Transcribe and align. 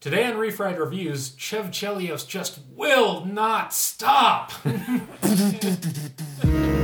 Today 0.00 0.24
on 0.24 0.38
Refried 0.38 0.78
Reviews, 0.78 1.34
Chev 1.36 1.66
Chelios 1.66 2.26
just 2.26 2.60
will 2.74 3.26
not 3.26 3.74
stop. 3.74 4.50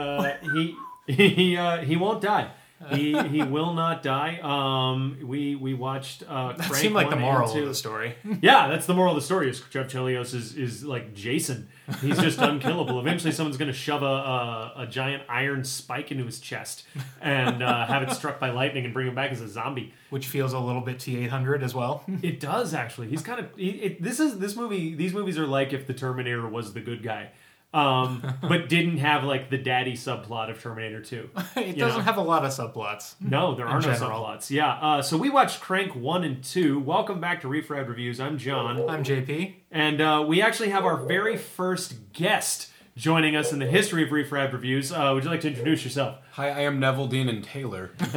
uh, 0.00 0.36
he 0.54 0.76
he 1.06 1.56
uh, 1.56 1.78
he 1.78 1.96
won't 1.96 2.20
die. 2.22 2.50
He 2.94 3.12
he 3.28 3.42
will 3.56 3.74
not 3.74 4.02
die. 4.02 4.38
Um, 4.42 5.18
we 5.22 5.54
we 5.54 5.74
watched. 5.74 6.22
Uh, 6.26 6.52
That 6.54 6.60
Crank 6.60 6.74
seemed 6.76 6.94
like 6.94 7.10
the 7.10 7.16
moral 7.16 7.50
of 7.54 7.66
the 7.66 7.74
story. 7.74 8.14
Yeah, 8.40 8.68
that's 8.68 8.86
the 8.86 8.94
moral 8.94 9.12
of 9.14 9.16
the 9.20 9.24
story. 9.26 9.50
Is 9.50 9.62
Chev 9.70 9.88
Chelios 9.88 10.32
is 10.34 10.56
is 10.56 10.82
like 10.82 11.12
Jason. 11.12 11.68
He's 12.00 12.18
just 12.18 12.38
unkillable. 12.50 12.98
Eventually, 12.98 13.32
someone's 13.32 13.58
going 13.58 13.70
to 13.70 13.76
shove 13.76 14.02
a, 14.02 14.06
a 14.06 14.72
a 14.78 14.86
giant 14.86 15.24
iron 15.28 15.62
spike 15.62 16.10
into 16.10 16.24
his 16.24 16.40
chest 16.40 16.84
and 17.20 17.62
uh, 17.62 17.84
have 17.84 18.02
it 18.02 18.12
struck 18.12 18.40
by 18.40 18.48
lightning 18.48 18.86
and 18.86 18.94
bring 18.94 19.08
him 19.08 19.14
back 19.14 19.30
as 19.30 19.42
a 19.42 19.48
zombie. 19.48 19.92
Which 20.08 20.26
feels 20.28 20.54
a 20.54 20.58
little 20.58 20.80
bit 20.80 20.96
T800 20.98 21.62
as 21.62 21.74
well. 21.74 22.02
It 22.22 22.40
does 22.40 22.72
actually. 22.72 23.08
He's 23.08 23.22
kind 23.22 23.40
of. 23.40 23.46
He, 23.56 23.68
it, 23.72 24.02
this 24.02 24.20
is 24.20 24.38
this 24.38 24.56
movie. 24.56 24.94
These 24.94 25.12
movies 25.12 25.36
are 25.38 25.46
like 25.46 25.74
if 25.74 25.86
the 25.86 25.92
Terminator 25.94 26.48
was 26.48 26.72
the 26.72 26.80
good 26.80 27.02
guy, 27.02 27.28
um, 27.72 28.34
but 28.42 28.68
didn't 28.68 28.98
have 28.98 29.24
like 29.24 29.50
the 29.50 29.58
daddy 29.58 29.94
subplot 29.94 30.50
of 30.50 30.60
Terminator 30.60 31.00
Two. 31.02 31.30
It 31.56 31.78
doesn't 31.78 31.98
know? 31.98 32.04
have 32.04 32.16
a 32.16 32.22
lot 32.22 32.44
of 32.44 32.50
subplots. 32.52 33.14
No, 33.20 33.54
there 33.54 33.66
are 33.66 33.80
no 33.80 33.92
general. 33.92 34.22
subplots. 34.24 34.50
Yeah. 34.50 34.72
Uh, 34.72 35.02
so 35.02 35.16
we 35.16 35.30
watched 35.30 35.60
Crank 35.60 35.94
one 35.94 36.24
and 36.24 36.42
two. 36.42 36.80
Welcome 36.80 37.20
back 37.20 37.42
to 37.42 37.48
Refried 37.48 37.88
Reviews. 37.88 38.18
I'm 38.20 38.38
John, 38.38 38.88
I'm 38.88 39.04
JP. 39.04 39.54
and 39.70 40.00
uh, 40.00 40.24
we 40.26 40.42
actually 40.42 40.70
have 40.70 40.84
our 40.84 40.96
very 40.96 41.36
first 41.36 42.12
guest 42.12 42.68
joining 42.96 43.36
us 43.36 43.52
in 43.52 43.58
the 43.60 43.66
history 43.66 44.02
of 44.02 44.08
Refried 44.10 44.52
Reviews. 44.52 44.92
Uh, 44.92 45.12
would 45.14 45.24
you 45.24 45.30
like 45.30 45.40
to 45.42 45.48
introduce 45.48 45.84
yourself? 45.84 46.18
Hi, 46.32 46.48
I 46.50 46.60
am 46.60 46.80
Neveldine 46.80 47.28
and 47.28 47.44
Taylor. 47.44 47.90
Oh 48.02 48.08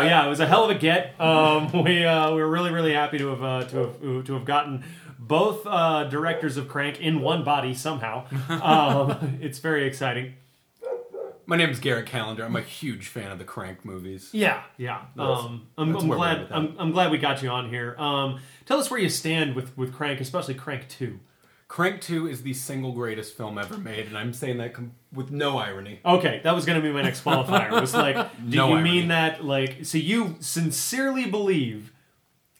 yeah, 0.00 0.26
it 0.26 0.28
was 0.28 0.40
a 0.40 0.46
hell 0.46 0.64
of 0.64 0.70
a 0.70 0.74
get. 0.78 1.18
Um, 1.20 1.84
we 1.84 2.04
uh, 2.04 2.30
we 2.34 2.40
were 2.40 2.48
really 2.50 2.72
really 2.72 2.94
happy 2.94 3.18
to 3.18 3.28
have 3.28 3.42
uh, 3.42 3.64
to 3.68 3.76
have 3.76 4.24
to 4.24 4.32
have 4.34 4.44
gotten 4.44 4.84
both 5.26 5.66
uh, 5.66 6.04
directors 6.04 6.56
of 6.56 6.68
Crank 6.68 7.00
in 7.00 7.20
one 7.20 7.44
body 7.44 7.74
somehow. 7.74 8.26
Um, 8.48 9.38
it's 9.42 9.58
very 9.58 9.84
exciting. 9.86 10.34
My 11.48 11.56
name 11.56 11.70
is 11.70 11.78
Garrett 11.78 12.06
Callender. 12.06 12.44
I'm 12.44 12.56
a 12.56 12.60
huge 12.60 13.06
fan 13.06 13.30
of 13.30 13.38
the 13.38 13.44
Crank 13.44 13.84
movies. 13.84 14.30
Yeah, 14.32 14.62
yeah. 14.78 15.02
Um, 15.16 15.68
I'm, 15.78 15.94
I'm 15.94 16.08
glad. 16.08 16.36
at 16.36 16.40
with 16.40 16.48
that. 16.48 16.56
I'm, 16.56 16.74
I'm 16.78 16.90
glad 16.90 17.12
we 17.12 17.18
got 17.18 17.40
you 17.40 17.50
on 17.50 17.68
here. 17.68 17.94
Um, 17.98 18.40
tell 18.64 18.78
us 18.80 18.90
where 18.90 18.98
you 18.98 19.08
stand 19.08 19.54
with 19.54 19.76
with 19.78 19.92
Crank, 19.94 20.20
especially 20.20 20.54
Crank 20.54 20.88
Two. 20.88 21.20
Crank 21.68 22.00
2 22.00 22.28
is 22.28 22.42
the 22.42 22.54
single 22.54 22.92
greatest 22.92 23.36
film 23.36 23.58
ever 23.58 23.76
made, 23.76 24.06
and 24.06 24.16
I'm 24.16 24.32
saying 24.32 24.58
that 24.58 24.72
com- 24.72 24.92
with 25.12 25.32
no 25.32 25.58
irony. 25.58 25.98
Okay, 26.04 26.40
that 26.44 26.54
was 26.54 26.64
going 26.64 26.80
to 26.80 26.82
be 26.86 26.92
my 26.92 27.02
next 27.02 27.24
qualifier. 27.24 27.72
It 27.72 27.80
was 27.80 27.92
like, 27.92 28.14
do 28.48 28.56
No 28.56 28.68
you 28.68 28.74
irony. 28.76 28.90
mean 28.90 29.08
that 29.08 29.44
like? 29.44 29.84
So 29.84 29.98
you 29.98 30.36
sincerely 30.38 31.26
believe, 31.28 31.92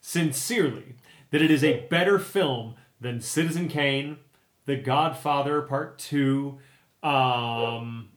sincerely, 0.01 0.96
that 1.31 1.43
it 1.43 1.51
is 1.51 1.63
a 1.65 1.81
better 1.89 2.19
film 2.19 2.75
than 3.01 3.21
Citizen 3.21 3.69
Kane, 3.69 4.19
The 4.65 4.77
Godfather 4.77 5.63
Part 5.63 5.99
Two. 5.99 6.59
Um, 7.03 8.09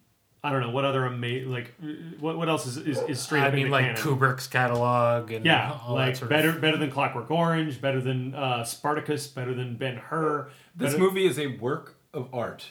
I 0.44 0.52
don't 0.52 0.62
know 0.62 0.70
what 0.70 0.86
other 0.86 1.06
amazing 1.06 1.52
like 1.52 1.74
what 2.20 2.38
what 2.38 2.48
else 2.48 2.66
is 2.66 2.78
is, 2.78 2.98
is 3.04 3.20
straight 3.20 3.42
I 3.44 3.48
up 3.48 3.54
mean, 3.54 3.64
into 3.66 3.72
like 3.74 3.96
canon? 3.96 4.02
Kubrick's 4.02 4.48
catalog 4.48 5.32
and 5.32 5.46
Yeah, 5.46 5.78
all 5.86 5.96
that 5.96 6.08
like 6.08 6.16
sort 6.16 6.30
better 6.30 6.50
of. 6.50 6.62
better 6.62 6.78
than 6.78 6.90
Clockwork 6.92 7.30
Orange, 7.30 7.82
better 7.82 8.00
than 8.02 8.34
uh, 8.34 8.64
Spartacus, 8.64 9.28
better 9.28 9.54
than 9.54 9.76
Ben 9.76 9.98
Hur. 9.98 10.50
This 10.76 10.94
better- 10.94 11.04
movie 11.04 11.26
is 11.26 11.38
a 11.38 11.48
work 11.58 11.98
of 12.14 12.30
art. 12.34 12.68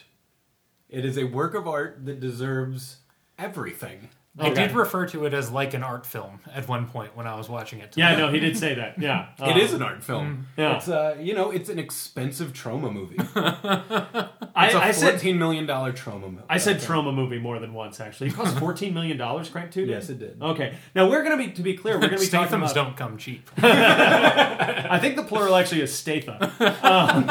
It 0.89 1.05
is 1.05 1.17
a 1.17 1.25
work 1.25 1.53
of 1.53 1.67
art 1.67 2.05
that 2.05 2.19
deserves 2.19 2.97
everything. 3.37 4.09
I 4.37 4.49
Okay. 4.51 4.67
did 4.67 4.75
refer 4.75 5.05
to 5.07 5.25
it 5.25 5.33
as 5.33 5.51
like 5.51 5.73
an 5.73 5.83
art 5.83 6.05
film 6.05 6.39
at 6.53 6.67
one 6.67 6.85
point 6.87 7.17
when 7.17 7.25
I 7.27 7.35
was 7.35 7.49
watching 7.49 7.79
it. 7.79 7.97
Yeah, 7.97 8.15
no, 8.15 8.31
he 8.31 8.39
did 8.39 8.55
say 8.57 8.75
that. 8.75 8.97
Yeah, 9.01 9.29
It 9.39 9.57
is 9.57 9.73
an 9.73 9.81
art 9.81 10.03
film. 10.03 10.47
yeah. 10.55 10.77
It's 10.77 10.87
uh, 10.87 11.17
you 11.19 11.33
know, 11.33 11.49
it's 11.51 11.67
an 11.67 11.79
expensive 11.79 12.53
trauma 12.53 12.91
movie. 12.91 13.17
It's 14.61 14.75
I, 14.75 14.79
a 14.81 14.87
I 14.89 14.91
said 14.91 15.11
fourteen 15.11 15.37
million 15.39 15.65
dollar 15.65 15.93
trauma 15.93 16.27
movie. 16.27 16.43
I 16.49 16.57
said 16.57 16.81
trauma 16.81 17.13
movie 17.13 17.39
more 17.39 17.59
than 17.59 17.73
once. 17.73 18.01
Actually, 18.01 18.27
it 18.29 18.33
cost 18.33 18.57
fourteen 18.59 18.93
million 18.93 19.15
dollars. 19.15 19.47
Crank 19.47 19.71
two. 19.71 19.85
Yes, 19.85 20.09
it 20.09 20.19
did. 20.19 20.41
Okay, 20.41 20.73
now 20.93 21.09
we're 21.09 21.23
gonna 21.23 21.37
be 21.37 21.51
to 21.51 21.61
be 21.61 21.75
clear. 21.75 21.95
We're 21.95 22.09
gonna 22.09 22.17
be 22.19 22.27
talking 22.27 22.53
about. 22.55 22.69
Statham's 22.69 22.71
about. 22.73 22.85
don't 22.87 22.97
come 22.97 23.17
cheap. 23.17 23.49
I 23.63 24.99
think 24.99 25.15
the 25.15 25.23
plural 25.23 25.55
actually 25.55 25.81
is 25.81 25.93
Statham. 25.95 26.41
um, 26.41 27.29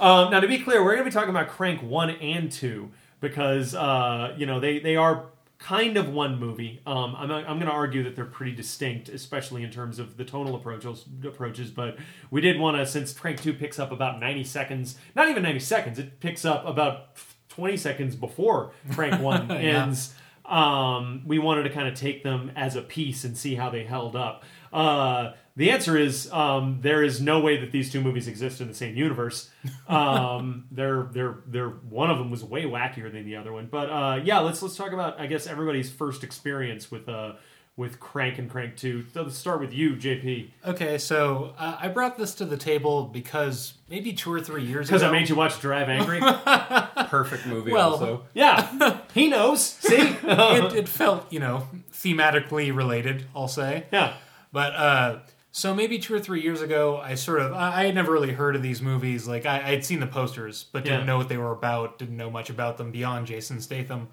um, 0.00 0.30
now, 0.30 0.40
to 0.40 0.48
be 0.48 0.58
clear, 0.58 0.82
we're 0.82 0.92
going 0.96 1.04
to 1.04 1.10
be 1.10 1.14
talking 1.14 1.30
about 1.30 1.48
Crank 1.48 1.82
one 1.82 2.10
and 2.10 2.50
two 2.50 2.90
because 3.20 3.74
uh, 3.74 4.34
you 4.36 4.46
know 4.46 4.60
they 4.60 4.78
they 4.78 4.96
are 4.96 5.26
kind 5.58 5.96
of 5.96 6.08
one 6.08 6.38
movie. 6.38 6.80
Um, 6.86 7.14
I'm 7.16 7.30
I'm 7.30 7.44
going 7.44 7.66
to 7.66 7.72
argue 7.72 8.02
that 8.04 8.16
they're 8.16 8.24
pretty 8.24 8.52
distinct, 8.52 9.08
especially 9.08 9.62
in 9.62 9.70
terms 9.70 9.98
of 9.98 10.16
the 10.16 10.24
tonal 10.24 10.54
approaches. 10.54 11.04
Approaches, 11.24 11.70
but 11.70 11.98
we 12.30 12.40
did 12.40 12.58
want 12.58 12.76
to 12.76 12.86
since 12.86 13.12
Crank 13.12 13.42
two 13.42 13.52
picks 13.52 13.78
up 13.78 13.92
about 13.92 14.20
90 14.20 14.44
seconds, 14.44 14.96
not 15.14 15.28
even 15.28 15.42
90 15.42 15.60
seconds. 15.60 15.98
It 15.98 16.20
picks 16.20 16.44
up 16.44 16.66
about 16.66 17.16
20 17.50 17.76
seconds 17.76 18.16
before 18.16 18.72
Crank 18.92 19.20
one 19.22 19.50
ends 19.50 20.14
um, 20.48 21.22
we 21.26 21.38
wanted 21.38 21.64
to 21.64 21.70
kind 21.70 21.86
of 21.86 21.94
take 21.94 22.22
them 22.22 22.50
as 22.56 22.74
a 22.74 22.82
piece 22.82 23.24
and 23.24 23.36
see 23.36 23.54
how 23.54 23.70
they 23.70 23.84
held 23.84 24.16
up. 24.16 24.44
Uh, 24.72 25.32
the 25.58 25.70
answer 25.70 25.96
is 25.98 26.32
um, 26.32 26.78
there 26.80 27.02
is 27.02 27.20
no 27.20 27.40
way 27.40 27.58
that 27.58 27.72
these 27.72 27.92
two 27.92 28.00
movies 28.00 28.26
exist 28.28 28.60
in 28.62 28.68
the 28.68 28.74
same 28.74 28.96
universe. 28.96 29.50
Um, 29.88 30.66
they're 30.70 31.04
they're 31.12 31.36
they're 31.46 31.68
one 31.70 32.10
of 32.10 32.18
them 32.18 32.30
was 32.30 32.44
way 32.44 32.64
wackier 32.64 33.10
than 33.10 33.24
the 33.24 33.36
other 33.36 33.52
one. 33.52 33.68
But 33.70 33.88
uh, 33.90 34.20
yeah, 34.22 34.38
let's 34.40 34.60
let's 34.62 34.76
talk 34.76 34.92
about 34.92 35.18
I 35.18 35.26
guess 35.26 35.46
everybody's 35.46 35.90
first 35.90 36.22
experience 36.24 36.90
with 36.90 37.08
uh, 37.08 37.32
with 37.78 37.98
Crank 38.00 38.38
and 38.38 38.50
Crank 38.50 38.76
Two. 38.76 39.04
So 39.14 39.22
let's 39.22 39.36
start 39.38 39.60
with 39.60 39.72
you, 39.72 39.94
JP, 39.94 40.50
Okay, 40.66 40.98
so 40.98 41.54
uh, 41.56 41.76
I 41.80 41.88
brought 41.88 42.18
this 42.18 42.34
to 42.36 42.44
the 42.44 42.56
table 42.56 43.04
because 43.04 43.74
maybe 43.88 44.12
two 44.12 44.32
or 44.32 44.40
three 44.40 44.64
years 44.64 44.88
ago 44.88 44.98
because. 44.98 45.02
I 45.08 45.12
made 45.12 45.28
you 45.28 45.36
watch 45.36 45.60
Drive 45.60 45.88
Angry. 45.88 46.20
Perfect 47.08 47.46
movie. 47.46 47.72
Well- 47.72 47.92
also, 47.92 48.24
yeah, 48.34 48.98
he 49.14 49.28
knows. 49.28 49.64
See, 49.64 49.96
it, 49.96 50.72
it 50.74 50.88
felt, 50.88 51.32
you 51.32 51.38
know, 51.40 51.68
thematically 51.92 52.74
related, 52.74 53.26
I'll 53.34 53.48
say. 53.48 53.86
yeah. 53.92 54.14
But 54.52 54.74
uh, 54.74 55.18
so 55.58 55.74
maybe 55.74 55.98
two 55.98 56.14
or 56.14 56.20
three 56.20 56.40
years 56.40 56.62
ago, 56.62 56.98
I 56.98 57.14
sort 57.16 57.40
of 57.40 57.52
I, 57.52 57.84
had 57.86 57.94
never 57.94 58.12
really 58.12 58.32
heard 58.32 58.54
of 58.54 58.62
these 58.62 58.80
movies. 58.80 59.26
Like 59.26 59.44
I, 59.44 59.72
I'd 59.72 59.84
seen 59.84 59.98
the 60.00 60.06
posters, 60.06 60.64
but 60.72 60.84
didn't 60.84 61.00
Yeah. 61.00 61.06
know 61.06 61.18
what 61.18 61.28
they 61.28 61.36
were 61.36 61.50
about. 61.52 61.98
Didn't 61.98 62.16
know 62.16 62.30
much 62.30 62.48
about 62.48 62.76
them 62.78 62.92
beyond 62.92 63.26
Jason 63.26 63.60
Statham. 63.60 64.08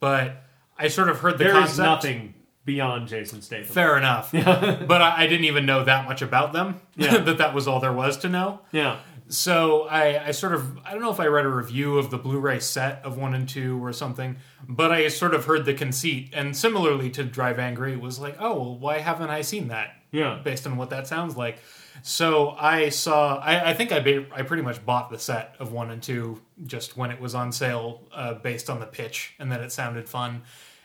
But 0.00 0.44
I 0.78 0.88
sort 0.88 1.08
of 1.08 1.20
heard 1.20 1.38
the 1.38 1.44
There 1.44 1.52
concept. 1.54 1.72
is 1.72 1.78
nothing 1.78 2.34
beyond 2.64 3.08
Jason 3.08 3.42
Statham. 3.42 3.66
Fair 3.72 3.96
enough. 3.96 4.30
but 4.32 5.02
I, 5.02 5.24
I 5.24 5.26
didn't 5.26 5.46
even 5.46 5.66
know 5.66 5.84
that 5.84 6.04
much 6.06 6.22
about 6.22 6.52
them. 6.52 6.80
Yeah. 6.96 7.16
that 7.24 7.38
that 7.38 7.54
was 7.54 7.66
all 7.66 7.80
there 7.80 7.92
was 7.92 8.16
to 8.18 8.28
know. 8.28 8.60
Yeah. 8.72 8.98
So 9.28 9.82
I, 9.82 10.28
I 10.28 10.30
sort 10.30 10.54
of 10.54 10.78
I 10.84 10.92
don't 10.92 11.02
know 11.02 11.10
if 11.10 11.18
I 11.18 11.26
read 11.26 11.46
a 11.46 11.50
review 11.50 11.98
of 11.98 12.10
the 12.10 12.18
Blu-ray 12.18 12.60
set 12.60 13.00
of 13.04 13.18
one 13.18 13.34
and 13.34 13.48
two 13.48 13.84
or 13.84 13.92
something, 13.92 14.36
but 14.68 14.92
I 14.92 15.08
sort 15.08 15.34
of 15.34 15.46
heard 15.46 15.64
the 15.64 15.74
conceit, 15.74 16.30
and 16.32 16.56
similarly 16.56 17.10
to 17.10 17.24
Drive 17.24 17.58
Angry, 17.58 17.92
it 17.92 18.00
was 18.00 18.18
like, 18.20 18.36
oh, 18.38 18.54
well, 18.54 18.78
why 18.78 18.98
haven't 18.98 19.30
I 19.30 19.42
seen 19.42 19.68
that? 19.68 19.94
Yeah. 20.12 20.40
based 20.42 20.66
on 20.66 20.76
what 20.76 20.90
that 20.90 21.06
sounds 21.06 21.36
like. 21.36 21.58
So 22.02 22.50
I 22.50 22.88
saw. 22.90 23.36
I, 23.38 23.70
I 23.70 23.74
think 23.74 23.90
I 23.90 24.00
ba- 24.00 24.26
I 24.32 24.42
pretty 24.42 24.62
much 24.62 24.84
bought 24.86 25.10
the 25.10 25.18
set 25.18 25.56
of 25.58 25.72
one 25.72 25.90
and 25.90 26.02
two 26.02 26.40
just 26.64 26.96
when 26.96 27.10
it 27.10 27.20
was 27.20 27.34
on 27.34 27.52
sale, 27.52 28.02
uh, 28.14 28.34
based 28.34 28.70
on 28.70 28.80
the 28.80 28.86
pitch, 28.86 29.34
and 29.38 29.50
that 29.50 29.60
it 29.60 29.72
sounded 29.72 30.08
fun, 30.08 30.42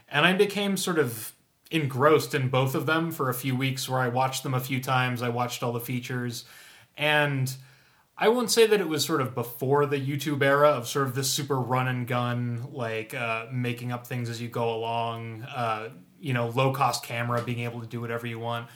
and 0.09 0.25
I 0.25 0.33
became 0.33 0.77
sort 0.77 0.97
of 0.97 1.33
engrossed 1.69 2.33
in 2.33 2.49
both 2.49 2.75
of 2.75 2.85
them 2.85 3.11
for 3.11 3.29
a 3.29 3.33
few 3.33 3.55
weeks, 3.55 3.87
where 3.87 3.99
I 3.99 4.07
watched 4.07 4.43
them 4.43 4.53
a 4.53 4.59
few 4.59 4.81
times. 4.81 5.21
I 5.21 5.29
watched 5.29 5.61
all 5.63 5.71
the 5.71 5.79
features, 5.79 6.45
and 6.97 7.53
I 8.21 8.29
won't 8.29 8.51
say 8.51 8.67
that 8.67 8.79
it 8.79 8.87
was 8.87 9.03
sort 9.03 9.19
of 9.19 9.33
before 9.33 9.87
the 9.87 9.97
YouTube 9.99 10.43
era 10.43 10.69
of 10.69 10.87
sort 10.87 11.07
of 11.07 11.15
this 11.15 11.29
super 11.29 11.59
run 11.59 11.87
and 11.87 12.07
gun, 12.07 12.67
like 12.71 13.15
uh, 13.15 13.47
making 13.51 13.91
up 13.91 14.05
things 14.05 14.29
as 14.29 14.39
you 14.39 14.47
go 14.47 14.73
along, 14.75 15.41
uh, 15.43 15.89
you 16.19 16.31
know, 16.33 16.49
low 16.49 16.71
cost 16.71 17.03
camera, 17.03 17.41
being 17.41 17.61
able 17.61 17.81
to 17.81 17.87
do 17.87 17.99
whatever 17.99 18.27
you 18.27 18.37
want. 18.37 18.67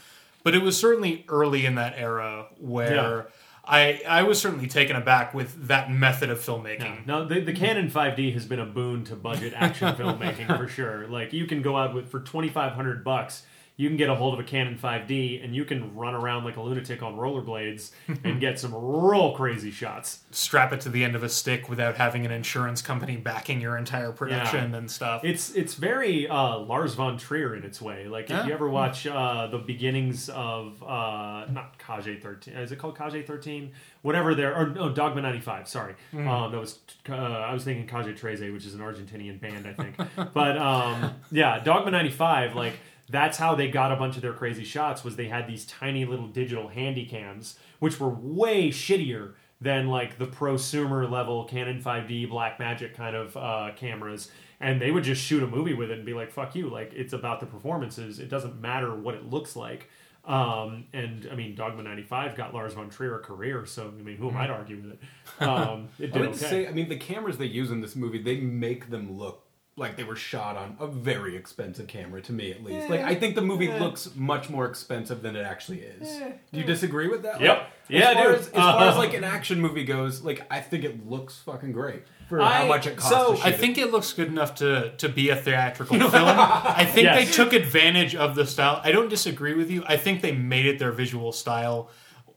But 0.44 0.56
it 0.56 0.64
was 0.64 0.78
certainly 0.80 1.26
early 1.30 1.66
in 1.68 1.76
that 1.76 1.94
era 1.96 2.48
where 2.60 2.96
Yeah. 2.96 3.24
I 3.68 4.02
I 4.08 4.24
was 4.24 4.40
certainly 4.40 4.68
taken 4.68 4.96
aback 4.96 5.34
with 5.34 5.68
that 5.68 5.92
method 5.92 6.30
of 6.30 6.40
filmmaking. 6.40 7.06
No, 7.08 7.26
the, 7.26 7.40
the 7.40 7.54
Canon 7.54 7.90
5D 7.90 8.34
has 8.34 8.46
been 8.46 8.60
a 8.60 8.66
boon 8.66 9.04
to 9.06 9.16
budget 9.16 9.54
action 9.56 9.96
filmmaking 10.00 10.56
for 10.58 10.68
sure. 10.68 11.08
Like 11.08 11.34
you 11.34 11.46
can 11.46 11.62
go 11.62 11.76
out 11.78 11.94
with 11.96 12.10
for 12.10 12.20
2500 12.20 13.04
bucks, 13.04 13.44
you 13.78 13.90
can 13.90 13.98
get 13.98 14.10
a 14.10 14.16
hold 14.16 14.34
of 14.34 14.40
a 14.40 14.44
Canon 14.44 14.78
5D 14.82 15.44
and 15.44 15.54
you 15.54 15.66
can 15.66 15.94
run 15.96 16.14
around 16.16 16.46
like 16.46 16.56
a 16.56 16.62
lunatic 16.62 17.04
on 17.04 17.16
rollerblades 17.18 17.92
and 18.24 18.40
get 18.40 18.58
some 18.58 18.74
real 18.74 19.34
crazy 19.36 19.70
shots. 19.72 20.20
Strap 20.32 20.72
it 20.72 20.80
to 20.82 20.90
the 20.90 21.04
end 21.04 21.16
of 21.16 21.24
a 21.24 21.30
stick 21.30 21.68
without 21.68 21.96
having 21.98 22.26
an 22.26 22.32
insurance 22.32 22.82
company 22.82 23.18
backing 23.18 23.60
your 23.60 23.76
entire 23.78 24.12
production 24.14 24.74
and 24.76 24.90
stuff. 24.90 25.26
It's 25.26 25.54
it's 25.56 25.74
very 25.74 26.28
uh, 26.28 26.58
Lars 26.60 26.94
von 26.94 27.18
Trier 27.18 27.54
in 27.56 27.64
its 27.64 27.82
way. 27.82 28.08
Like 28.08 28.26
if 28.26 28.30
Yeah. 28.32 28.48
you 28.48 28.54
ever 28.54 28.70
watch 28.70 29.06
uh, 29.08 29.48
the 29.48 29.58
beginnings 29.58 30.30
of 30.30 30.82
uh, 30.82 31.46
not 31.52 31.78
Kage 31.78 32.22
thirteen, 32.22 32.54
is 32.56 32.72
it 32.72 32.78
called 32.80 32.98
Kage 32.98 33.26
thirteen? 33.28 33.72
Whatever 34.04 34.36
there 34.36 34.56
or 34.56 34.68
no 34.68 34.90
Dogma 34.90 35.22
ninety 35.22 35.42
five. 35.42 35.68
Sorry, 35.68 35.96
Mm. 36.14 36.28
um, 36.30 36.52
that 36.52 36.60
was 36.60 36.80
uh, 37.10 37.14
I 37.16 37.54
was 37.54 37.64
thinking 37.66 37.88
Kage 37.88 38.18
Treze, 38.18 38.40
which 38.40 38.66
is 38.66 38.74
an 38.74 38.80
Argentinian 38.82 39.40
band, 39.42 39.68
I 39.68 39.74
think. 39.74 39.98
but 40.34 40.58
um, 40.58 41.16
yeah, 41.32 41.60
Dogma 41.60 41.92
ninety 41.92 42.12
five. 42.12 42.56
Like 42.56 42.74
that's 43.10 43.38
how 43.38 43.56
they 43.56 43.70
got 43.70 43.92
a 43.92 43.96
bunch 43.96 44.16
of 44.16 44.22
their 44.22 44.34
crazy 44.34 44.64
shots. 44.64 45.04
Was 45.04 45.16
they 45.16 45.28
had 45.28 45.48
these 45.48 45.66
tiny 45.66 46.06
little 46.06 46.28
digital 46.28 46.68
handy 46.70 47.06
cams, 47.06 47.58
which 47.80 48.00
were 48.00 48.10
way 48.10 48.70
shittier 48.70 49.34
than 49.62 49.88
like 49.88 50.18
the 50.18 50.28
prosumer 50.28 51.10
level 51.10 51.46
Canon 51.46 51.82
5D 51.82 52.30
Black 52.30 52.60
Magic 52.60 52.96
kind 52.96 53.16
of 53.16 53.38
uh, 53.38 53.72
cameras. 53.76 54.32
And 54.60 54.82
they 54.82 54.92
would 54.92 55.04
just 55.04 55.22
shoot 55.22 55.44
a 55.44 55.48
movie 55.48 55.74
with 55.74 55.92
it 55.92 55.98
and 55.98 56.06
be 56.06 56.14
like, 56.14 56.32
"Fuck 56.32 56.56
you!" 56.56 56.70
Like 56.70 56.94
it's 56.94 57.14
about 57.14 57.40
the 57.42 57.46
performances. 57.46 58.20
It 58.20 58.30
doesn't 58.30 58.60
matter 58.62 58.96
what 58.96 59.14
it 59.16 59.30
looks 59.30 59.56
like. 59.56 59.90
Um, 60.24 60.86
and 60.92 61.28
I 61.32 61.36
mean, 61.36 61.56
Dogma 61.56 61.84
'95 61.84 62.36
got 62.36 62.54
Lars 62.54 62.74
von 62.74 62.90
Trier 62.90 63.20
a 63.20 63.20
career, 63.20 63.66
so 63.66 63.88
I 63.88 64.02
mean, 64.02 64.18
who 64.18 64.30
am 64.30 64.38
I 64.38 64.48
to 64.48 64.54
argue 64.54 64.78
with 64.78 64.94
it? 64.94 65.00
Um, 65.46 65.90
it 66.00 66.16
I 66.16 66.20
would 66.20 66.30
okay. 66.30 66.38
say, 66.38 66.68
I 66.68 66.72
mean, 66.72 66.88
the 66.88 66.96
cameras 66.96 67.38
they 67.38 67.46
use 67.46 67.70
in 67.70 67.82
this 67.82 67.96
movie, 67.96 68.22
they 68.22 68.38
make 68.38 68.90
them 68.90 69.18
look 69.18 69.45
like 69.78 69.98
they 69.98 70.04
were 70.06 70.16
shot 70.16 70.56
on 70.56 70.78
a 70.80 70.88
very 70.88 71.36
expensive 71.36 71.88
camera, 71.88 72.22
to 72.22 72.32
me 72.32 72.50
at 72.52 72.64
least. 72.64 72.90
Like, 72.90 73.02
I 73.02 73.14
think 73.14 73.36
the 73.36 73.42
movie 73.42 73.68
looks 73.68 74.10
much 74.16 74.50
more 74.50 74.66
expensive 74.66 75.22
than 75.22 75.36
it 75.36 75.42
actually 75.46 75.80
is. 75.82 76.08
Do 76.54 76.60
you 76.60 76.64
disagree 76.64 77.10
with 77.10 77.24
that? 77.24 77.42
Yep. 77.42 77.58
Like, 77.58 77.68
Yeah, 77.90 78.10
as 78.12 78.14
far 78.16 78.24
dude. 78.32 78.40
as, 78.40 78.48
as 78.48 78.54
far 78.54 78.88
as 78.90 78.98
like 79.04 79.14
an 79.14 79.24
action 79.26 79.60
movie 79.60 79.84
goes, 79.84 80.22
like 80.24 80.42
I 80.50 80.62
think 80.62 80.86
it 80.86 81.10
looks 81.10 81.38
fucking 81.40 81.74
great 81.74 82.04
for 82.30 82.42
I- 82.42 82.60
how 82.62 82.68
much 82.68 82.88
it 82.88 82.96
costs. 82.98 83.12
so, 83.12 83.32
to 83.32 83.38
shoot 83.38 83.46
I 83.46 83.50
it. 83.50 83.60
think 83.60 83.78
it 83.78 83.92
looks 83.92 84.14
good 84.14 84.28
enough 84.30 84.56
to 84.56 84.94
to 84.98 85.10
be 85.10 85.30
a 85.30 85.36
theatrical 85.36 85.98
film. 86.10 86.14
I 86.14 86.86
think 86.86 87.04
Yes. 87.06 87.26
they 87.28 87.32
took 87.32 87.52
advantage 87.54 88.16
of 88.16 88.36
the 88.36 88.46
style. 88.48 88.80
I 88.84 88.94
don't 88.94 89.10
disagree 89.10 89.56
with 89.56 89.70
you. 89.70 89.84
I 89.88 89.98
think 89.98 90.22
they 90.22 90.32
made 90.32 90.66
it 90.68 90.80
their 90.80 90.94
visual 90.94 91.32
style 91.34 91.90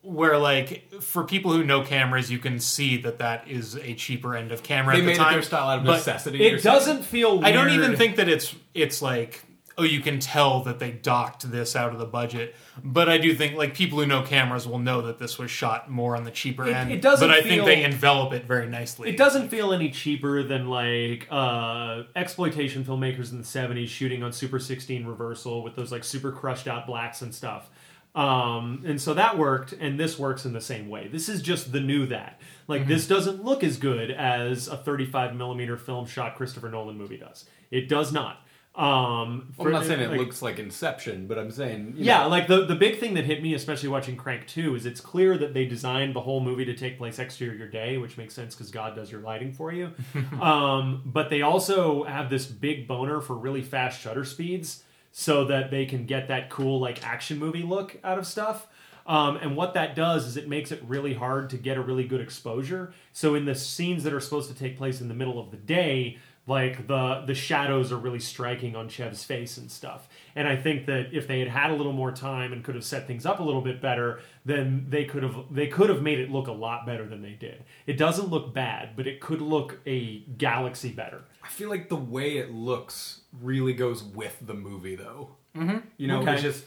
where 0.08 0.38
like 0.38 0.90
for 1.02 1.22
people 1.24 1.52
who 1.52 1.62
know 1.62 1.82
cameras 1.82 2.30
you 2.30 2.38
can 2.38 2.58
see 2.58 2.96
that 2.96 3.18
that 3.18 3.46
is 3.46 3.76
a 3.76 3.92
cheaper 3.94 4.34
end 4.34 4.50
of 4.52 4.62
camera 4.62 4.94
they 4.94 5.00
at 5.02 5.04
made 5.06 5.14
the 5.16 5.18
time 5.18 5.32
it 5.32 5.34
their 5.34 5.42
style 5.42 5.68
out 5.68 5.78
of 5.80 5.84
but 5.84 5.96
necessity. 5.96 6.42
it 6.46 6.62
doesn't 6.62 7.02
feel. 7.04 7.34
Weird. 7.34 7.44
I 7.44 7.52
don't 7.52 7.70
even 7.70 7.94
think 7.94 8.16
that 8.16 8.26
it's 8.28 8.54
it's 8.72 9.02
like 9.02 9.42
oh 9.76 9.82
you 9.84 10.00
can 10.00 10.18
tell 10.18 10.62
that 10.64 10.78
they 10.80 10.90
docked 10.90 11.48
this 11.52 11.76
out 11.76 11.92
of 11.92 11.98
the 11.98 12.06
budget 12.06 12.56
but 12.82 13.08
I 13.08 13.18
do 13.18 13.32
think 13.34 13.54
like 13.56 13.74
people 13.74 13.98
who 14.00 14.06
know 14.06 14.22
cameras 14.22 14.66
will 14.66 14.78
know 14.80 15.02
that 15.02 15.18
this 15.18 15.38
was 15.38 15.50
shot 15.50 15.88
more 15.90 16.16
on 16.16 16.24
the 16.24 16.30
cheaper 16.32 16.66
It- 16.66 16.74
end 16.74 16.90
it 16.90 17.02
doesn't 17.02 17.28
but 17.28 17.36
I 17.36 17.42
feel- 17.42 17.64
think 17.64 17.66
they 17.66 17.84
envelop 17.84 18.32
it 18.32 18.44
very 18.46 18.66
nicely 18.66 19.10
It 19.10 19.16
doesn't 19.18 19.50
feel 19.50 19.72
any 19.74 19.90
cheaper 19.90 20.42
than 20.42 20.68
like 20.68 21.28
uh, 21.30 22.04
exploitation 22.16 22.82
filmmakers 22.84 23.30
in 23.30 23.38
the 23.38 23.44
'70s 23.44 23.88
shooting 23.88 24.22
on 24.22 24.32
Super 24.32 24.58
16 24.58 25.04
reversal 25.06 25.62
with 25.62 25.76
those 25.76 25.92
like 25.92 26.02
super 26.02 26.32
crushed 26.32 26.66
out 26.66 26.86
blacks 26.86 27.20
and 27.22 27.32
stuff. 27.34 27.68
Um, 28.18 28.82
and 28.84 29.00
so 29.00 29.14
that 29.14 29.38
worked, 29.38 29.72
and 29.72 29.98
this 29.98 30.18
works 30.18 30.44
in 30.44 30.52
the 30.52 30.60
same 30.60 30.88
way. 30.88 31.06
This 31.08 31.28
is 31.28 31.40
just 31.40 31.70
the 31.72 31.80
new 31.80 32.06
that. 32.06 32.40
Like 32.66 32.86
this 32.86 33.06
doesn't 33.06 33.44
look 33.44 33.62
as 33.62 33.76
good 33.76 34.10
as 34.10 34.66
a 34.68 34.76
35 34.76 35.36
millimeter 35.36 35.76
film 35.76 36.06
shot 36.06 36.34
Christopher 36.36 36.68
Nolan 36.68 36.98
movie 36.98 37.16
does. 37.16 37.44
It 37.70 37.88
does 37.88 38.12
not. 38.12 38.42
Um, 38.74 39.52
Well, 39.56 39.66
I'm 39.68 39.72
not 39.72 39.86
saying 39.86 40.00
it 40.00 40.10
like- 40.10 40.18
looks 40.20 40.40
like 40.42 40.58
Inception, 40.58 41.26
but 41.26 41.38
I'm 41.38 41.50
saying 41.50 41.94
you 41.96 42.04
yeah, 42.04 42.22
know, 42.22 42.28
like 42.28 42.46
the 42.46 42.64
the 42.64 42.76
big 42.76 42.98
thing 42.98 43.14
that 43.14 43.24
hit 43.24 43.42
me, 43.42 43.54
especially 43.54 43.88
watching 43.88 44.16
Crank 44.16 44.46
Two, 44.46 44.74
is 44.76 44.86
it's 44.86 45.00
clear 45.00 45.36
that 45.38 45.52
they 45.54 45.64
designed 45.64 46.14
the 46.14 46.20
whole 46.20 46.40
movie 46.40 46.64
to 46.64 46.74
take 46.76 46.96
place 46.98 47.18
exterior 47.18 47.66
day, 47.68 47.98
which 47.98 48.16
makes 48.16 48.34
sense 48.34 48.54
because 48.54 48.70
God 48.70 48.94
does 48.94 49.10
your 49.10 49.20
lighting 49.20 49.52
for 49.52 49.72
you. 49.72 49.92
um, 50.40 51.02
but 51.06 51.28
they 51.30 51.42
also 51.42 52.04
have 52.04 52.30
this 52.30 52.46
big 52.46 52.86
boner 52.86 53.20
for 53.20 53.34
really 53.36 53.62
fast 53.62 54.00
shutter 54.00 54.24
speeds, 54.24 54.84
so 55.18 55.44
that 55.44 55.68
they 55.72 55.84
can 55.84 56.06
get 56.06 56.28
that 56.28 56.48
cool 56.48 56.78
like 56.78 57.04
action 57.04 57.40
movie 57.40 57.64
look 57.64 57.98
out 58.04 58.18
of 58.18 58.24
stuff. 58.24 58.68
Um, 59.04 59.36
and 59.38 59.56
what 59.56 59.74
that 59.74 59.96
does 59.96 60.24
is 60.28 60.36
it 60.36 60.48
makes 60.48 60.70
it 60.70 60.80
really 60.86 61.12
hard 61.12 61.50
to 61.50 61.56
get 61.56 61.76
a 61.76 61.80
really 61.80 62.04
good 62.04 62.20
exposure. 62.20 62.94
So 63.12 63.34
in 63.34 63.44
the 63.44 63.56
scenes 63.56 64.04
that 64.04 64.12
are 64.12 64.20
supposed 64.20 64.48
to 64.48 64.54
take 64.54 64.78
place 64.78 65.00
in 65.00 65.08
the 65.08 65.14
middle 65.14 65.40
of 65.40 65.50
the 65.50 65.56
day, 65.56 66.18
like 66.46 66.86
the 66.86 67.24
the 67.26 67.34
shadows 67.34 67.90
are 67.90 67.96
really 67.96 68.20
striking 68.20 68.76
on 68.76 68.88
Chev's 68.88 69.24
face 69.24 69.56
and 69.56 69.68
stuff. 69.72 70.08
And 70.36 70.46
I 70.46 70.54
think 70.54 70.86
that 70.86 71.08
if 71.12 71.26
they 71.26 71.40
had 71.40 71.48
had 71.48 71.72
a 71.72 71.74
little 71.74 71.92
more 71.92 72.12
time 72.12 72.52
and 72.52 72.62
could 72.62 72.76
have 72.76 72.84
set 72.84 73.08
things 73.08 73.26
up 73.26 73.40
a 73.40 73.42
little 73.42 73.60
bit 73.60 73.82
better, 73.82 74.20
then 74.44 74.86
they 74.88 75.04
could 75.04 75.24
have 75.24 75.46
they 75.50 75.66
could 75.66 75.90
have 75.90 76.00
made 76.00 76.20
it 76.20 76.30
look 76.30 76.46
a 76.46 76.52
lot 76.52 76.86
better 76.86 77.08
than 77.08 77.22
they 77.22 77.32
did. 77.32 77.64
It 77.88 77.98
doesn't 77.98 78.28
look 78.28 78.54
bad, 78.54 78.90
but 78.94 79.08
it 79.08 79.20
could 79.20 79.40
look 79.40 79.80
a 79.84 80.20
galaxy 80.38 80.92
better. 80.92 81.24
I 81.42 81.48
feel 81.48 81.68
like 81.68 81.88
the 81.88 81.96
way 81.96 82.36
it 82.36 82.52
looks 82.52 83.17
really 83.42 83.72
goes 83.72 84.02
with 84.02 84.36
the 84.46 84.54
movie, 84.54 84.96
though. 84.96 85.30
Mm-hmm. 85.56 85.78
You 85.96 86.06
know, 86.08 86.20
Okay. 86.22 86.34
it's 86.34 86.42
just. 86.42 86.64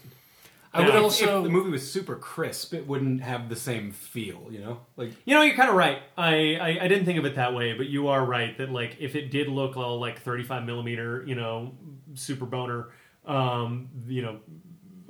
I 0.73 0.85
would 0.85 0.95
also- 0.95 1.39
if 1.39 1.43
the 1.43 1.49
movie 1.49 1.69
was 1.69 1.91
super 1.91 2.15
crisp, 2.15 2.73
it 2.73 2.87
wouldn't 2.87 3.21
have 3.21 3.49
the 3.49 3.57
same 3.57 3.91
feel. 3.91 4.47
You 4.49 4.59
know, 4.59 4.79
like 4.95 5.11
You 5.25 5.35
know, 5.35 5.41
you're 5.41 5.55
kind 5.55 5.69
of 5.69 5.75
right. 5.75 6.01
I, 6.17 6.55
I 6.55 6.67
I 6.83 6.87
didn't 6.87 7.03
think 7.03 7.19
of 7.19 7.25
it 7.25 7.35
that 7.35 7.53
way, 7.53 7.73
but 7.73 7.87
you 7.87 8.07
are 8.07 8.23
right 8.23 8.57
that 8.57 8.71
like 8.71 8.95
if 8.99 9.15
it 9.17 9.31
did 9.31 9.49
look 9.49 9.75
all 9.75 9.99
like 9.99 10.21
35 10.21 10.65
millimeter, 10.65 11.25
you 11.27 11.35
know, 11.35 11.73
super 12.13 12.45
boner, 12.45 12.87
um, 13.25 13.89
you 14.07 14.21
know, 14.21 14.39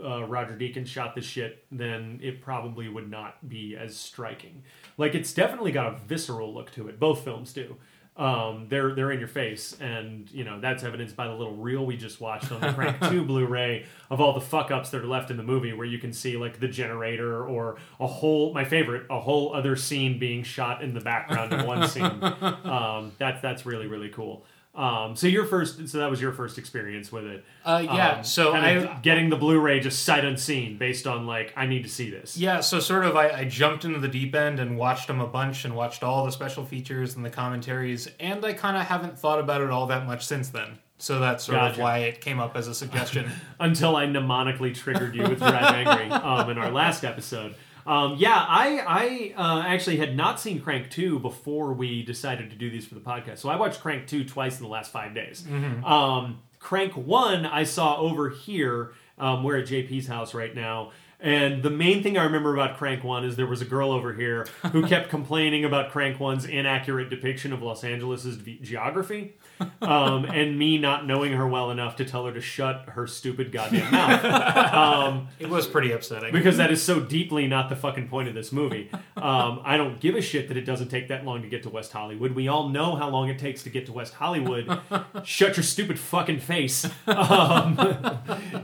uh, 0.03 0.23
Roger 0.25 0.57
Deakins 0.57 0.87
shot 0.87 1.13
this 1.13 1.25
shit, 1.25 1.63
then 1.71 2.19
it 2.23 2.41
probably 2.41 2.89
would 2.89 3.09
not 3.11 3.47
be 3.47 3.77
as 3.77 3.95
striking. 3.95 4.63
Like 4.97 5.13
it's 5.13 5.31
definitely 5.31 5.71
got 5.71 5.93
a 5.93 5.97
visceral 6.07 6.51
look 6.55 6.71
to 6.71 6.87
it. 6.87 6.99
Both 6.99 7.23
films 7.23 7.53
do. 7.53 7.75
Um, 8.17 8.67
they're 8.67 8.93
they're 8.93 9.11
in 9.11 9.19
your 9.19 9.29
face, 9.29 9.77
and 9.79 10.29
you 10.31 10.43
know 10.43 10.59
that's 10.59 10.83
evidenced 10.83 11.15
by 11.15 11.27
the 11.27 11.33
little 11.33 11.55
reel 11.55 11.85
we 11.85 11.95
just 11.95 12.19
watched 12.19 12.51
on 12.51 12.59
the 12.59 12.73
Crank 12.73 12.99
Two 13.09 13.23
Blu-ray 13.23 13.85
of 14.09 14.19
all 14.19 14.33
the 14.33 14.41
fuck 14.41 14.69
ups 14.69 14.89
that 14.89 15.01
are 15.01 15.07
left 15.07 15.31
in 15.31 15.37
the 15.37 15.43
movie, 15.43 15.71
where 15.71 15.87
you 15.87 15.97
can 15.97 16.11
see 16.11 16.35
like 16.35 16.59
the 16.59 16.67
generator 16.67 17.45
or 17.45 17.77
a 18.01 18.07
whole 18.07 18.53
my 18.53 18.65
favorite 18.65 19.05
a 19.09 19.19
whole 19.19 19.55
other 19.55 19.77
scene 19.77 20.19
being 20.19 20.43
shot 20.43 20.83
in 20.83 20.93
the 20.93 20.99
background 20.99 21.53
in 21.53 21.65
one 21.65 21.87
scene. 21.87 22.01
Um, 22.71 23.11
that's 23.17 23.41
that's 23.41 23.65
really 23.65 23.87
really 23.87 24.09
cool. 24.09 24.45
Um, 24.73 25.17
so 25.17 25.27
your 25.27 25.43
first, 25.45 25.89
so 25.89 25.97
that 25.97 26.09
was 26.09 26.21
your 26.21 26.31
first 26.31 26.57
experience 26.57 27.11
with 27.11 27.25
it. 27.25 27.43
Uh, 27.65 27.81
yeah, 27.83 28.11
Um, 28.19 28.23
so 28.23 28.53
I- 28.53 28.99
getting 29.01 29.29
the 29.29 29.35
Blu-ray 29.35 29.81
just 29.81 30.03
sight 30.05 30.23
unseen 30.23 30.77
based 30.77 31.05
on 31.05 31.27
like 31.27 31.51
I 31.57 31.65
need 31.65 31.83
to 31.83 31.89
see 31.89 32.09
this. 32.09 32.37
Yeah, 32.37 32.61
so 32.61 32.79
sort 32.79 33.03
of 33.03 33.15
I, 33.17 33.29
I 33.31 33.43
jumped 33.43 33.83
into 33.83 33.99
the 33.99 34.07
deep 34.07 34.33
end 34.33 34.59
and 34.61 34.77
watched 34.77 35.07
them 35.07 35.19
a 35.19 35.27
bunch 35.27 35.65
and 35.65 35.75
watched 35.75 36.03
all 36.03 36.23
the 36.25 36.31
special 36.31 36.63
features 36.65 37.15
and 37.17 37.25
the 37.25 37.29
commentaries, 37.29 38.09
and 38.19 38.45
I 38.45 38.53
kind 38.53 38.77
of 38.77 38.83
haven't 38.83 39.19
thought 39.19 39.39
about 39.39 39.59
it 39.61 39.69
all 39.71 39.87
that 39.87 40.05
much 40.07 40.25
since 40.25 40.49
then. 40.49 40.77
So 40.97 41.19
that's 41.19 41.43
sort 41.45 41.57
of 41.57 41.77
why 41.79 41.97
it 41.99 42.21
came 42.21 42.39
up 42.39 42.55
as 42.55 42.67
a 42.67 42.75
suggestion. 42.75 43.29
until 43.59 43.95
I 43.95 44.05
mnemonically 44.05 44.73
triggered 44.75 45.15
you 45.15 45.23
with 45.23 45.39
Drive 45.39 45.87
Angry 45.87 46.11
um, 46.11 46.49
in 46.49 46.57
our 46.59 46.69
last 46.71 47.03
episode. 47.03 47.55
Um, 47.85 48.15
yeah, 48.17 48.45
I 48.47 49.33
I 49.37 49.41
uh, 49.41 49.63
actually 49.65 49.97
had 49.97 50.15
not 50.15 50.39
seen 50.39 50.61
Crank 50.61 50.89
two 50.89 51.19
before 51.19 51.73
we 51.73 52.03
decided 52.03 52.49
to 52.51 52.55
do 52.55 52.69
these 52.69 52.85
for 52.85 52.95
the 52.95 53.01
podcast. 53.01 53.39
So 53.39 53.49
I 53.49 53.55
watched 53.55 53.81
Crank 53.81 54.07
two 54.07 54.23
twice 54.23 54.57
in 54.57 54.63
the 54.63 54.69
last 54.69 54.91
five 54.91 55.13
days. 55.13 55.45
Um, 55.83 56.39
Crank 56.59 56.93
one 56.95 57.45
I 57.45 57.63
saw 57.63 57.97
over 57.97 58.29
here. 58.29 58.93
Um, 59.17 59.43
we're 59.43 59.57
at 59.59 59.67
JP's 59.67 60.07
house 60.07 60.33
right 60.33 60.53
now. 60.55 60.91
And 61.21 61.61
the 61.61 61.69
main 61.69 62.01
thing 62.01 62.17
I 62.17 62.23
remember 62.23 62.51
about 62.53 62.77
Crank 62.77 63.03
1 63.03 63.23
is 63.25 63.35
there 63.35 63.45
was 63.45 63.61
a 63.61 63.65
girl 63.65 63.91
over 63.91 64.11
here 64.13 64.47
who 64.71 64.87
kept 64.87 65.09
complaining 65.09 65.63
about 65.63 65.91
Crank 65.91 66.17
1's 66.17 66.45
inaccurate 66.45 67.11
depiction 67.11 67.53
of 67.53 67.61
Los 67.61 67.83
Angeles' 67.83 68.23
v- 68.25 68.57
geography, 68.61 69.35
um, 69.83 70.25
and 70.25 70.57
me 70.57 70.79
not 70.79 71.05
knowing 71.05 71.33
her 71.33 71.47
well 71.47 71.69
enough 71.69 71.95
to 71.97 72.05
tell 72.05 72.25
her 72.25 72.33
to 72.33 72.41
shut 72.41 72.85
her 72.89 73.05
stupid 73.05 73.51
goddamn 73.51 73.91
mouth. 73.91 74.71
Um, 74.81 75.27
it 75.39 75.49
was 75.49 75.67
pretty 75.67 75.91
upsetting. 75.91 76.31
because 76.31 76.57
that 76.57 76.71
is 76.71 76.81
so 76.81 76.99
deeply 76.99 77.45
not 77.45 77.69
the 77.69 77.75
fucking 77.75 78.07
point 78.07 78.27
of 78.27 78.33
this 78.33 78.51
movie. 78.51 78.89
Um, 79.17 79.61
I 79.63 79.77
don't 79.77 79.99
give 79.99 80.15
a 80.15 80.21
shit 80.21 80.47
that 80.47 80.57
it 80.57 80.65
doesn't 80.65 80.87
take 80.89 81.09
that 81.09 81.25
long 81.25 81.41
to 81.41 81.47
get 81.49 81.63
to 81.63 81.69
West 81.69 81.91
Hollywood. 81.91 82.31
We 82.33 82.47
all 82.47 82.69
know 82.69 82.95
how 82.95 83.09
long 83.09 83.29
it 83.29 83.37
takes 83.37 83.63
to 83.63 83.69
get 83.69 83.85
to 83.87 83.91
West 83.93 84.13
Hollywood. 84.15 84.79
Shut 85.23 85.57
your 85.57 85.63
stupid 85.63 85.99
fucking 85.99 86.39
face. 86.39 86.85
Um, 87.05 87.77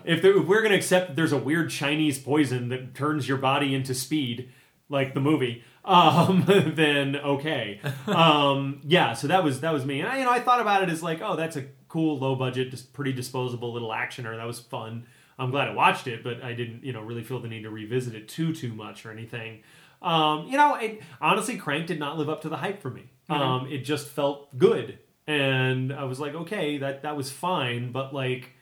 if, 0.06 0.22
there, 0.22 0.38
if 0.38 0.48
we're 0.48 0.62
going 0.62 0.72
to 0.72 0.78
accept 0.78 1.08
that 1.10 1.16
there's 1.16 1.34
a 1.34 1.38
weird 1.38 1.70
Chinese 1.70 2.18
poison 2.20 2.47
that 2.50 2.96
turns 2.96 3.27
your 3.27 3.38
body 3.38 3.74
into 3.74 3.94
speed, 3.94 4.51
like 4.89 5.13
the 5.13 5.20
movie, 5.20 5.63
um, 5.88 6.44
then 6.48 7.16
okay. 7.16 7.80
Um, 8.08 8.82
yeah, 8.86 9.13
so 9.13 9.27
that 9.27 9.44
was 9.44 9.60
that 9.62 9.74
was 9.74 9.86
me. 9.86 10.00
And 10.00 10.10
I, 10.10 10.20
you 10.20 10.25
know, 10.25 10.32
I 10.32 10.39
thought 10.39 10.62
about 10.62 10.82
it 10.82 10.89
as 10.89 11.04
like, 11.04 11.22
oh, 11.22 11.36
that's 11.36 11.58
a 11.58 11.66
cool, 11.89 12.18
low 12.18 12.36
budget, 12.36 12.72
just 12.72 12.94
pretty 12.94 13.12
disposable 13.12 13.74
little 13.74 13.89
actioner. 13.89 14.36
That 14.38 14.48
was 14.48 14.60
fun. 14.60 15.06
I'm 15.38 15.51
glad 15.51 15.68
I 15.68 15.74
watched 15.74 16.08
it, 16.08 16.24
but 16.24 16.42
I 16.42 16.54
didn't, 16.54 16.84
you 16.84 16.94
know, 16.94 17.01
really 17.01 17.24
feel 17.24 17.39
the 17.39 17.48
need 17.48 17.63
to 17.63 17.70
revisit 17.70 18.16
it 18.16 18.27
too 18.27 18.54
too 18.54 18.74
much 18.74 19.06
or 19.06 19.12
anything. 19.12 19.62
Um, 20.01 20.48
you 20.48 20.58
know, 20.58 20.75
it, 20.75 21.01
honestly, 21.20 21.58
Crank 21.58 21.88
did 21.88 22.00
not 22.00 22.18
live 22.18 22.30
up 22.30 22.42
to 22.42 22.50
the 22.50 22.58
hype 22.58 22.82
for 22.82 22.89
me. 22.89 23.10
Um, 23.30 23.68
it 23.68 23.80
just 23.80 24.08
felt 24.08 24.58
good, 24.58 25.00
and 25.27 25.92
I 25.92 26.06
was 26.06 26.20
like, 26.20 26.34
okay, 26.34 26.77
that 26.77 27.04
that 27.04 27.18
was 27.18 27.30
fine, 27.30 27.92
but 27.92 28.13
like 28.13 28.54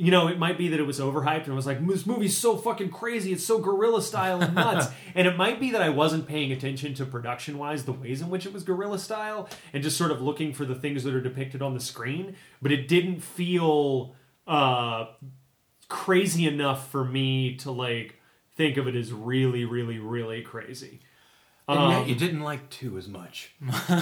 you 0.00 0.10
know, 0.10 0.28
it 0.28 0.38
might 0.38 0.56
be 0.56 0.68
that 0.68 0.80
it 0.80 0.86
was 0.86 0.98
overhyped 0.98 1.42
and 1.42 1.48
it 1.48 1.54
was 1.54 1.66
like, 1.66 1.86
this 1.86 2.06
movie's 2.06 2.34
so 2.34 2.56
fucking 2.56 2.88
crazy. 2.88 3.34
It's 3.34 3.44
so 3.44 3.58
guerrilla 3.58 4.00
style 4.00 4.40
and 4.40 4.54
nuts. 4.54 4.86
and 5.14 5.28
it 5.28 5.36
might 5.36 5.60
be 5.60 5.72
that 5.72 5.82
I 5.82 5.90
wasn't 5.90 6.26
paying 6.26 6.52
attention 6.52 6.94
to 6.94 7.04
production 7.04 7.58
wise 7.58 7.84
the 7.84 7.92
ways 7.92 8.22
in 8.22 8.30
which 8.30 8.46
it 8.46 8.52
was 8.54 8.62
guerrilla 8.62 8.98
style 8.98 9.46
and 9.74 9.82
just 9.82 9.98
sort 9.98 10.10
of 10.10 10.22
looking 10.22 10.54
for 10.54 10.64
the 10.64 10.74
things 10.74 11.04
that 11.04 11.14
are 11.14 11.20
depicted 11.20 11.60
on 11.60 11.74
the 11.74 11.80
screen. 11.80 12.36
But 12.62 12.72
it 12.72 12.88
didn't 12.88 13.20
feel 13.20 14.14
uh, 14.46 15.08
crazy 15.88 16.46
enough 16.46 16.90
for 16.90 17.04
me 17.04 17.56
to 17.56 17.70
like 17.70 18.18
think 18.56 18.78
of 18.78 18.88
it 18.88 18.96
as 18.96 19.12
really, 19.12 19.66
really, 19.66 19.98
really 19.98 20.40
crazy. 20.40 21.00
And 21.70 21.78
Um, 21.78 21.92
yet 21.92 22.08
you 22.08 22.14
didn't 22.14 22.40
like 22.40 22.68
two 22.70 22.98
as 22.98 23.06
much. 23.08 23.50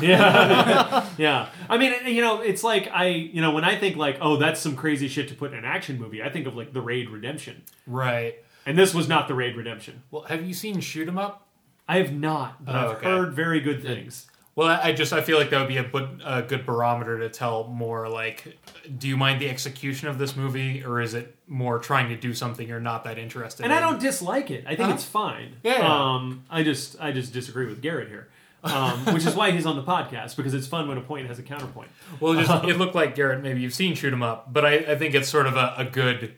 yeah 0.00 1.06
yeah 1.18 1.48
i 1.68 1.76
mean 1.76 1.92
you 2.06 2.22
know 2.22 2.40
it's 2.40 2.62
like 2.64 2.88
i 2.92 3.06
you 3.08 3.40
know 3.42 3.50
when 3.50 3.64
i 3.64 3.76
think 3.78 3.96
like 3.96 4.18
oh 4.20 4.36
that's 4.36 4.60
some 4.60 4.74
crazy 4.76 5.08
shit 5.08 5.28
to 5.28 5.34
put 5.34 5.52
in 5.52 5.58
an 5.58 5.64
action 5.64 5.98
movie 5.98 6.22
i 6.22 6.28
think 6.28 6.46
of 6.46 6.54
like 6.56 6.72
the 6.72 6.80
raid 6.80 7.10
redemption 7.10 7.62
Right. 7.86 8.36
and 8.66 8.78
this 8.78 8.94
was 8.94 9.08
not 9.08 9.28
the 9.28 9.34
raid 9.34 9.56
redemption 9.56 10.02
Well, 10.10 10.22
have 10.22 10.44
you 10.46 10.54
seen 10.54 10.80
Shoot 10.80 11.08
'Em 11.08 11.18
Up? 11.18 11.46
i 11.88 11.98
have 11.98 12.12
not 12.12 12.64
but 12.64 12.74
Oh, 12.74 12.78
i've 12.78 12.96
okay. 12.96 13.06
heard 13.06 13.32
very 13.34 13.60
good 13.60 13.82
things 13.82 14.26
Well, 14.58 14.66
I 14.82 14.92
just 14.92 15.12
I 15.12 15.20
feel 15.20 15.38
like 15.38 15.50
that 15.50 15.58
would 15.60 15.68
be 15.68 15.76
a, 15.76 15.84
bu- 15.84 16.18
a 16.24 16.42
good 16.42 16.66
barometer 16.66 17.20
to 17.20 17.28
tell 17.28 17.68
more 17.68 18.08
like, 18.08 18.58
do 18.98 19.06
you 19.06 19.16
mind 19.16 19.40
the 19.40 19.48
execution 19.48 20.08
of 20.08 20.18
this 20.18 20.34
movie, 20.34 20.82
or 20.84 21.00
is 21.00 21.14
it 21.14 21.36
more 21.46 21.78
trying 21.78 22.08
to 22.08 22.16
do 22.16 22.34
something 22.34 22.66
you're 22.66 22.80
not 22.80 23.04
that 23.04 23.18
interested 23.18 23.62
and 23.62 23.72
in? 23.72 23.78
i 23.78 23.80
don't 23.80 24.00
dislike 24.00 24.50
it 24.50 24.64
i 24.66 24.70
think 24.70 24.80
Uh-huh. 24.80 24.94
it's 24.94 25.04
fine 25.04 25.56
Yeah. 25.62 25.86
um 25.86 26.42
i 26.50 26.62
just 26.64 27.00
i 27.00 27.10
just 27.12 27.32
disagree 27.32 27.66
with 27.66 27.80
garrett 27.80 28.08
here 28.08 28.28
um, 28.64 28.98
which 29.14 29.24
is 29.24 29.34
why 29.36 29.52
he's 29.52 29.64
on 29.64 29.76
the 29.76 29.82
podcast 29.84 30.36
because 30.36 30.52
it's 30.52 30.66
fun 30.66 30.88
when 30.88 30.98
a 30.98 31.00
point 31.00 31.28
has 31.28 31.38
a 31.38 31.42
counterpoint 31.44 31.88
Well, 32.20 32.36
it, 32.38 32.44
just, 32.44 32.64
it 32.64 32.76
looked 32.76 32.96
like 32.96 33.14
Garrett. 33.14 33.40
Maybe 33.42 33.60
you've 33.60 33.72
seen 33.74 33.94
Shoot 33.94 34.12
'Em 34.12 34.22
Up, 34.24 34.52
but 34.52 34.64
I, 34.66 34.74
I 34.78 34.96
think 34.98 35.14
it's 35.14 35.28
sort 35.28 35.46
of 35.46 35.56
a, 35.56 35.74
a 35.78 35.84
good. 35.84 36.34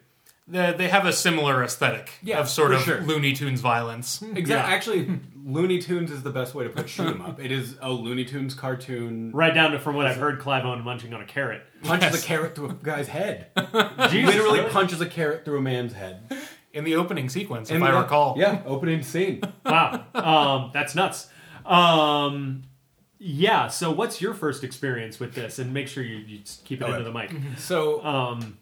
They, 0.51 0.73
they 0.73 0.89
have 0.89 1.07
a 1.07 1.13
similar 1.13 1.63
aesthetic 1.63 2.11
Yeah, 2.23 2.39
of 2.41 2.49
sort 2.49 2.73
of 2.73 2.83
sure. 2.83 3.01
Looney 3.03 3.33
Tunes 3.35 3.61
violence. 3.61 4.21
Exactly. 4.23 4.75
Actually, 4.75 5.21
Looney 5.45 5.79
Tunes 5.81 6.11
is 6.11 6.23
the 6.23 6.31
best 6.31 6.55
way 6.55 6.65
to 6.65 6.71
put 6.71 6.89
shoot 6.89 7.07
'em 7.09 7.23
up. 7.23 7.41
It 7.41 7.53
is 7.53 7.77
a 7.81 7.91
Looney 7.91 8.25
Tunes 8.25 8.55
cartoon. 8.55 9.31
right 9.33 9.55
down 9.55 9.71
to 9.73 9.79
from 9.79 9.95
what 9.97 10.07
i've 10.07 10.17
heard 10.17 10.39
clive 10.41 10.65
owen 10.65 10.83
munching 10.83 11.15
on 11.15 11.21
a 11.21 11.25
carrot 11.27 11.63
Punches 11.83 12.13
Yes. 12.15 12.23
a 12.25 12.27
carrot 12.27 12.55
through 12.55 12.71
a 12.71 12.75
guy's 12.75 13.09
head. 13.09 13.47
Jesus, 14.11 14.35
Literally 14.35 14.59
really? 14.61 14.71
punches 14.71 15.01
a 15.01 15.07
carrot 15.07 15.45
through 15.47 15.59
a 15.59 15.63
man's 15.63 15.93
head. 15.95 16.21
in 16.73 16.85
the 16.85 16.95
opening 16.97 17.29
sequence, 17.29 17.71
if 17.71 17.77
And 17.77 17.85
I 17.85 17.99
recall. 18.01 18.35
Yeah, 18.39 18.63
opening 18.67 19.03
scene. 19.03 19.41
wow 19.65 20.05
um, 20.15 20.71
that's 20.75 20.95
nuts 20.95 21.29
um, 21.65 22.63
yeah 23.19 23.69
so 23.69 23.91
what's 23.91 24.21
your 24.21 24.35
first 24.35 24.65
experience 24.65 25.21
with 25.21 25.35
this 25.35 25.59
and 25.59 25.73
make 25.75 25.89
sure 25.89 26.03
you, 26.03 26.17
you 26.17 26.41
keep 26.65 26.81
it 26.81 26.85
Okay. 26.85 26.93
into 26.93 27.05
the 27.05 27.13
mic 27.13 27.31
So 27.59 28.05
um, 28.05 28.59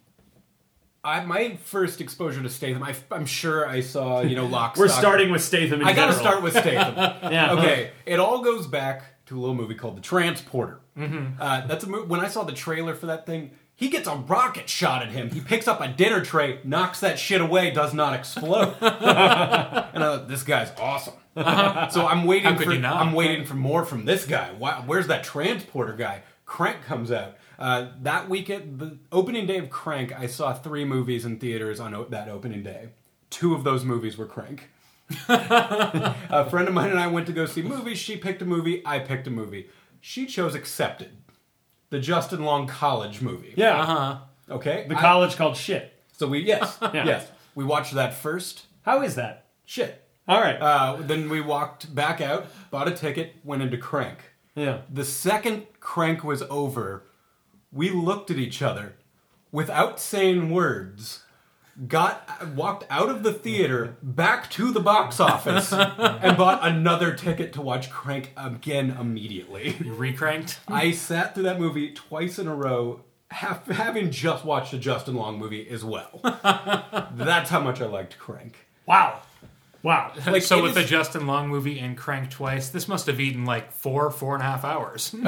I, 1.08 1.24
my 1.24 1.56
first 1.64 2.00
exposure 2.00 2.42
to 2.42 2.48
Statham, 2.50 2.82
I, 2.82 2.94
am 3.10 3.26
sure 3.26 3.66
I 3.66 3.80
saw, 3.80 4.20
you 4.20 4.36
know, 4.36 4.46
Lock. 4.46 4.76
we're 4.76 4.88
Stock- 4.88 5.00
starting 5.00 5.30
with 5.30 5.42
statham 5.42 5.80
in 5.80 5.86
I 5.86 5.92
gotta 5.92 6.12
start 6.12 6.42
with 6.42 6.52
Statham. 6.52 6.96
yeah 7.32 7.52
okay, 7.52 7.90
it 8.06 8.20
all 8.20 8.42
goes 8.42 8.66
back 8.66 9.24
to 9.26 9.38
a 9.38 9.40
little 9.40 9.54
movie 9.54 9.74
called 9.74 9.96
The 9.96 10.00
Transporter. 10.02 10.80
Uh, 10.96 11.66
that's 11.66 11.84
a 11.84 11.88
movie. 11.88 12.06
When 12.08 12.20
I 12.20 12.28
saw 12.28 12.42
the 12.44 12.52
trailer 12.52 12.94
for 12.94 13.06
that 13.06 13.24
thing, 13.24 13.52
he 13.76 13.88
gets 13.88 14.08
a 14.08 14.16
rocket 14.16 14.68
shot 14.68 15.02
at 15.02 15.10
him. 15.10 15.30
He 15.30 15.40
picks 15.40 15.68
up 15.68 15.80
a 15.80 15.86
dinner 15.86 16.24
tray, 16.24 16.58
knocks 16.64 16.98
that 17.00 17.18
shit 17.18 17.40
away, 17.40 17.70
does 17.70 17.94
not 17.94 18.14
explode. 18.14 18.74
and 18.80 18.84
I 18.90 19.90
thought, 19.94 20.26
this 20.28 20.42
guy's 20.42 20.72
awesome. 20.80 21.14
so 21.36 22.04
I'm 22.04 22.24
waiting 22.24 22.50
How 22.50 22.58
could 22.58 22.66
for 22.66 22.72
you 22.72 22.80
not? 22.80 22.96
I'm 23.00 23.12
waiting 23.12 23.46
for 23.46 23.54
more 23.54 23.84
from 23.84 24.04
this 24.04 24.26
guy. 24.26 24.50
Why, 24.58 24.82
where's 24.84 25.06
that 25.06 25.22
Transporter 25.22 25.92
guy? 25.92 26.22
Crank 26.44 26.82
comes 26.82 27.12
out. 27.12 27.36
Uh, 27.58 27.88
that 28.02 28.28
weekend, 28.28 28.78
the 28.78 28.98
opening 29.10 29.46
day 29.46 29.58
of 29.58 29.68
Crank, 29.70 30.12
I 30.18 30.26
saw 30.26 30.52
three 30.54 30.84
movies 30.84 31.24
in 31.24 31.38
theaters 31.38 31.80
on 31.80 31.92
o- 31.94 32.04
that 32.04 32.28
opening 32.28 32.62
day. 32.62 32.90
Two 33.30 33.52
of 33.54 33.64
those 33.64 33.84
movies 33.84 34.16
were 34.16 34.26
Crank. 34.26 34.68
A 35.28 36.48
friend 36.50 36.68
of 36.68 36.74
mine 36.74 36.90
and 36.90 36.98
I 37.00 37.06
went 37.08 37.26
to 37.26 37.32
go 37.32 37.46
see 37.46 37.62
movies. 37.62 37.98
She 37.98 38.16
picked 38.16 38.42
a 38.42 38.44
movie. 38.44 38.82
I 38.86 38.98
picked 39.00 39.26
a 39.26 39.30
movie. 39.30 39.68
She 40.00 40.26
chose 40.26 40.54
Accepted, 40.54 41.10
the 41.90 41.98
Justin 41.98 42.44
Long 42.44 42.66
college 42.66 43.20
movie. 43.20 43.54
yeah 43.56 43.80
Uh 43.80 43.86
huh. 43.86 44.18
Okay. 44.50 44.86
the 44.88 44.96
I- 44.96 45.00
college 45.00 45.36
called 45.36 45.56
shit 45.56 45.92
so 46.12 46.26
we 46.28 46.40
yes 46.40 46.78
Yeah. 46.94 47.04
yes 47.04 47.26
we 47.54 47.64
watched 47.64 47.94
that 47.94 48.14
first. 48.14 48.66
how 48.82 49.02
is 49.02 49.14
that 49.16 49.46
Shit. 49.64 50.04
all 50.28 50.40
right 50.40 50.56
Uh, 50.60 50.96
then 51.00 51.28
we 51.28 51.40
walked 51.40 51.92
back 51.94 52.20
out, 52.20 52.46
bought 52.70 52.86
a 52.88 52.92
ticket, 52.92 53.34
went 53.44 53.62
into 53.62 53.76
Crank. 53.76 54.18
yeah 54.54 54.82
The 54.90 55.04
second 55.04 55.66
Crank 55.80 56.22
was 56.22 56.42
over, 56.48 57.04
we 57.72 57.90
looked 57.90 58.30
at 58.30 58.38
each 58.38 58.62
other 58.62 58.94
without 59.52 60.00
saying 60.00 60.50
words. 60.50 61.24
Got 61.86 62.54
walked 62.56 62.84
out 62.90 63.08
of 63.08 63.22
the 63.22 63.32
theater 63.32 63.96
back 64.02 64.50
to 64.50 64.72
the 64.72 64.80
box 64.80 65.20
office 65.20 65.72
and 65.72 66.36
bought 66.36 66.66
another 66.66 67.14
ticket 67.14 67.52
to 67.52 67.62
watch 67.62 67.88
Crank 67.88 68.32
again 68.36 68.96
immediately. 68.98 69.76
You 69.78 69.94
recranked. 69.94 70.58
I 70.66 70.90
sat 70.90 71.34
through 71.34 71.44
that 71.44 71.60
movie 71.60 71.92
twice 71.92 72.40
in 72.40 72.48
a 72.48 72.54
row, 72.54 73.02
half, 73.30 73.64
having 73.66 74.10
just 74.10 74.44
watched 74.44 74.72
a 74.72 74.78
Justin 74.78 75.14
Long 75.14 75.38
movie 75.38 75.68
as 75.68 75.84
well. 75.84 76.18
That's 77.12 77.50
how 77.50 77.60
much 77.60 77.80
I 77.80 77.86
liked 77.86 78.18
Crank. 78.18 78.66
wow 78.84 79.20
wow 79.82 80.12
Like, 80.26 80.42
so 80.42 80.62
with 80.62 80.76
is- 80.76 80.82
the 80.82 80.88
Justin 80.88 81.26
Long 81.26 81.48
movie 81.48 81.78
and 81.78 81.96
Crank 81.96 82.30
twice, 82.30 82.68
this 82.70 82.88
must 82.88 83.06
have 83.06 83.20
eaten 83.20 83.44
like 83.44 83.72
four, 83.72 84.10
four 84.10 84.34
and 84.34 84.42
a 84.42 84.46
half 84.46 84.64
hours. 84.64 85.14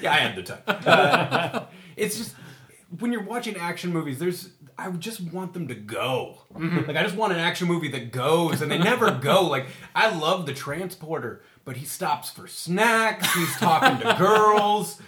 Yeah, 0.00 0.12
I 0.12 0.16
had 0.18 0.36
the 0.36 0.42
time. 0.42 0.62
Uh, 0.66 1.64
it's 1.96 2.16
just 2.16 2.34
when 2.98 3.12
you're 3.12 3.22
watching 3.24 3.56
action 3.56 3.92
movies, 3.92 4.18
there's 4.18 4.50
I 4.78 4.88
just 4.92 5.20
want 5.20 5.54
them 5.54 5.66
to 5.68 5.74
go. 5.74 6.38
Like 6.54 6.96
I 6.96 7.02
just 7.02 7.16
want 7.16 7.32
an 7.32 7.38
action 7.40 7.66
movie 7.66 7.88
that 7.88 8.12
goes, 8.12 8.62
and 8.62 8.70
they 8.70 8.78
never 8.78 9.10
go. 9.10 9.42
Like 9.46 9.66
I 9.94 10.16
love 10.16 10.46
the 10.46 10.54
transporter, 10.54 11.42
but 11.64 11.76
he 11.76 11.84
stops 11.84 12.30
for 12.30 12.46
snacks. 12.46 13.32
He's 13.34 13.56
talking 13.56 13.98
to 14.06 14.14
girls. 14.16 15.00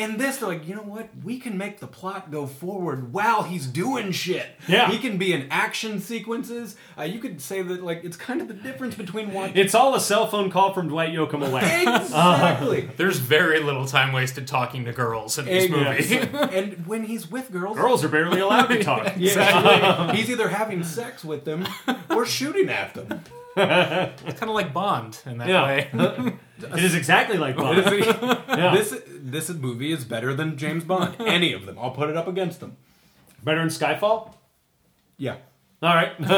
In 0.00 0.16
this, 0.16 0.38
they're 0.38 0.48
like, 0.48 0.66
you 0.66 0.74
know 0.74 0.80
what? 0.82 1.10
We 1.22 1.38
can 1.38 1.58
make 1.58 1.78
the 1.78 1.86
plot 1.86 2.30
go 2.30 2.46
forward 2.46 3.12
while 3.12 3.42
he's 3.42 3.66
doing 3.66 4.12
shit. 4.12 4.46
Yeah. 4.66 4.90
he 4.90 4.98
can 4.98 5.18
be 5.18 5.32
in 5.34 5.46
action 5.50 6.00
sequences. 6.00 6.74
Uh, 6.98 7.02
you 7.02 7.18
could 7.18 7.40
say 7.40 7.60
that, 7.60 7.82
like, 7.84 8.02
it's 8.02 8.16
kind 8.16 8.40
of 8.40 8.48
the 8.48 8.54
difference 8.54 8.94
between 8.94 9.32
watching. 9.34 9.56
it's 9.58 9.74
all 9.74 9.94
a 9.94 10.00
cell 10.00 10.26
phone 10.26 10.50
call 10.50 10.72
from 10.72 10.88
dwight 10.88 11.10
yoakam 11.10 11.46
away 11.46 11.82
Exactly. 12.00 12.88
There's 12.96 13.18
very 13.18 13.60
little 13.60 13.84
time 13.84 14.12
wasted 14.14 14.46
talking 14.46 14.86
to 14.86 14.92
girls 14.92 15.38
in 15.38 15.44
this 15.44 15.70
movie. 15.70 16.16
and 16.56 16.86
when 16.86 17.04
he's 17.04 17.30
with 17.30 17.52
girls, 17.52 17.76
girls 17.76 18.02
are 18.02 18.08
barely 18.08 18.40
allowed 18.40 18.68
to 18.68 18.82
talk 18.84 19.16
Exactly. 19.18 20.16
He's 20.16 20.30
either 20.30 20.48
having 20.48 20.82
sex 20.82 21.24
with 21.24 21.44
them 21.44 21.66
or 22.08 22.24
shooting 22.24 22.70
at 22.70 22.94
them. 22.94 23.22
it's 23.56 24.38
kind 24.40 24.44
of 24.50 24.54
like 24.54 24.72
Bond 24.72 25.18
in 25.26 25.38
that 25.38 25.48
Yeah. 25.48 25.66
way. 25.66 26.32
It 26.62 26.84
is 26.84 26.94
exactly 26.94 27.38
like 27.38 27.56
Bond. 27.56 27.78
Yeah. 28.48 28.74
This 28.74 29.00
this 29.08 29.48
movie 29.50 29.92
is 29.92 30.04
better 30.04 30.34
than 30.34 30.56
James 30.56 30.84
Bond. 30.84 31.16
Any 31.20 31.52
of 31.52 31.66
them. 31.66 31.78
I'll 31.78 31.90
put 31.92 32.10
it 32.10 32.16
up 32.16 32.26
against 32.28 32.60
them. 32.60 32.76
better 33.44 33.60
than 33.60 33.68
skyfall 33.68 34.32
Yeah. 35.18 35.36
all 35.82 35.94
right 35.94 36.12
And 36.18 36.28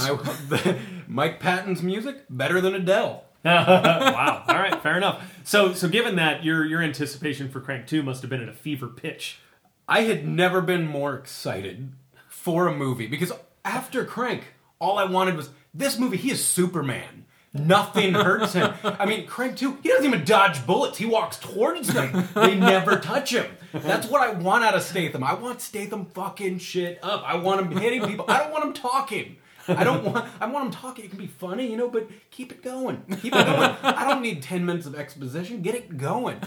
I 0.00 0.78
Mike 1.08 1.40
Patton's 1.40 1.82
music 1.82 2.24
better 2.30 2.60
than 2.60 2.74
Adele. 2.74 3.24
wow. 3.44 4.44
All 4.48 4.54
right. 4.54 4.82
Fair 4.82 4.96
enough. 4.96 5.22
So, 5.44 5.74
so 5.74 5.88
given 5.88 6.16
that 6.16 6.44
your 6.44 6.64
your 6.64 6.82
anticipation 6.82 7.48
for 7.50 7.60
Crank 7.60 7.86
Two 7.86 8.02
must 8.02 8.22
have 8.22 8.30
been 8.30 8.42
at 8.42 8.48
a 8.48 8.54
fever 8.54 8.86
pitch. 8.88 9.38
I 9.86 10.02
had 10.02 10.26
never 10.26 10.60
been 10.62 10.86
more 10.86 11.14
excited 11.14 11.92
for 12.28 12.66
a 12.68 12.74
movie 12.74 13.06
because 13.06 13.32
after 13.64 14.04
Crank, 14.04 14.44
all 14.78 14.98
I 14.98 15.04
wanted 15.04 15.36
was 15.36 15.50
this 15.74 15.98
movie. 15.98 16.16
He 16.16 16.30
is 16.30 16.42
Superman. 16.44 17.23
Nothing 17.54 18.14
hurts 18.14 18.52
him. 18.52 18.74
I 18.82 19.06
mean, 19.06 19.26
Crank 19.28 19.56
2, 19.56 19.78
he 19.82 19.88
doesn't 19.88 20.04
even 20.04 20.24
dodge 20.24 20.66
bullets. 20.66 20.98
He 20.98 21.06
walks 21.06 21.38
towards 21.38 21.88
them. 21.88 22.28
They 22.34 22.56
never 22.56 22.98
touch 22.98 23.32
him. 23.32 23.46
That's 23.72 24.08
what 24.08 24.20
I 24.20 24.32
want 24.32 24.64
out 24.64 24.74
of 24.74 24.82
Statham. 24.82 25.22
I 25.22 25.34
want 25.34 25.60
Statham 25.60 26.06
fucking 26.06 26.58
shit 26.58 26.98
up. 27.02 27.22
I 27.24 27.36
want 27.36 27.60
him 27.60 27.78
hitting 27.78 28.04
people. 28.06 28.24
I 28.28 28.38
don't 28.38 28.50
want 28.50 28.64
him 28.64 28.72
talking. 28.72 29.36
I 29.68 29.84
don't 29.84 30.04
want 30.04 30.26
I 30.40 30.46
want 30.46 30.66
him 30.66 30.72
talking. 30.72 31.04
It 31.04 31.08
can 31.08 31.18
be 31.18 31.28
funny, 31.28 31.70
you 31.70 31.76
know, 31.76 31.88
but 31.88 32.08
keep 32.30 32.52
it 32.52 32.62
going. 32.62 33.02
Keep 33.22 33.34
it 33.34 33.46
going. 33.46 33.70
I 33.82 34.06
don't 34.06 34.20
need 34.20 34.42
10 34.42 34.66
minutes 34.66 34.86
of 34.86 34.94
exposition. 34.94 35.62
Get 35.62 35.74
it 35.74 35.96
going. 35.96 36.40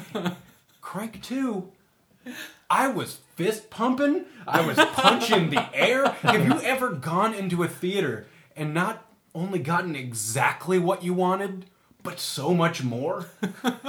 Crank 0.82 1.24
2 1.24 1.72
I 2.70 2.90
was 2.90 3.20
fist 3.36 3.70
pumping. 3.70 4.26
I 4.46 4.66
was 4.66 4.78
punching 4.78 5.50
the 5.50 5.74
air. 5.74 6.10
Have 6.10 6.46
you 6.46 6.60
ever 6.62 6.92
gone 6.92 7.34
into 7.34 7.64
a 7.64 7.68
theater 7.68 8.28
and 8.56 8.74
not 8.74 9.06
only 9.38 9.60
gotten 9.60 9.96
exactly 9.96 10.79
what 10.79 11.03
you 11.03 11.13
wanted, 11.13 11.65
but 12.01 12.20
so 12.20 12.56
much 12.56 12.84
more? 12.84 13.27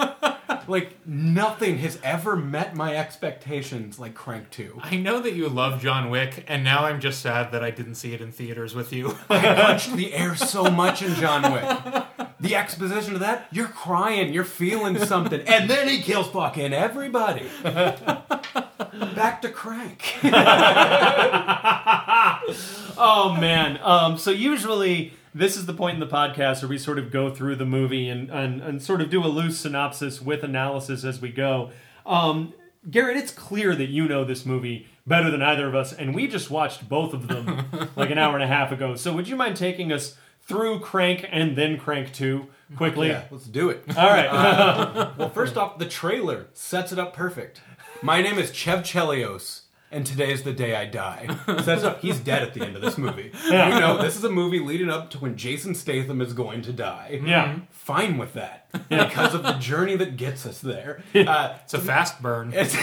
like, 0.69 0.95
nothing 1.07 1.79
has 1.79 1.99
ever 2.03 2.37
met 2.37 2.77
my 2.77 2.95
expectations 2.95 3.99
like 3.99 4.15
Crank 4.15 4.51
2. 4.51 4.81
I 4.83 4.97
know 4.97 5.21
that 5.21 5.33
you 5.33 5.49
love 5.49 5.81
John 5.81 6.11
Wick, 6.11 6.45
and 6.47 6.63
now 6.63 6.85
I'm 6.85 7.01
just 7.01 7.23
sad 7.23 7.51
that 7.53 7.65
I 7.65 7.71
didn't 7.71 7.95
see 7.95 8.13
it 8.13 8.21
in 8.21 8.31
theaters 8.31 8.75
with 8.75 8.93
you. 8.93 9.17
I 9.31 9.55
punched 9.55 9.97
the 9.97 10.13
air 10.13 10.37
so 10.37 10.65
much 10.65 11.01
in 11.01 11.15
John 11.15 11.51
Wick. 11.51 12.29
The 12.41 12.55
exposition 12.55 13.15
of 13.15 13.21
that, 13.21 13.49
you're 13.51 13.69
crying, 13.69 14.35
you're 14.35 14.45
feeling 14.45 14.99
something, 14.99 15.41
and 15.41 15.69
then 15.69 15.89
he 15.89 16.03
kills 16.03 16.29
fucking 16.29 16.75
everybody. 16.75 17.49
Back 17.65 19.41
to 19.43 19.49
Crank. 19.49 20.15
oh 22.97 23.37
man. 23.41 23.81
Um, 23.83 24.19
so 24.19 24.31
usually 24.31 25.15
this 25.35 25.57
is 25.57 25.67
the 25.67 25.75
point 25.75 25.95
in 25.95 26.01
the 26.01 26.07
podcast 26.07 26.63
where 26.63 26.69
we 26.69 26.79
sort 26.79 26.99
of 26.99 27.11
go 27.11 27.33
through 27.35 27.57
the 27.57 27.67
movie 27.67 28.09
and, 28.09 28.31
and, 28.31 28.61
and 28.63 28.83
sort 28.83 29.01
of 29.01 29.11
do 29.11 29.25
a 29.25 29.29
loose 29.29 29.59
synopsis 29.61 30.21
with 30.21 30.43
analysis 30.43 31.05
as 31.05 31.21
we 31.21 31.31
go. 31.31 31.71
Um, 32.07 32.55
Garrett, 32.91 33.17
it's 33.17 33.33
clear 33.33 33.75
that 33.75 33.89
you 33.89 34.09
know 34.09 34.25
this 34.25 34.47
movie 34.47 34.87
better 35.07 35.31
than 35.31 35.43
either 35.43 35.67
of 35.67 35.75
us, 35.75 35.93
and 35.93 36.15
we 36.15 36.27
just 36.27 36.51
watched 36.51 36.89
both 36.89 37.13
of 37.13 37.29
them 37.29 37.65
like 37.97 38.11
an 38.11 38.19
hour 38.19 38.35
and 38.35 38.45
a 38.45 38.47
half 38.47 38.73
ago. 38.73 38.95
So 38.95 39.13
would 39.15 39.29
you 39.29 39.37
mind 39.37 39.57
taking 39.57 39.93
us 39.93 40.17
through 40.43 40.81
Crank 40.81 41.27
and 41.31 41.57
then 41.57 41.79
Crank 41.79 42.13
2 42.13 42.47
quickly? 42.77 43.09
Yeah, 43.09 43.25
let's 43.31 43.47
do 43.47 43.71
it. 43.71 43.85
All 43.97 44.07
right. 44.11 45.09
Well, 45.19 45.31
first 45.31 45.57
off, 45.57 45.79
the 45.79 45.87
trailer 45.87 46.47
sets 46.55 46.93
it 46.93 46.99
up 46.99 47.13
perfect. 47.13 47.61
My 48.03 48.23
name 48.23 48.39
is 48.39 48.53
Chev 48.53 48.81
Chelios, 48.85 49.63
and 49.91 50.05
today 50.07 50.33
is 50.33 50.43
the 50.43 50.53
day 50.53 50.75
I 50.77 50.85
die. 50.85 51.29
Sets 51.65 51.83
up. 51.85 52.01
He's 52.01 52.21
dead 52.21 52.43
at 52.43 52.55
the 52.55 52.63
end 52.63 52.77
of 52.77 52.83
this 52.83 52.99
movie. 52.99 53.33
You 53.45 53.53
know, 53.81 54.01
this 54.01 54.17
is 54.17 54.25
a 54.25 54.31
movie 54.31 54.61
leading 54.61 54.91
up 54.91 55.11
to 55.11 55.19
when 55.19 55.37
Jason 55.37 55.75
Statham 55.75 56.21
is 56.21 56.33
going 56.33 56.63
to 56.63 56.73
die. 56.73 57.21
yeah. 57.25 57.59
Fine 57.71 58.19
with 58.19 58.35
that 58.35 58.69
because 58.89 59.35
of 59.35 59.43
the 59.43 59.53
journey 59.55 59.97
that 59.97 60.17
gets 60.17 60.45
us 60.47 60.61
there. 60.61 61.03
Uh, 61.15 61.57
It's 61.65 61.75
a 61.75 61.79
fast 61.79 62.21
burn. 62.23 62.53
It's 62.55 62.75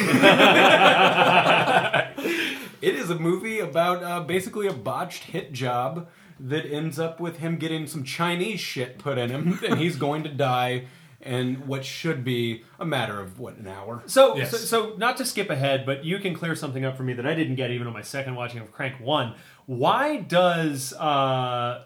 it 2.81 2.95
is 2.95 3.09
a 3.09 3.15
movie 3.17 3.59
about 3.59 4.03
uh, 4.03 4.21
basically 4.21 4.67
a 4.67 4.73
botched 4.73 5.23
hit 5.25 5.53
job 5.53 6.07
that 6.39 6.65
ends 6.65 6.99
up 6.99 7.19
with 7.19 7.37
him 7.37 7.57
getting 7.57 7.87
some 7.87 8.03
Chinese 8.03 8.59
shit 8.59 8.97
put 8.99 9.17
in 9.17 9.29
him, 9.29 9.59
and 9.67 9.79
he's 9.79 9.95
going 9.95 10.23
to 10.23 10.29
die 10.29 10.85
in 11.25 11.67
what 11.67 11.83
should 11.83 12.23
be 12.23 12.63
a 12.79 12.85
matter 12.85 13.19
of 13.19 13.39
what 13.39 13.57
an 13.57 13.67
hour. 13.67 14.03
So, 14.05 14.37
Yes. 14.37 14.51
so, 14.51 14.57
so 14.57 14.95
not 14.97 15.17
to 15.17 15.25
skip 15.25 15.49
ahead, 15.49 15.85
but 15.85 16.05
you 16.05 16.19
can 16.19 16.33
clear 16.35 16.55
something 16.55 16.85
up 16.85 16.95
for 16.95 17.03
me 17.03 17.13
that 17.13 17.25
I 17.25 17.33
didn't 17.33 17.55
get 17.55 17.71
even 17.71 17.87
on 17.87 17.93
my 17.93 18.01
second 18.03 18.35
watching 18.35 18.61
of 18.61 18.71
Crank 18.71 18.99
One. 18.99 19.33
Why 19.65 20.17
does 20.17 20.93
uh, 20.93 21.83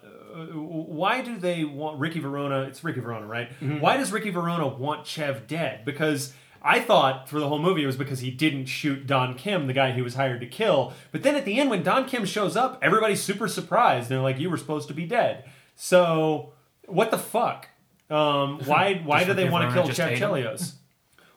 why 0.53 1.21
do 1.21 1.37
they 1.37 1.63
want 1.63 1.99
Ricky 1.99 2.19
Verona? 2.19 2.61
It's 2.63 2.83
Ricky 2.83 2.99
Verona, 2.99 3.25
right? 3.25 3.49
Why 3.79 3.97
does 3.97 4.11
Ricky 4.11 4.29
Verona 4.29 4.67
want 4.67 5.05
Chev 5.05 5.47
dead? 5.47 5.85
Because 5.85 6.33
I 6.61 6.79
thought 6.81 7.29
for 7.29 7.39
the 7.39 7.47
whole 7.47 7.59
movie 7.59 7.83
it 7.83 7.87
was 7.87 7.95
because 7.95 8.19
he 8.19 8.31
didn't 8.31 8.65
shoot 8.65 9.07
Don 9.07 9.35
Kim, 9.35 9.67
the 9.67 9.73
guy 9.73 9.91
he 9.93 10.01
was 10.01 10.15
hired 10.15 10.41
to 10.41 10.45
kill. 10.47 10.93
But 11.11 11.23
then 11.23 11.35
at 11.35 11.45
the 11.45 11.57
end, 11.59 11.69
when 11.69 11.83
Don 11.83 12.05
Kim 12.05 12.25
shows 12.25 12.57
up, 12.57 12.77
everybody's 12.81 13.21
super 13.23 13.47
surprised. 13.47 14.09
They're 14.09 14.19
like, 14.21 14.39
"You 14.39 14.49
were 14.49 14.57
supposed 14.57 14.87
to 14.89 14.93
be 14.93 15.05
dead." 15.05 15.45
So 15.75 16.51
what 16.85 17.11
the 17.11 17.17
fuck? 17.17 17.69
Um, 18.09 18.59
why 18.65 19.01
why 19.03 19.23
do 19.23 19.33
they 19.33 19.49
want 19.49 19.69
to 19.69 19.73
kill 19.73 19.85
just 19.85 19.97
Chev 19.97 20.09
hate? 20.09 20.21
Chelios? 20.21 20.73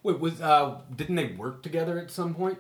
Wait, 0.02 0.18
was 0.18 0.40
uh, 0.40 0.80
didn't 0.94 1.16
they 1.16 1.26
work 1.26 1.62
together 1.62 1.98
at 1.98 2.10
some 2.10 2.34
point? 2.34 2.58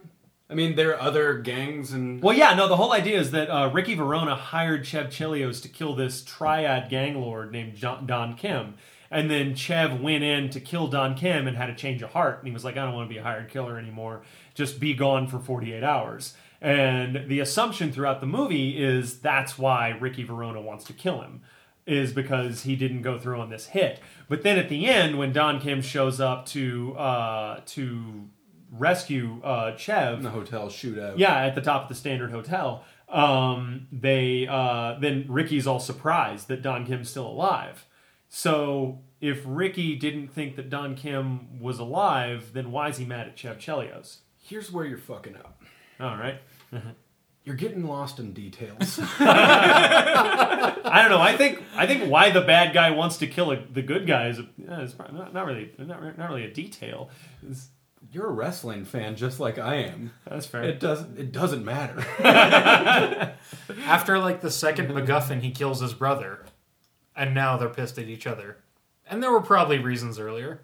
I 0.52 0.54
mean, 0.54 0.76
there 0.76 0.90
are 0.90 1.00
other 1.00 1.38
gangs 1.38 1.92
and 1.92 2.22
Well, 2.22 2.36
yeah, 2.36 2.54
no. 2.54 2.68
The 2.68 2.76
whole 2.76 2.92
idea 2.92 3.18
is 3.18 3.30
that 3.30 3.48
uh, 3.48 3.70
Ricky 3.72 3.94
Verona 3.94 4.34
hired 4.36 4.86
Chev 4.86 5.06
Chelios 5.06 5.62
to 5.62 5.68
kill 5.68 5.94
this 5.94 6.22
triad 6.22 6.90
gang 6.90 7.20
lord 7.20 7.52
named 7.52 7.74
John, 7.74 8.06
Don 8.06 8.34
Kim, 8.34 8.74
and 9.10 9.30
then 9.30 9.54
Chev 9.54 10.00
went 10.00 10.22
in 10.22 10.50
to 10.50 10.60
kill 10.60 10.88
Don 10.88 11.14
Kim 11.14 11.48
and 11.48 11.56
had 11.56 11.70
a 11.70 11.74
change 11.74 12.02
of 12.02 12.10
heart, 12.10 12.38
and 12.38 12.46
he 12.46 12.52
was 12.52 12.64
like, 12.64 12.76
"I 12.76 12.84
don't 12.84 12.94
want 12.94 13.08
to 13.08 13.14
be 13.14 13.18
a 13.18 13.22
hired 13.22 13.48
killer 13.48 13.78
anymore. 13.78 14.22
Just 14.54 14.78
be 14.78 14.92
gone 14.92 15.26
for 15.26 15.38
48 15.38 15.82
hours." 15.82 16.34
And 16.60 17.28
the 17.28 17.40
assumption 17.40 17.90
throughout 17.90 18.20
the 18.20 18.26
movie 18.26 18.80
is 18.80 19.20
that's 19.20 19.58
why 19.58 19.96
Ricky 19.98 20.22
Verona 20.22 20.60
wants 20.60 20.84
to 20.84 20.92
kill 20.92 21.22
him, 21.22 21.40
is 21.86 22.12
because 22.12 22.62
he 22.62 22.76
didn't 22.76 23.02
go 23.02 23.18
through 23.18 23.40
on 23.40 23.50
this 23.50 23.66
hit. 23.66 24.00
But 24.28 24.42
then 24.42 24.58
at 24.58 24.68
the 24.68 24.86
end, 24.86 25.18
when 25.18 25.32
Don 25.32 25.60
Kim 25.60 25.82
shows 25.82 26.20
up 26.20 26.46
to 26.46 26.94
uh, 26.96 27.60
to 27.66 28.28
rescue 28.70 29.40
uh, 29.44 29.76
Chev, 29.76 30.22
the 30.22 30.30
hotel 30.30 30.68
shootout. 30.68 31.14
yeah, 31.18 31.44
at 31.44 31.54
the 31.54 31.60
top 31.60 31.82
of 31.82 31.88
the 31.88 31.94
Standard 31.94 32.30
Hotel. 32.30 32.84
Um, 33.08 33.88
they 33.92 34.46
uh, 34.48 34.96
then 34.98 35.26
Ricky's 35.28 35.66
all 35.66 35.80
surprised 35.80 36.48
that 36.48 36.62
Don 36.62 36.86
Kim's 36.86 37.10
still 37.10 37.26
alive. 37.26 37.84
So 38.28 39.00
if 39.20 39.42
Ricky 39.44 39.94
didn't 39.96 40.28
think 40.28 40.56
that 40.56 40.70
Don 40.70 40.94
Kim 40.94 41.60
was 41.60 41.78
alive, 41.78 42.52
then 42.54 42.72
why 42.72 42.88
is 42.88 42.96
he 42.96 43.04
mad 43.04 43.28
at 43.28 43.36
Chev 43.36 43.58
Chelios? 43.58 44.18
Here's 44.38 44.72
where 44.72 44.86
you're 44.86 44.96
fucking 44.98 45.36
up. 45.36 45.60
All 46.00 46.16
right. 46.16 46.40
You're 47.44 47.56
getting 47.56 47.86
lost 47.86 48.18
in 48.20 48.32
details. 48.32 49.00
I 49.18 51.00
don't 51.02 51.10
know. 51.10 51.20
I 51.20 51.36
think 51.36 51.60
I 51.74 51.86
think 51.86 52.08
why 52.10 52.30
the 52.30 52.40
bad 52.42 52.72
guy 52.72 52.90
wants 52.90 53.16
to 53.18 53.26
kill 53.26 53.50
a, 53.50 53.56
the 53.56 53.82
good 53.82 54.06
guy 54.06 54.28
is, 54.28 54.38
is 54.38 54.96
not, 54.98 55.34
not 55.34 55.46
really 55.46 55.72
not, 55.78 56.16
not 56.18 56.28
really 56.28 56.44
a 56.44 56.52
detail. 56.52 57.10
It's- 57.42 57.68
you're 58.10 58.26
a 58.26 58.32
wrestling 58.32 58.84
fan 58.84 59.14
just 59.16 59.38
like 59.40 59.58
I 59.58 59.76
am. 59.76 60.12
that's 60.28 60.44
fair. 60.44 60.64
It 60.64 60.80
doesn't. 60.80 61.18
It 61.18 61.30
doesn't 61.32 61.64
matter. 61.64 62.04
After 63.86 64.18
like 64.18 64.40
the 64.40 64.50
second 64.50 64.88
MacGuffin, 64.88 65.40
he 65.40 65.50
kills 65.52 65.80
his 65.80 65.94
brother, 65.94 66.44
and 67.16 67.32
now 67.32 67.56
they're 67.56 67.68
pissed 67.68 67.98
at 67.98 68.08
each 68.08 68.26
other. 68.26 68.58
And 69.08 69.22
there 69.22 69.30
were 69.30 69.40
probably 69.40 69.78
reasons 69.78 70.18
earlier. 70.18 70.62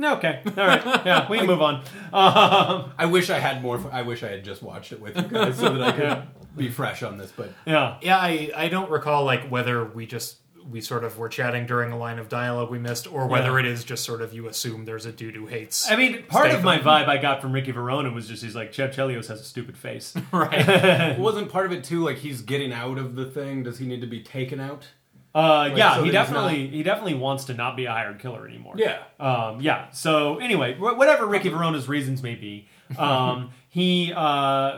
No, 0.00 0.14
okay. 0.16 0.40
All 0.46 0.66
right. 0.66 0.82
Yeah, 1.04 1.28
we 1.30 1.36
can 1.36 1.46
move 1.46 1.60
on. 1.60 1.84
Um, 2.12 2.92
I 2.98 3.04
wish 3.06 3.28
I 3.28 3.38
had 3.38 3.60
more. 3.62 3.78
I 3.92 4.00
wish 4.02 4.22
I 4.22 4.28
had 4.28 4.44
just 4.44 4.62
watched 4.62 4.92
it 4.92 5.00
with 5.00 5.14
you 5.14 5.22
guys 5.24 5.58
so 5.58 5.74
that 5.76 5.82
I 5.82 5.92
could 5.92 6.56
be 6.56 6.70
fresh 6.70 7.02
on 7.02 7.18
this. 7.18 7.30
But 7.30 7.52
yeah. 7.66 7.98
Yeah, 8.00 8.16
I, 8.18 8.50
I 8.56 8.68
don't 8.68 8.90
recall 8.90 9.24
like 9.24 9.48
whether 9.48 9.84
we 9.84 10.06
just 10.06 10.38
we 10.70 10.80
sort 10.80 11.04
of 11.04 11.18
were 11.18 11.28
chatting 11.28 11.66
during 11.66 11.92
a 11.92 11.98
line 11.98 12.18
of 12.18 12.28
dialogue 12.30 12.70
we 12.70 12.78
missed, 12.78 13.12
or 13.12 13.26
whether 13.26 13.52
Yeah. 13.52 13.60
it 13.60 13.66
is 13.66 13.84
just 13.84 14.04
sort 14.04 14.22
of 14.22 14.32
you 14.32 14.48
assume 14.48 14.84
there's 14.86 15.04
a 15.04 15.12
dude 15.12 15.34
who 15.34 15.46
hates. 15.46 15.90
I 15.90 15.96
mean, 15.96 16.22
part 16.28 16.50
of 16.50 16.62
my 16.64 16.78
vibe 16.78 17.08
I 17.08 17.18
got 17.18 17.42
from 17.42 17.52
Ricky 17.52 17.72
Verona 17.72 18.10
was 18.10 18.26
just 18.28 18.42
he's 18.42 18.54
like, 18.56 18.72
Chev 18.72 18.92
Chelios 18.92 19.26
has 19.28 19.40
a 19.40 19.44
stupid 19.44 19.76
face. 19.76 20.14
right. 20.32 21.18
wasn't 21.18 21.50
part 21.50 21.66
of 21.66 21.72
it 21.72 21.84
too 21.84 22.02
like 22.04 22.16
he's 22.18 22.40
getting 22.40 22.72
out 22.72 22.96
of 22.98 23.16
the 23.16 23.26
thing? 23.26 23.64
Does 23.64 23.78
he 23.78 23.86
need 23.86 24.00
to 24.00 24.06
be 24.06 24.22
taken 24.22 24.60
out? 24.60 24.86
Uh, 25.34 25.70
yeah, 25.76 25.96
so 25.96 26.04
he 26.04 26.10
definitely 26.10 26.66
he 26.66 26.82
definitely 26.82 27.14
wants 27.14 27.44
to 27.44 27.54
not 27.54 27.76
be 27.76 27.84
a 27.84 27.90
hired 27.90 28.18
killer 28.18 28.48
anymore. 28.48 28.74
Yeah. 28.76 28.98
Um, 29.20 29.60
yeah. 29.60 29.90
So 29.92 30.38
anyway, 30.38 30.76
whatever 30.76 31.26
Ricky 31.26 31.48
Verona's 31.50 31.88
reasons 31.88 32.20
may 32.22 32.34
be, 32.34 32.68
um, 32.98 33.50
he 33.68 34.12
uh, 34.12 34.76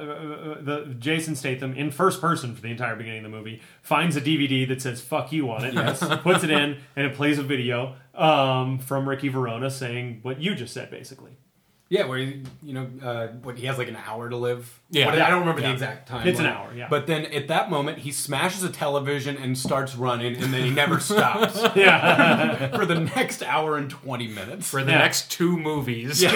the 0.60 0.94
Jason 0.98 1.36
Statham 1.36 1.72
in 1.72 1.90
first 1.90 2.20
person 2.20 2.54
for 2.54 2.60
the 2.60 2.68
entire 2.68 2.96
beginning 2.96 3.24
of 3.24 3.30
the 3.30 3.36
movie 3.36 3.62
finds 3.80 4.14
a 4.16 4.20
DVD 4.20 4.68
that 4.68 4.82
says 4.82 5.00
"fuck 5.00 5.32
you" 5.32 5.50
on 5.50 5.64
it. 5.64 5.72
Yes. 5.72 6.04
puts 6.22 6.44
it 6.44 6.50
in, 6.50 6.78
and 6.96 7.06
it 7.06 7.14
plays 7.14 7.38
a 7.38 7.42
video 7.42 7.94
um, 8.14 8.78
from 8.78 9.08
Ricky 9.08 9.28
Verona 9.28 9.70
saying 9.70 10.18
what 10.20 10.38
you 10.40 10.54
just 10.54 10.74
said, 10.74 10.90
basically. 10.90 11.38
Yeah, 11.92 12.06
where 12.06 12.16
he, 12.16 12.42
you 12.62 12.72
know, 12.72 12.88
uh, 13.04 13.26
what 13.42 13.58
he 13.58 13.66
has 13.66 13.76
like 13.76 13.88
an 13.88 13.98
hour 14.06 14.30
to 14.30 14.36
live. 14.38 14.80
Yeah. 14.88 15.04
What- 15.04 15.20
I 15.20 15.28
don't 15.28 15.40
remember 15.40 15.60
Yeah. 15.60 15.66
the 15.68 15.72
exact 15.74 16.08
time. 16.08 16.26
It's 16.26 16.40
an 16.40 16.46
hour, 16.46 16.72
yeah. 16.74 16.86
But 16.88 17.06
then 17.06 17.26
at 17.26 17.48
that 17.48 17.68
moment, 17.68 17.98
he 17.98 18.10
smashes 18.12 18.62
a 18.62 18.70
television 18.70 19.36
and 19.36 19.58
starts 19.58 19.94
running, 19.94 20.36
and 20.42 20.54
then 20.54 20.64
he 20.64 20.70
never 20.70 20.98
stops 21.00 21.60
Yeah. 21.76 22.68
for 22.76 22.86
the 22.86 22.94
next 22.98 23.42
hour 23.42 23.76
and 23.76 23.90
twenty 23.90 24.26
minutes. 24.26 24.70
For 24.70 24.82
the 24.82 24.92
Yeah. 24.92 24.98
next 24.98 25.30
two 25.30 25.58
movies. 25.58 26.24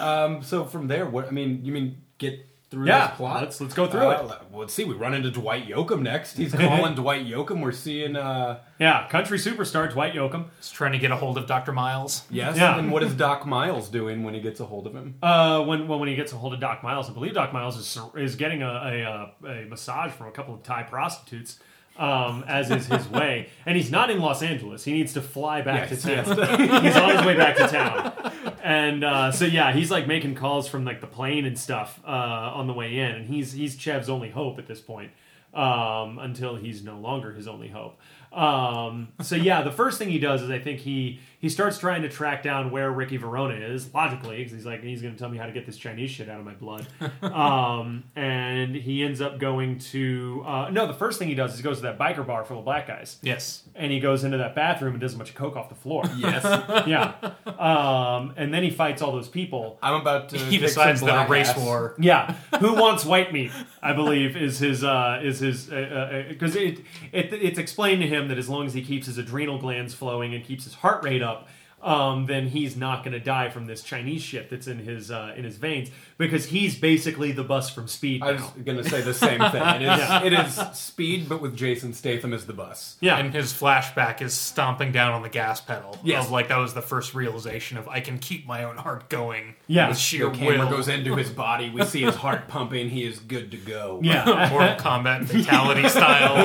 Um, 0.00 0.42
so 0.42 0.64
from 0.64 0.86
there, 0.88 1.06
what 1.06 1.26
I 1.28 1.30
mean, 1.30 1.64
you 1.64 1.72
mean 1.72 1.96
get 2.18 2.46
through 2.68 2.86
Yeah, 2.86 3.06
this 3.08 3.16
plot? 3.16 3.42
let's- 3.42 3.60
let's 3.60 3.74
go 3.74 3.86
through 3.86 4.10
it. 4.10 4.30
Let's 4.52 4.74
see. 4.74 4.84
We 4.84 4.94
run 4.94 5.14
into 5.14 5.30
Dwight 5.30 5.68
Yoakam 5.68 6.02
next. 6.02 6.36
He's 6.36 6.52
calling 6.54 6.94
Dwight 6.96 7.24
Yoakam. 7.26 7.60
We're 7.60 7.70
seeing, 7.72 8.16
uh, 8.16 8.58
yeah. 8.80 9.06
Country 9.08 9.38
superstar 9.38 9.90
Dwight 9.92 10.14
Yoakam. 10.14 10.46
He's 10.58 10.70
trying 10.70 10.92
to 10.92 10.98
get 10.98 11.10
a 11.12 11.16
hold 11.16 11.38
of 11.38 11.46
Dr. 11.46 11.70
Miles. 11.72 12.24
yes. 12.30 12.56
Yeah. 12.56 12.76
And 12.78 12.90
what 12.90 13.02
is 13.04 13.14
Doc 13.14 13.46
Miles 13.46 13.88
doing 13.88 14.24
when 14.24 14.34
he 14.34 14.40
gets 14.40 14.58
a 14.60 14.64
hold 14.64 14.86
of 14.88 14.94
him? 14.94 15.14
Uh, 15.22 15.62
when 15.64 15.86
well, 15.86 15.98
when 16.00 16.08
he 16.08 16.16
gets 16.16 16.32
a 16.32 16.36
hold 16.36 16.54
of 16.54 16.60
Doc 16.60 16.82
Miles, 16.82 17.08
I 17.08 17.12
believe 17.12 17.34
Doc 17.34 17.52
Miles 17.52 17.76
is 17.76 17.98
is 18.16 18.34
getting 18.36 18.62
a 18.62 18.66
a, 18.68 19.02
uh, 19.04 19.48
a 19.48 19.64
massage 19.66 20.10
from 20.12 20.26
a 20.26 20.32
couple 20.32 20.54
of 20.54 20.62
Thai 20.64 20.82
prostitutes, 20.82 21.58
um, 21.98 22.44
as 22.46 22.70
is 22.70 22.86
his 22.86 23.08
way. 23.08 23.48
And 23.64 23.76
he's 23.76 23.90
not 23.90 24.10
in 24.10 24.20
Los 24.20 24.42
Angeles. 24.42 24.84
He 24.84 24.92
needs 24.92 25.12
to 25.14 25.22
fly 25.22 25.62
back 25.62 25.90
Yes, 25.90 26.02
to 26.02 26.16
town. 26.22 26.24
he's 26.84 26.96
on 26.96 27.16
his 27.16 27.24
way 27.26 27.36
back 27.36 27.56
to 27.56 27.66
town. 27.68 28.32
And 28.62 29.04
uh, 29.04 29.32
so 29.32 29.44
yeah, 29.44 29.72
he's 29.72 29.90
like 29.90 30.06
making 30.06 30.34
calls 30.34 30.68
from 30.68 30.84
like 30.84 31.00
the 31.00 31.06
plane 31.06 31.44
and 31.44 31.58
stuff 31.58 32.00
uh, 32.06 32.10
on 32.10 32.66
the 32.66 32.72
way 32.72 32.98
in, 32.98 33.10
and 33.12 33.26
he's 33.26 33.52
he's 33.52 33.78
Chev's 33.78 34.08
only 34.08 34.30
hope 34.30 34.58
at 34.58 34.66
this 34.66 34.80
point 34.80 35.12
um, 35.54 36.18
until 36.18 36.56
he's 36.56 36.82
no 36.82 36.98
longer 36.98 37.32
his 37.32 37.46
only 37.48 37.68
hope. 37.68 37.98
Um, 38.32 39.08
so 39.22 39.36
yeah, 39.36 39.62
the 39.62 39.70
first 39.70 39.98
thing 39.98 40.10
he 40.10 40.18
does 40.18 40.42
is 40.42 40.50
I 40.50 40.58
think 40.58 40.80
he 40.80 41.20
he 41.46 41.50
starts 41.50 41.78
trying 41.78 42.02
to 42.02 42.08
track 42.08 42.42
down 42.42 42.72
where 42.72 42.90
Ricky 42.90 43.18
Verona 43.18 43.54
is 43.54 43.94
logically 43.94 44.38
because 44.38 44.52
he's 44.52 44.66
like 44.66 44.82
he's 44.82 45.00
going 45.00 45.14
to 45.14 45.18
tell 45.20 45.28
me 45.28 45.38
how 45.38 45.46
to 45.46 45.52
get 45.52 45.64
this 45.64 45.76
Chinese 45.76 46.10
shit 46.10 46.28
out 46.28 46.40
of 46.40 46.44
my 46.44 46.54
blood. 46.54 46.88
um, 47.22 48.02
and 48.16 48.74
he 48.74 49.04
ends 49.04 49.20
up 49.20 49.38
going 49.38 49.78
to 49.78 50.42
uh, 50.44 50.70
no. 50.70 50.88
The 50.88 50.92
first 50.94 51.20
thing 51.20 51.28
he 51.28 51.36
does 51.36 51.52
is 51.52 51.58
he 51.58 51.62
goes 51.62 51.76
to 51.76 51.82
that 51.84 51.98
biker 51.98 52.26
bar 52.26 52.44
full 52.44 52.58
of 52.58 52.64
black 52.64 52.88
guys, 52.88 53.18
Yes. 53.22 53.62
and 53.76 53.92
he 53.92 54.00
goes 54.00 54.24
into 54.24 54.38
that 54.38 54.56
bathroom 54.56 54.94
and 54.94 55.00
does 55.00 55.14
a 55.14 55.16
bunch 55.18 55.28
of 55.30 55.36
coke 55.36 55.54
off 55.56 55.68
the 55.68 55.76
floor. 55.76 56.02
Yes. 56.16 56.42
yeah, 56.88 57.14
um, 57.58 58.34
and 58.36 58.52
then 58.52 58.64
he 58.64 58.70
fights 58.70 59.02
all 59.02 59.12
those 59.12 59.28
people. 59.28 59.78
I'm 59.82 60.00
about 60.00 60.30
to. 60.30 60.38
He 60.38 60.58
decides 60.58 61.00
that 61.02 61.26
a 61.26 61.30
race 61.30 61.50
ass. 61.50 61.58
war. 61.58 61.94
Yeah, 62.06 62.34
who 62.60 62.74
wants 62.74 63.04
white 63.04 63.32
meat? 63.32 63.52
I 63.82 63.92
believe 63.92 64.36
is 64.36 64.58
his 64.58 64.82
uh, 64.82 65.20
is 65.22 65.38
his 65.40 65.66
because 65.66 66.56
it, 66.56 66.80
it 67.12 67.32
it's 67.32 67.58
explained 67.58 68.02
to 68.02 68.08
him 68.08 68.28
that 68.28 68.38
as 68.38 68.48
long 68.48 68.66
as 68.66 68.74
he 68.74 68.82
keeps 68.82 69.06
his 69.06 69.18
adrenal 69.18 69.58
glands 69.58 69.94
flowing 69.94 70.34
and 70.34 70.44
keeps 70.44 70.64
his 70.64 70.74
heart 70.74 71.04
rate 71.04 71.22
up, 71.22 71.35
up 71.36 71.48
um, 71.86 72.26
then 72.26 72.48
he's 72.48 72.76
not 72.76 73.04
going 73.04 73.12
to 73.12 73.20
die 73.20 73.48
from 73.48 73.66
this 73.66 73.82
Chinese 73.82 74.20
shit 74.20 74.50
that's 74.50 74.66
in 74.66 74.78
his 74.80 75.10
uh, 75.10 75.32
in 75.36 75.44
his 75.44 75.56
veins 75.56 75.88
because 76.18 76.46
he's 76.46 76.76
basically 76.76 77.30
the 77.32 77.44
bus 77.44 77.70
from 77.70 77.86
Speed. 77.86 78.22
I 78.22 78.32
was 78.32 78.40
now. 78.40 78.52
going 78.64 78.78
to 78.78 78.88
say 78.88 79.02
the 79.02 79.14
same 79.14 79.38
thing. 79.38 79.62
It 79.62 79.82
is, 79.82 80.08
it 80.24 80.32
is 80.32 80.78
speed, 80.78 81.28
but 81.28 81.40
with 81.40 81.56
Jason 81.56 81.92
Statham 81.94 82.32
as 82.32 82.46
the 82.46 82.52
bus. 82.52 82.96
yeah, 83.00 83.18
And 83.18 83.32
his 83.32 83.52
flashback 83.52 84.20
is 84.20 84.34
stomping 84.34 84.90
down 84.92 85.12
on 85.12 85.22
the 85.22 85.28
gas 85.28 85.60
pedal. 85.60 85.96
Yes. 86.02 86.24
Of 86.26 86.32
like 86.32 86.48
that 86.48 86.58
was 86.58 86.74
the 86.74 86.82
first 86.82 87.14
realization 87.14 87.76
of 87.78 87.86
I 87.88 88.00
can 88.00 88.18
keep 88.18 88.46
my 88.46 88.64
own 88.64 88.76
heart 88.78 89.08
going. 89.08 89.54
Yeah. 89.68 89.88
With 89.88 89.98
sheer 89.98 90.28
The 90.30 90.36
camera 90.38 90.66
will. 90.66 90.70
goes 90.76 90.88
into 90.88 91.14
his 91.16 91.30
body. 91.30 91.70
We 91.70 91.84
see 91.84 92.02
his 92.02 92.16
heart 92.16 92.48
pumping. 92.48 92.90
He 92.90 93.04
is 93.04 93.18
good 93.20 93.52
to 93.52 93.56
go. 93.58 94.00
yeah. 94.02 94.48
Mortal 94.50 94.76
Kombat 94.76 95.26
fatality 95.28 95.88
style. 95.88 96.36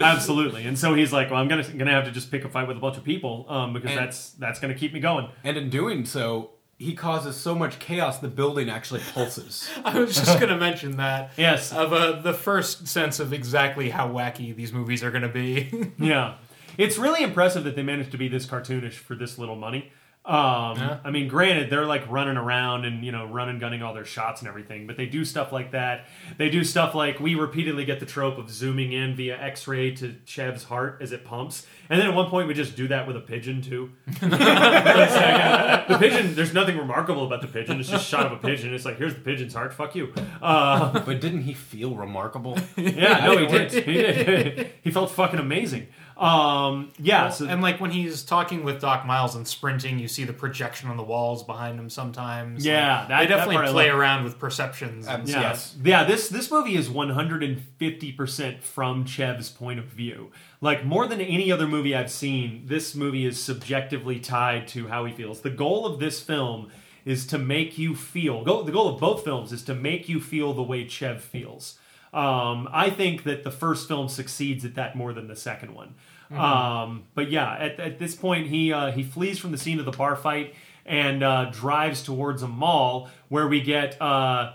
Absolutely, 0.00 0.64
and 0.66 0.78
so 0.78 0.94
he's 0.94 1.12
like, 1.12 1.30
"Well, 1.30 1.40
I'm 1.40 1.48
gonna 1.48 1.62
gonna 1.64 1.90
have 1.90 2.04
to 2.04 2.10
just 2.10 2.30
pick 2.30 2.44
a 2.44 2.48
fight 2.48 2.66
with 2.68 2.76
a 2.76 2.80
bunch 2.80 2.96
of 2.96 3.04
people 3.04 3.44
um, 3.48 3.67
because 3.72 3.90
And- 3.90 3.98
that's 3.98 4.30
that's 4.32 4.60
gonna 4.60 4.74
keep 4.74 4.92
me 4.92 5.00
going." 5.00 5.28
And 5.44 5.56
in 5.56 5.70
doing 5.70 6.04
so, 6.04 6.50
he 6.78 6.94
causes 6.94 7.36
so 7.36 7.54
much 7.54 7.78
chaos 7.80 8.18
the 8.18 8.28
building 8.28 8.70
actually 8.70 9.00
pulses. 9.12 9.68
I 9.84 9.98
was 9.98 10.14
just 10.14 10.38
going 10.38 10.50
to 10.50 10.56
mention 10.56 10.96
that. 10.98 11.32
Yes. 11.36 11.72
Of 11.72 11.92
uh, 11.92 12.20
the 12.20 12.32
first 12.32 12.86
sense 12.86 13.18
of 13.18 13.32
exactly 13.32 13.90
how 13.90 14.08
wacky 14.08 14.54
these 14.54 14.72
movies 14.72 15.02
are 15.02 15.10
going 15.10 15.22
to 15.22 15.28
be. 15.28 15.92
Yeah, 15.98 16.34
it's 16.76 16.96
really 16.96 17.24
impressive 17.24 17.64
that 17.64 17.74
they 17.74 17.82
managed 17.82 18.12
to 18.12 18.18
be 18.18 18.28
this 18.28 18.46
cartoonish 18.46 18.92
for 18.94 19.16
this 19.16 19.38
little 19.38 19.56
money. 19.56 19.90
Um, 20.28 20.76
Yeah. 20.78 20.98
I 21.04 21.10
mean, 21.10 21.26
granted, 21.26 21.70
they're 21.70 21.86
like 21.86 22.08
running 22.10 22.36
around 22.36 22.84
and 22.84 23.02
you 23.04 23.10
know 23.12 23.24
running, 23.24 23.58
gunning 23.58 23.82
all 23.82 23.94
their 23.94 24.04
shots 24.04 24.42
and 24.42 24.48
everything, 24.48 24.86
but 24.86 24.96
they 24.98 25.06
do 25.06 25.24
stuff 25.24 25.52
like 25.52 25.70
that. 25.72 26.06
They 26.36 26.50
do 26.50 26.62
stuff 26.64 26.94
like 26.94 27.18
we 27.18 27.34
repeatedly 27.34 27.84
get 27.86 27.98
the 27.98 28.06
trope 28.06 28.36
of 28.36 28.50
zooming 28.50 28.92
in 28.92 29.16
via 29.16 29.40
X-ray 29.40 29.92
to 29.96 30.14
Chev's 30.26 30.64
heart 30.64 30.98
as 31.00 31.12
it 31.12 31.24
pumps, 31.24 31.66
and 31.88 31.98
then 31.98 32.06
at 32.08 32.14
one 32.14 32.28
point 32.28 32.46
we 32.46 32.52
just 32.54 32.76
do 32.76 32.88
that 32.88 33.06
with 33.06 33.16
a 33.16 33.20
pigeon 33.20 33.62
too. 33.62 33.90
It's 34.22 35.14
like, 35.14 35.88
the 35.88 35.98
pigeon, 35.98 36.34
there's 36.34 36.52
nothing 36.52 36.76
remarkable 36.76 37.24
about 37.26 37.40
the 37.40 37.46
pigeon. 37.48 37.80
It's 37.80 37.88
just 37.88 38.04
a 38.06 38.08
shot 38.08 38.26
of 38.26 38.32
a 38.32 38.36
pigeon. 38.36 38.74
It's 38.74 38.84
like 38.84 38.98
here's 38.98 39.14
the 39.14 39.20
pigeon's 39.20 39.54
heart. 39.54 39.72
Fuck 39.72 39.94
you. 39.94 40.12
Uh, 40.42 41.00
But 41.00 41.20
didn't 41.20 41.42
he 41.42 41.54
feel 41.54 41.94
remarkable? 41.96 42.58
yeah, 42.76 43.24
no, 43.26 43.38
he 43.38 43.46
did. 43.46 43.72
He 43.72 43.92
did. 43.94 44.70
he 44.82 44.90
felt 44.90 45.10
fucking 45.10 45.38
amazing. 45.40 45.88
Um, 46.18 46.90
yeah, 46.98 47.28
so 47.28 47.46
and 47.46 47.62
like 47.62 47.80
when 47.80 47.92
he's 47.92 48.24
talking 48.24 48.64
with 48.64 48.80
Doc 48.80 49.06
Miles 49.06 49.36
and 49.36 49.46
sprinting, 49.46 49.98
you 50.00 50.08
see 50.08 50.24
the 50.24 50.32
projection 50.32 50.90
on 50.90 50.96
the 50.96 51.02
walls 51.04 51.44
behind 51.44 51.78
him 51.78 51.88
sometimes. 51.88 52.66
Yeah, 52.66 53.00
Like, 53.00 53.08
that- 53.08 53.18
they 53.20 53.26
definitely 53.28 53.56
I 53.68 53.70
play 53.70 53.88
around 53.88 54.24
with 54.24 54.38
perceptions. 54.38 55.06
and. 55.06 55.28
Yeah, 55.28 55.40
Yes. 55.40 55.76
yeah. 55.84 56.04
This 56.04 56.28
this 56.28 56.50
movie 56.50 56.74
is 56.74 56.90
150 56.90 58.12
percent 58.12 58.62
from 58.64 59.04
Chev's 59.06 59.48
point 59.50 59.78
of 59.78 59.84
view. 59.86 60.30
Like 60.60 60.84
more 60.84 61.06
than 61.06 61.20
any 61.20 61.52
other 61.52 61.66
movie 61.68 61.94
I've 61.94 62.10
seen, 62.10 62.62
this 62.66 62.94
movie 62.94 63.24
is 63.24 63.40
subjectively 63.42 64.18
tied 64.18 64.66
to 64.68 64.88
how 64.88 65.04
he 65.04 65.12
feels. 65.12 65.42
The 65.42 65.50
goal 65.50 65.86
of 65.86 66.00
this 66.00 66.20
film 66.20 66.70
is 67.04 67.26
to 67.28 67.38
make 67.38 67.78
you 67.78 67.94
feel. 67.94 68.42
Go, 68.44 68.62
the 68.62 68.72
goal 68.72 68.92
of 68.92 69.00
both 69.00 69.24
films 69.24 69.52
is 69.52 69.62
to 69.64 69.74
make 69.74 70.08
you 70.08 70.20
feel 70.20 70.52
the 70.52 70.62
way 70.62 70.86
Chev 70.86 71.22
feels. 71.22 71.78
Um, 72.12 72.68
I 72.72 72.90
think 72.90 73.24
that 73.24 73.44
the 73.44 73.50
first 73.50 73.88
film 73.88 74.08
succeeds 74.08 74.64
at 74.64 74.74
that 74.76 74.96
more 74.96 75.12
than 75.12 75.28
the 75.28 75.36
second 75.36 75.74
one. 75.74 75.94
Um, 76.30 77.04
but 77.14 77.30
yeah, 77.30 77.54
at, 77.54 77.80
at 77.80 77.98
this 77.98 78.14
point, 78.14 78.48
he 78.48 78.72
uh, 78.72 78.92
he 78.92 79.02
flees 79.02 79.38
from 79.38 79.50
the 79.50 79.58
scene 79.58 79.78
of 79.78 79.86
the 79.86 79.92
bar 79.92 80.14
fight 80.16 80.54
and 80.84 81.22
uh, 81.22 81.46
drives 81.46 82.02
towards 82.02 82.42
a 82.42 82.48
mall 82.48 83.08
where 83.28 83.48
we 83.48 83.60
get. 83.60 84.00
Uh, 84.00 84.52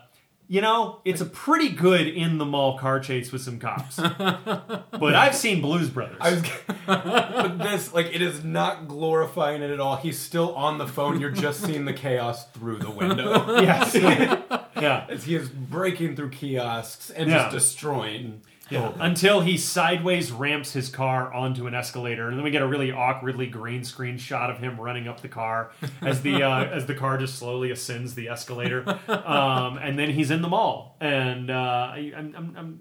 you 0.53 0.61
know, 0.61 0.99
it's 1.03 1.19
a 1.19 1.25
pretty 1.25 1.69
good 1.69 2.05
in 2.07 2.37
the 2.37 2.45
mall 2.45 2.77
car 2.77 2.99
chase 2.99 3.31
with 3.31 3.41
some 3.41 3.57
cops. 3.57 3.95
but 3.97 5.15
I've 5.15 5.33
seen 5.33 5.63
Blues 5.63 5.89
Brothers. 5.89 6.17
I 6.21 6.29
was, 6.33 6.43
but 6.85 7.57
this 7.57 7.91
like 7.91 8.13
it 8.13 8.21
is 8.21 8.43
not 8.43 8.87
glorifying 8.87 9.63
it 9.63 9.71
at 9.71 9.79
all. 9.79 9.95
He's 9.95 10.19
still 10.19 10.53
on 10.53 10.77
the 10.77 10.87
phone. 10.87 11.19
You're 11.19 11.31
just 11.31 11.61
seeing 11.65 11.85
the 11.85 11.93
chaos 11.93 12.45
through 12.51 12.77
the 12.77 12.91
window 12.91 13.55
yes. 13.61 13.95
yeah. 13.95 15.07
as 15.09 15.23
he 15.23 15.35
is 15.35 15.49
breaking 15.49 16.15
through 16.15 16.29
kiosks 16.29 17.09
and 17.09 17.31
Yeah. 17.31 17.37
just 17.49 17.51
destroying. 17.55 18.41
Yeah. 18.73 18.91
Until 18.99 19.41
he 19.41 19.57
sideways 19.57 20.31
ramps 20.31 20.73
his 20.73 20.89
car 20.89 21.33
onto 21.33 21.67
an 21.67 21.73
escalator, 21.73 22.27
and 22.29 22.37
then 22.37 22.43
we 22.43 22.51
get 22.51 22.61
a 22.61 22.67
really 22.67 22.91
awkwardly 22.91 23.47
green 23.47 23.83
screen 23.83 24.17
shot 24.17 24.49
of 24.49 24.57
him 24.59 24.79
running 24.79 25.07
up 25.07 25.21
the 25.21 25.27
car 25.29 25.71
as 26.01 26.21
the 26.21 26.43
uh, 26.43 26.65
as 26.65 26.85
the 26.85 26.95
car 26.95 27.17
just 27.17 27.37
slowly 27.39 27.71
ascends 27.71 28.15
the 28.15 28.29
escalator, 28.29 28.83
um, 29.07 29.77
and 29.77 29.97
then 29.97 30.09
he's 30.09 30.31
in 30.31 30.41
the 30.41 30.47
mall. 30.49 30.97
And 30.99 31.49
uh, 31.49 31.53
I, 31.93 32.11
I'm, 32.15 32.33
I'm, 32.35 32.55
I'm, 32.57 32.79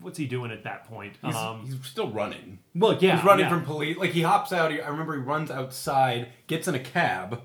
what's 0.00 0.16
he 0.18 0.26
doing 0.26 0.50
at 0.50 0.64
that 0.64 0.84
point? 0.84 1.16
He's, 1.22 1.34
Um, 1.34 1.64
he's 1.66 1.76
still 1.86 2.08
running. 2.10 2.58
well, 2.74 2.96
yeah, 3.00 3.16
He's 3.16 3.24
running 3.24 3.44
yeah. 3.46 3.50
from 3.50 3.64
police. 3.64 3.96
Like 3.98 4.10
he 4.12 4.22
hops 4.22 4.52
out. 4.52 4.70
I 4.72 4.76
remember 4.88 5.14
he 5.14 5.20
runs 5.22 5.50
outside, 5.50 6.28
gets 6.46 6.68
in 6.68 6.74
a 6.74 6.78
cab, 6.80 7.42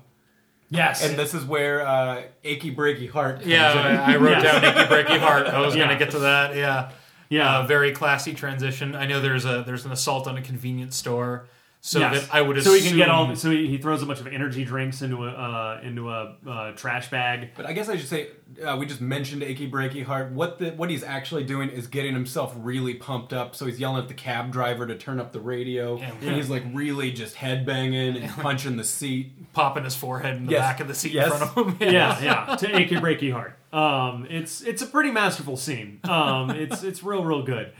yes, 0.70 1.04
and 1.04 1.18
this 1.18 1.34
is 1.34 1.44
where 1.44 1.86
uh, 1.86 2.22
achy 2.44 2.74
breaky 2.74 3.10
heart. 3.10 3.36
Comes 3.40 3.46
Yeah, 3.48 3.88
in. 3.90 3.96
I, 3.98 4.12
I 4.14 4.16
wrote 4.16 4.42
Yeah. 4.42 4.60
down 4.60 4.62
Nicky 4.62 4.88
Breaky 4.94 5.18
Heart. 5.18 5.46
I 5.48 5.60
was 5.60 5.74
Yeah. 5.76 5.86
going 5.86 5.98
to 5.98 6.04
get 6.04 6.12
to 6.12 6.20
that. 6.20 6.54
Yeah, 6.56 6.90
yeah. 7.28 7.58
uh, 7.58 7.66
very 7.66 7.92
classy 7.92 8.34
transition. 8.34 8.94
I 8.94 9.06
know 9.06 9.20
there's 9.20 9.44
a 9.44 9.62
there's 9.66 9.84
an 9.84 9.92
assault 9.92 10.26
on 10.26 10.36
a 10.36 10.42
convenience 10.42 10.96
store, 10.96 11.46
so 11.80 11.98
Yes. 12.00 12.26
that 12.26 12.34
I 12.34 12.40
would 12.42 12.62
so 12.62 12.72
he 12.72 12.80
can 12.86 12.96
get 12.96 13.08
all. 13.08 13.34
So 13.36 13.50
he, 13.50 13.66
he 13.68 13.78
throws 13.78 14.02
a 14.02 14.06
bunch 14.06 14.20
of 14.20 14.26
energy 14.26 14.64
drinks 14.64 15.02
into 15.02 15.24
a 15.26 15.30
uh, 15.30 15.80
into 15.82 16.10
a 16.10 16.36
uh, 16.46 16.72
trash 16.72 17.10
bag. 17.10 17.50
But 17.56 17.66
I 17.66 17.72
guess 17.72 17.88
I 17.88 17.96
should 17.96 18.08
say 18.08 18.28
uh, 18.64 18.76
we 18.78 18.86
just 18.86 19.00
mentioned 19.00 19.42
achy 19.42 19.70
breaky 19.70 20.04
heart. 20.04 20.30
What 20.32 20.58
the 20.58 20.70
what 20.70 20.88
he's 20.88 21.02
actually 21.02 21.44
doing 21.44 21.68
is 21.70 21.86
getting 21.86 22.14
himself 22.14 22.54
really 22.56 22.94
pumped 22.94 23.32
up. 23.32 23.54
So 23.54 23.66
he's 23.66 23.78
yelling 23.80 24.02
at 24.02 24.08
the 24.08 24.14
cab 24.14 24.50
driver 24.52 24.86
to 24.86 24.96
turn 24.96 25.20
up 25.20 25.32
the 25.32 25.40
radio, 25.40 25.98
Yeah. 25.98 26.12
and 26.22 26.36
he's 26.36 26.48
like 26.48 26.62
really 26.72 27.10
just 27.12 27.34
headbanging 27.36 28.20
and 28.22 28.30
punching 28.42 28.76
the 28.76 28.84
seat. 28.84 29.52
popping 29.52 29.84
his 29.84 29.94
forehead 29.94 30.36
in 30.36 30.46
the 30.46 30.52
Yes. 30.52 30.60
back 30.60 30.80
of 30.80 30.88
the 30.88 30.94
seat 30.94 31.12
Yes. 31.12 31.30
in 31.32 31.38
front 31.48 31.68
of 31.68 31.78
him. 31.80 31.92
Yeah, 31.92 32.22
yeah. 32.48 32.56
To 32.56 32.76
achy 32.76 32.96
breaky 32.96 33.32
heart. 33.32 33.58
Um, 33.74 34.26
it's 34.30 34.60
it's 34.62 34.82
a 34.82 34.86
pretty 34.86 35.10
masterful 35.10 35.56
scene. 35.56 36.00
Um, 36.04 36.50
it's 36.64 36.82
it's 36.82 37.02
real 37.02 37.24
real 37.24 37.42
good. 37.42 37.72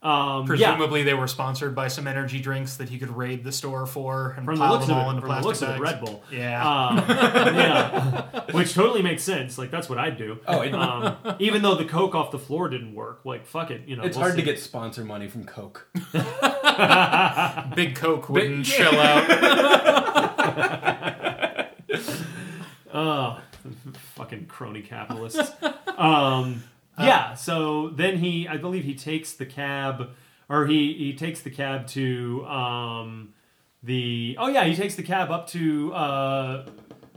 Um, 0.00 0.42
yeah. 0.42 0.46
Presumably, 0.46 1.02
they 1.02 1.12
were 1.14 1.26
sponsored 1.26 1.74
by 1.74 1.88
some 1.88 2.06
energy 2.06 2.38
drinks 2.38 2.76
that 2.76 2.88
he 2.88 3.00
could 3.00 3.10
raid 3.10 3.42
the 3.42 3.50
store 3.50 3.84
for 3.84 4.30
and 4.36 4.44
From 4.44 4.54
the 4.54 4.60
pile 4.60 4.74
looks 4.74 4.86
them 4.86 4.96
of 4.96 5.02
all 5.02 5.10
it, 5.10 5.14
into 5.16 5.20
from 5.22 5.28
the 5.28 5.40
plastic 5.42 5.46
looks 5.46 5.62
of 5.62 5.68
it, 5.70 5.72
bags. 5.72 5.80
Red 5.80 6.00
Bull. 6.04 6.22
Yeah, 6.30 6.86
Um, 6.86 6.98
yeah, 7.08 8.44
which 8.52 8.74
totally 8.74 9.02
makes 9.02 9.24
sense. 9.24 9.58
Like 9.58 9.72
that's 9.72 9.88
what 9.88 9.98
I'd 9.98 10.16
do. 10.16 10.38
Oh, 10.46 10.60
it- 10.60 10.72
um, 10.72 11.16
even 11.40 11.62
though 11.62 11.74
the 11.74 11.84
Coke 11.84 12.14
off 12.14 12.30
the 12.30 12.38
floor 12.38 12.68
didn't 12.68 12.94
work, 12.94 13.24
like 13.24 13.44
fuck 13.44 13.72
it, 13.72 13.88
you 13.88 13.96
know. 13.96 14.04
It's 14.04 14.16
we'll 14.16 14.26
hard 14.26 14.36
to 14.38 14.42
get 14.44 14.60
sponsor 14.60 15.04
money 15.04 15.26
from 15.26 15.42
Coke. 15.44 15.88
Big 17.74 17.96
Coke 17.96 18.28
wouldn't 18.28 18.66
chill 18.66 18.94
out. 18.94 19.26
Oh, 22.94 23.40
fucking 24.14 24.46
crony 24.46 24.82
capitalists. 24.82 25.52
um, 25.96 26.62
yeah. 26.98 27.34
So 27.34 27.90
then 27.90 28.18
he, 28.18 28.48
I 28.48 28.56
believe, 28.56 28.84
he 28.84 28.94
takes 28.94 29.32
the 29.34 29.46
cab, 29.46 30.10
or 30.48 30.66
he 30.66 30.94
he 30.94 31.14
takes 31.14 31.42
the 31.42 31.50
cab 31.50 31.86
to 31.88 32.44
um, 32.46 33.34
the. 33.82 34.36
Oh 34.38 34.48
yeah, 34.48 34.64
he 34.64 34.74
takes 34.74 34.94
the 34.96 35.02
cab 35.02 35.30
up 35.30 35.46
to 35.48 35.92
uh, 35.94 36.66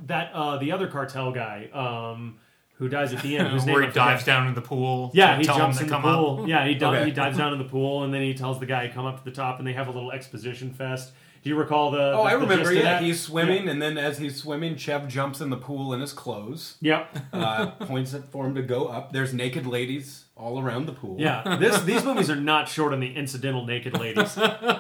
that 0.06 0.32
uh, 0.34 0.58
the 0.58 0.72
other 0.72 0.88
cartel 0.88 1.32
guy 1.32 1.70
um, 1.74 2.38
who 2.76 2.90
dies 2.90 3.14
at 3.14 3.22
the 3.24 3.38
end. 3.38 3.48
Whose 3.50 3.66
name 3.66 3.74
Where 3.74 3.84
I 3.84 3.88
he 3.88 3.92
forget. 3.92 4.06
dives 4.08 4.24
down 4.24 4.48
in 4.48 4.54
the 4.54 4.62
pool. 4.62 5.12
Yeah, 5.14 5.38
he 5.38 5.44
jumps 5.44 5.82
in 5.82 5.88
the 5.88 5.98
pool. 6.00 6.42
up. 6.44 6.48
Yeah, 6.48 6.66
he, 6.68 6.76
dives, 6.76 6.98
Okay. 6.98 7.06
he 7.06 7.12
dives 7.12 7.38
down 7.38 7.54
in 7.54 7.60
the 7.60 7.66
pool, 7.66 8.04
and 8.04 8.14
then 8.14 8.22
he 8.22 8.34
tells 8.34 8.60
the 8.60 8.66
guy 8.66 8.88
to 8.88 8.94
come 8.94 9.06
up 9.06 9.18
to 9.20 9.24
the 9.24 9.32
top, 9.36 9.58
and 9.60 9.68
they 9.68 9.74
have 9.74 9.88
a 9.88 9.92
little 9.92 10.12
exposition 10.12 10.72
fest. 10.74 11.12
Do 11.43 11.49
you 11.49 11.56
recall 11.56 11.89
the? 11.91 11.97
Oh, 12.13 12.17
the- 12.17 12.30
I 12.30 12.34
the 12.36 12.39
remember. 12.39 12.71
gist 12.71 12.84
Yeah, 12.84 12.99
he's 12.99 13.19
swimming, 13.21 13.67
and 13.67 13.82
then 13.82 13.97
as 13.97 14.19
he's 14.19 14.36
swimming, 14.36 14.75
Chev 14.75 15.08
jumps 15.08 15.41
in 15.41 15.49
the 15.49 15.58
pool 15.58 15.93
in 15.93 15.99
his 16.01 16.13
clothes. 16.13 16.77
Yep. 16.82 17.17
Uh, 17.34 17.65
points 17.86 18.13
it 18.13 18.25
for 18.25 18.45
him 18.45 18.54
to 18.56 18.62
go 18.62 18.86
up. 18.88 19.12
There's 19.12 19.34
naked 19.34 19.65
ladies 19.65 20.25
all 20.38 20.62
around 20.62 20.86
the 20.86 20.93
pool. 20.93 21.15
Yeah, 21.19 21.58
this 21.60 21.82
these 21.82 22.04
movies 22.04 22.30
are 22.30 22.36
not 22.36 22.69
short 22.69 22.93
on 22.93 22.99
the 22.99 23.13
incidental 23.15 23.65
naked 23.65 23.97
ladies, 23.99 24.36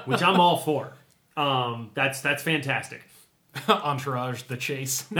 which 0.05 0.21
I'm 0.21 0.39
all 0.39 0.57
for. 0.57 0.93
Um, 1.35 1.91
that's 1.95 2.21
that's 2.21 2.43
fantastic. 2.43 3.01
Entourage, 3.67 4.43
the 4.43 4.57
chase. 4.57 5.05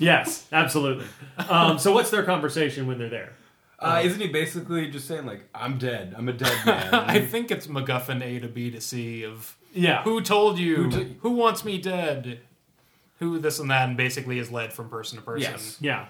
Yes, 0.00 0.46
absolutely. 0.52 1.06
Um, 1.48 1.78
so 1.78 1.92
what's 1.92 2.10
their 2.10 2.22
conversation 2.22 2.86
when 2.86 2.98
they're 2.98 3.08
there? 3.08 3.32
Uh, 3.80 4.02
isn't 4.04 4.20
he 4.20 4.28
basically 4.28 4.90
just 4.90 5.06
saying 5.06 5.24
like, 5.26 5.48
"I'm 5.54 5.78
dead. 5.78 6.14
I'm 6.16 6.28
a 6.28 6.32
dead 6.32 6.56
man." 6.66 6.94
I 6.94 7.20
think 7.20 7.50
it's 7.50 7.66
MacGuffin 7.66 8.22
A 8.22 8.40
to 8.40 8.48
B 8.48 8.70
to 8.70 8.80
C 8.80 9.22
of 9.22 9.56
Yeah, 9.72 10.02
who 10.02 10.20
told 10.20 10.58
you, 10.58 10.90
Who 10.90 11.04
who, 11.20 11.30
wants 11.30 11.64
me 11.64 11.78
dead, 11.78 12.40
who 13.20 13.38
this 13.38 13.58
and 13.58 13.70
that, 13.70 13.88
and 13.88 13.96
basically 13.96 14.38
is 14.38 14.50
led 14.50 14.72
from 14.72 14.88
person 14.88 15.18
to 15.18 15.24
person. 15.24 15.52
Yes. 15.52 15.76
yeah. 15.80 16.06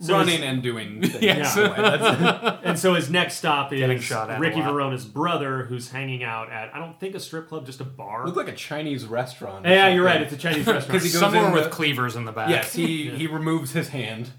So 0.00 0.14
running 0.14 0.36
his- 0.40 0.44
and 0.44 0.62
doing 0.62 1.00
things. 1.02 1.22
Yes. 1.22 1.56
Yeah. 1.56 1.68
That's- 1.76 2.58
and 2.64 2.78
so 2.78 2.94
his 2.94 3.08
next 3.10 3.36
stop 3.36 3.70
Getting 3.70 3.98
is 3.98 4.04
shot 4.04 4.30
at 4.30 4.40
Ricky. 4.40 4.60
Verona's 4.60 5.04
brother, 5.04 5.64
who's 5.64 5.90
hanging 5.90 6.24
out 6.24 6.50
at 6.50 6.74
I 6.74 6.78
don't 6.78 6.98
think 6.98 7.14
a 7.14 7.20
strip 7.20 7.48
club, 7.48 7.66
just 7.66 7.80
a 7.80 7.84
bar. 7.84 8.24
looked 8.24 8.36
like 8.36 8.48
a 8.48 8.52
Chinese 8.54 9.04
restaurant. 9.04 9.66
or 9.66 9.70
yeah, 9.70 9.88
you're 9.88 10.04
right. 10.04 10.20
It's 10.22 10.32
a 10.32 10.36
Chinese 10.36 10.66
restaurant. 10.66 10.88
'Cause 10.90 11.04
he 11.04 11.10
goes 11.10 11.20
Somewhere 11.20 11.46
in 11.46 11.52
with 11.52 11.64
the- 11.64 11.70
cleavers 11.70 12.16
in 12.16 12.24
the 12.24 12.32
back. 12.32 12.50
Yes, 12.50 12.72
he, 12.72 13.10
he 13.10 13.26
removes 13.26 13.72
his 13.72 13.88
hand, 13.88 14.30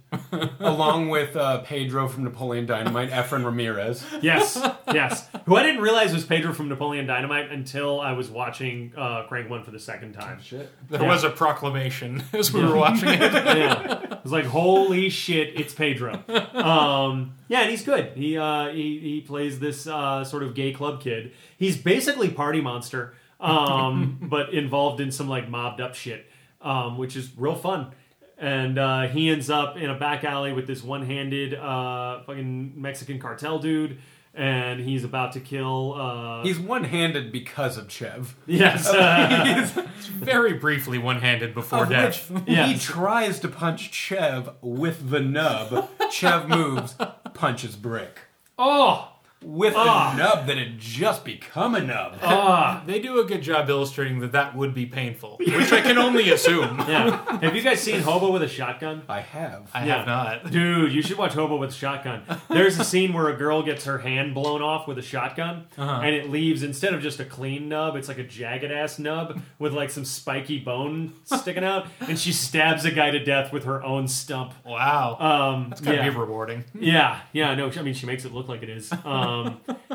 along 0.59 1.09
with 1.09 1.35
uh, 1.35 1.59
Pedro 1.61 2.07
from 2.07 2.23
Napoleon 2.23 2.65
Dynamite, 2.65 3.09
Efren 3.11 3.45
Ramirez. 3.45 4.03
yes, 4.21 4.59
yes. 4.93 5.27
Who 5.45 5.55
I 5.55 5.63
didn't 5.63 5.81
realize 5.81 6.13
was 6.13 6.25
Pedro 6.25 6.53
from 6.53 6.69
Napoleon 6.69 7.05
Dynamite 7.05 7.51
until 7.51 7.99
I 8.01 8.13
was 8.13 8.29
watching 8.29 8.93
uh, 8.97 9.23
Crank 9.27 9.49
One 9.49 9.63
for 9.63 9.71
the 9.71 9.79
second 9.79 10.13
time. 10.13 10.41
Shit. 10.41 10.69
There 10.89 11.01
Yeah. 11.01 11.07
was 11.07 11.23
a 11.23 11.29
proclamation 11.29 12.23
as 12.33 12.51
we 12.53 12.63
were 12.63 12.75
watching 12.75 13.09
it. 13.09 13.19
yeah, 13.21 14.03
it 14.13 14.23
was 14.23 14.31
like 14.31 14.45
holy 14.45 15.09
shit, 15.09 15.52
it's 15.55 15.73
Pedro. 15.73 16.23
Um, 16.53 17.35
yeah, 17.47 17.61
and 17.61 17.71
he's 17.71 17.83
good. 17.83 18.13
He 18.15 18.37
uh, 18.37 18.69
he 18.69 18.99
he 18.99 19.21
plays 19.21 19.59
this 19.59 19.87
uh, 19.87 20.23
sort 20.23 20.43
of 20.43 20.55
gay 20.55 20.71
club 20.71 21.01
kid. 21.01 21.33
He's 21.57 21.77
basically 21.77 22.29
Party 22.29 22.61
Monster, 22.61 23.15
um, 23.39 24.17
but 24.21 24.53
involved 24.53 25.01
in 25.01 25.11
some 25.11 25.27
like 25.27 25.49
mobbed 25.49 25.81
up 25.81 25.95
shit, 25.95 26.25
um, 26.61 26.97
which 26.97 27.15
is 27.15 27.31
real 27.37 27.55
fun. 27.55 27.91
And 28.37 28.77
uh, 28.77 29.07
he 29.07 29.29
ends 29.29 29.49
up 29.49 29.77
in 29.77 29.89
a 29.89 29.97
back 29.97 30.23
alley 30.23 30.53
with 30.53 30.67
this 30.67 30.83
one-handed 30.83 31.53
uh, 31.53 32.23
fucking 32.23 32.73
Mexican 32.81 33.19
cartel 33.19 33.59
dude, 33.59 33.99
and 34.33 34.79
he's 34.79 35.03
about 35.03 35.33
to 35.33 35.39
kill. 35.39 35.93
Uh, 35.95 36.43
He's 36.43 36.59
one-handed 36.59 37.31
because 37.31 37.77
of 37.77 37.87
Chev. 37.87 38.35
yes, 38.47 38.87
uh, 38.93 39.87
Very 40.13 40.53
briefly 40.53 40.97
one-handed 40.97 41.53
before 41.53 41.83
Of 41.83 41.89
death. 41.89 42.29
which 42.31 42.43
Yes. 42.47 42.71
he 42.71 42.79
tries 42.93 43.39
to 43.41 43.47
punch 43.47 43.91
Chev 43.91 44.49
with 44.61 45.09
the 45.09 45.19
nub. 45.19 45.89
Chev 46.11 46.47
moves, 46.49 46.95
punches 47.33 47.75
Brick. 47.75 48.19
oh, 48.57 49.09
With 49.43 49.73
Ah. 49.75 50.13
a 50.13 50.17
nub 50.17 50.47
that 50.47 50.57
had 50.57 50.77
just 50.79 51.23
become 51.25 51.75
a 51.75 51.81
nub. 51.81 52.17
ah. 52.23 52.81
They 52.87 52.99
do 52.99 53.19
a 53.19 53.25
good 53.25 53.41
job 53.41 53.69
illustrating 53.69 54.19
that 54.19 54.31
that 54.33 54.55
would 54.55 54.73
be 54.73 54.85
painful, 54.85 55.37
which 55.39 55.71
I 55.71 55.81
can 55.81 55.97
only 55.97 56.29
assume. 56.31 56.79
Yeah. 56.93 57.39
Have 57.39 57.55
you 57.55 57.61
guys 57.61 57.79
seen 57.81 58.01
Hobo 58.01 58.31
with 58.31 58.43
a 58.43 58.47
shotgun? 58.47 59.03
I 59.09 59.21
have. 59.21 59.69
I 59.73 59.85
Yeah. 59.85 59.97
have 59.97 60.07
not. 60.07 60.51
Dude, 60.51 60.93
you 60.93 61.01
should 61.01 61.17
watch 61.17 61.33
Hobo 61.33 61.55
with 61.57 61.69
a 61.71 61.73
shotgun. 61.73 62.23
There's 62.49 62.77
a 62.79 62.83
scene 62.83 63.13
where 63.13 63.29
a 63.29 63.35
girl 63.35 63.63
gets 63.63 63.85
her 63.85 63.99
hand 63.99 64.33
blown 64.33 64.61
off 64.61 64.87
with 64.87 64.97
a 64.97 65.01
shotgun, 65.01 65.65
Uh-huh. 65.77 66.01
and 66.03 66.13
it 66.15 66.29
leaves 66.29 66.61
instead 66.63 66.93
of 66.93 67.01
just 67.01 67.19
a 67.19 67.25
clean 67.25 67.69
nub, 67.69 67.95
it's 67.95 68.07
like 68.07 68.17
a 68.19 68.23
jagged 68.23 68.71
ass 68.71 68.99
nub 68.99 69.41
with 69.59 69.73
like 69.73 69.89
some 69.89 70.05
spiky 70.05 70.59
bone 70.59 71.13
sticking 71.23 71.63
out, 71.63 71.87
and 72.07 72.19
she 72.19 72.31
stabs 72.31 72.85
a 72.85 72.91
guy 72.91 73.11
to 73.11 73.23
death 73.23 73.51
with 73.51 73.63
her 73.63 73.83
own 73.83 74.07
stump. 74.07 74.53
Wow. 74.65 75.17
Um, 75.19 75.67
That's 75.69 75.81
gotta 75.81 75.97
yeah. 75.97 76.09
be 76.09 76.15
rewarding. 76.15 76.65
Yeah, 76.73 77.19
yeah, 77.31 77.55
no, 77.55 77.71
I 77.75 77.81
mean 77.81 77.93
she 77.93 78.05
makes 78.05 78.25
it 78.25 78.33
look 78.33 78.47
like 78.47 78.61
it 78.63 78.69
is. 78.69 78.91
Um, 78.91 79.32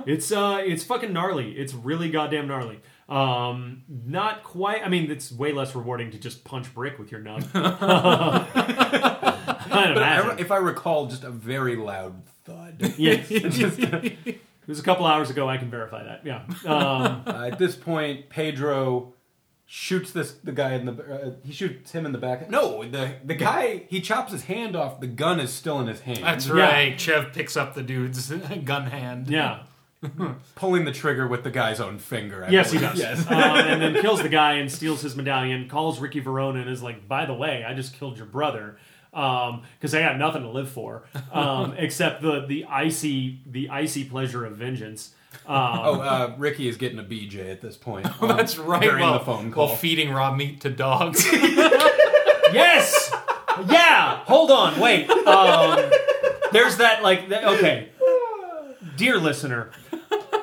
it's 0.06 0.32
uh, 0.32 0.62
it's 0.64 0.84
fucking 0.84 1.12
gnarly. 1.12 1.52
It's 1.52 1.74
really 1.74 2.10
goddamn 2.10 2.48
gnarly. 2.48 2.80
Um, 3.08 3.84
not 3.88 4.42
quite. 4.44 4.82
I 4.84 4.88
mean, 4.88 5.10
it's 5.10 5.32
way 5.32 5.52
less 5.52 5.74
rewarding 5.74 6.10
to 6.10 6.18
just 6.18 6.44
punch 6.44 6.72
brick 6.74 6.98
with 6.98 7.10
your 7.10 7.20
nub. 7.20 7.44
I'd 7.54 8.48
But 9.94 10.02
I, 10.02 10.36
if 10.38 10.50
I 10.50 10.56
recall, 10.56 11.06
just 11.06 11.24
a 11.24 11.30
very 11.30 11.76
loud 11.76 12.22
thud. 12.44 12.94
Yes. 12.98 13.28
it 13.30 14.40
was 14.66 14.78
a 14.78 14.82
couple 14.82 15.06
hours 15.06 15.30
ago. 15.30 15.48
I 15.48 15.56
can 15.56 15.70
verify 15.70 16.04
that. 16.04 16.20
Yeah. 16.24 16.42
Um, 16.66 17.22
Uh, 17.26 17.48
at 17.50 17.58
this 17.58 17.76
point, 17.76 18.28
Pedro 18.28 19.14
shoots 19.70 20.12
this 20.12 20.32
the 20.42 20.50
guy 20.52 20.72
in 20.72 20.86
the 20.86 20.92
uh, 20.92 21.30
he 21.44 21.52
shoots 21.52 21.92
him 21.92 22.06
in 22.06 22.12
the 22.12 22.18
back. 22.18 22.48
No, 22.50 22.82
the 22.88 23.16
the 23.24 23.34
guy 23.34 23.82
he 23.88 24.00
chops 24.00 24.32
his 24.32 24.44
hand 24.44 24.74
off. 24.74 24.98
The 25.00 25.06
gun 25.06 25.38
is 25.38 25.52
still 25.52 25.78
in 25.80 25.86
his 25.86 26.00
hand. 26.00 26.20
That's 26.24 26.46
Yeah. 26.46 26.54
right. 26.54 26.98
Chev 27.00 27.32
picks 27.34 27.56
up 27.56 27.74
the 27.74 27.82
dude's 27.82 28.30
gun 28.64 28.86
hand. 28.86 29.28
yeah. 29.28 29.64
pulling 30.54 30.84
the 30.84 30.92
trigger 30.92 31.26
with 31.26 31.42
the 31.42 31.50
guy's 31.50 31.80
own 31.80 31.98
finger. 31.98 32.44
I 32.44 32.50
Yes, 32.50 32.70
he 32.70 32.78
does. 32.78 32.96
Yes. 32.98 33.26
um, 33.26 33.34
and 33.34 33.82
then 33.82 33.94
kills 34.00 34.22
the 34.22 34.28
guy 34.28 34.54
and 34.54 34.70
steals 34.70 35.02
his 35.02 35.16
medallion. 35.16 35.68
Calls 35.68 35.98
Ricky 35.98 36.20
Verona 36.20 36.60
and 36.60 36.70
is 36.70 36.82
like, 36.82 37.06
"By 37.08 37.26
the 37.26 37.34
way, 37.34 37.64
I 37.64 37.74
just 37.74 37.94
killed 37.98 38.16
your 38.16 38.26
brother." 38.26 38.78
Because 39.10 39.94
I 39.94 40.00
got 40.02 40.16
nothing 40.18 40.42
to 40.42 40.48
live 40.50 40.70
for, 40.70 41.02
um, 41.32 41.74
except 41.76 42.22
the 42.22 42.46
the 42.46 42.64
icy 42.66 43.40
the 43.46 43.68
icy 43.70 44.04
pleasure 44.04 44.44
of 44.46 44.56
vengeance. 44.56 45.14
Um, 45.46 45.56
Oh, 45.56 46.00
uh, 46.00 46.34
Ricky 46.38 46.68
is 46.68 46.76
getting 46.76 46.98
a 46.98 47.02
BJ 47.02 47.50
at 47.50 47.60
this 47.60 47.76
point. 47.76 48.06
um, 48.22 48.28
That's 48.28 48.58
right. 48.58 48.82
During 48.82 49.02
while, 49.02 49.18
the 49.18 49.24
phone 49.24 49.50
call. 49.52 49.68
while 49.68 49.76
feeding 49.76 50.10
raw 50.10 50.34
meat 50.34 50.60
to 50.62 50.70
dogs. 50.70 51.26
Yes. 52.50 53.10
Yeah. 53.68 54.20
Hold 54.24 54.50
on. 54.50 54.80
Wait. 54.80 55.08
Um, 55.10 55.90
there's 56.52 56.78
that. 56.78 57.02
Like. 57.02 57.28
That, 57.28 57.44
okay. 57.44 57.90
Dear 58.96 59.18
listener, 59.18 59.70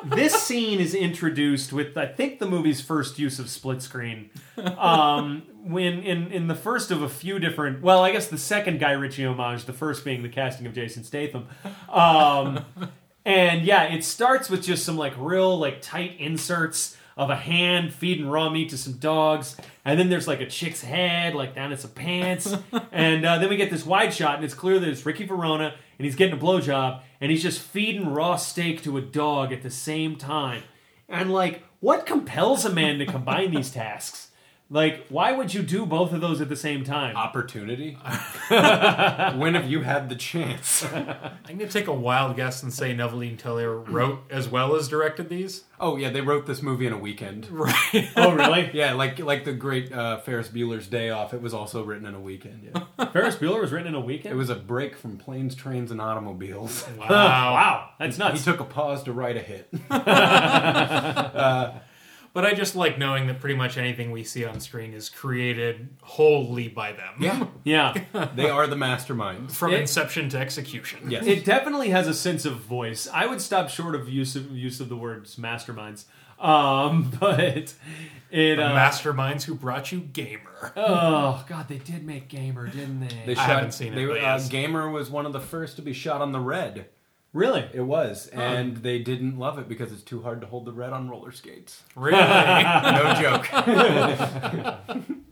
this 0.04 0.34
scene 0.36 0.80
is 0.80 0.94
introduced 0.94 1.74
with 1.74 1.98
I 1.98 2.06
think 2.06 2.38
the 2.40 2.46
movie's 2.46 2.80
first 2.80 3.18
use 3.18 3.40
of 3.40 3.50
split 3.50 3.82
screen. 3.82 4.30
Um, 4.78 5.44
when 5.64 6.04
in 6.04 6.32
in 6.32 6.48
the 6.48 6.54
first 6.56 6.92
of 6.92 7.02
a 7.02 7.10
few 7.10 7.40
different. 7.40 7.82
Well, 7.82 8.04
I 8.04 8.12
guess 8.12 8.28
the 8.28 8.38
second 8.38 8.80
Guy 8.80 8.92
Ritchie 8.92 9.26
homage. 9.26 9.66
The 9.66 9.74
first 9.74 10.06
being 10.06 10.22
the 10.22 10.30
casting 10.30 10.68
of 10.68 10.74
Jason 10.74 11.04
Statham. 11.04 11.48
Um, 11.90 12.66
and 13.26 13.64
yeah, 13.66 13.84
it 13.86 14.04
starts 14.04 14.50
with 14.50 14.64
just 14.64 14.86
some 14.86 14.98
like 14.98 15.14
real 15.18 15.58
like 15.58 15.82
tight 15.82 16.16
inserts 16.20 16.96
of 17.18 17.30
a 17.30 17.36
hand 17.36 17.94
feeding 17.94 18.28
raw 18.28 18.50
meat 18.50 18.70
to 18.70 18.78
some 18.78 18.94
dogs, 18.94 19.58
and 19.84 20.00
then 20.00 20.10
there's 20.10 20.28
like 20.28 20.42
a 20.42 20.46
chick's 20.46 20.82
head 20.82 21.34
like 21.34 21.56
down 21.56 21.72
in 21.72 21.78
some 21.78 21.92
pants, 21.92 22.54
and 22.92 23.26
uh, 23.26 23.38
then 23.40 23.50
we 23.50 23.58
get 23.58 23.72
this 23.72 23.86
wide 23.86 24.14
shot, 24.14 24.36
and 24.36 24.46
it's 24.46 24.54
clear 24.54 24.80
that 24.80 24.88
it's 24.88 25.06
Ricky 25.06 25.26
Verona, 25.26 25.74
and 25.98 26.06
he's 26.06 26.16
getting 26.16 26.38
a 26.38 26.42
blowjob, 26.42 27.02
and 27.20 27.32
he's 27.32 27.42
just 27.42 27.60
feeding 27.60 28.14
raw 28.14 28.36
steak 28.36 28.84
to 28.84 28.98
a 28.98 29.02
dog 29.02 29.52
at 29.52 29.64
the 29.64 29.72
same 29.72 30.18
time, 30.18 30.64
and 31.10 31.34
like, 31.34 31.64
what 31.80 32.06
compels 32.06 32.66
a 32.66 32.70
man 32.70 33.00
to 33.00 33.06
combine 33.06 33.52
these 33.52 33.72
tasks? 33.74 34.32
Like, 34.68 35.06
why 35.10 35.32
would 35.32 35.54
you 35.54 35.62
do 35.62 35.86
both 35.86 36.12
of 36.12 36.22
those 36.22 36.42
at 36.42 36.50
the 36.50 36.56
same 36.56 36.84
time? 36.84 37.16
Opportunity. 37.16 37.92
when 38.50 39.54
have 39.54 39.70
you 39.70 39.82
had 39.82 40.10
the 40.10 40.16
chance? 40.16 40.84
I'm 40.94 41.58
gonna 41.60 41.68
take 41.68 41.86
a 41.86 41.94
wild 41.94 42.36
guess 42.36 42.64
and 42.64 42.74
say 42.74 42.96
Neveldine 42.96 43.38
Taylor 43.38 43.78
wrote 43.78 44.24
as 44.32 44.48
well 44.50 44.76
as 44.76 44.88
directed 44.88 45.30
these. 45.30 45.66
Oh 45.80 45.98
yeah, 45.98 46.10
they 46.10 46.22
wrote 46.22 46.48
this 46.48 46.64
movie 46.64 46.88
in 46.88 46.94
a 46.94 46.98
weekend. 46.98 47.48
Right. 47.56 48.10
Oh, 48.16 48.34
really? 48.34 48.72
Yeah, 48.74 48.94
like 48.94 49.20
like 49.20 49.46
the 49.46 49.54
great 49.54 49.92
uh, 49.94 50.18
Ferris 50.20 50.50
Bueller's 50.50 50.88
Day 50.88 51.10
Off. 51.12 51.34
It 51.34 51.42
was 51.42 51.54
also 51.54 51.84
written 51.84 52.06
in 52.08 52.16
a 52.16 52.20
weekend. 52.20 52.70
Yeah, 52.74 53.06
Ferris 53.08 53.36
Bueller 53.36 53.62
was 53.62 53.72
written 53.72 53.88
in 53.90 53.96
a 53.96 54.00
weekend. 54.00 54.34
it 54.34 54.38
was 54.38 54.50
a 54.50 54.56
break 54.56 54.96
from 54.96 55.18
planes, 55.18 55.54
trains, 55.56 55.92
and 55.92 56.02
automobiles. 56.02 56.88
wow, 56.98 57.08
wow, 57.10 57.90
that's 58.00 58.18
nuts. 58.18 58.44
He 58.44 58.50
nuts. 58.50 58.58
took 58.58 58.60
a 58.60 58.64
pause 58.72 59.04
to 59.04 59.14
write 59.14 59.38
a 59.38 59.42
hit. 59.42 59.68
But 62.36 62.46
I 62.46 62.54
just 62.54 62.76
like 62.76 62.98
knowing 63.00 63.28
that 63.28 63.40
pretty 63.40 63.56
much 63.56 63.78
anything 63.78 64.12
we 64.12 64.26
see 64.26 64.44
on 64.44 64.60
screen 64.60 64.94
is 64.94 65.08
created 65.08 65.88
wholly 66.04 66.68
by 66.68 66.92
them. 66.92 67.14
Yeah, 67.18 67.48
yeah, 67.64 68.28
they 68.36 68.50
are 68.50 68.68
the 68.68 68.76
masterminds. 68.76 69.54
From 69.54 69.74
It- 69.74 69.80
inception 69.80 70.28
to 70.32 70.38
execution. 70.38 71.10
Yes. 71.10 71.26
it 71.26 71.46
definitely 71.46 71.92
has 71.92 72.10
a 72.10 72.14
sense 72.14 72.44
of 72.44 72.58
voice. 72.58 73.08
I 73.14 73.26
would 73.26 73.40
stop 73.40 73.70
short 73.70 73.96
of 73.96 74.10
use 74.10 74.36
of 74.36 74.52
use 74.52 74.82
of 74.82 74.90
the 74.90 74.98
words 74.98 75.38
masterminds, 75.38 76.04
um, 76.38 77.10
but 77.22 77.40
it. 77.40 77.74
The 78.58 78.66
Uh, 78.66 78.76
masterminds 78.76 79.44
who 79.44 79.56
brought 79.56 79.94
you 79.94 80.02
Gamer. 80.02 80.74
oh 80.76 81.46
God, 81.48 81.70
they 81.70 81.78
did 81.78 82.06
make 82.06 82.28
Gamer, 82.28 82.68
didn't 82.68 83.00
they? 83.00 83.34
They 83.34 83.36
I 83.40 83.46
haven't 83.46 83.72
seen 83.72 83.94
it, 83.94 83.96
They, 83.96 84.06
but 84.08 84.18
uh, 84.18 84.22
yes. 84.22 84.50
Gamer 84.50 84.90
was 84.90 85.10
one 85.10 85.26
of 85.26 85.32
the 85.32 85.40
first 85.40 85.78
to 85.78 85.82
be 85.82 85.94
shot 85.94 86.20
on 86.22 86.34
the 86.34 86.42
red. 86.42 86.88
Really? 87.36 87.68
It 87.74 87.82
was, 87.82 88.28
and 88.28 88.78
they 88.78 88.98
didn't 89.00 89.38
love 89.38 89.60
it 89.60 89.68
because 89.68 89.92
it's 89.92 90.02
too 90.04 90.22
hard 90.22 90.40
to 90.40 90.48
hold 90.48 90.64
the 90.64 90.72
red 90.72 90.94
on 90.94 91.10
roller 91.10 91.34
skates. 91.34 91.84
Really? 91.96 92.18
No 92.18 93.14
joke. 93.22 95.06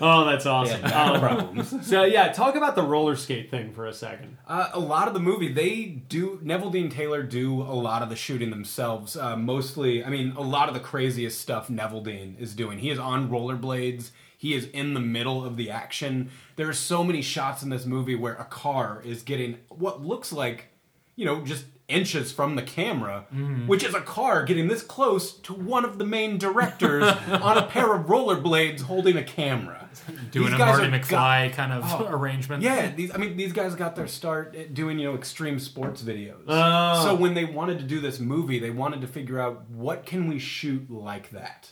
Oh, 0.00 0.24
that's 0.24 0.46
awesome. 0.46 0.80
Yeah, 0.80 0.88
no 0.88 1.14
Um, 1.14 1.20
problems. 1.20 1.86
so 1.86 2.04
yeah, 2.04 2.32
talk 2.32 2.54
about 2.56 2.74
the 2.74 2.82
roller 2.82 3.16
skate 3.16 3.50
thing 3.50 3.72
for 3.72 3.86
a 3.86 3.92
second. 3.92 4.38
Uh, 4.48 4.70
a 4.72 4.80
lot 4.80 5.08
of 5.08 5.14
the 5.14 5.20
movie, 5.20 5.52
they 5.52 5.84
do. 5.84 6.40
Neveldine 6.42 6.90
Taylor 6.90 7.22
do 7.22 7.60
a 7.60 7.74
lot 7.76 8.00
of 8.02 8.08
the 8.08 8.16
shooting 8.16 8.48
themselves. 8.50 9.14
Uh, 9.16 9.36
mostly, 9.36 10.02
I 10.04 10.08
mean, 10.08 10.32
a 10.36 10.40
lot 10.40 10.68
of 10.68 10.74
the 10.74 10.80
craziest 10.80 11.38
stuff 11.40 11.68
Neveldine 11.68 12.38
is 12.40 12.54
doing. 12.54 12.78
He 12.78 12.88
is 12.90 12.98
on 12.98 13.28
rollerblades. 13.28 14.10
He 14.38 14.54
is 14.54 14.66
in 14.72 14.94
the 14.94 15.00
middle 15.00 15.44
of 15.44 15.56
the 15.58 15.70
action. 15.70 16.30
There 16.56 16.68
are 16.68 16.72
so 16.74 17.04
many 17.04 17.20
shots 17.20 17.62
in 17.62 17.68
this 17.68 17.84
movie 17.84 18.14
where 18.16 18.34
a 18.34 18.44
car 18.46 19.02
is 19.04 19.22
getting 19.22 19.58
what 19.68 20.02
looks 20.02 20.32
like, 20.32 20.68
you 21.16 21.24
know, 21.24 21.42
just 21.44 21.64
inches 21.88 22.32
from 22.32 22.56
the 22.56 22.62
camera, 22.62 23.26
mm-hmm. 23.32 23.66
which 23.66 23.84
is 23.84 23.94
a 23.94 24.00
car 24.00 24.44
getting 24.44 24.68
this 24.68 24.82
close 24.82 25.34
to 25.34 25.52
one 25.52 25.84
of 25.84 25.98
the 25.98 26.04
main 26.04 26.38
directors 26.38 27.04
on 27.28 27.58
a 27.58 27.66
pair 27.66 27.94
of 27.94 28.06
rollerblades 28.06 28.82
holding 28.82 29.16
a 29.16 29.22
camera. 29.22 29.88
Doing 30.30 30.52
These 30.52 30.54
a 30.54 30.58
Marty 30.58 30.86
McFly 30.86 31.50
go- 31.50 31.54
kind 31.54 31.72
of 31.72 31.84
Oh. 31.84 32.06
arrangement. 32.08 32.62
Yeah, 32.62 32.90
these 32.94 33.14
I 33.14 33.18
mean 33.18 33.36
these 33.36 33.52
guys 33.52 33.74
got 33.74 33.94
their 33.94 34.08
start 34.08 34.72
doing, 34.72 34.98
you 34.98 35.10
know, 35.10 35.14
extreme 35.14 35.58
sports 35.58 36.02
videos. 36.02 36.44
Oh. 36.48 37.04
So 37.04 37.14
when 37.14 37.34
they 37.34 37.44
wanted 37.44 37.78
to 37.80 37.84
do 37.84 38.00
this 38.00 38.18
movie, 38.18 38.58
they 38.58 38.70
wanted 38.70 39.02
to 39.02 39.06
figure 39.06 39.38
out 39.38 39.68
what 39.68 40.06
can 40.06 40.28
we 40.28 40.38
shoot 40.38 40.90
like 40.90 41.30
that. 41.30 41.70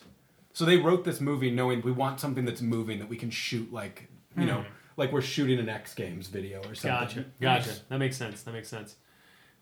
So 0.53 0.67
they 0.67 0.77
wrote 0.77 1.05
this 1.05 1.21
movie 1.21 1.51
knowing 1.51 1.81
we 1.81 1.93
want 1.93 2.21
something 2.21 2.45
that's 2.45 2.61
moving 2.61 2.99
that 2.99 3.09
we 3.09 3.17
can 3.17 3.31
shoot 3.31 3.73
like, 3.73 4.09
you 4.37 4.45
know, 4.45 4.63
hmm. 4.63 4.69
like 4.99 5.13
we're 5.13 5.23
shooting 5.23 5.59
an 5.59 5.71
X 5.71 5.95
Games 5.95 6.27
video 6.27 6.59
or 6.59 6.75
something. 6.75 6.91
Gotcha. 6.91 7.25
Gotcha. 7.41 7.81
That 7.89 7.99
makes 7.99 8.19
sense. 8.19 8.43
That 8.43 8.53
makes 8.53 8.69
sense. 8.69 8.97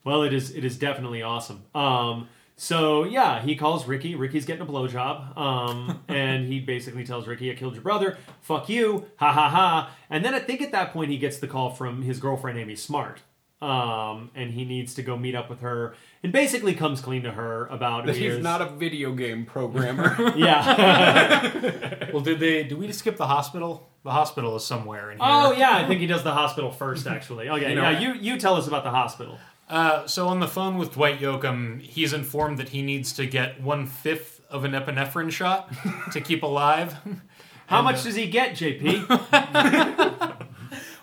Well, 0.03 0.23
it 0.23 0.33
is. 0.33 0.51
It 0.55 0.63
is 0.65 0.77
definitely 0.77 1.21
awesome. 1.21 1.63
Um, 1.75 2.29
so 2.55 3.03
yeah, 3.05 3.41
he 3.41 3.55
calls 3.55 3.87
Ricky. 3.87 4.15
Ricky's 4.15 4.45
getting 4.45 4.61
a 4.63 4.65
blowjob, 4.65 5.37
um, 5.37 6.01
and 6.07 6.45
he 6.47 6.59
basically 6.59 7.03
tells 7.05 7.27
Ricky, 7.27 7.51
"I 7.51 7.55
killed 7.55 7.73
your 7.73 7.83
brother. 7.83 8.17
Fuck 8.41 8.69
you. 8.69 9.05
Ha 9.17 9.31
ha 9.31 9.49
ha." 9.49 9.91
And 10.09 10.23
then 10.25 10.33
I 10.33 10.39
think 10.39 10.61
at 10.61 10.71
that 10.71 10.91
point 10.93 11.11
he 11.11 11.17
gets 11.17 11.37
the 11.39 11.47
call 11.47 11.69
from 11.71 12.01
his 12.01 12.19
girlfriend 12.19 12.57
Amy 12.57 12.75
Smart, 12.75 13.21
um, 13.61 14.31
and 14.35 14.51
he 14.53 14.65
needs 14.65 14.93
to 14.95 15.01
go 15.03 15.15
meet 15.17 15.35
up 15.35 15.49
with 15.49 15.59
her, 15.61 15.95
and 16.23 16.31
basically 16.33 16.73
comes 16.73 17.01
clean 17.01 17.23
to 17.23 17.31
her 17.31 17.65
about 17.67 18.05
That 18.05 18.15
he's 18.15 18.39
not 18.39 18.61
a 18.61 18.69
video 18.69 19.13
game 19.13 19.45
programmer. 19.45 20.15
yeah. 20.35 22.05
Well, 22.11 22.23
did 22.23 22.39
they? 22.39 22.63
Did 22.63 22.77
we 22.79 22.91
skip 22.91 23.17
the 23.17 23.27
hospital? 23.27 23.87
The 24.03 24.11
hospital 24.11 24.55
is 24.55 24.65
somewhere 24.65 25.11
in 25.11 25.19
here. 25.19 25.27
oh 25.29 25.51
yeah, 25.51 25.75
I 25.77 25.85
think 25.87 25.99
he 26.01 26.07
does 26.07 26.23
the 26.23 26.31
hospital 26.31 26.71
first. 26.71 27.05
Actually. 27.05 27.49
Okay. 27.49 27.69
You 27.69 27.75
know- 27.75 27.89
yeah. 27.89 27.99
You 27.99 28.13
you 28.13 28.39
tell 28.39 28.55
us 28.55 28.67
about 28.67 28.83
the 28.83 28.89
hospital. 28.89 29.37
Uh, 29.69 30.07
so 30.07 30.27
on 30.27 30.39
the 30.39 30.47
phone 30.47 30.77
with 30.77 30.93
Dwight 30.93 31.19
Yoakam, 31.19 31.79
he's 31.81 32.11
informed 32.13 32.57
that 32.57 32.69
he 32.69 32.81
needs 32.81 33.13
to 33.13 33.25
get 33.27 33.61
one 33.61 33.85
fifth 33.85 34.41
of 34.49 34.63
an 34.65 34.71
epinephrine 34.71 35.31
shot 35.31 35.71
to 36.11 36.19
keep 36.21 36.41
alive. 36.43 36.93
How 37.67 37.77
And, 37.77 37.85
much 37.85 37.97
uh, 37.99 38.03
does 38.05 38.15
he 38.15 38.27
get, 38.27 38.53
JP? 38.53 40.35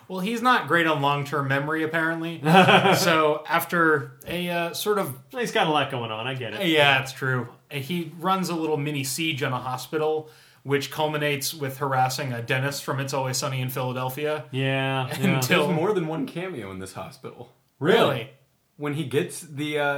Well, 0.09 0.21
he's 0.21 0.41
not 0.41 0.69
great 0.69 0.87
on 0.87 1.01
long 1.01 1.25
term 1.25 1.49
memory, 1.49 1.83
apparently. 1.83 2.39
so 2.95 3.43
after 3.45 4.13
a 4.25 4.49
uh, 4.49 4.73
sort 4.73 4.99
of 4.99 5.19
He's 5.31 5.51
got 5.51 5.67
a 5.67 5.69
lot 5.69 5.91
going 5.91 6.11
on. 6.11 6.25
I 6.25 6.33
get 6.33 6.53
it. 6.53 6.65
yeah, 6.67 7.01
it's 7.01 7.11
true. 7.11 7.49
He 7.69 8.13
runs 8.17 8.47
a 8.47 8.55
little 8.55 8.77
mini 8.77 9.03
siege 9.03 9.43
on 9.43 9.51
a 9.51 9.59
hospital, 9.59 10.29
which 10.63 10.91
culminates 10.91 11.53
with 11.53 11.79
harassing 11.79 12.31
a 12.31 12.41
dentist 12.41 12.85
from 12.85 13.01
It's 13.01 13.13
Always 13.13 13.35
Sunny 13.35 13.59
in 13.59 13.67
Philadelphia. 13.67 14.45
Yeah. 14.51 15.07
And 15.11 15.23
yeah. 15.23 15.39
There's 15.45 15.67
more 15.75 15.91
than 15.91 16.07
one 16.07 16.25
cameo 16.25 16.71
in 16.71 16.79
this 16.79 16.93
hospital. 16.93 17.51
Really? 17.79 18.29
When 18.77 18.93
he 18.93 19.05
gets 19.05 19.41
the 19.41 19.79
uh, 19.79 19.95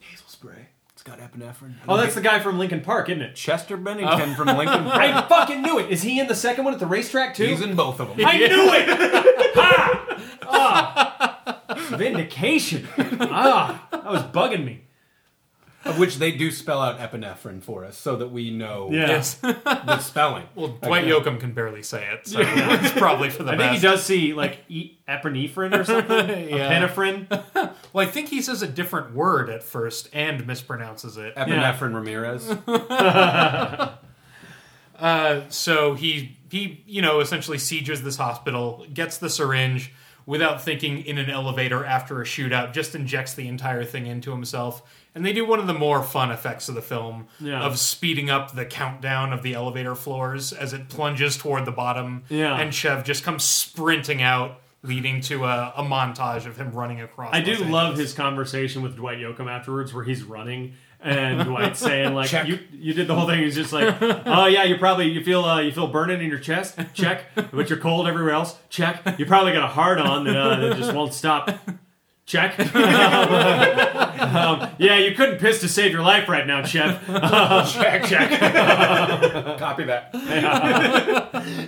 nasal 0.00 0.26
spray, 0.26 0.68
it's 0.92 1.02
got 1.02 1.20
epinephrine. 1.20 1.74
Oh, 1.88 1.96
that's 1.96 2.14
the 2.16 2.20
guy 2.20 2.40
from 2.40 2.58
Linkin 2.58 2.80
Park, 2.80 3.08
isn't 3.08 3.22
it? 3.22 3.36
Chester 3.36 3.76
Bennington 3.76 4.34
from 4.34 4.48
Linkin 4.48 4.84
Park. 4.84 5.00
I 5.00 5.22
fucking 5.28 5.62
knew 5.62 5.78
it. 5.78 5.90
Is 5.90 6.02
he 6.02 6.18
in 6.18 6.26
the 6.26 6.34
second 6.34 6.64
one 6.64 6.74
at 6.74 6.80
the 6.80 6.86
racetrack 6.86 7.34
too? 7.34 7.46
He's 7.46 7.60
in 7.60 7.76
both 7.76 8.00
of 8.00 8.08
them. 8.08 8.26
I 8.26 8.36
knew 8.38 8.72
it. 8.72 8.88
ha! 9.54 10.02
Ah. 10.48 11.62
Vindication. 11.96 12.88
Ah, 13.20 13.86
that 13.92 14.06
was 14.10 14.22
bugging 14.22 14.64
me. 14.64 14.82
Of 15.86 15.98
which 15.98 16.16
they 16.16 16.32
do 16.32 16.50
spell 16.50 16.80
out 16.82 16.98
epinephrine 16.98 17.62
for 17.62 17.84
us 17.84 17.96
so 17.96 18.16
that 18.16 18.28
we 18.32 18.50
know 18.50 18.88
Yeah. 18.92 19.06
Yes. 19.08 19.34
the 19.40 19.98
spelling. 20.00 20.44
well, 20.54 20.68
Dwight 20.82 21.04
Yoakam 21.04 21.38
can 21.40 21.52
barely 21.52 21.82
say 21.82 22.06
it, 22.12 22.26
so 22.26 22.38
it's 22.42 22.92
probably 22.92 23.30
for 23.30 23.42
the 23.44 23.52
I 23.52 23.56
best. 23.56 23.68
think 23.70 23.80
he 23.80 23.86
does 23.86 24.02
see 24.04 24.34
like 24.34 24.58
e- 24.68 24.96
epinephrine 25.08 25.78
or 25.78 25.84
something. 25.84 26.48
Yeah. 26.56 26.86
Epinephrine. 26.88 27.28
Well, 27.92 28.06
I 28.06 28.10
think 28.10 28.28
he 28.28 28.42
says 28.42 28.62
a 28.62 28.66
different 28.68 29.14
word 29.14 29.48
at 29.48 29.62
first 29.62 30.08
and 30.12 30.44
mispronounces 30.46 31.16
it. 31.16 31.34
Epinephrine 31.36 31.94
Ramirez. 31.94 32.48
Uh, 34.98 35.42
so 35.50 35.94
he 35.94 36.36
he 36.50 36.82
you 36.86 37.02
know 37.02 37.20
essentially 37.20 37.58
sieges 37.58 38.02
this 38.02 38.16
hospital, 38.16 38.86
gets 38.92 39.18
the 39.18 39.28
syringe 39.28 39.92
without 40.24 40.62
thinking 40.62 41.04
in 41.04 41.18
an 41.18 41.28
elevator 41.30 41.84
after 41.84 42.20
a 42.20 42.24
shootout, 42.24 42.72
just 42.72 42.94
injects 42.94 43.34
the 43.34 43.46
entire 43.46 43.84
thing 43.84 44.06
into 44.06 44.30
himself. 44.30 44.82
And 45.16 45.24
they 45.24 45.32
do 45.32 45.44
one 45.44 45.58
of 45.58 45.66
the 45.66 45.74
more 45.74 46.02
fun 46.02 46.30
effects 46.30 46.68
of 46.68 46.74
the 46.76 46.82
film 46.82 47.26
Yeah. 47.40 47.62
of 47.62 47.78
speeding 47.78 48.30
up 48.30 48.54
the 48.54 48.64
countdown 48.66 49.32
of 49.32 49.42
the 49.42 49.54
elevator 49.54 49.94
floors 49.96 50.52
as 50.52 50.72
it 50.74 50.88
plunges 50.90 51.36
toward 51.36 51.64
the 51.64 51.72
bottom. 51.72 52.22
Yeah. 52.28 52.54
And 52.56 52.72
Chev 52.72 53.02
just 53.02 53.24
comes 53.24 53.42
sprinting 53.42 54.20
out, 54.22 54.60
leading 54.82 55.20
to 55.22 55.44
a, 55.46 55.72
a 55.76 55.82
montage 55.82 56.44
of 56.46 56.56
him 56.58 56.70
running 56.72 57.00
across. 57.00 57.34
I 57.34 57.40
do 57.40 57.52
Los 57.52 57.60
love 57.62 57.86
Angeles. 57.92 58.10
his 58.10 58.12
conversation 58.12 58.82
with 58.82 58.94
Dwight 58.96 59.18
Yoakam 59.18 59.50
afterwards, 59.50 59.92
where 59.94 60.04
he's 60.04 60.22
running 60.22 60.74
and 61.00 61.44
Dwight's 61.44 61.78
saying 61.80 62.14
like, 62.14 62.28
Check. 62.30 62.46
"You 62.48 62.58
you 62.72 62.92
did 62.94 63.06
the 63.06 63.14
whole 63.14 63.26
thing." 63.26 63.40
He's 63.40 63.54
just 63.54 63.72
like, 63.72 63.96
"Oh 64.00 64.46
yeah, 64.46 64.64
you 64.64 64.76
probably 64.78 65.08
you 65.10 65.22
feel 65.22 65.44
uh, 65.44 65.60
you 65.60 65.70
feel 65.70 65.86
burning 65.88 66.20
in 66.22 66.28
your 66.28 66.38
chest. 66.38 66.78
Check, 66.94 67.22
but 67.52 67.68
you're 67.70 67.78
cold 67.78 68.08
everywhere 68.08 68.32
else. 68.34 68.56
Check. 68.70 69.02
You 69.18 69.26
probably 69.26 69.52
got 69.52 69.64
a 69.64 69.68
hard 69.68 69.98
on 69.98 70.24
that, 70.24 70.36
uh, 70.36 70.56
that 70.56 70.76
just 70.78 70.94
won't 70.94 71.12
stop. 71.14 71.50
Check. 72.26 72.58
um, 72.74 74.68
yeah, 74.78 74.98
you 74.98 75.14
couldn't 75.14 75.38
piss 75.38 75.60
to 75.60 75.68
save 75.68 75.92
your 75.92 76.02
life 76.02 76.28
right 76.28 76.44
now, 76.44 76.64
Chev. 76.64 77.00
check, 77.72 78.04
check. 78.04 78.40
Copy 79.60 79.84
that. 79.84 80.10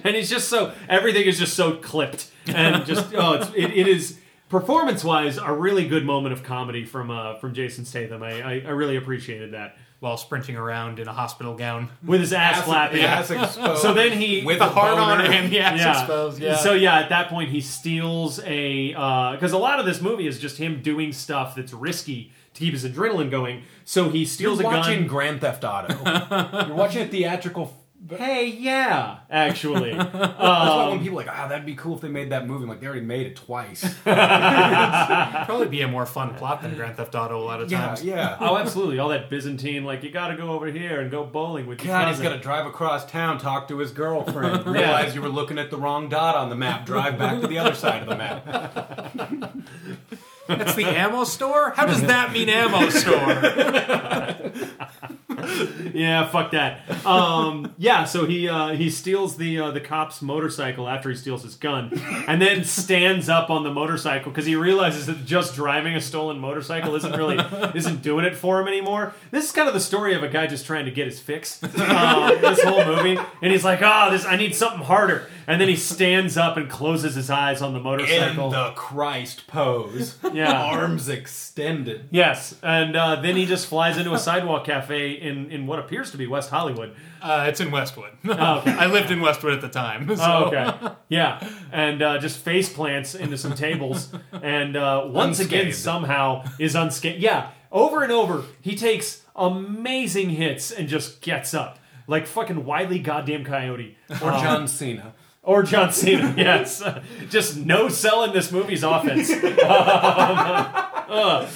and 0.04 0.16
he's 0.16 0.28
just 0.28 0.48
so 0.48 0.72
everything 0.88 1.26
is 1.26 1.38
just 1.38 1.54
so 1.54 1.76
clipped 1.76 2.32
and 2.48 2.84
just 2.84 3.14
oh 3.14 3.34
it's 3.34 3.48
it, 3.50 3.70
it 3.70 3.86
is 3.86 4.18
performance 4.48 5.04
wise 5.04 5.38
a 5.38 5.52
really 5.52 5.86
good 5.86 6.04
moment 6.04 6.32
of 6.32 6.42
comedy 6.42 6.84
from 6.84 7.10
uh 7.10 7.36
from 7.36 7.54
Jason 7.54 7.84
Statham 7.84 8.24
I, 8.24 8.40
I 8.40 8.52
I 8.66 8.70
really 8.70 8.96
appreciated 8.96 9.52
that 9.52 9.76
while 10.00 10.16
sprinting 10.16 10.54
around 10.56 10.98
in 11.00 11.08
a 11.08 11.12
hospital 11.12 11.54
gown. 11.54 11.88
with 12.04 12.20
his 12.20 12.32
ass 12.32 12.62
flapping 12.64 13.00
Ass 13.00 13.30
exposed. 13.30 13.82
so 13.82 13.92
then 13.92 14.12
he 14.16 14.44
with 14.44 14.58
The 14.60 14.66
a 14.66 14.68
hard 14.68 14.96
on 14.98 15.18
boner. 15.18 15.30
and 15.32 15.50
the 15.52 15.58
ass 15.60 15.98
exposed. 16.00 16.40
Yeah. 16.40 16.56
So 16.56 16.72
yeah, 16.74 17.00
at 17.00 17.08
that 17.08 17.28
point 17.28 17.50
he 17.50 17.60
steals 17.60 18.40
a 18.44 18.94
uh, 18.94 19.32
because 19.32 19.52
a 19.52 19.58
lot 19.58 19.80
of 19.80 19.86
this 19.86 20.00
movie 20.00 20.26
is 20.28 20.38
just 20.38 20.56
him 20.58 20.82
doing 20.82 21.12
stuff 21.12 21.54
that's 21.56 21.72
risky 21.72 22.32
to 22.54 22.60
keep 22.60 22.72
his 22.74 22.84
adrenaline 22.84 23.30
going. 23.30 23.62
So 23.84 24.08
he 24.08 24.18
You're 24.20 24.26
steals 24.28 24.60
a 24.60 24.64
watching 24.64 25.00
gun. 25.00 25.08
Grand 25.08 25.40
Theft 25.40 25.64
Auto. 25.64 25.94
You're 26.66 26.76
watching 26.76 27.02
a 27.02 27.06
theatrical. 27.08 27.74
Hey, 28.10 28.46
yeah, 28.46 29.18
actually, 29.30 29.92
That's 29.94 30.12
why 30.12 30.88
when 30.90 31.00
people 31.00 31.20
are 31.20 31.24
like, 31.24 31.34
ah, 31.34 31.48
that'd 31.48 31.66
be 31.66 31.74
cool 31.74 31.94
if 31.94 32.00
they 32.00 32.08
made 32.08 32.30
that 32.30 32.46
movie. 32.46 32.62
I'm 32.62 32.68
like, 32.68 32.80
they 32.80 32.86
already 32.86 33.04
made 33.04 33.26
it 33.26 33.36
twice. 33.36 33.84
probably 34.02 35.68
be 35.68 35.82
a 35.82 35.88
more 35.88 36.06
fun 36.06 36.34
plot 36.34 36.62
than 36.62 36.74
Grand 36.74 36.96
Theft 36.96 37.14
Auto 37.14 37.38
a 37.38 37.44
lot 37.44 37.60
of 37.60 37.70
yeah, 37.70 37.86
times. 37.86 38.04
yeah. 38.04 38.36
oh, 38.40 38.56
absolutely, 38.56 38.98
all 38.98 39.08
that 39.08 39.28
Byzantine 39.30 39.84
like 39.84 40.02
you 40.02 40.10
got 40.10 40.28
to 40.28 40.36
go 40.36 40.50
over 40.50 40.66
here 40.66 41.00
and 41.00 41.10
go 41.10 41.24
bowling 41.24 41.66
with 41.66 41.84
your 41.84 41.92
God, 41.92 42.08
he's 42.08 42.16
cousin. 42.16 42.32
gonna 42.32 42.42
drive 42.42 42.66
across 42.66 43.04
town, 43.10 43.38
talk 43.38 43.68
to 43.68 43.78
his 43.78 43.90
girlfriend, 43.90 44.66
realize 44.72 45.14
you 45.14 45.22
were 45.22 45.28
looking 45.28 45.58
at 45.58 45.70
the 45.70 45.76
wrong 45.76 46.08
dot 46.08 46.36
on 46.36 46.48
the 46.48 46.56
map, 46.56 46.86
drive 46.86 47.18
back 47.18 47.40
to 47.40 47.46
the 47.46 47.58
other 47.58 47.74
side 47.74 48.02
of 48.02 48.08
the 48.08 48.16
map. 48.16 49.54
That's 50.48 50.74
the 50.74 50.86
ammo 50.86 51.24
store? 51.24 51.70
How 51.70 51.86
does 51.86 52.02
that 52.02 52.32
mean 52.32 52.48
ammo 52.48 52.88
store? 52.90 54.64
Yeah, 55.94 56.28
fuck 56.28 56.52
that. 56.52 57.06
Um, 57.06 57.74
yeah, 57.78 58.04
so 58.04 58.26
he 58.26 58.48
uh, 58.48 58.68
he 58.70 58.90
steals 58.90 59.36
the 59.36 59.58
uh, 59.58 59.70
the 59.70 59.80
cop's 59.80 60.20
motorcycle 60.22 60.88
after 60.88 61.10
he 61.10 61.16
steals 61.16 61.42
his 61.42 61.54
gun, 61.54 61.92
and 62.26 62.40
then 62.40 62.64
stands 62.64 63.28
up 63.28 63.50
on 63.50 63.64
the 63.64 63.72
motorcycle 63.72 64.30
because 64.30 64.46
he 64.46 64.56
realizes 64.56 65.06
that 65.06 65.24
just 65.24 65.54
driving 65.54 65.94
a 65.96 66.00
stolen 66.00 66.38
motorcycle 66.38 66.94
isn't 66.94 67.16
really 67.16 67.38
isn't 67.74 68.02
doing 68.02 68.24
it 68.24 68.36
for 68.36 68.60
him 68.60 68.68
anymore. 68.68 69.14
This 69.30 69.44
is 69.46 69.52
kind 69.52 69.68
of 69.68 69.74
the 69.74 69.80
story 69.80 70.14
of 70.14 70.22
a 70.22 70.28
guy 70.28 70.46
just 70.46 70.66
trying 70.66 70.84
to 70.84 70.90
get 70.90 71.06
his 71.06 71.20
fix. 71.20 71.62
Um, 71.62 72.40
this 72.40 72.62
whole 72.62 72.84
movie, 72.84 73.18
and 73.42 73.52
he's 73.52 73.64
like, 73.64 73.80
"Oh, 73.82 74.10
this 74.10 74.24
I 74.24 74.36
need 74.36 74.54
something 74.54 74.82
harder," 74.82 75.28
and 75.48 75.58
then 75.58 75.68
he 75.68 75.76
stands 75.76 76.36
up 76.36 76.58
and 76.58 76.68
closes 76.68 77.14
his 77.14 77.30
eyes 77.30 77.62
on 77.62 77.72
the 77.72 77.80
motorcycle. 77.80 78.16
In 78.16 78.36
motorcycle. 78.36 78.50
the 78.50 78.70
Christ 78.76 79.46
pose. 79.46 80.16
Yeah. 80.32 80.52
Arms 80.52 81.08
extended. 81.08 82.08
Yes, 82.10 82.54
and 82.62 82.94
uh, 82.94 83.16
then 83.16 83.34
he 83.34 83.46
just 83.46 83.66
flies 83.66 83.96
into 83.96 84.12
a 84.12 84.18
sidewalk 84.18 84.66
cafe 84.66 85.12
in, 85.12 85.50
in 85.50 85.66
what 85.66 85.78
appears 85.78 86.10
to 86.10 86.18
be 86.18 86.26
West 86.26 86.50
Hollywood. 86.50 86.94
Uh, 87.22 87.46
it's 87.48 87.60
in 87.60 87.70
Westwood. 87.70 88.12
Oh, 88.28 88.58
okay. 88.58 88.72
I 88.72 88.86
lived 88.86 89.10
in 89.10 89.20
Westwood 89.20 89.54
at 89.54 89.60
the 89.62 89.68
time. 89.68 90.06
So. 90.18 90.24
Oh, 90.24 90.44
okay. 90.46 90.94
Yeah, 91.08 91.40
and 91.72 92.02
uh, 92.02 92.18
just 92.18 92.38
face 92.38 92.70
plants 92.72 93.14
into 93.14 93.38
some 93.38 93.54
tables, 93.54 94.12
and 94.32 94.76
uh, 94.76 95.04
once 95.06 95.40
again 95.40 95.72
somehow 95.72 96.44
is 96.58 96.74
unscathed. 96.74 97.22
Yeah, 97.22 97.50
over 97.72 98.02
and 98.02 98.12
over, 98.12 98.44
he 98.60 98.76
takes 98.76 99.22
amazing 99.34 100.30
hits 100.30 100.70
and 100.70 100.88
just 100.88 101.22
gets 101.22 101.54
up 101.54 101.78
like 102.06 102.26
fucking 102.26 102.64
wily 102.64 102.98
goddamn 102.98 103.44
coyote 103.44 103.96
Or 104.10 104.32
John 104.32 104.66
Cena. 104.66 105.14
Or 105.48 105.62
John 105.62 105.90
Cena. 105.92 106.34
Yes, 106.38 106.82
just 107.30 107.56
no 107.56 107.88
selling 107.88 108.32
this 108.32 108.52
movie's 108.52 108.82
offense. 108.84 109.30
Well, 111.08 111.48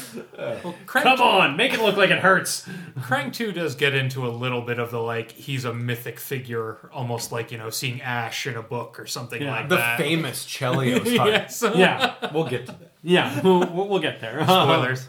Crank, 0.86 1.04
Come 1.04 1.20
on, 1.20 1.56
make 1.58 1.74
it 1.74 1.80
look 1.82 1.96
like 1.98 2.08
it 2.10 2.20
hurts. 2.20 2.66
Crank 3.02 3.34
2 3.34 3.52
does 3.52 3.74
get 3.74 3.94
into 3.94 4.26
a 4.26 4.30
little 4.30 4.62
bit 4.62 4.78
of 4.78 4.90
the 4.90 4.98
like, 4.98 5.30
he's 5.32 5.66
a 5.66 5.74
mythic 5.74 6.18
figure, 6.18 6.88
almost 6.92 7.32
like, 7.32 7.52
you 7.52 7.58
know, 7.58 7.68
seeing 7.68 8.00
Ash 8.00 8.46
in 8.46 8.56
a 8.56 8.62
book 8.62 8.98
or 8.98 9.06
something 9.06 9.42
Yeah. 9.42 9.50
like 9.52 9.68
The 9.68 9.76
that. 9.76 9.98
famous 9.98 10.46
Chelios 10.46 11.16
heart. 11.18 11.28
yes. 11.30 11.62
Yeah, 11.74 12.14
We'll 12.32 12.48
get 12.48 12.64
to 12.66 12.72
that. 12.72 12.92
yeah, 13.02 13.40
we'll, 13.42 13.60
we'll 13.70 13.88
we'll 13.88 13.98
get 14.00 14.22
there. 14.22 14.42
Spoilers. 14.42 15.06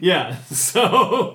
Yeah. 0.00 0.36
So, 0.46 1.34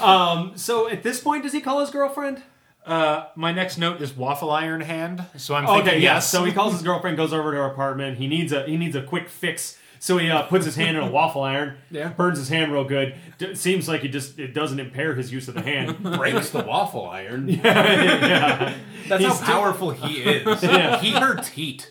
um, 0.00 0.52
so 0.54 0.88
at 0.88 1.02
this 1.02 1.20
point, 1.20 1.42
does 1.42 1.52
he 1.52 1.60
call 1.60 1.80
his 1.80 1.90
girlfriend? 1.90 2.42
Uh, 2.84 3.26
my 3.34 3.50
next 3.52 3.78
note 3.78 4.02
is 4.02 4.12
Waffle 4.14 4.50
Iron 4.50 4.82
Hand. 4.82 5.24
So 5.38 5.54
I'm 5.54 5.64
thinking 5.66 5.82
Okay, 5.88 5.98
yes. 6.00 6.02
yes. 6.02 6.30
So 6.30 6.44
he 6.44 6.52
calls 6.52 6.74
his 6.74 6.82
girlfriend, 6.82 7.16
goes 7.16 7.32
over 7.32 7.50
to 7.52 7.56
her 7.56 7.64
apartment. 7.66 8.18
He 8.18 8.26
needs 8.26 8.52
a 8.52 8.64
he 8.66 8.76
needs 8.76 8.94
a 8.94 9.02
quick 9.02 9.28
fix. 9.28 9.78
So 10.00 10.18
he 10.18 10.28
uh, 10.30 10.42
puts 10.42 10.66
his 10.66 10.76
hand 10.76 10.98
in 10.98 11.02
a 11.02 11.10
waffle 11.10 11.42
iron, 11.42 11.78
Yeah. 11.90 12.08
burns 12.10 12.36
his 12.38 12.50
hand 12.50 12.70
real 12.72 12.84
good. 12.84 13.14
D- 13.38 13.54
seems 13.54 13.88
like 13.88 14.02
he 14.02 14.08
just 14.08 14.38
it 14.38 14.52
doesn't 14.52 14.78
impair 14.78 15.14
his 15.14 15.32
use 15.32 15.48
of 15.48 15.54
the 15.54 15.62
hand. 15.62 16.02
Breaks 16.18 16.50
the 16.50 16.62
waffle 16.62 17.06
iron. 17.08 17.48
yeah. 17.64 18.74
That's 19.08 19.24
He's 19.24 19.40
how 19.40 19.46
powerful 19.46 19.90
he 19.92 20.20
is. 20.22 20.62
Yeah. 20.62 21.00
He 21.00 21.12
hurts 21.12 21.48
heat. 21.48 21.88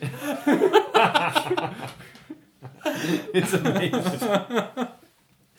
It's 2.85 3.53
amazing. 3.53 4.87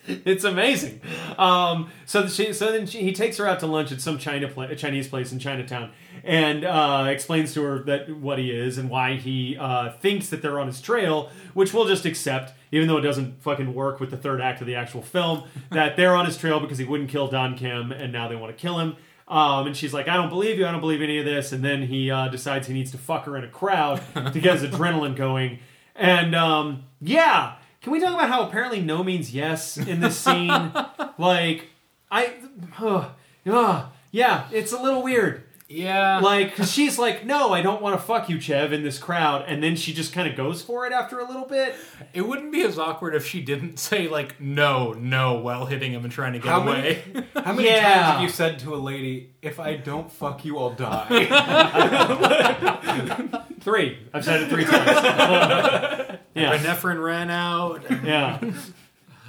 it's 0.24 0.44
amazing. 0.44 1.00
Um, 1.38 1.90
so 2.04 2.26
she, 2.26 2.52
so 2.52 2.70
then 2.70 2.86
she, 2.86 3.02
he 3.02 3.12
takes 3.12 3.38
her 3.38 3.46
out 3.46 3.60
to 3.60 3.66
lunch 3.66 3.90
at 3.90 4.00
some 4.00 4.18
China 4.18 4.48
pla- 4.48 4.74
Chinese 4.74 5.08
place 5.08 5.32
in 5.32 5.38
Chinatown, 5.38 5.92
and 6.22 6.64
uh, 6.64 7.06
explains 7.08 7.54
to 7.54 7.62
her 7.62 7.78
that 7.84 8.14
what 8.16 8.38
he 8.38 8.50
is 8.50 8.76
and 8.76 8.90
why 8.90 9.16
he 9.16 9.56
uh, 9.58 9.92
thinks 9.92 10.28
that 10.28 10.42
they're 10.42 10.60
on 10.60 10.66
his 10.66 10.80
trail, 10.80 11.30
which 11.54 11.72
we'll 11.72 11.86
just 11.86 12.04
accept, 12.04 12.52
even 12.70 12.86
though 12.86 12.98
it 12.98 13.02
doesn't 13.02 13.42
fucking 13.42 13.72
work 13.72 13.98
with 13.98 14.10
the 14.10 14.16
third 14.16 14.40
act 14.40 14.60
of 14.60 14.66
the 14.66 14.74
actual 14.74 15.00
film. 15.00 15.44
that 15.70 15.96
they're 15.96 16.14
on 16.14 16.26
his 16.26 16.36
trail 16.36 16.60
because 16.60 16.78
he 16.78 16.84
wouldn't 16.84 17.08
kill 17.08 17.28
Don 17.28 17.56
Kim, 17.56 17.90
and 17.90 18.12
now 18.12 18.28
they 18.28 18.36
want 18.36 18.54
to 18.56 18.60
kill 18.60 18.78
him. 18.78 18.96
Um, 19.26 19.68
and 19.68 19.76
she's 19.76 19.94
like, 19.94 20.06
I 20.06 20.16
don't 20.16 20.28
believe 20.28 20.58
you. 20.58 20.66
I 20.66 20.70
don't 20.70 20.82
believe 20.82 21.00
any 21.00 21.18
of 21.18 21.24
this. 21.24 21.52
And 21.52 21.64
then 21.64 21.82
he 21.82 22.10
uh, 22.10 22.28
decides 22.28 22.66
he 22.66 22.74
needs 22.74 22.90
to 22.90 22.98
fuck 22.98 23.24
her 23.24 23.38
in 23.38 23.44
a 23.44 23.48
crowd 23.48 24.02
to 24.14 24.38
get 24.38 24.60
his 24.60 24.62
adrenaline 24.70 25.16
going. 25.16 25.60
And 25.96 26.34
um, 26.34 26.84
yeah, 27.00 27.54
can 27.84 27.92
we 27.92 28.00
talk 28.00 28.14
about 28.14 28.30
how 28.30 28.44
apparently 28.44 28.80
no 28.80 29.04
means 29.04 29.34
yes 29.34 29.76
in 29.76 30.00
this 30.00 30.18
scene? 30.18 30.48
like, 31.18 31.68
I, 32.10 32.32
uh, 32.80 33.10
uh, 33.44 33.86
yeah, 34.10 34.48
it's 34.50 34.72
a 34.72 34.80
little 34.80 35.02
weird. 35.02 35.43
Yeah. 35.66 36.20
Like, 36.20 36.54
'cause 36.54 36.70
she's 36.70 36.98
like, 36.98 37.24
no, 37.24 37.52
I 37.54 37.62
don't 37.62 37.80
want 37.80 37.98
to 37.98 38.04
fuck 38.06 38.28
you, 38.28 38.38
Chev, 38.38 38.72
in 38.72 38.82
this 38.82 38.98
crowd. 38.98 39.44
And 39.48 39.62
then 39.62 39.76
she 39.76 39.94
just 39.94 40.12
kind 40.12 40.28
of 40.28 40.36
goes 40.36 40.60
for 40.60 40.86
it 40.86 40.92
after 40.92 41.18
a 41.20 41.26
little 41.26 41.46
bit. 41.46 41.74
it 42.12 42.20
wouldn't 42.20 42.52
be 42.52 42.62
as 42.62 42.78
awkward 42.78 43.14
if 43.14 43.26
she 43.26 43.40
didn't 43.40 43.78
say 43.78 44.06
like 44.06 44.38
no, 44.40 44.92
no 44.92 45.34
while 45.36 45.64
hitting 45.66 45.92
him 45.92 46.04
and 46.04 46.12
trying 46.12 46.34
to 46.34 46.38
get 46.38 46.48
How 46.48 46.60
away. 46.62 47.02
many, 47.14 47.26
how 47.44 47.52
many 47.54 47.68
Yeah. 47.68 47.80
times 47.82 48.06
have 48.12 48.20
you 48.22 48.28
said 48.28 48.58
to 48.60 48.74
a 48.74 48.76
lady, 48.76 49.30
if 49.40 49.58
I 49.58 49.76
don't 49.76 50.12
fuck 50.12 50.44
you, 50.44 50.58
I'll 50.58 50.70
die? 50.74 51.08
Three. 53.60 53.98
I've 54.12 54.24
said 54.24 54.42
it 54.42 54.50
three 54.50 54.64
times. 54.64 54.86
yeah. 56.34 56.56
Epinephrine 56.58 57.02
ran 57.02 57.30
out. 57.30 57.82
yeah 58.04 58.38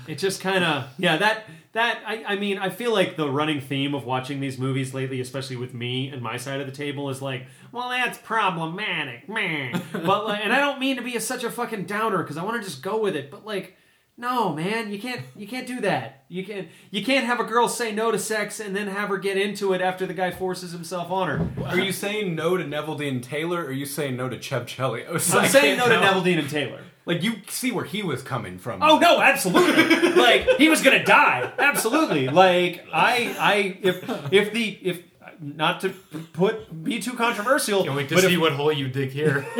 it 0.08 0.20
just 0.20 0.40
kind 0.42 0.64
of 0.64 0.86
yeah 1.00 1.18
that 1.18 1.46
that 1.76 2.01
I, 2.07 2.23
I 2.23 2.36
mean 2.38 2.57
i 2.57 2.69
feel 2.69 2.91
like 2.91 3.17
the 3.17 3.30
running 3.30 3.59
theme 3.59 3.93
of 3.93 4.05
watching 4.05 4.39
these 4.39 4.57
movies 4.57 4.93
lately 4.93 5.19
especially 5.19 5.57
with 5.57 5.73
me 5.73 6.07
and 6.07 6.21
my 6.21 6.38
side 6.38 6.61
of 6.61 6.65
the 6.65 6.73
table 6.73 7.09
is 7.09 7.21
like 7.21 7.45
well 7.71 7.89
that's 7.89 8.17
problematic 8.17 9.30
man 9.30 9.84
but 9.91 10.26
like, 10.26 10.39
and 10.43 10.51
i 10.51 10.59
don't 10.59 10.80
mean 10.80 10.95
to 10.95 11.03
be 11.03 11.15
a, 11.15 11.21
such 11.21 11.43
a 11.43 11.51
fucking 11.51 11.84
downer 11.84 12.23
because 12.23 12.38
i 12.38 12.43
want 12.43 12.59
to 12.59 12.67
just 12.67 12.82
go 12.82 12.99
with 12.99 13.15
it 13.15 13.30
but 13.30 13.45
like 13.45 13.76
no 14.17 14.53
man 14.53 14.89
you 14.89 14.97
can't 14.97 15.21
you 15.36 15.45
can't 15.45 15.67
do 15.67 15.82
that 15.82 16.23
you 16.30 16.45
can't 16.45 16.69
you 16.91 17.03
can't 17.03 17.26
have 17.26 17.41
a 17.41 17.43
girl 17.43 17.67
say 17.67 17.91
no 17.91 18.09
to 18.09 18.17
sex 18.17 18.61
and 18.61 18.73
then 18.73 18.88
have 18.88 19.09
her 19.09 19.17
get 19.17 19.38
into 19.38 19.73
it 19.73 19.82
after 19.82 20.05
the 20.05 20.13
guy 20.13 20.32
forces 20.32 20.71
himself 20.71 21.11
on 21.11 21.28
her 21.28 21.65
Are 21.65 21.78
you 21.78 21.91
saying 21.91 22.36
no 22.36 22.55
to 22.55 22.63
Neveldine 22.63 23.21
Taylor, 23.21 23.63
or 23.63 23.67
are 23.67 23.71
you 23.73 23.86
saying 23.86 24.15
no 24.15 24.30
to 24.30 24.39
Chev 24.39 24.65
Chelios? 24.65 25.36
i'm 25.36 25.49
saying 25.49 25.78
no 25.78 25.89
to. 25.89 25.95
Neveldine 25.95 26.39
and 26.39 26.49
Taylor 26.49 26.80
Like 27.06 27.22
you 27.22 27.36
see 27.47 27.72
where 27.72 27.86
he 27.86 28.01
was 28.01 28.24
coming 28.24 28.58
from. 28.58 28.82
Oh 28.82 28.97
no, 28.97 29.22
absolutely. 29.22 30.14
like 30.16 30.47
he 30.58 30.70
was 30.70 30.82
gonna 30.82 31.03
die. 31.03 31.51
Absolutely. 31.58 32.28
Like 32.30 32.86
I, 32.91 33.36
I, 33.39 33.78
if 33.82 34.34
if 34.34 34.53
the 34.53 34.80
if 34.82 35.03
not 35.39 35.82
to 35.82 35.89
put 35.89 36.84
be 36.84 36.99
too 36.99 37.14
controversial, 37.14 37.84
Can't 37.84 37.95
wait 37.95 38.10
to 38.10 38.16
but 38.16 38.24
see 38.24 38.36
if, 38.36 38.39
what 38.39 38.53
hole 38.53 38.72
you 38.72 38.88
dig 38.88 39.12
here. 39.12 39.45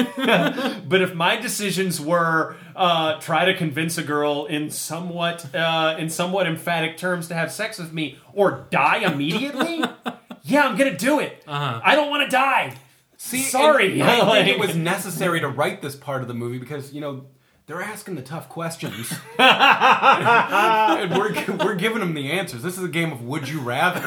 but 0.88 1.02
if 1.02 1.14
my 1.14 1.36
decisions 1.36 2.00
were 2.00 2.56
uh, 2.76 3.20
try 3.20 3.46
to 3.46 3.54
convince 3.54 3.98
a 3.98 4.04
girl 4.04 4.46
in 4.46 4.70
somewhat 4.70 5.54
uh, 5.54 5.96
in 6.00 6.10
somewhat 6.10 6.48
emphatic 6.48 6.98
terms 6.98 7.28
to 7.28 7.36
have 7.36 7.52
sex 7.52 7.78
with 7.78 7.94
me 7.94 8.18
or 8.34 8.68
die 8.72 8.98
immediately, 8.98 9.84
yeah, 10.44 10.68
I'm 10.68 10.78
gonna 10.78 10.98
do 10.98 11.20
it. 11.20 11.44
Uh-huh. 11.48 11.82
I 11.84 11.96
don't 11.96 12.10
want 12.10 12.24
to 12.24 12.30
die. 12.36 12.76
See, 13.18 13.44
Sorry. 13.44 14.02
and 14.02 14.04
I 14.04 14.44
think 14.44 14.50
it 14.50 14.60
was 14.60 14.76
necessary 14.76 15.40
to 15.40 15.48
write 15.48 15.82
this 15.82 15.96
part 15.96 16.22
of 16.22 16.28
the 16.28 16.34
movie 16.34 16.60
because 16.60 16.94
you 16.94 17.02
know 17.02 17.26
they're 17.68 17.82
asking 17.82 18.16
the 18.16 18.22
tough 18.22 18.48
questions, 18.50 19.12
and 19.40 21.18
we're 21.18 21.34
we're 21.58 21.76
giving 21.76 22.00
them 22.00 22.14
the 22.14 22.32
answers. 22.32 22.62
This 22.62 22.78
is 22.78 22.84
a 22.84 22.88
game 22.90 23.12
of 23.12 23.24
would 23.24 23.50
you 23.50 23.60
rather. 23.60 24.02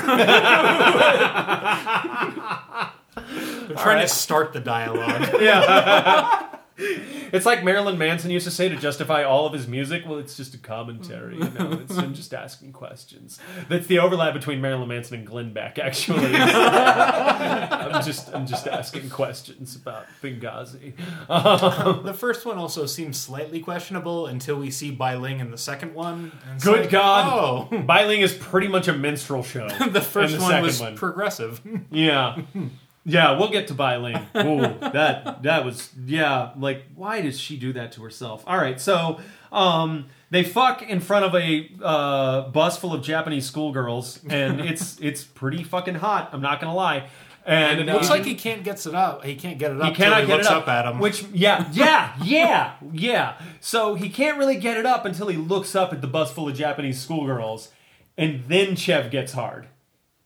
They're 3.68 3.76
trying 3.76 4.00
to 4.00 4.08
start 4.08 4.54
the 4.54 4.60
dialogue. 4.60 5.40
Yeah. 5.40 6.48
it's 6.78 7.44
like 7.44 7.64
Marilyn 7.64 7.98
Manson 7.98 8.30
used 8.30 8.44
to 8.44 8.50
say 8.52 8.68
to 8.68 8.76
justify 8.76 9.24
all 9.24 9.46
of 9.46 9.52
his 9.52 9.66
music. 9.66 10.04
Well, 10.06 10.18
it's 10.18 10.36
just 10.36 10.54
a 10.54 10.58
commentary. 10.58 11.34
You 11.36 11.50
know, 11.50 11.72
it's 11.72 11.96
him 11.96 12.14
just 12.14 12.32
asking 12.32 12.72
questions. 12.72 13.40
That's 13.68 13.86
the 13.88 13.98
overlap 13.98 14.32
between 14.34 14.60
Marilyn 14.60 14.88
Manson 14.88 15.16
and 15.18 15.26
Glenn 15.26 15.52
Beck. 15.52 15.78
Actually, 15.78 16.34
I'm 16.36 18.02
just 18.04 18.32
I'm 18.34 18.46
just 18.46 18.66
asking 18.68 19.10
questions 19.10 19.74
about 19.76 20.06
Benghazi. 20.22 20.92
Um, 21.28 22.04
the 22.04 22.14
first 22.14 22.46
one 22.46 22.58
also 22.58 22.86
seems 22.86 23.18
slightly 23.18 23.60
questionable 23.60 24.26
until 24.26 24.56
we 24.56 24.70
see 24.70 24.90
Bai 24.90 25.16
Ling 25.16 25.40
in 25.40 25.50
the 25.50 25.58
second 25.58 25.94
one. 25.94 26.32
and 26.48 26.60
Good 26.60 26.80
like, 26.82 26.90
God, 26.90 27.68
Oh, 27.72 27.78
Bai 27.82 28.06
Ling 28.06 28.20
is 28.20 28.32
pretty 28.34 28.68
much 28.68 28.88
a 28.88 28.92
minstrel 28.92 29.42
show. 29.42 29.68
the 29.90 30.00
first 30.00 30.34
And 30.34 30.40
the 30.42 30.44
one 30.44 30.50
second 30.50 30.62
was 30.64 30.80
one. 30.80 30.96
progressive. 30.96 31.60
Yeah. 31.90 32.40
Yeah, 33.08 33.38
we'll 33.38 33.48
get 33.50 33.68
to 33.68 33.74
Bai 33.74 33.96
Ling. 33.96 34.16
Ooh, 34.36 34.60
that 34.90 35.42
that 35.42 35.64
was 35.64 35.90
yeah. 36.04 36.50
Like, 36.56 36.84
why 36.94 37.20
does 37.22 37.40
she 37.40 37.56
do 37.56 37.72
that 37.72 37.92
to 37.92 38.02
herself? 38.02 38.44
All 38.46 38.56
right, 38.58 38.78
so 38.80 39.18
um, 39.50 40.06
they 40.30 40.44
fuck 40.44 40.82
in 40.82 41.00
front 41.00 41.24
of 41.24 41.34
a 41.34 41.70
uh, 41.82 42.42
bus 42.50 42.78
full 42.78 42.92
of 42.92 43.02
Japanese 43.02 43.46
schoolgirls, 43.46 44.20
and 44.28 44.60
it's 44.70 45.00
it's 45.00 45.24
pretty 45.24 45.62
fucking 45.64 45.94
hot. 45.96 46.30
I'm 46.32 46.42
not 46.42 46.60
gonna 46.60 46.74
lie. 46.74 47.08
And 47.46 47.80
And 47.80 47.88
Looks 47.90 48.10
Uh, 48.10 48.14
like 48.16 48.26
he 48.26 48.34
can't 48.34 48.62
get 48.62 48.84
it 48.86 48.94
up. 48.94 49.24
He 49.24 49.34
can't 49.34 49.58
get 49.58 49.70
it 49.70 49.80
up. 49.80 49.88
he 49.88 49.94
cannot 49.94 50.20
he 50.20 50.26
get 50.26 50.34
looks 50.36 50.48
it 50.48 50.52
up, 50.52 50.68
at 50.68 50.84
him. 50.84 50.98
Which, 50.98 51.22
yeah, 51.32 51.66
yeah, 51.72 52.12
yeah, 52.22 52.74
yeah. 52.92 53.38
So 53.60 53.94
he 53.94 54.10
can't 54.10 54.36
really 54.36 54.58
get 54.58 54.76
it 54.76 54.84
up 54.84 55.06
until 55.06 55.28
he 55.28 55.38
looks 55.38 55.74
up 55.74 55.94
at 55.94 56.02
the 56.02 56.06
bus 56.08 56.30
full 56.30 56.46
of 56.50 56.54
Japanese 56.54 57.00
schoolgirls, 57.00 57.70
and 58.18 58.44
then 58.48 58.76
Chev 58.76 59.10
gets 59.10 59.32
hard. 59.32 59.66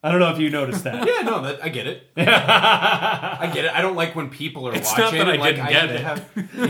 I 0.04 0.10
don't 0.10 0.18
know 0.18 0.30
if 0.32 0.38
you 0.38 0.50
noticed 0.50 0.82
that. 0.84 1.06
yeah, 1.08 1.22
no, 1.22 1.42
that, 1.42 1.62
I 1.62 1.68
get 1.68 1.86
it. 1.86 2.08
I 2.16 3.50
get 3.54 3.66
it. 3.66 3.72
I 3.72 3.80
don't 3.82 3.94
like 3.94 4.16
when 4.16 4.30
people 4.30 4.66
are 4.68 4.74
It's 4.74 4.90
watching. 4.90 5.18
not 5.20 5.26
that 5.26 5.34
I 5.34 5.36
like, 5.36 5.54
didn't 5.56 5.70
get 5.70 5.90
it. 5.90 6.00
have- 6.00 6.28
yeah, 6.56 6.66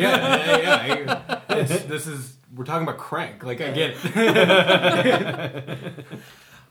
yeah, 0.59 0.87
yeah. 0.87 1.41
I- 1.49 1.59
it's- 1.61 1.85
this 1.85 2.07
is 2.07 2.37
we're 2.55 2.65
talking 2.65 2.83
about 2.87 2.99
crank. 2.99 3.43
Like 3.43 3.61
I 3.63 3.71
get 3.71 3.91
it. 3.91 3.99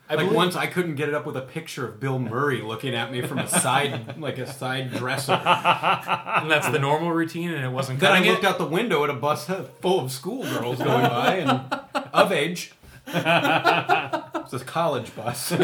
I 0.10 0.16
Like 0.16 0.26
believe- 0.26 0.36
once 0.36 0.56
I 0.58 0.68
couldn't 0.68 0.96
get 0.96 1.08
it 1.08 1.16
up 1.16 1.26
with 1.26 1.38
a 1.38 1.42
picture 1.42 1.88
of 1.88 2.00
Bill 2.02 2.20
Murray 2.20 2.62
looking 2.62 2.94
at 2.94 3.12
me 3.14 3.22
from 3.22 3.40
a 3.40 3.48
side, 3.48 4.20
like 4.20 4.38
a 4.38 4.46
side 4.52 4.92
dresser. 4.92 5.32
and 5.34 6.52
that's 6.52 6.68
the 6.70 6.80
normal 6.80 7.12
routine, 7.14 7.52
and 7.52 7.64
it 7.64 7.70
wasn't 7.72 8.00
Then 8.02 8.12
I 8.12 8.18
cutting 8.18 8.32
looked 8.32 8.44
it. 8.44 8.48
out 8.48 8.58
the 8.58 8.66
window 8.66 9.04
at 9.06 9.10
a 9.10 9.14
bus 9.14 9.50
full 9.82 10.02
of 10.02 10.12
schoolgirls 10.12 10.80
going 10.80 11.08
by 11.10 11.36
and 11.38 12.06
of 12.14 12.32
age. 12.34 12.74
It's 14.52 14.62
a 14.62 14.66
college 14.66 15.16
bus. 15.16 15.54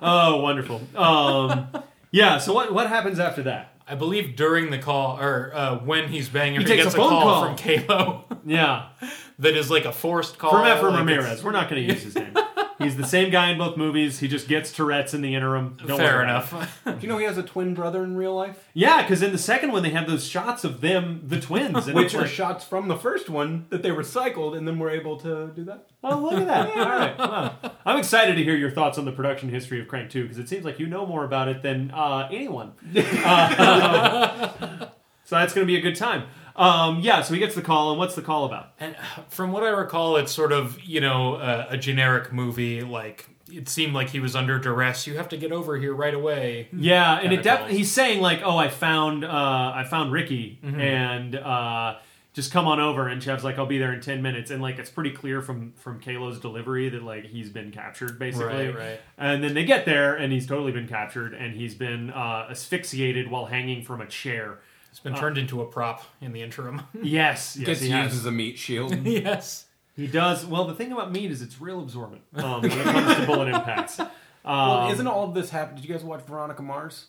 Oh, 0.00 0.40
wonderful. 0.42 0.80
Um, 0.96 1.68
yeah. 2.10 2.38
So 2.38 2.52
what 2.52 2.72
what 2.72 2.88
happens 2.88 3.18
after 3.18 3.42
that? 3.44 3.74
I 3.86 3.94
believe 3.94 4.36
during 4.36 4.70
the 4.70 4.78
call, 4.78 5.18
or 5.20 5.52
uh, 5.54 5.78
when 5.78 6.08
he's 6.08 6.28
banging 6.28 6.56
her, 6.56 6.66
He 6.66 6.66
he, 6.66 6.72
takes 6.72 6.84
gets 6.84 6.94
a 6.94 6.98
phone 6.98 7.10
call, 7.10 7.22
call. 7.22 7.44
from 7.46 7.56
Kaylo 7.56 8.24
Yeah, 8.44 8.88
that 9.38 9.56
is 9.56 9.70
like 9.70 9.84
a 9.84 9.92
forced 9.92 10.38
call. 10.38 10.50
from 10.50 10.62
Efren 10.64 10.90
like 10.90 10.98
Ramirez. 11.00 11.42
We're 11.44 11.52
not 11.52 11.68
going 11.70 11.86
to 11.86 11.92
use 11.94 12.02
his 12.02 12.14
name. 12.14 12.34
He's 12.78 12.96
the 12.96 13.06
same 13.06 13.30
guy 13.30 13.50
in 13.50 13.58
both 13.58 13.76
movies. 13.76 14.20
He 14.20 14.28
just 14.28 14.46
gets 14.48 14.70
Tourette's 14.72 15.12
in 15.12 15.20
the 15.20 15.34
interim. 15.34 15.76
Don't 15.84 15.98
Fair 15.98 16.16
worry 16.18 16.24
enough. 16.24 16.80
Do 16.84 16.96
you 17.00 17.08
know 17.08 17.18
he 17.18 17.24
has 17.24 17.36
a 17.36 17.42
twin 17.42 17.74
brother 17.74 18.04
in 18.04 18.16
real 18.16 18.34
life? 18.34 18.68
Yeah, 18.72 19.02
because 19.02 19.20
in 19.22 19.32
the 19.32 19.38
second 19.38 19.72
one 19.72 19.82
they 19.82 19.90
have 19.90 20.06
those 20.06 20.26
shots 20.26 20.62
of 20.64 20.80
them, 20.80 21.22
the 21.26 21.40
twins, 21.40 21.86
and 21.86 21.94
Which 21.96 22.06
it's 22.06 22.14
are 22.14 22.22
like, 22.22 22.30
shots 22.30 22.64
from 22.64 22.88
the 22.88 22.96
first 22.96 23.28
one 23.28 23.66
that 23.70 23.82
they 23.82 23.90
recycled 23.90 24.56
and 24.56 24.66
then 24.66 24.78
were 24.78 24.90
able 24.90 25.16
to 25.18 25.48
do 25.48 25.64
that. 25.64 25.86
oh 26.04 26.18
look 26.20 26.34
at 26.34 26.46
that! 26.46 26.68
All 26.76 26.84
right, 26.98 27.18
wow. 27.18 27.54
I'm 27.84 27.98
excited 27.98 28.36
to 28.36 28.44
hear 28.44 28.56
your 28.56 28.70
thoughts 28.70 28.96
on 28.98 29.04
the 29.04 29.12
production 29.12 29.48
history 29.48 29.80
of 29.80 29.88
Crank 29.88 30.10
2 30.10 30.22
because 30.22 30.38
it 30.38 30.48
seems 30.48 30.64
like 30.64 30.78
you 30.78 30.86
know 30.86 31.04
more 31.04 31.24
about 31.24 31.48
it 31.48 31.62
than 31.62 31.90
uh, 31.90 32.28
anyone. 32.30 32.72
Uh, 33.24 34.86
so 35.24 35.36
that's 35.36 35.52
going 35.52 35.66
to 35.66 35.70
be 35.70 35.76
a 35.76 35.80
good 35.82 35.96
time. 35.96 36.24
Um, 36.58 37.00
yeah, 37.00 37.22
so 37.22 37.32
he 37.34 37.40
gets 37.40 37.54
the 37.54 37.62
call, 37.62 37.90
and 37.90 37.98
what's 37.98 38.14
the 38.16 38.22
call 38.22 38.44
about? 38.44 38.72
And 38.80 38.96
from 39.28 39.52
what 39.52 39.62
I 39.62 39.68
recall, 39.68 40.16
it's 40.16 40.32
sort 40.32 40.52
of 40.52 40.80
you 40.82 41.00
know 41.00 41.34
uh, 41.36 41.66
a 41.70 41.76
generic 41.78 42.32
movie. 42.32 42.82
Like 42.82 43.28
it 43.50 43.68
seemed 43.68 43.94
like 43.94 44.10
he 44.10 44.20
was 44.20 44.34
under 44.36 44.58
duress. 44.58 45.06
You 45.06 45.16
have 45.16 45.28
to 45.30 45.36
get 45.36 45.52
over 45.52 45.76
here 45.78 45.94
right 45.94 46.12
away. 46.14 46.68
Yeah, 46.72 47.18
and 47.18 47.32
it 47.32 47.42
Kinda 47.44 47.58
def- 47.68 47.70
he's 47.70 47.90
saying 47.92 48.20
like, 48.20 48.40
"Oh, 48.44 48.56
I 48.58 48.68
found 48.68 49.24
uh, 49.24 49.72
I 49.74 49.84
found 49.88 50.12
Ricky, 50.12 50.58
Mm-hmm. 50.64 50.80
and 50.80 51.36
uh, 51.36 51.96
just 52.34 52.52
come 52.52 52.66
on 52.66 52.80
over." 52.80 53.06
And 53.08 53.22
Chev's 53.22 53.44
like, 53.44 53.56
"I'll 53.56 53.64
be 53.66 53.78
there 53.78 53.92
in 53.92 54.00
ten 54.00 54.20
minutes." 54.20 54.50
And 54.50 54.60
like, 54.60 54.78
it's 54.80 54.90
pretty 54.90 55.12
clear 55.12 55.40
from 55.40 55.72
from 55.76 56.00
Kaylo's 56.00 56.40
delivery 56.40 56.88
that 56.88 57.02
like 57.04 57.24
he's 57.26 57.50
been 57.50 57.70
captured 57.70 58.18
basically. 58.18 58.66
Right, 58.66 58.76
right. 58.76 59.00
And 59.16 59.42
then 59.44 59.54
they 59.54 59.64
get 59.64 59.84
there, 59.86 60.14
and 60.16 60.32
he's 60.32 60.46
totally 60.46 60.72
been 60.72 60.88
captured, 60.88 61.34
and 61.34 61.54
he's 61.54 61.74
been 61.76 62.10
uh, 62.10 62.48
asphyxiated 62.50 63.30
while 63.30 63.46
hanging 63.46 63.82
from 63.84 64.00
a 64.00 64.06
chair. 64.06 64.58
It's 64.98 65.04
been 65.04 65.14
turned 65.14 65.38
into 65.38 65.62
a 65.62 65.64
prop 65.64 66.04
in 66.20 66.32
the 66.32 66.42
interim. 66.42 66.82
Yes, 67.02 67.56
yes, 67.56 67.66
Gets 67.66 67.80
he 67.82 67.86
used 67.86 67.96
has. 67.96 68.14
as 68.16 68.26
a 68.26 68.32
meat 68.32 68.58
shield. 68.58 68.92
yes. 69.06 69.66
He 69.94 70.08
does. 70.08 70.44
Well, 70.44 70.64
the 70.64 70.74
thing 70.74 70.90
about 70.90 71.12
meat 71.12 71.30
is 71.30 71.40
it's 71.40 71.60
real 71.60 71.80
absorbent 71.80 72.22
um, 72.34 72.62
when 72.62 72.72
it 72.72 72.84
comes 72.84 73.14
to 73.16 73.26
bullet 73.26 73.46
impacts. 73.46 74.00
Um, 74.00 74.08
well, 74.44 74.90
isn't 74.90 75.06
all 75.06 75.22
of 75.28 75.34
this 75.34 75.50
happening? 75.50 75.80
Did 75.82 75.88
you 75.88 75.94
guys 75.94 76.02
watch 76.04 76.22
Veronica 76.24 76.62
Mars? 76.62 77.06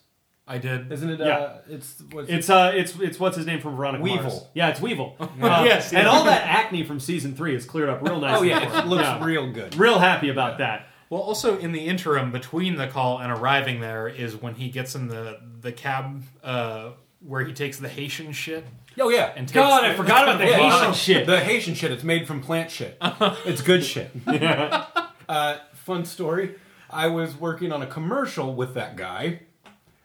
I 0.47 0.59
did. 0.59 0.91
Isn't 0.91 1.09
it? 1.09 1.19
Yeah. 1.19 1.25
Uh, 1.37 1.57
it's 1.67 2.01
what's 2.11 2.29
It's 2.29 2.49
uh, 2.49 2.71
it's 2.75 2.95
it's 2.99 3.19
what's 3.19 3.37
his 3.37 3.47
name 3.47 3.59
from 3.59 3.75
Veronica 3.75 4.03
Weevil. 4.03 4.21
Mars. 4.23 4.43
Yeah, 4.53 4.69
it's 4.69 4.79
Weevil. 4.81 5.15
Uh, 5.19 5.27
Yes, 5.65 5.91
and 5.91 6.03
yeah. 6.03 6.09
all 6.09 6.25
that 6.25 6.43
acne 6.45 6.83
from 6.83 6.99
season 6.99 7.35
three 7.35 7.55
is 7.55 7.65
cleared 7.65 7.89
up 7.89 8.03
real 8.03 8.19
nice. 8.19 8.37
Oh 8.39 8.43
yeah, 8.43 8.79
it 8.83 8.87
looks 8.87 9.03
Yeah. 9.03 9.23
real 9.25 9.51
good. 9.51 9.75
Real 9.75 9.97
happy 9.97 10.29
about 10.29 10.59
that. 10.59 10.87
Well, 11.09 11.21
also 11.21 11.57
in 11.57 11.71
the 11.71 11.81
interim 11.87 12.31
between 12.31 12.75
the 12.77 12.87
call 12.87 13.17
and 13.19 13.31
arriving 13.31 13.79
there 13.81 14.07
is 14.07 14.35
when 14.35 14.53
he 14.55 14.69
gets 14.69 14.93
in 14.95 15.07
the 15.07 15.39
the 15.61 15.71
cab 15.71 16.23
uh, 16.43 16.91
where 17.21 17.43
he 17.43 17.53
takes 17.53 17.77
the 17.77 17.89
Haitian 17.89 18.31
shit. 18.31 18.65
Oh 18.99 19.09
yeah, 19.09 19.33
And 19.35 19.47
takes 19.47 19.53
God, 19.55 19.83
the- 19.83 19.87
I 19.87 19.93
forgot 19.95 20.23
about 20.23 20.37
the 20.39 20.45
Yeah, 20.47 20.57
Haitian 20.69 20.89
no, 20.89 20.93
shit. 20.93 21.27
The 21.27 21.39
Haitian 21.39 21.73
shit. 21.75 21.91
It's 21.91 22.03
made 22.03 22.27
from 22.27 22.41
plant 22.41 22.71
shit. 22.71 22.97
it's 23.01 23.61
good 23.61 23.83
shit. 23.83 24.11
uh, 24.27 25.57
fun 25.73 26.05
story. 26.05 26.55
I 26.89 27.07
was 27.07 27.35
working 27.35 27.71
on 27.71 27.81
a 27.81 27.87
commercial 27.87 28.55
with 28.55 28.73
that 28.73 28.95
guy. 28.95 29.41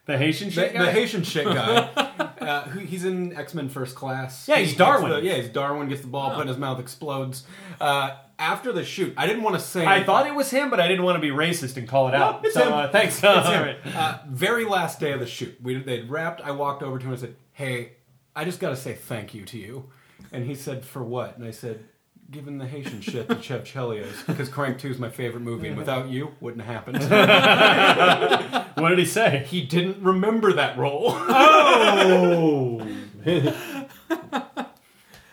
The 0.07 0.19
Haitian 0.19 0.49
The, 0.49 0.55
shit 0.55 0.73
the 0.73 0.79
guy? 0.81 0.91
Haitian 0.93 1.23
shit 1.23 1.47
guy. 1.47 1.77
uh, 2.41 2.63
who, 2.69 2.81
he's 2.81 3.05
in 3.07 3.35
X 3.37 3.55
Men 3.55 3.69
First 3.71 3.95
Class. 3.97 4.47
Yeah, 4.47 4.57
he's 4.57 4.71
He 4.73 4.77
gets 4.77 4.79
Darwin. 4.79 5.11
the- 5.11 5.23
yeah, 5.23 5.35
he's 5.37 5.49
Darwin. 5.49 5.89
Gets 5.89 6.03
the 6.03 6.09
ball 6.09 6.35
put 6.35 6.43
in 6.43 6.49
his 6.49 6.59
mouth, 6.59 6.79
explodes. 6.79 7.45
Uh, 7.81 8.17
after 8.39 8.73
the 8.73 8.85
shoot, 8.85 9.15
I 9.17 9.27
didn't 9.27 9.43
want 9.43 9.57
to 9.57 9.63
say. 9.63 9.85
I 9.87 10.03
thought 10.05 10.27
it 10.27 10.35
was 10.35 10.51
him, 10.51 10.71
but 10.71 10.81
I 10.81 10.89
didn't 10.89 11.05
want 11.05 11.17
to 11.17 11.21
be 11.21 11.31
racist 11.31 11.77
and 11.77 11.87
call 11.89 12.09
it 12.09 12.15
out. 12.15 12.45
it's 12.45 12.55
so 12.55 12.65
him. 12.67 12.73
Uh, 12.73 12.89
thanks. 12.89 13.21
It's 13.23 13.49
him. 13.49 13.77
Uh, 13.95 14.19
very 14.29 14.65
last 14.65 14.99
day 15.01 15.13
of 15.13 15.21
the 15.21 15.27
shoot, 15.27 15.57
we 15.63 15.77
they'd 15.83 16.09
wrapped. 16.11 16.41
I 16.41 16.51
walked 16.51 16.83
over 16.83 16.99
to 16.99 17.05
him 17.05 17.13
and 17.13 17.21
said, 17.21 17.37
"Hey, 17.53 17.93
I 18.35 18.45
just 18.45 18.59
got 18.61 18.71
to 18.71 18.77
say 18.77 18.95
thank 18.95 19.35
you 19.35 19.45
to 19.45 19.59
you." 19.59 19.91
And 20.33 20.45
he 20.47 20.55
said, 20.55 20.85
"For 20.85 21.03
what?" 21.05 21.37
And 21.37 21.47
I 21.47 21.51
said, 21.53 21.85
"Given 22.31 22.59
the 22.59 22.67
Haitian 22.67 23.01
shit 23.03 23.29
that 23.29 23.43
Chev 23.45 23.63
Chelios, 23.65 24.27
because 24.27 24.49
Crank 24.49 24.79
Two 24.79 24.89
is 24.91 24.99
my 24.99 25.11
favorite 25.11 25.43
movie, 25.43 25.69
and 25.69 25.77
without 25.77 26.09
you, 26.09 26.33
wouldn't 26.41 26.63
have 26.65 26.85
happened." 26.87 28.65
What 28.75 28.89
did 28.89 28.99
he 28.99 29.05
say? 29.07 29.45
he 29.49 29.63
didn't 29.63 30.03
remember 30.03 30.53
that 30.55 30.77
role. 30.77 31.13
Oh. 31.15 32.81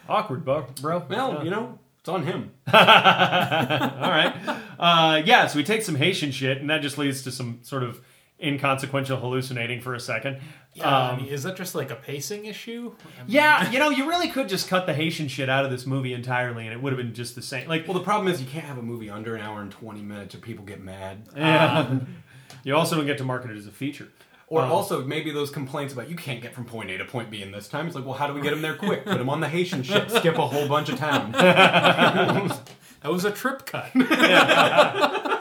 Awkward, 0.08 0.46
bro. 0.46 0.68
bro. 0.80 1.06
well, 1.10 1.44
you 1.44 1.50
know, 1.50 1.80
it's 2.02 2.10
on 2.10 2.24
him. 2.26 2.52
All 2.74 2.80
right. 4.12 4.34
Uh, 4.80 5.22
yeah, 5.24 5.48
so 5.48 5.58
we 5.58 5.64
take 5.64 5.84
some 5.84 5.96
Haitian 5.96 6.32
shit, 6.32 6.58
and 6.60 6.70
that 6.70 6.82
just 6.82 6.98
leads 6.98 7.22
to 7.24 7.32
some 7.32 7.60
sort 7.62 7.84
of 7.84 8.02
inconsequential 8.44 9.20
hallucinating 9.20 9.82
for 9.82 9.94
a 9.94 10.00
second. 10.00 10.40
Yeah, 10.74 10.88
I 10.90 11.10
Um, 11.12 11.18
mean, 11.18 11.28
is 11.28 11.44
that 11.44 11.56
just 11.56 11.76
like 11.76 11.92
a 11.92 11.96
pacing 11.96 12.46
issue? 12.46 12.94
I 13.20 13.24
mean, 13.24 13.26
yeah, 13.28 13.70
you 13.72 13.78
know, 13.78 13.90
you 13.92 14.10
really 14.10 14.30
could 14.30 14.50
just 14.50 14.68
cut 14.68 14.88
the 14.88 14.96
Haitian 14.96 15.28
shit 15.28 15.48
out 15.48 15.64
of 15.64 15.70
this 15.70 15.86
movie 15.86 16.14
entirely, 16.14 16.64
and 16.66 16.74
it 16.74 16.82
would 16.82 16.92
have 16.92 16.98
been 16.98 17.14
just 17.14 17.36
the 17.36 17.42
same. 17.44 17.68
Like, 17.68 17.88
Well, 17.88 17.98
the 17.98 18.04
problem 18.04 18.28
is 18.34 18.42
you 18.42 18.48
can't 18.48 18.66
have 18.66 18.80
a 18.80 18.82
movie 18.84 19.10
under 19.12 19.36
an 19.36 19.42
hour 19.42 19.62
and 19.62 19.70
twenty 19.72 20.02
minutes, 20.02 20.34
or 20.34 20.40
people 20.40 20.66
get 20.66 20.82
mad. 20.82 21.30
yeah. 21.38 22.00
you 22.64 22.76
also 22.76 22.96
don't 22.96 23.06
get 23.06 23.20
to 23.20 23.24
market 23.24 23.52
it 23.52 23.58
as 23.58 23.68
a 23.68 23.72
feature. 23.72 24.08
Or 24.52 24.62
Um, 24.64 24.70
also 24.72 25.02
maybe 25.06 25.32
those 25.32 25.50
complaints 25.50 25.94
about 25.94 26.10
you 26.10 26.16
can't 26.18 26.42
get 26.42 26.54
from 26.54 26.66
point 26.66 26.92
A 26.92 26.98
to 26.98 27.06
point 27.06 27.30
B 27.32 27.42
in 27.42 27.52
this 27.54 27.70
time. 27.70 27.88
It's 27.88 27.96
like, 27.96 28.04
well, 28.04 28.16
how 28.16 28.28
do 28.28 28.34
we 28.34 28.42
get 28.42 28.52
him 28.52 28.62
there 28.62 28.76
quick? 28.76 29.06
Put 29.06 29.22
him 29.22 29.30
on 29.30 29.40
the 29.40 29.48
Haitian 29.48 29.82
ship, 29.82 30.10
skip 30.12 30.38
a 30.38 30.46
whole 30.46 30.68
bunch 30.68 30.90
of 30.90 31.00
town. 31.00 31.32
That 33.04 33.12
was 33.12 33.26
a 33.26 33.32
trip 33.32 33.66
cut. 33.66 33.90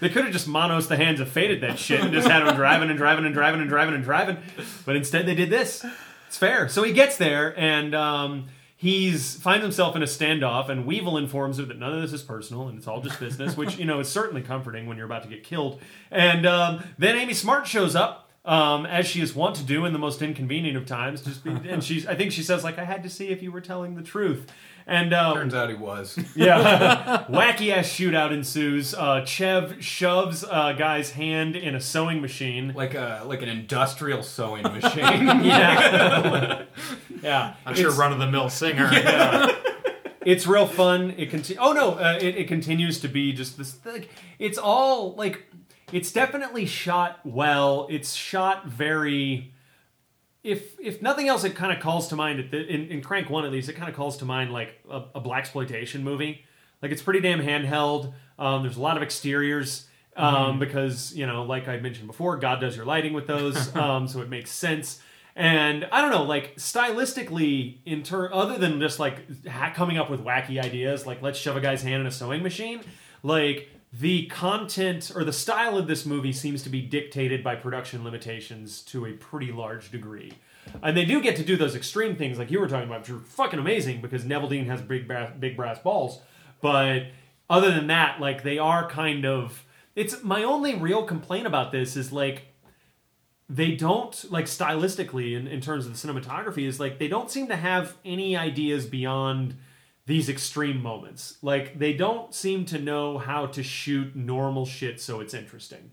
They 0.00 0.08
could 0.08 0.24
have 0.24 0.32
just 0.32 0.48
Manos 0.48 0.88
the 0.88 0.96
Hands 0.96 1.20
of 1.20 1.28
Fated 1.28 1.60
that 1.60 1.78
shit 1.78 2.00
and 2.00 2.12
just 2.12 2.26
had 2.26 2.44
him 2.44 2.56
driving 2.56 2.88
and 2.90 2.98
driving 2.98 3.24
and 3.24 3.32
driving 3.32 3.60
and 3.60 3.70
driving 3.70 3.94
and 3.94 4.02
driving. 4.02 4.38
But 4.84 4.96
instead 4.96 5.24
they 5.26 5.36
did 5.36 5.50
this. 5.50 5.84
It's 6.26 6.36
fair. 6.36 6.68
So 6.68 6.82
he 6.82 6.92
gets 6.92 7.16
there 7.16 7.56
and 7.56 7.94
um, 7.94 8.46
he's 8.82 9.36
finds 9.36 9.62
himself 9.62 9.94
in 9.94 10.02
a 10.02 10.06
standoff 10.06 10.68
and 10.68 10.84
Weevil 10.84 11.16
informs 11.16 11.60
him 11.60 11.68
that 11.68 11.78
none 11.78 11.94
of 11.94 12.02
this 12.02 12.12
is 12.12 12.20
personal 12.20 12.66
and 12.66 12.76
it's 12.76 12.88
all 12.88 13.00
just 13.00 13.20
business, 13.20 13.56
which, 13.56 13.78
you 13.78 13.84
know, 13.84 14.00
is 14.00 14.08
certainly 14.08 14.42
comforting 14.42 14.86
when 14.86 14.96
you're 14.96 15.06
about 15.06 15.22
to 15.22 15.28
get 15.28 15.44
killed. 15.44 15.80
And 16.10 16.44
um, 16.44 16.82
then 16.98 17.16
Amy 17.16 17.32
Smart 17.32 17.66
shows 17.66 17.94
up. 17.94 18.28
Um, 18.44 18.86
as 18.86 19.06
she 19.06 19.20
is 19.20 19.36
wont 19.36 19.54
to 19.54 19.62
do 19.62 19.84
in 19.84 19.92
the 19.92 20.00
most 20.00 20.20
inconvenient 20.20 20.76
of 20.76 20.84
times, 20.84 21.22
just 21.22 21.44
be, 21.44 21.52
and 21.52 21.84
she's. 21.84 22.08
I 22.08 22.16
think 22.16 22.32
she 22.32 22.42
says 22.42 22.64
like, 22.64 22.76
"I 22.76 22.84
had 22.84 23.04
to 23.04 23.08
see 23.08 23.28
if 23.28 23.40
you 23.40 23.52
were 23.52 23.60
telling 23.60 23.94
the 23.94 24.02
truth," 24.02 24.50
and 24.86 25.12
uh, 25.12 25.34
Turns 25.34 25.54
out 25.54 25.68
he 25.68 25.74
was. 25.74 26.18
yeah. 26.34 27.24
Wacky 27.30 27.72
ass 27.72 27.86
shootout 27.88 28.32
ensues. 28.32 28.94
Uh, 28.94 29.24
Chev 29.24 29.82
shoves 29.82 30.44
a 30.44 30.74
guy's 30.76 31.12
hand 31.12 31.56
in 31.56 31.74
a 31.74 31.80
sewing 31.80 32.20
machine. 32.20 32.72
Like 32.74 32.94
a 32.94 33.22
like 33.26 33.42
an 33.42 33.48
industrial 33.48 34.22
sewing 34.22 34.62
machine. 34.80 35.44
Yeah. 35.44 36.64
yeah. 37.22 37.54
I'm 37.66 37.74
sure 37.74 37.92
run 37.92 38.12
of 38.12 38.18
the 38.18 38.30
mill 38.30 38.48
singer. 38.48 38.90
It's 40.24 40.46
real 40.46 40.66
fun. 40.66 41.14
It 41.16 41.30
conti- 41.30 41.58
Oh 41.58 41.72
no, 41.72 41.92
uh, 41.94 42.18
it, 42.20 42.36
it 42.36 42.48
continues 42.48 43.00
to 43.00 43.08
be 43.08 43.32
just 43.32 43.58
this. 43.58 43.78
Like, 43.84 44.08
it's 44.38 44.56
all 44.58 45.14
like 45.14 45.46
it's 45.92 46.12
definitely 46.12 46.64
shot 46.66 47.18
well. 47.24 47.86
It's 47.90 48.12
shot 48.14 48.66
very. 48.66 49.52
If 50.42 50.78
if 50.80 51.00
nothing 51.00 51.28
else, 51.28 51.44
it 51.44 51.54
kind 51.54 51.72
of 51.72 51.80
calls 51.80 52.08
to 52.08 52.16
mind 52.16 52.40
at 52.40 52.50
the, 52.50 52.66
in, 52.66 52.88
in 52.88 53.02
Crank 53.02 53.30
One 53.30 53.44
at 53.44 53.52
least. 53.52 53.68
It 53.68 53.74
kind 53.74 53.88
of 53.88 53.94
calls 53.94 54.16
to 54.18 54.24
mind 54.24 54.52
like 54.52 54.80
a, 54.90 55.02
a 55.14 55.20
blaxploitation 55.20 56.02
movie. 56.02 56.44
Like 56.80 56.90
it's 56.90 57.02
pretty 57.02 57.20
damn 57.20 57.40
handheld. 57.40 58.12
Um, 58.38 58.62
there's 58.62 58.76
a 58.76 58.80
lot 58.80 58.96
of 58.96 59.02
exteriors 59.02 59.86
um, 60.16 60.58
because 60.58 61.14
you 61.14 61.26
know, 61.26 61.44
like 61.44 61.68
I 61.68 61.78
mentioned 61.78 62.06
before, 62.06 62.36
God 62.36 62.60
does 62.60 62.76
your 62.76 62.84
lighting 62.84 63.12
with 63.12 63.26
those, 63.26 63.74
um, 63.76 64.08
so 64.08 64.20
it 64.20 64.28
makes 64.28 64.50
sense. 64.50 65.00
And 65.34 65.86
I 65.90 66.02
don't 66.02 66.10
know, 66.10 66.24
like 66.24 66.56
stylistically, 66.56 67.78
in 67.86 68.02
ter- 68.02 68.30
other 68.32 68.58
than 68.58 68.80
just 68.80 68.98
like 68.98 69.46
ha- 69.46 69.72
coming 69.74 69.96
up 69.96 70.10
with 70.10 70.22
wacky 70.22 70.62
ideas, 70.62 71.06
like 71.06 71.22
let's 71.22 71.38
shove 71.38 71.56
a 71.56 71.60
guy's 71.60 71.82
hand 71.82 72.02
in 72.02 72.06
a 72.06 72.10
sewing 72.10 72.42
machine, 72.42 72.80
like 73.22 73.70
the 73.92 74.26
content 74.26 75.12
or 75.14 75.22
the 75.22 75.32
style 75.32 75.76
of 75.76 75.86
this 75.86 76.06
movie 76.06 76.32
seems 76.32 76.62
to 76.62 76.70
be 76.70 76.80
dictated 76.80 77.44
by 77.44 77.54
production 77.54 78.02
limitations 78.04 78.80
to 78.82 79.04
a 79.04 79.12
pretty 79.12 79.52
large 79.52 79.90
degree. 79.90 80.32
And 80.82 80.96
they 80.96 81.04
do 81.04 81.20
get 81.20 81.36
to 81.36 81.44
do 81.44 81.56
those 81.56 81.74
extreme 81.74 82.16
things 82.16 82.38
like 82.38 82.50
you 82.50 82.58
were 82.58 82.68
talking 82.68 82.88
about, 82.88 83.00
which 83.00 83.10
are 83.10 83.18
fucking 83.18 83.58
amazing 83.58 84.00
because 84.00 84.24
Neveldine 84.24 84.66
has 84.66 84.80
big 84.80 85.06
brass, 85.06 85.32
big 85.38 85.56
brass 85.56 85.78
balls. 85.78 86.20
But 86.62 87.08
other 87.50 87.70
than 87.70 87.88
that, 87.88 88.20
like 88.20 88.42
they 88.42 88.58
are 88.58 88.88
kind 88.88 89.26
of. 89.26 89.64
It's 89.94 90.22
my 90.22 90.42
only 90.42 90.74
real 90.74 91.04
complaint 91.04 91.46
about 91.46 91.70
this 91.70 91.96
is 91.96 92.12
like 92.12 92.46
they 93.50 93.72
don't 93.72 94.24
like 94.30 94.46
stylistically 94.46 95.36
in, 95.36 95.46
in 95.46 95.60
terms 95.60 95.84
of 95.84 95.92
the 95.92 96.08
cinematography 96.08 96.66
is 96.66 96.80
like 96.80 96.98
they 96.98 97.08
don't 97.08 97.30
seem 97.30 97.48
to 97.48 97.56
have 97.56 97.96
any 98.02 98.34
ideas 98.34 98.86
beyond 98.86 99.54
these 100.06 100.28
extreme 100.28 100.82
moments 100.82 101.38
like 101.42 101.78
they 101.78 101.92
don't 101.92 102.34
seem 102.34 102.64
to 102.64 102.78
know 102.78 103.18
how 103.18 103.46
to 103.46 103.62
shoot 103.62 104.16
normal 104.16 104.66
shit 104.66 105.00
so 105.00 105.20
it's 105.20 105.34
interesting 105.34 105.90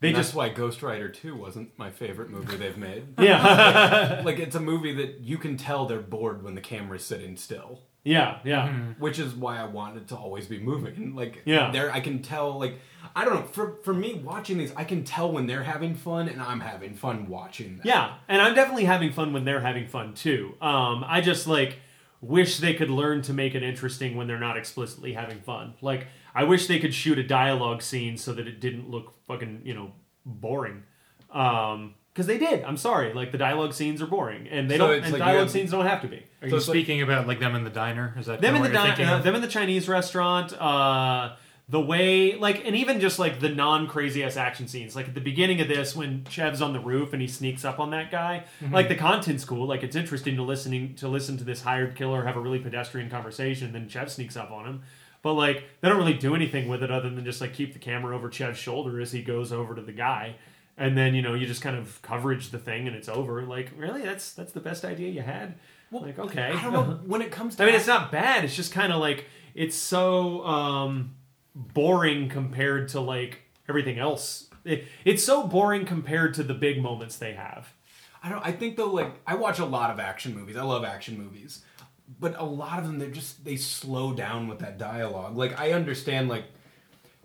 they 0.00 0.12
That's 0.12 0.26
just 0.26 0.34
why 0.36 0.50
Ghost 0.50 0.82
Rider 0.82 1.08
2 1.08 1.34
wasn't 1.34 1.78
my 1.78 1.90
favorite 1.90 2.28
movie 2.28 2.56
they've 2.56 2.76
made. 2.76 3.04
yeah 3.18 4.20
like 4.24 4.38
it's 4.38 4.54
a 4.56 4.60
movie 4.60 4.92
that 4.96 5.20
you 5.20 5.38
can 5.38 5.56
tell 5.56 5.86
they're 5.86 6.00
bored 6.00 6.42
when 6.42 6.54
the 6.54 6.60
camera's 6.60 7.04
sitting 7.04 7.36
still. 7.38 7.80
yeah 8.02 8.40
yeah 8.44 8.70
Which 8.98 9.18
is 9.18 9.32
why 9.34 9.58
I 9.58 9.64
wanted 9.64 10.08
to 10.08 10.16
always 10.16 10.46
be 10.46 10.58
moving. 10.58 11.14
Like 11.14 11.42
Yeah. 11.46 11.70
there 11.70 11.90
I 11.90 12.00
can 12.00 12.20
tell 12.20 12.58
like 12.58 12.74
I 13.16 13.24
don't 13.24 13.34
know, 13.34 13.46
for 13.46 13.76
for 13.82 13.94
me 13.94 14.14
watching 14.14 14.58
these, 14.58 14.72
I 14.76 14.84
can 14.84 15.04
tell 15.04 15.30
when 15.32 15.46
they're 15.46 15.62
having 15.62 15.94
fun 15.94 16.28
and 16.28 16.42
I'm 16.42 16.60
having 16.60 16.94
fun 16.94 17.28
watching 17.28 17.76
them. 17.76 17.82
Yeah, 17.86 18.14
and 18.28 18.42
I'm 18.42 18.54
definitely 18.54 18.84
having 18.86 19.12
fun 19.12 19.32
when 19.32 19.44
they're 19.44 19.60
having 19.60 19.86
fun 19.86 20.12
too. 20.14 20.54
Um, 20.60 21.04
I 21.06 21.20
just 21.22 21.46
like 21.46 21.78
wish 22.24 22.58
they 22.58 22.74
could 22.74 22.90
learn 22.90 23.22
to 23.22 23.32
make 23.32 23.54
it 23.54 23.62
interesting 23.62 24.16
when 24.16 24.26
they're 24.26 24.38
not 24.40 24.56
explicitly 24.56 25.12
having 25.12 25.40
fun. 25.40 25.74
Like 25.80 26.06
I 26.34 26.44
wish 26.44 26.66
they 26.66 26.78
could 26.78 26.94
shoot 26.94 27.18
a 27.18 27.22
dialogue 27.22 27.82
scene 27.82 28.16
so 28.16 28.32
that 28.32 28.46
it 28.48 28.60
didn't 28.60 28.90
look 28.90 29.14
fucking 29.26 29.62
you 29.64 29.74
know 29.74 29.92
boring. 30.24 30.82
Um, 31.32 31.94
because 32.12 32.26
they 32.28 32.38
did. 32.38 32.62
I'm 32.62 32.76
sorry. 32.76 33.12
Like 33.12 33.32
the 33.32 33.38
dialogue 33.38 33.72
scenes 33.74 34.00
are 34.00 34.06
boring, 34.06 34.46
and 34.48 34.70
they 34.70 34.78
So 34.78 34.86
don't. 34.86 35.02
And 35.02 35.12
like 35.12 35.18
dialogue 35.18 35.40
have- 35.42 35.50
scenes 35.50 35.72
don't 35.72 35.84
have 35.86 36.00
to 36.02 36.06
be. 36.08 36.18
Are 36.18 36.20
So 36.42 36.46
you 36.46 36.56
it's 36.56 36.68
like- 36.68 36.74
speaking 36.76 37.02
about 37.02 37.26
like 37.26 37.40
them 37.40 37.56
in 37.56 37.64
the 37.64 37.70
diner? 37.70 38.14
Is 38.16 38.26
that 38.26 38.40
them 38.40 38.54
in 38.54 38.62
the 38.62 38.68
what 38.68 38.72
you're 38.72 38.82
di- 38.82 38.86
thinking 38.96 39.06
uh, 39.08 39.18
them 39.18 39.34
in 39.34 39.40
the 39.42 39.48
Chinese 39.48 39.88
restaurant. 39.88 40.52
Uh, 40.52 41.34
the 41.66 41.80
way, 41.80 42.36
like, 42.36 42.66
and 42.66 42.76
even 42.76 43.00
just 43.00 43.18
like 43.18 43.40
the 43.40 43.48
non 43.48 43.86
crazy 43.86 44.22
ass 44.22 44.36
action 44.36 44.68
scenes, 44.68 44.94
like 44.94 45.08
at 45.08 45.14
the 45.14 45.20
beginning 45.20 45.60
of 45.62 45.68
this 45.68 45.96
when 45.96 46.24
Chev's 46.28 46.60
on 46.60 46.74
the 46.74 46.80
roof 46.80 47.14
and 47.14 47.22
he 47.22 47.28
sneaks 47.28 47.64
up 47.64 47.80
on 47.80 47.90
that 47.90 48.10
guy. 48.10 48.44
Like 48.70 48.88
the 48.88 48.94
content's 48.94 49.46
cool. 49.46 49.66
Like 49.66 49.82
it's 49.82 49.96
interesting 49.96 50.36
to 50.36 50.42
listening 50.42 50.94
to 50.96 51.08
listen 51.08 51.38
to 51.38 51.44
this 51.44 51.62
hired 51.62 51.96
killer 51.96 52.24
have 52.24 52.36
a 52.36 52.40
really 52.40 52.58
pedestrian 52.58 53.08
conversation. 53.08 53.72
Then 53.72 53.88
Chev 53.88 54.12
sneaks 54.12 54.36
up 54.36 54.50
on 54.50 54.66
him. 54.66 54.82
But 55.22 55.34
like 55.34 55.64
they 55.80 55.88
don't 55.88 55.96
really 55.96 56.12
do 56.12 56.34
anything 56.34 56.68
with 56.68 56.82
it 56.82 56.90
other 56.90 57.08
than 57.08 57.24
just 57.24 57.40
like 57.40 57.54
keep 57.54 57.72
the 57.72 57.78
camera 57.78 58.14
over 58.14 58.30
Chev's 58.30 58.58
shoulder 58.58 59.00
as 59.00 59.12
he 59.12 59.22
goes 59.22 59.50
over 59.50 59.74
to 59.74 59.80
the 59.80 59.92
guy. 59.92 60.36
And 60.76 60.98
then 60.98 61.14
you 61.14 61.22
know 61.22 61.32
you 61.32 61.46
just 61.46 61.62
kind 61.62 61.76
of 61.76 62.02
coverage 62.02 62.50
the 62.50 62.58
thing 62.58 62.86
and 62.86 62.94
it's 62.94 63.08
over. 63.08 63.42
Like 63.42 63.72
really, 63.74 64.02
that's 64.02 64.34
that's 64.34 64.52
the 64.52 64.60
best 64.60 64.84
idea 64.84 65.08
you 65.08 65.22
had. 65.22 65.54
like 65.90 66.18
okay, 66.18 66.52
I 66.54 66.62
don't 66.62 66.72
know 66.74 67.00
when 67.06 67.22
it 67.22 67.30
comes 67.30 67.56
to 67.56 67.62
I 67.62 67.66
mean, 67.66 67.74
it's 67.74 67.86
not 67.86 68.12
bad. 68.12 68.44
It's 68.44 68.54
just 68.54 68.70
kind 68.70 68.92
of 68.92 69.00
like 69.00 69.24
it's 69.54 69.76
so 69.76 70.44
um, 70.44 71.14
boring 71.54 72.28
compared 72.28 72.88
to 72.90 73.00
like 73.00 73.42
everything 73.68 73.98
else. 73.98 74.48
It, 74.64 74.84
it's 75.04 75.22
so 75.22 75.46
boring 75.46 75.84
compared 75.84 76.34
to 76.34 76.42
the 76.42 76.54
big 76.54 76.80
moments 76.82 77.16
they 77.18 77.34
have. 77.34 77.72
I 78.22 78.28
don't. 78.30 78.44
I 78.44 78.52
think 78.52 78.76
though, 78.76 78.90
like 78.90 79.12
I 79.26 79.34
watch 79.34 79.58
a 79.58 79.64
lot 79.66 79.90
of 79.90 80.00
action 80.00 80.34
movies. 80.34 80.56
I 80.56 80.62
love 80.62 80.84
action 80.84 81.18
movies, 81.18 81.62
but 82.18 82.34
a 82.38 82.44
lot 82.44 82.78
of 82.78 82.86
them 82.86 82.98
they're 82.98 83.10
just 83.10 83.44
they 83.44 83.56
slow 83.56 84.14
down 84.14 84.48
with 84.48 84.60
that 84.60 84.78
dialogue. 84.78 85.36
Like 85.36 85.58
I 85.60 85.72
understand 85.72 86.28
like. 86.28 86.44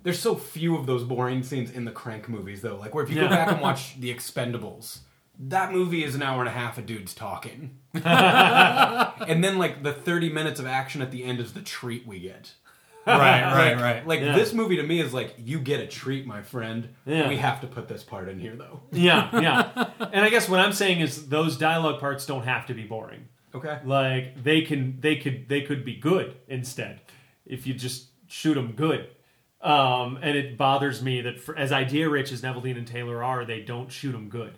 There's 0.01 0.17
so 0.19 0.33
few 0.33 0.77
of 0.77 0.85
those 0.85 1.03
boring 1.03 1.43
scenes 1.43 1.71
in 1.71 1.83
the 1.83 1.91
Crank 1.91 2.29
movies, 2.29 2.61
though. 2.61 2.77
Like, 2.77 2.95
where 2.95 3.03
if 3.03 3.09
you 3.09 3.17
Yeah. 3.17 3.23
go 3.23 3.29
back 3.31 3.51
and 3.51 3.59
watch 3.59 3.95
The 3.99 4.13
Expendables, 4.15 4.99
that 5.37 5.73
movie 5.73 6.05
is 6.05 6.15
an 6.15 6.21
hour 6.23 6.39
and 6.39 6.47
a 6.47 6.53
half 6.53 6.77
of 6.77 6.85
dudes 6.85 7.13
talking. 7.13 7.79
and 7.93 9.43
then, 9.43 9.57
like, 9.57 9.83
the 9.83 9.91
30 9.91 10.29
minutes 10.31 10.57
of 10.57 10.65
action 10.65 11.01
at 11.01 11.11
the 11.11 11.25
end 11.25 11.41
is 11.41 11.51
the 11.51 11.61
treat 11.61 12.07
we 12.07 12.17
get. 12.19 12.53
right, 13.07 13.17
right, 13.43 13.73
Like- 13.73 13.81
right. 13.81 14.07
Like 14.07 14.19
Yeah. 14.21 14.35
this 14.35 14.53
movie 14.53 14.75
to 14.77 14.83
me 14.83 14.99
is 14.99 15.13
like 15.13 15.35
you 15.37 15.59
get 15.59 15.79
a 15.79 15.87
treat, 15.87 16.25
my 16.27 16.41
friend. 16.41 16.89
Yeah. 17.05 17.27
We 17.27 17.37
have 17.37 17.61
to 17.61 17.67
put 17.67 17.87
this 17.87 18.03
part 18.03 18.29
in 18.29 18.39
here 18.39 18.55
though. 18.55 18.81
Yeah, 18.91 19.29
yeah. 19.39 19.89
and 20.11 20.23
I 20.25 20.29
guess 20.29 20.47
what 20.49 20.59
I'm 20.59 20.73
saying 20.73 20.99
is 20.99 21.29
those 21.29 21.57
dialogue 21.57 21.99
parts 21.99 22.25
don't 22.25 22.43
have 22.43 22.65
to 22.67 22.73
be 22.73 22.83
boring. 22.83 23.27
Okay. 23.55 23.79
Like 23.83 24.43
they 24.43 24.61
can, 24.61 24.97
they 24.99 25.15
could, 25.15 25.49
they 25.49 25.61
could 25.61 25.83
be 25.83 25.95
good 25.95 26.35
instead 26.47 27.01
if 27.45 27.65
you 27.65 27.73
just 27.73 28.07
shoot 28.27 28.53
them 28.55 28.73
good. 28.73 29.07
Um, 29.61 30.17
and 30.21 30.37
it 30.37 30.57
bothers 30.57 31.01
me 31.01 31.21
that 31.21 31.39
for, 31.39 31.57
as 31.57 31.71
idea 31.71 32.07
rich 32.07 32.31
as 32.31 32.41
Neveldine 32.41 32.77
and 32.77 32.87
Taylor 32.87 33.23
are, 33.23 33.43
they 33.43 33.59
don't 33.61 33.91
shoot 33.91 34.11
them 34.13 34.29
good. 34.29 34.53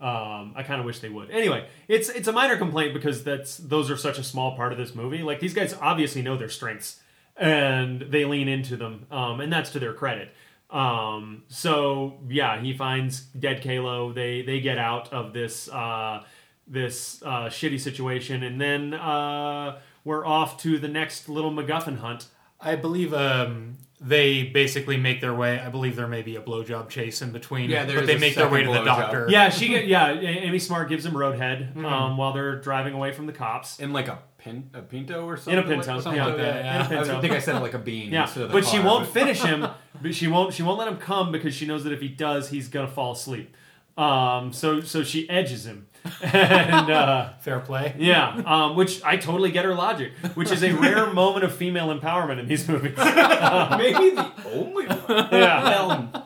Um, 0.00 0.52
I 0.56 0.64
kind 0.64 0.80
of 0.80 0.84
wish 0.84 0.98
they 0.98 1.08
would. 1.08 1.30
Anyway, 1.30 1.68
it's 1.86 2.08
it's 2.08 2.26
a 2.26 2.32
minor 2.32 2.56
complaint 2.56 2.92
because 2.92 3.22
that's 3.22 3.56
those 3.58 3.88
are 3.90 3.96
such 3.96 4.18
a 4.18 4.24
small 4.24 4.56
part 4.56 4.72
of 4.72 4.78
this 4.78 4.94
movie. 4.96 5.22
Like 5.22 5.38
these 5.38 5.54
guys 5.54 5.74
obviously 5.80 6.22
know 6.22 6.36
their 6.36 6.48
strengths 6.48 7.00
and 7.36 8.02
they 8.02 8.24
lean 8.24 8.48
into 8.48 8.76
them, 8.76 9.06
um, 9.10 9.40
and 9.40 9.52
that's 9.52 9.70
to 9.70 9.78
their 9.78 9.94
credit. 9.94 10.34
Um, 10.70 11.44
so 11.48 12.20
yeah, 12.28 12.60
he 12.60 12.72
finds 12.72 13.20
dead 13.20 13.62
Kaylo. 13.62 14.14
They 14.14 14.42
they 14.42 14.60
get 14.60 14.78
out 14.78 15.12
of 15.12 15.32
this 15.32 15.68
uh, 15.68 16.24
this 16.66 17.22
uh, 17.22 17.46
shitty 17.46 17.80
situation, 17.80 18.42
and 18.42 18.60
then 18.60 18.94
uh, 18.94 19.78
we're 20.04 20.26
off 20.26 20.58
to 20.62 20.78
the 20.78 20.88
next 20.88 21.28
little 21.28 21.50
MacGuffin 21.52 21.98
hunt. 21.98 22.26
I 22.58 22.76
believe 22.76 23.12
um, 23.12 23.76
they 24.00 24.44
basically 24.44 24.96
make 24.96 25.20
their 25.20 25.34
way. 25.34 25.58
I 25.60 25.68
believe 25.68 25.96
there 25.96 26.08
may 26.08 26.22
be 26.22 26.36
a 26.36 26.40
blowjob 26.40 26.88
chase 26.88 27.20
in 27.20 27.32
between. 27.32 27.68
Yeah, 27.68 27.84
there 27.84 27.96
but 27.96 28.04
is 28.04 28.08
they 28.08 28.16
a 28.16 28.18
make 28.20 28.34
their 28.36 28.48
way 28.48 28.62
to 28.62 28.70
the 28.72 28.78
blowjob. 28.78 28.84
doctor. 28.84 29.26
Yeah, 29.28 29.48
she 29.50 29.68
get 29.68 29.86
yeah. 29.86 30.12
Amy 30.12 30.58
Smart 30.58 30.88
gives 30.88 31.04
him 31.04 31.12
roadhead 31.12 31.76
um, 31.84 32.16
while 32.16 32.32
they're 32.32 32.60
driving 32.60 32.94
away 32.94 33.12
from 33.12 33.26
the 33.26 33.32
cops. 33.32 33.78
In 33.78 33.92
like 33.92 34.08
a 34.08 34.20
pin 34.42 34.68
a 34.74 34.82
pinto 34.82 35.24
or 35.26 35.36
something. 35.36 35.52
In 35.54 35.58
a 35.60 35.62
pinto, 35.62 35.76
like, 35.94 36.02
something 36.02 36.14
yeah. 36.14 36.26
like 36.26 36.36
that. 36.36 36.64
Yeah, 36.64 36.86
In 36.86 36.92
a 36.92 36.96
I, 36.96 36.98
was- 37.00 37.08
I 37.10 37.20
think 37.20 37.32
I 37.32 37.38
said 37.38 37.56
it 37.56 37.60
like 37.60 37.74
a 37.74 37.78
bean. 37.78 38.10
Yeah, 38.12 38.22
instead 38.22 38.44
of 38.44 38.48
the 38.50 38.60
but 38.60 38.66
she 38.66 38.78
won't 38.78 39.04
but- 39.04 39.12
finish 39.14 39.40
him. 39.42 39.66
But 40.00 40.14
she 40.14 40.26
won't. 40.28 40.52
She 40.54 40.62
won't 40.62 40.78
let 40.78 40.88
him 40.88 40.96
come 40.96 41.30
because 41.30 41.54
she 41.54 41.64
knows 41.66 41.84
that 41.84 41.92
if 41.92 42.00
he 42.00 42.08
does, 42.08 42.48
he's 42.48 42.68
gonna 42.68 42.88
fall 42.88 43.12
asleep. 43.12 43.54
Um, 43.96 44.52
so 44.52 44.80
so 44.80 45.04
she 45.04 45.28
edges 45.28 45.66
him, 45.66 45.86
and 46.22 46.90
uh, 46.90 47.34
Fair 47.40 47.60
play. 47.60 47.94
yeah, 47.98 48.42
um, 48.46 48.74
which 48.74 49.02
I 49.04 49.16
totally 49.18 49.50
get 49.52 49.64
her 49.66 49.74
logic, 49.74 50.12
which 50.34 50.50
is 50.50 50.62
a 50.64 50.72
rare 50.72 51.12
moment 51.12 51.44
of 51.44 51.54
female 51.54 51.96
empowerment 51.96 52.40
in 52.40 52.48
these 52.48 52.66
movies. 52.66 52.96
Maybe 52.96 54.10
the 54.16 54.30
only 54.54 54.86
one. 54.86 55.28
Yeah, 55.30 55.62
Well, 55.62 56.24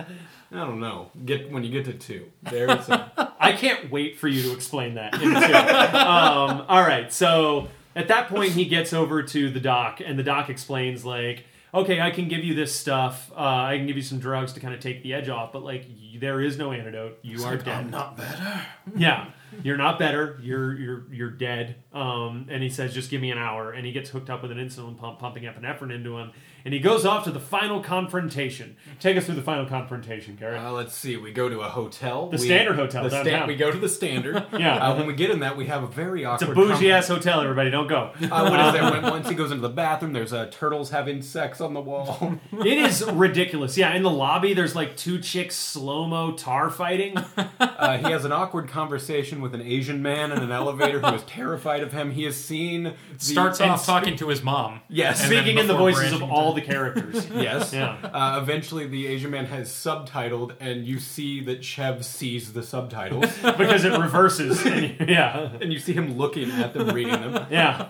I 0.52 0.56
don't 0.64 0.78
know. 0.78 1.10
Get 1.24 1.50
when 1.50 1.64
you 1.64 1.70
get 1.70 1.84
to 1.86 1.92
two. 1.92 2.30
There's 2.44 2.88
a, 2.88 3.34
I 3.40 3.52
can't 3.52 3.90
wait 3.90 4.16
for 4.18 4.28
you 4.28 4.42
to 4.44 4.52
explain 4.52 4.94
that. 4.94 5.14
In 5.14 5.20
two. 5.30 5.54
um, 5.98 6.64
all 6.68 6.82
right, 6.82 7.12
so 7.12 7.66
at 7.96 8.06
that 8.08 8.28
point, 8.28 8.52
he 8.52 8.64
gets 8.66 8.92
over 8.92 9.22
to 9.24 9.50
the 9.50 9.58
doc, 9.60 10.00
and 10.04 10.16
the 10.18 10.22
doc 10.22 10.48
explains 10.50 11.04
like, 11.04 11.44
"Okay, 11.74 12.00
I 12.00 12.10
can 12.12 12.28
give 12.28 12.44
you 12.44 12.54
this 12.54 12.72
stuff. 12.74 13.32
Uh, 13.34 13.40
I 13.40 13.76
can 13.78 13.86
give 13.88 13.96
you 13.96 14.02
some 14.02 14.18
drugs 14.20 14.52
to 14.52 14.60
kind 14.60 14.72
of 14.74 14.78
take 14.80 15.02
the 15.02 15.12
edge 15.14 15.28
off, 15.28 15.52
but 15.52 15.64
like, 15.64 15.86
y- 15.88 16.18
there 16.20 16.40
is 16.40 16.56
no 16.58 16.70
antidote. 16.72 17.18
You 17.22 17.44
are 17.44 17.56
dead. 17.56 17.68
I'm 17.68 17.90
not 17.90 18.16
better. 18.16 18.60
Yeah, 18.96 19.26
you're 19.64 19.76
not 19.76 19.98
better. 19.98 20.38
You're 20.42 20.74
you're 20.78 21.04
you're 21.12 21.30
dead." 21.30 21.76
Um, 21.92 22.46
and 22.50 22.62
he 22.62 22.68
says, 22.70 22.94
"Just 22.94 23.10
give 23.10 23.20
me 23.20 23.30
an 23.32 23.38
hour." 23.38 23.72
And 23.72 23.84
he 23.84 23.92
gets 23.92 24.10
hooked 24.10 24.30
up 24.30 24.42
with 24.42 24.52
an 24.52 24.58
insulin 24.58 24.96
pump, 24.96 25.18
pumping 25.18 25.42
epinephrine 25.42 25.92
into 25.92 26.16
him, 26.18 26.30
and 26.66 26.74
he 26.74 26.80
goes 26.80 27.06
off 27.06 27.22
to 27.24 27.30
the 27.30 27.38
final 27.38 27.80
confrontation. 27.80 28.76
Take 28.98 29.16
us 29.16 29.24
through 29.26 29.36
the 29.36 29.42
final 29.42 29.66
confrontation, 29.66 30.34
Garrett. 30.34 30.60
uh, 30.60 30.72
let's 30.72 30.92
see. 30.94 31.16
We 31.16 31.30
go 31.30 31.48
to 31.48 31.60
a 31.60 31.68
hotel. 31.68 32.28
The 32.28 32.38
we, 32.38 32.46
Standard 32.46 32.74
Hotel 32.74 33.04
The 33.04 33.10
downtown. 33.10 33.46
we 33.46 33.54
go 33.54 33.70
to 33.70 33.78
the 33.78 33.88
standard. 33.88 34.44
Yeah. 34.56 34.76
Uh, 34.76 34.96
when 34.96 35.06
we 35.06 35.12
get 35.14 35.30
in 35.30 35.40
that, 35.40 35.56
we 35.56 35.66
have 35.66 35.82
a 35.84 35.86
very 35.86 36.24
awkward. 36.24 36.48
it's 36.50 36.58
a 36.58 36.60
bougie 36.60 36.90
ass 36.90 37.06
hotel. 37.08 37.40
Everybody, 37.42 37.70
don't 37.70 37.86
go. 37.86 38.10
Uh, 38.20 38.48
what 38.48 38.58
is 38.58 38.72
that? 38.72 38.92
When, 38.92 39.02
once 39.02 39.28
he 39.28 39.34
goes 39.34 39.50
into 39.50 39.60
the 39.60 39.68
bathroom, 39.68 40.12
there's 40.12 40.32
uh, 40.32 40.46
turtles 40.50 40.90
having 40.90 41.20
sex 41.22 41.60
on 41.60 41.72
the 41.74 41.80
wall. 41.80 42.40
It 42.52 42.78
is 42.78 43.04
ridiculous. 43.12 43.76
Yeah, 43.78 43.94
in 43.94 44.02
the 44.02 44.10
lobby, 44.10 44.54
there's 44.54 44.74
like 44.74 44.96
two 44.96 45.18
chicks 45.20 45.54
slow 45.56 46.06
mo 46.06 46.32
tar 46.32 46.68
fighting. 46.70 47.16
Uh, 47.58 47.98
he 47.98 48.10
has 48.10 48.24
an 48.24 48.32
awkward 48.32 48.68
conversation 48.68 49.40
with 49.40 49.54
an 49.54 49.60
Asian 49.60 50.00
man 50.02 50.32
in 50.32 50.38
an 50.38 50.50
elevator 50.50 50.98
who 51.00 51.14
is 51.14 51.22
terrified 51.24 51.82
of 51.82 51.92
him. 51.92 52.10
He 52.10 52.24
has 52.24 52.36
seen 52.36 52.84
the, 52.84 52.94
Starts 53.18 53.60
off 53.60 53.84
talking 53.84 54.16
to 54.16 54.28
his 54.28 54.42
mom. 54.42 54.80
Yes. 54.88 55.22
And 55.22 55.30
then 55.32 55.42
Speaking 55.42 55.58
in 55.58 55.66
the 55.66 55.74
before 55.74 55.92
voices 55.92 56.12
of 56.12 56.22
all 56.22 56.54
to- 56.54 56.55
the 56.56 56.62
characters. 56.62 57.28
Yes. 57.36 57.72
Yeah. 57.72 57.96
Uh, 58.02 58.40
eventually, 58.42 58.86
the 58.86 59.06
Asian 59.06 59.30
man 59.30 59.46
has 59.46 59.68
subtitled, 59.70 60.54
and 60.58 60.86
you 60.86 60.98
see 60.98 61.40
that 61.44 61.62
Chev 61.62 62.04
sees 62.04 62.52
the 62.52 62.62
subtitles, 62.62 63.26
because 63.58 63.84
it 63.84 63.98
reverses. 63.98 64.64
And- 64.64 64.96
yeah. 65.08 65.50
and 65.60 65.72
you 65.72 65.78
see 65.78 65.92
him 65.92 66.16
looking 66.16 66.50
at 66.50 66.72
them, 66.72 66.88
reading 66.88 67.12
them. 67.12 67.46
Yeah. 67.50 67.88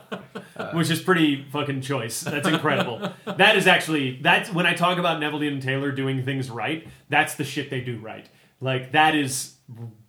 Which 0.74 0.90
is 0.90 1.00
pretty 1.00 1.44
fucking 1.50 1.80
choice. 1.80 2.20
That's 2.20 2.48
incredible. 2.48 3.12
That 3.24 3.56
is 3.56 3.66
actually 3.66 4.18
that's 4.20 4.52
when 4.52 4.66
I 4.66 4.74
talk 4.74 4.98
about 4.98 5.20
Neveldine 5.20 5.52
and 5.52 5.62
Taylor 5.62 5.92
doing 5.92 6.24
things 6.24 6.50
right, 6.50 6.86
that's 7.08 7.34
the 7.36 7.44
shit 7.44 7.70
they 7.70 7.80
do 7.80 7.98
right. 7.98 8.28
Like 8.60 8.92
that 8.92 9.14
is 9.14 9.54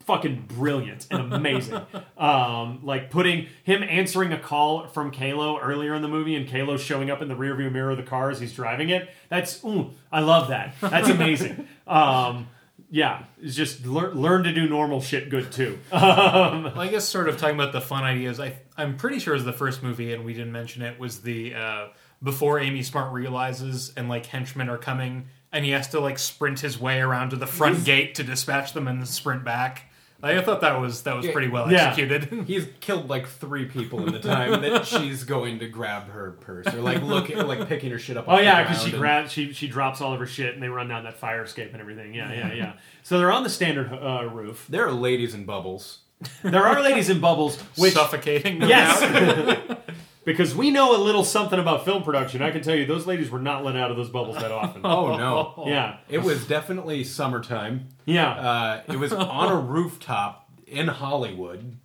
fucking 0.08 0.46
brilliant 0.48 1.06
and 1.12 1.34
amazing. 1.34 1.80
um, 2.18 2.80
like 2.84 3.12
putting 3.12 3.48
him 3.64 3.84
answering 3.84 4.34
a 4.34 4.40
call 4.40 4.88
from 4.88 5.12
Kaylo 5.12 5.60
earlier 5.62 5.94
in 5.94 6.02
the 6.02 6.08
movie 6.08 6.36
and 6.36 6.48
Kaylo 6.48 6.80
showing 6.80 7.12
up 7.12 7.22
in 7.22 7.28
the 7.28 7.36
rearview 7.36 7.72
mirror 7.72 7.92
of 7.92 7.98
the 7.98 8.04
car 8.04 8.32
as 8.32 8.40
he's 8.40 8.54
driving 8.54 8.90
it. 8.90 9.10
That's 9.30 9.64
ooh, 9.64 9.92
I 10.12 10.22
love 10.22 10.48
that. 10.48 10.74
That's 10.82 11.10
amazing. 11.10 11.68
Um, 11.88 12.50
yeah, 12.90 13.24
it's 13.42 13.56
just 13.56 13.86
lear- 13.86 14.12
learn 14.12 14.44
to 14.44 14.54
do 14.54 14.68
normal 14.68 15.00
shit 15.00 15.30
good 15.30 15.54
too. 15.54 15.80
Well, 15.92 16.80
I 16.80 16.90
guess 16.90 17.08
sort 17.08 17.30
of 17.30 17.38
talking 17.38 17.56
about 17.56 17.72
the 17.72 17.80
fun 17.80 18.04
ideas. 18.04 18.42
I 18.42 18.58
I'm 18.78 18.98
pretty 18.98 19.20
sure 19.20 19.34
it 19.34 19.38
was 19.38 19.46
the 19.46 19.54
first 19.54 19.84
movie, 19.84 20.14
and 20.14 20.26
we 20.26 20.34
didn't 20.34 20.52
mention 20.52 20.82
it. 20.82 21.00
Was 21.00 21.22
the 21.22 21.56
uh, 21.56 21.88
before 22.22 22.60
Amy 22.60 22.84
Smart 22.84 23.14
realizes 23.14 23.94
and 23.96 24.10
like 24.10 24.26
henchmen 24.26 24.68
are 24.68 24.78
coming, 24.78 25.28
and 25.52 25.64
he 25.64 25.72
has 25.72 25.88
to 25.90 26.00
like 26.00 26.20
sprint 26.20 26.60
his 26.60 26.80
way 26.80 27.00
around 27.00 27.30
to 27.30 27.36
the 27.36 27.48
front 27.48 27.86
gate 27.86 28.16
to 28.16 28.24
dispatch 28.24 28.74
them 28.74 28.88
and 28.88 29.00
then 29.00 29.06
sprint 29.06 29.44
back. 29.44 29.86
Like, 30.22 30.36
I 30.38 30.42
thought 30.42 30.62
that 30.62 30.82
was 30.82 31.04
that 31.04 31.16
was 31.16 31.26
Yeah. 31.28 31.32
pretty 31.32 31.48
well 31.48 31.72
Yeah. 31.72 31.90
executed. 31.90 32.44
He's 32.48 32.68
killed 32.80 33.08
like 33.10 33.28
three 33.28 33.66
people 33.66 34.06
in 34.08 34.14
the 34.14 34.20
time 34.20 34.62
that 34.62 34.86
she's 34.88 35.24
going 35.24 35.60
to 35.60 35.68
grab 35.68 36.10
her 36.10 36.32
purse 36.42 36.66
or 36.74 36.82
like 36.82 37.04
looking, 37.04 37.38
like 37.46 37.68
picking 37.68 37.92
her 37.92 38.00
shit 38.00 38.18
up. 38.18 38.26
Oh 38.28 38.32
off 38.32 38.38
the 38.40 38.44
yeah, 38.46 38.64
because 38.64 38.82
she 38.84 38.90
ground 38.90 39.02
grabs, 39.02 39.32
she 39.32 39.54
she 39.54 39.68
drops 39.68 40.02
all 40.02 40.14
of 40.14 40.20
her 40.20 40.26
shit, 40.26 40.56
and 40.56 40.64
they 40.64 40.70
run 40.70 40.88
down 40.88 41.04
that 41.04 41.18
fire 41.18 41.44
escape 41.44 41.72
and 41.74 41.82
everything. 41.82 42.14
Yeah, 42.16 42.34
yeah, 42.34 42.54
yeah. 42.54 42.74
so 43.04 43.20
they're 43.20 43.32
on 43.32 43.44
the 43.44 43.50
standard 43.50 43.94
uh, 43.94 44.28
roof. 44.32 44.66
There 44.70 44.86
are 44.88 44.92
ladies 44.92 45.34
in 45.36 45.46
bubbles. 45.46 46.00
There 46.42 46.66
are 46.66 46.82
ladies 46.82 47.10
in 47.10 47.20
bubbles, 47.22 47.62
which 47.78 47.94
suffocating. 47.94 48.64
yes, 48.64 49.00
because 50.28 50.54
we 50.54 50.70
know 50.70 50.96
a 50.96 51.02
little 51.02 51.24
something 51.24 51.58
about 51.58 51.86
film 51.86 52.04
production. 52.04 52.44
I 52.44 52.52
can 52.52 52.62
tell 52.62 52.76
you, 52.76 52.86
those 52.86 53.08
ladies 53.08 53.32
were 53.32 53.40
not 53.40 53.64
let 53.66 53.76
out 53.76 53.90
of 53.90 53.98
those 53.98 54.10
bubbles 54.10 54.36
that 54.38 54.52
often. 54.52 54.82
Oh 54.86 55.18
no! 55.18 55.64
Yeah, 55.66 55.98
It 56.10 56.22
was 56.22 56.46
definitely 56.46 57.04
summertime. 57.04 57.88
yeah. 58.06 58.30
Uh, 58.30 58.82
it 58.94 59.00
was 59.00 59.12
on 59.14 59.52
a 59.52 59.56
rooftop 59.60 60.44
in 60.68 60.90
Hollywood, 60.90 61.78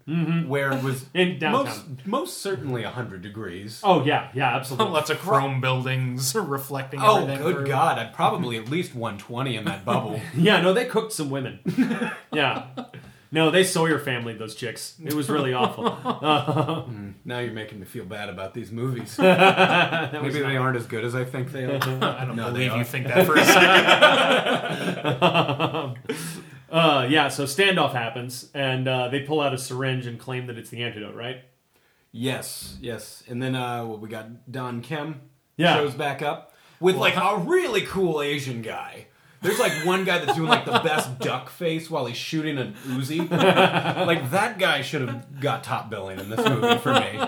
where 0.49 0.73
it 0.73 0.83
was 0.83 1.03
Mm-hmm. 1.05 1.17
In 1.19 1.39
downtown. 1.39 1.65
most 1.65 2.07
most 2.07 2.39
certainly 2.43 2.83
hundred 2.83 3.23
degrees. 3.23 3.81
oh 3.85 4.05
yeah, 4.05 4.29
yeah, 4.35 4.57
absolutely. 4.57 4.93
Lots 4.93 5.09
of 5.11 5.19
chrome 5.21 5.61
buildings 5.61 6.35
reflecting. 6.35 6.99
Oh, 7.01 7.23
everything 7.23 7.43
good 7.45 7.57
through. 7.59 7.67
God! 7.67 7.99
I'd 7.99 8.13
probably 8.13 8.57
at 8.63 8.69
least 8.69 8.93
120 8.95 9.57
in 9.57 9.65
that 9.67 9.85
bubble. 9.85 10.21
Yeah, 10.37 10.61
no, 10.61 10.75
they 10.75 10.85
cooked 10.87 11.13
some 11.13 11.31
women. 11.31 11.61
yeah. 12.33 12.67
No, 13.35 13.51
they 13.51 13.65
Sawyer 13.65 13.99
family 13.99 14.35
those 14.35 14.55
chicks. 14.55 14.95
It 15.03 15.15
was 15.15 15.31
really 15.31 15.55
awful. 15.55 15.85
now 17.25 17.39
you're 17.39 17.55
making 17.55 17.81
me 17.81 17.87
feel 17.87 18.05
bad 18.05 18.29
about 18.29 18.53
these 18.53 18.71
movies. 18.71 19.19
Maybe 19.23 20.41
they 20.41 20.57
aren't 20.59 20.77
as 20.77 20.85
good 20.87 21.03
as 21.05 21.15
I 21.15 21.25
think 21.25 21.51
they 21.51 21.65
are. 21.65 21.77
I 21.83 22.27
don't 22.27 22.37
No, 22.37 22.53
believe 22.53 22.75
you 22.77 22.85
think 22.85 23.07
that 23.07 23.25
for 23.27 23.35
a 23.37 23.45
second. 23.45 23.73
Uh, 26.71 27.07
yeah, 27.11 27.29
so 27.29 27.45
standoff 27.45 27.93
happens, 27.93 28.49
and 28.55 28.89
uh, 28.89 29.09
they 29.09 29.21
pull 29.21 29.41
out 29.43 29.53
a 29.53 29.59
syringe 29.59 30.07
and 30.07 30.19
claim 30.19 30.47
that 30.47 30.57
it's 30.57 30.71
the 30.71 30.83
antidote, 30.83 31.15
right? 31.15 31.43
Yes, 32.13 32.79
yes. 32.81 33.23
And 33.29 33.43
then 33.43 33.55
uh, 33.55 33.85
what 33.85 34.01
we 34.01 34.09
got 34.09 34.51
Don 34.51 34.81
Kim 34.83 35.21
Yeah. 35.57 35.77
shows 35.77 35.93
back 35.95 36.23
up 36.23 36.55
with 36.81 36.97
like 36.97 37.17
a 37.17 37.37
really 37.39 37.83
cool 37.83 38.23
Asian 38.23 38.63
guy. 38.63 39.07
There's 39.43 39.59
like 39.59 39.73
one 39.85 40.05
guy 40.05 40.19
that's 40.19 40.37
doing 40.37 40.49
like 40.49 40.65
the 40.65 40.81
best 40.85 41.19
duck 41.19 41.51
face 41.51 41.91
while 41.91 42.07
he's 42.07 42.17
shooting 42.17 42.59
an 42.59 42.75
Uzi. 42.87 43.29
like 44.07 44.31
that 44.31 44.59
guy 44.59 44.83
should 44.83 45.07
have 45.09 45.41
got 45.41 45.65
top 45.65 45.91
billing 45.91 46.21
in 46.21 46.31
this 46.31 46.47
movie 46.49 46.79
for 46.79 46.95
me. 46.95 47.21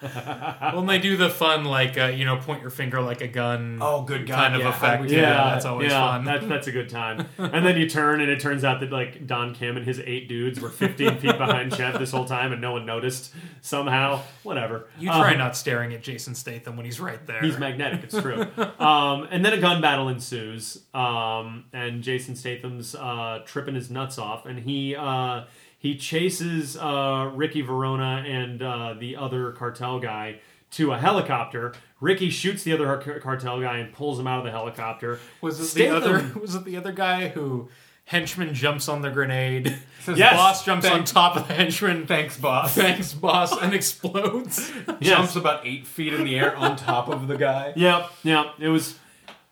When 0.00 0.86
they 0.86 0.98
do 0.98 1.16
the 1.16 1.28
fun, 1.28 1.64
like 1.64 1.98
uh, 1.98 2.06
you 2.06 2.24
know, 2.24 2.36
point 2.38 2.62
your 2.62 2.70
finger 2.70 3.00
like 3.00 3.20
a 3.20 3.28
gun. 3.28 3.78
Oh, 3.80 4.02
good 4.02 4.26
God, 4.26 4.36
kind 4.36 4.54
of 4.54 4.60
yeah, 4.60 4.70
how 4.72 4.78
do 4.78 4.86
effect. 4.86 5.02
we 5.02 5.08
do 5.08 5.16
Yeah, 5.16 5.50
that's 5.50 5.64
always 5.64 5.90
yeah, 5.90 6.00
fun. 6.00 6.24
That, 6.24 6.48
that's 6.48 6.66
a 6.66 6.72
good 6.72 6.88
time. 6.88 7.26
And 7.38 7.66
then 7.66 7.76
you 7.76 7.88
turn, 7.88 8.20
and 8.20 8.30
it 8.30 8.38
turns 8.40 8.64
out 8.64 8.80
that 8.80 8.90
like 8.90 9.26
Don 9.26 9.54
Kim 9.54 9.76
and 9.76 9.84
his 9.84 10.00
eight 10.00 10.28
dudes 10.28 10.60
were 10.60 10.68
15 10.68 11.18
feet 11.18 11.36
behind 11.36 11.74
Chev 11.74 11.98
this 11.98 12.10
whole 12.12 12.24
time, 12.24 12.52
and 12.52 12.60
no 12.60 12.72
one 12.72 12.86
noticed 12.86 13.34
somehow. 13.60 14.22
Whatever. 14.42 14.88
you 14.98 15.08
try 15.08 15.32
Um, 15.32 15.38
not 15.38 15.56
staring 15.56 15.92
at 15.92 16.02
Jason 16.02 16.34
Statham 16.34 16.76
when 16.76 16.86
he's 16.86 17.00
right 17.00 17.24
there. 17.26 17.40
He's 17.40 17.58
magnetic. 17.58 18.04
It's 18.04 18.18
true. 18.20 18.46
um, 18.78 19.26
and 19.30 19.44
then 19.44 19.52
a 19.52 19.60
gun 19.60 19.80
battle 19.80 20.08
ensues, 20.08 20.78
um, 20.94 21.64
and 21.72 22.02
Jason 22.02 22.36
Statham's 22.36 22.94
uh, 22.94 23.40
tripping 23.44 23.74
his 23.74 23.90
nuts 23.90 24.18
off, 24.18 24.46
and 24.46 24.58
he 24.60 24.94
uh, 24.94 25.44
he 25.80 25.96
chases 25.96 26.76
uh, 26.76 27.32
Ricky 27.34 27.62
Verona 27.62 28.22
and 28.24 28.62
uh, 28.62 28.94
the 28.96 29.16
other 29.16 29.50
cartel 29.52 29.98
guy 29.98 30.38
to 30.72 30.92
a 30.92 30.98
helicopter. 30.98 31.72
Ricky 32.00 32.30
shoots 32.30 32.62
the 32.62 32.72
other 32.72 32.96
car- 32.98 33.18
cartel 33.18 33.60
guy 33.60 33.78
and 33.78 33.92
pulls 33.92 34.20
him 34.20 34.26
out 34.28 34.38
of 34.38 34.44
the 34.44 34.52
helicopter. 34.52 35.18
Was 35.40 35.58
it 35.58 35.64
Statham- 35.66 36.00
the 36.00 36.06
other? 36.14 36.38
Was 36.40 36.54
it 36.54 36.64
the 36.64 36.76
other 36.76 36.92
guy 36.92 37.28
who 37.28 37.68
henchman 38.04 38.54
jumps 38.54 38.88
on 38.88 39.02
the 39.02 39.10
grenade? 39.10 39.76
Says, 40.04 40.16
Yes. 40.18 40.36
boss 40.36 40.64
jumps 40.64 40.86
Thanks. 40.86 41.10
on 41.10 41.14
top 41.14 41.36
of 41.36 41.48
the 41.48 41.54
henchman. 41.54 42.06
Thanks, 42.06 42.36
boss. 42.36 42.74
Thanks, 42.74 43.12
boss, 43.14 43.56
and 43.60 43.74
explodes. 43.80 44.70
Yes. 44.86 44.96
Jumps 45.16 45.36
about 45.36 45.66
eight 45.66 45.86
feet 45.86 46.14
in 46.14 46.24
the 46.24 46.38
air 46.38 46.54
on 46.56 46.76
top 46.76 47.08
of 47.08 47.26
the 47.26 47.36
guy. 47.36 47.72
Yep, 47.74 48.10
yep. 48.22 48.46
It 48.60 48.68
was 48.68 48.98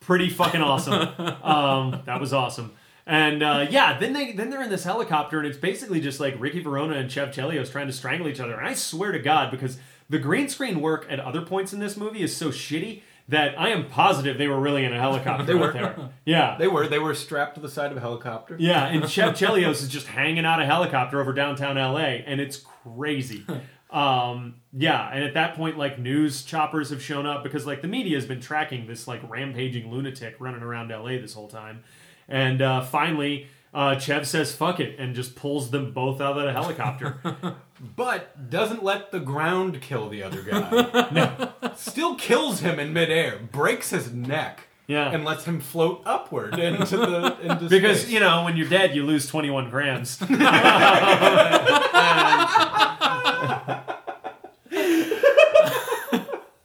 pretty 0.01 0.31
fucking 0.31 0.61
awesome. 0.63 1.09
um, 1.43 2.03
that 2.07 2.21
was 2.21 2.33
awesome. 2.33 2.73
And 3.09 3.43
uh, 3.43 3.67
yeah, 3.71 3.99
then 3.99 4.13
they 4.13 4.33
then 4.33 4.51
they're 4.51 4.63
in 4.63 4.69
this 4.69 4.85
helicopter, 4.85 5.39
and 5.39 5.49
it's 5.49 5.57
basically 5.57 5.99
just 5.99 6.21
like 6.21 6.35
Ricky 6.39 6.61
Verona 6.61 6.97
and 6.97 7.11
Chev 7.11 7.31
Chelios 7.31 7.73
trying 7.73 7.87
to 7.87 7.93
strangle 7.93 8.29
each 8.29 8.39
other. 8.39 8.55
And 8.59 8.69
I 8.69 8.75
swear 8.75 9.13
to 9.13 9.19
God, 9.19 9.51
because 9.51 9.79
the 10.11 10.19
green 10.19 10.47
screen 10.51 10.83
work 10.83 11.07
at 11.09 11.19
other 11.19 11.41
points 11.41 11.73
in 11.73 11.81
this 11.81 11.97
movie 11.97 12.23
is 12.23 12.37
so 12.37 12.51
shitty 12.51 13.01
that 13.27 13.59
I 13.59 13.71
am 13.71 13.89
positive 13.89 14.37
they 14.37 14.47
were 14.47 14.61
really 14.61 14.85
in 14.85 14.93
a 14.93 14.99
helicopter. 15.01 15.45
They 15.45 15.55
were. 15.55 15.73
there. 15.73 16.11
Yeah. 16.27 16.57
They 16.59 16.69
were 16.69 16.87
they 16.87 16.99
were 16.99 17.15
strapped 17.15 17.55
to 17.55 17.63
the 17.63 17.71
side 17.71 17.91
of 17.91 17.97
a 17.97 18.01
helicopter. 18.01 18.57
Yeah, 18.59 18.85
and 18.85 19.09
Chev 19.09 19.33
Chelios 19.39 19.83
is 19.83 19.89
just 19.89 20.07
hanging 20.07 20.45
out 20.45 20.61
a 20.61 20.67
helicopter 20.67 21.19
over 21.19 21.33
downtown 21.33 21.77
LA, 21.77 22.21
and 22.27 22.43
it's 22.43 22.59
crazy. 22.59 23.47
Um, 23.91 24.57
yeah, 24.77 25.09
and 25.11 25.25
at 25.25 25.33
that 25.33 25.55
point, 25.55 25.79
like 25.79 25.99
news 25.99 26.43
choppers 26.43 26.91
have 26.91 27.03
shown 27.03 27.25
up 27.25 27.43
because 27.43 27.67
like 27.67 27.81
the 27.81 27.89
media 27.89 28.17
has 28.17 28.27
been 28.27 28.39
tracking 28.39 28.87
this 28.87 29.09
like 29.09 29.23
rampaging 29.31 29.91
lunatic 29.91 30.37
running 30.39 30.63
around 30.63 30.91
LA 30.91 31.13
this 31.13 31.33
whole 31.33 31.49
time, 31.49 31.83
and 32.29 32.61
uh, 32.63 32.81
finally. 32.83 33.47
Uh, 33.75 33.99
Chev 33.99 34.27
says 34.27 34.55
"fuck 34.55 34.81
it" 34.81 34.99
and 34.99 35.15
just 35.15 35.37
pulls 35.37 35.71
them 35.71 35.93
both 35.93 36.23
out 36.23 36.39
of 36.39 36.45
the 36.45 36.53
helicopter. 36.53 37.21
But 37.95 38.51
doesn't 38.51 38.83
let 38.83 39.13
the 39.13 39.21
ground 39.21 39.81
kill 39.81 40.09
the 40.09 40.23
other 40.25 40.43
guy. 40.43 41.09
no. 41.13 41.53
Still 41.77 42.17
kills 42.17 42.59
him 42.59 42.81
in 42.81 42.93
midair, 42.93 43.39
breaks 43.53 43.91
his 43.91 44.13
neck, 44.13 44.67
Yeah. 44.89 45.11
and 45.13 45.25
lets 45.25 45.45
him 45.45 45.61
float 45.61 46.03
upward 46.05 46.59
into 46.59 46.97
the 46.97 47.39
into 47.41 47.69
because 47.69 48.01
space. 48.01 48.11
you 48.13 48.19
know 48.19 48.43
when 48.43 48.57
you're 48.57 48.69
dead, 48.69 48.97
you 48.97 49.05
lose 49.05 49.29
21 49.29 49.71
grams. 49.71 50.19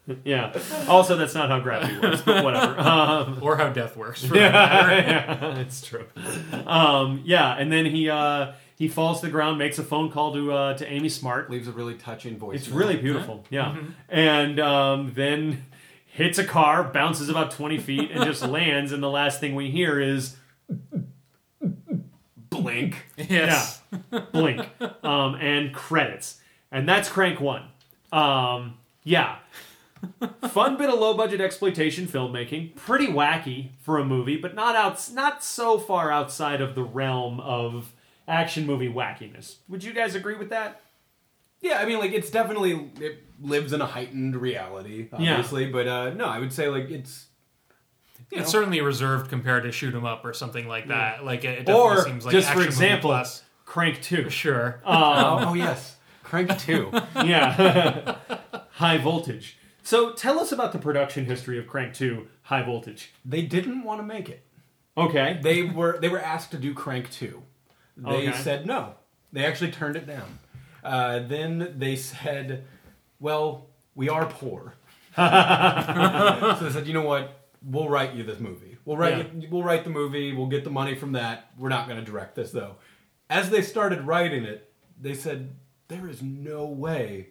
yeah. 0.23 0.57
Also, 0.87 1.15
that's 1.15 1.33
not 1.33 1.49
how 1.49 1.59
gravity 1.59 1.97
works, 1.99 2.21
but 2.21 2.43
whatever. 2.43 2.73
Um, 2.93 3.39
or 3.41 3.57
how 3.57 3.69
death 3.69 3.95
works. 3.95 4.23
For 4.23 4.33
that 4.37 5.07
yeah, 5.07 5.57
it's 5.59 5.85
true. 5.85 6.05
Um, 6.65 7.21
yeah, 7.25 7.55
and 7.55 7.71
then 7.71 7.85
he 7.85 8.09
uh, 8.09 8.53
he 8.75 8.87
falls 8.87 9.21
to 9.21 9.27
the 9.27 9.31
ground, 9.31 9.57
makes 9.57 9.79
a 9.79 9.83
phone 9.83 10.11
call 10.11 10.33
to 10.33 10.51
uh, 10.51 10.77
to 10.77 10.91
Amy 10.91 11.09
Smart. 11.09 11.49
leaves 11.49 11.67
a 11.67 11.71
really 11.71 11.95
touching 11.95 12.37
voice. 12.37 12.61
It's 12.61 12.69
really 12.69 12.97
beautiful, 12.97 13.45
yeah. 13.49 13.77
And 14.09 14.59
um, 14.59 15.13
then 15.15 15.65
hits 16.05 16.37
a 16.37 16.43
car, 16.43 16.83
bounces 16.83 17.29
about 17.29 17.51
twenty 17.51 17.77
feet, 17.77 18.11
and 18.11 18.25
just 18.25 18.45
lands. 18.45 18.91
And 18.91 19.01
the 19.01 19.09
last 19.09 19.39
thing 19.39 19.55
we 19.55 19.71
hear 19.71 19.99
is 19.99 20.35
blink. 22.35 23.05
Yes. 23.17 23.81
blink 24.31 24.67
um, 25.03 25.35
and 25.35 25.73
credits, 25.73 26.41
and 26.71 26.87
that's 26.87 27.09
Crank 27.09 27.39
One. 27.39 27.63
Um, 28.11 28.77
yeah. 29.03 29.37
Fun 30.49 30.77
bit 30.77 30.89
of 30.89 30.99
low 30.99 31.13
budget 31.13 31.39
exploitation 31.41 32.07
filmmaking, 32.07 32.75
pretty 32.75 33.07
wacky 33.07 33.69
for 33.79 33.97
a 33.97 34.05
movie, 34.05 34.37
but 34.37 34.53
not 34.55 34.75
out, 34.75 35.09
not 35.13 35.43
so 35.43 35.77
far 35.77 36.11
outside 36.11 36.61
of 36.61 36.75
the 36.75 36.83
realm 36.83 37.39
of 37.39 37.93
action 38.27 38.65
movie 38.65 38.89
wackiness. 38.89 39.57
Would 39.69 39.83
you 39.83 39.93
guys 39.93 40.15
agree 40.15 40.35
with 40.35 40.49
that? 40.49 40.81
Yeah, 41.61 41.77
I 41.79 41.85
mean, 41.85 41.99
like 41.99 42.11
it's 42.11 42.29
definitely 42.29 42.91
it 42.99 43.23
lives 43.41 43.71
in 43.71 43.79
a 43.81 43.85
heightened 43.85 44.35
reality, 44.35 45.07
obviously. 45.13 45.67
But 45.67 45.87
uh, 45.87 46.09
no, 46.13 46.25
I 46.25 46.39
would 46.39 46.51
say 46.51 46.67
like 46.67 46.89
it's 46.91 47.27
you 48.29 48.37
know, 48.37 48.43
It's 48.43 48.51
certainly 48.51 48.81
reserved 48.81 49.29
compared 49.29 49.63
to 49.63 49.71
shoot 49.71 49.95
'em 49.95 50.05
up 50.05 50.25
or 50.25 50.33
something 50.33 50.67
like 50.67 50.89
that. 50.89 51.23
Like 51.23 51.45
it, 51.45 51.59
it 51.59 51.65
definitely 51.65 51.97
Or 51.97 52.01
seems 52.03 52.25
like 52.25 52.33
just 52.33 52.47
for 52.47 52.51
action 52.51 52.59
movie 52.63 52.67
example, 52.69 53.09
plus. 53.11 53.43
Crank 53.65 54.01
Two. 54.01 54.29
Sure. 54.29 54.81
oh, 54.85 55.45
oh 55.49 55.53
yes, 55.53 55.95
Crank 56.23 56.57
Two. 56.59 56.91
Yeah, 57.23 58.17
high 58.71 58.97
voltage. 58.97 59.57
So 59.83 60.13
tell 60.13 60.39
us 60.39 60.51
about 60.51 60.71
the 60.71 60.79
production 60.79 61.25
history 61.25 61.59
of 61.59 61.67
Crank 61.67 61.93
Two, 61.93 62.27
High 62.43 62.63
Voltage. 62.63 63.11
they 63.25 63.41
didn't 63.41 63.83
want 63.83 63.99
to 63.99 64.03
make 64.05 64.29
it. 64.29 64.43
Okay. 64.97 65.39
They 65.41 65.63
were 65.63 65.99
they 65.99 66.09
were 66.09 66.19
asked 66.19 66.51
to 66.51 66.57
do 66.57 66.73
Crank 66.73 67.11
Two. 67.11 67.43
They 67.97 68.29
Okay. 68.29 68.31
said 68.37 68.65
no. 68.65 68.95
They 69.31 69.45
actually 69.45 69.71
turned 69.71 69.95
it 69.95 70.07
down. 70.07 70.39
Uh, 70.83 71.19
then 71.19 71.73
they 71.77 71.95
said, 71.95 72.65
"Well, 73.19 73.67
we 73.95 74.09
are 74.09 74.25
poor." 74.25 74.75
so 75.15 76.57
they 76.61 76.71
said, 76.71 76.87
"You 76.87 76.93
know 76.93 77.01
what? 77.03 77.39
We'll 77.61 77.89
write 77.89 78.13
you 78.13 78.23
this 78.23 78.39
movie. 78.39 78.77
We'll 78.85 78.97
write 78.97 79.17
Yeah. 79.17 79.23
you, 79.41 79.47
we'll 79.49 79.63
write 79.63 79.83
the 79.85 79.89
movie. 79.89 80.33
We'll 80.33 80.47
get 80.47 80.63
the 80.63 80.69
money 80.69 80.95
from 80.95 81.13
that. 81.13 81.49
We're 81.57 81.69
not 81.69 81.87
going 81.87 81.99
to 82.03 82.05
direct 82.09 82.35
this 82.35 82.51
though." 82.51 82.75
As 83.29 83.49
they 83.49 83.61
started 83.61 84.01
writing 84.01 84.43
it, 84.43 84.71
they 84.99 85.13
said, 85.13 85.55
"There 85.87 86.07
is 86.07 86.21
no 86.21 86.65
way." 86.65 87.29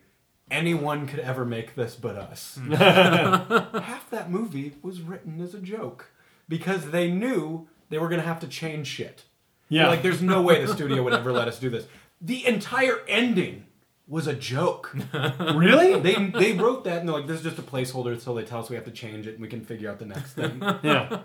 Anyone 0.52 1.06
could 1.06 1.20
ever 1.20 1.44
make 1.44 1.74
this 1.74 1.96
but 1.96 2.14
us. 2.16 2.58
Hmm. 2.60 2.72
Half 2.72 4.10
that 4.10 4.30
movie 4.30 4.74
was 4.82 5.00
written 5.00 5.40
as 5.40 5.54
a 5.54 5.58
joke 5.58 6.10
because 6.48 6.90
they 6.90 7.10
knew 7.10 7.68
they 7.88 7.98
were 7.98 8.08
going 8.08 8.20
to 8.20 8.26
have 8.26 8.40
to 8.40 8.46
change 8.46 8.86
shit. 8.86 9.24
Yeah. 9.68 9.88
Like, 9.88 10.02
there's 10.02 10.20
no 10.20 10.42
way 10.42 10.64
the 10.64 10.72
studio 10.72 11.02
would 11.02 11.14
ever 11.14 11.32
let 11.32 11.48
us 11.48 11.58
do 11.58 11.70
this. 11.70 11.86
The 12.20 12.46
entire 12.46 13.00
ending 13.08 13.64
was 14.06 14.26
a 14.26 14.34
joke. 14.34 14.94
really? 15.40 15.98
They 15.98 16.14
they 16.26 16.52
wrote 16.52 16.84
that 16.84 16.98
and 16.98 17.08
they're 17.08 17.16
like, 17.16 17.26
this 17.26 17.38
is 17.38 17.42
just 17.42 17.58
a 17.58 17.62
placeholder 17.62 18.12
until 18.12 18.34
they 18.34 18.44
tell 18.44 18.60
us 18.60 18.68
we 18.68 18.76
have 18.76 18.84
to 18.84 18.90
change 18.90 19.26
it 19.26 19.32
and 19.32 19.40
we 19.40 19.48
can 19.48 19.64
figure 19.64 19.90
out 19.90 19.98
the 19.98 20.04
next 20.04 20.34
thing. 20.34 20.60
yeah. 20.82 21.20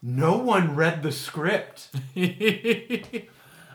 no 0.00 0.38
one 0.38 0.76
read 0.76 1.02
the 1.02 1.10
script. 1.10 1.88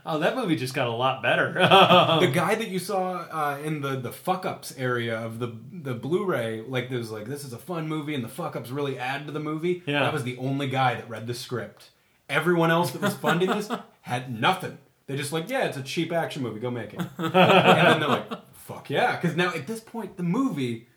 Oh, 0.06 0.20
that 0.20 0.36
movie 0.36 0.56
just 0.56 0.76
got 0.76 0.88
a 0.88 0.92
lot 0.92 1.24
better. 1.24 1.54
the 1.54 2.32
guy 2.32 2.54
that 2.56 2.68
you 2.68 2.78
saw 2.78 3.26
uh, 3.32 3.58
in 3.64 3.82
the 3.82 3.96
the 3.96 4.12
fuck 4.12 4.46
ups 4.46 4.76
area 4.78 5.18
of 5.18 5.40
the 5.40 5.56
the 5.72 5.96
Blu-ray, 5.96 6.62
like 6.68 6.90
there's 6.90 7.12
like 7.12 7.26
this 7.26 7.44
is 7.44 7.54
a 7.54 7.58
fun 7.58 7.88
movie 7.88 8.14
and 8.14 8.24
the 8.24 8.30
fuck 8.30 8.56
ups 8.56 8.70
really 8.70 9.00
add 9.00 9.26
to 9.26 9.32
the 9.32 9.40
movie. 9.40 9.82
Yeah. 9.86 10.02
That 10.02 10.14
was 10.14 10.24
the 10.24 10.38
only 10.38 10.68
guy 10.68 10.96
that 10.96 11.10
read 11.10 11.26
the 11.26 11.34
script. 11.34 11.90
Everyone 12.30 12.70
else 12.70 12.92
that 12.92 13.02
was 13.02 13.16
funding 13.16 13.50
this 13.50 13.70
had 14.02 14.40
nothing. 14.40 14.78
They're 15.08 15.18
just 15.18 15.32
like, 15.32 15.50
yeah, 15.50 15.66
it's 15.66 15.78
a 15.78 15.84
cheap 15.84 16.12
action 16.12 16.44
movie. 16.44 16.60
Go 16.60 16.72
make 16.72 16.94
it. 16.94 17.00
and 17.18 17.34
then 17.34 18.00
they're 18.00 18.10
like, 18.10 18.30
fuck 18.54 18.90
yeah, 18.90 19.16
because 19.16 19.36
now 19.36 19.54
at 19.54 19.66
this 19.66 19.80
point 19.80 20.18
the 20.18 20.24
movie 20.24 20.88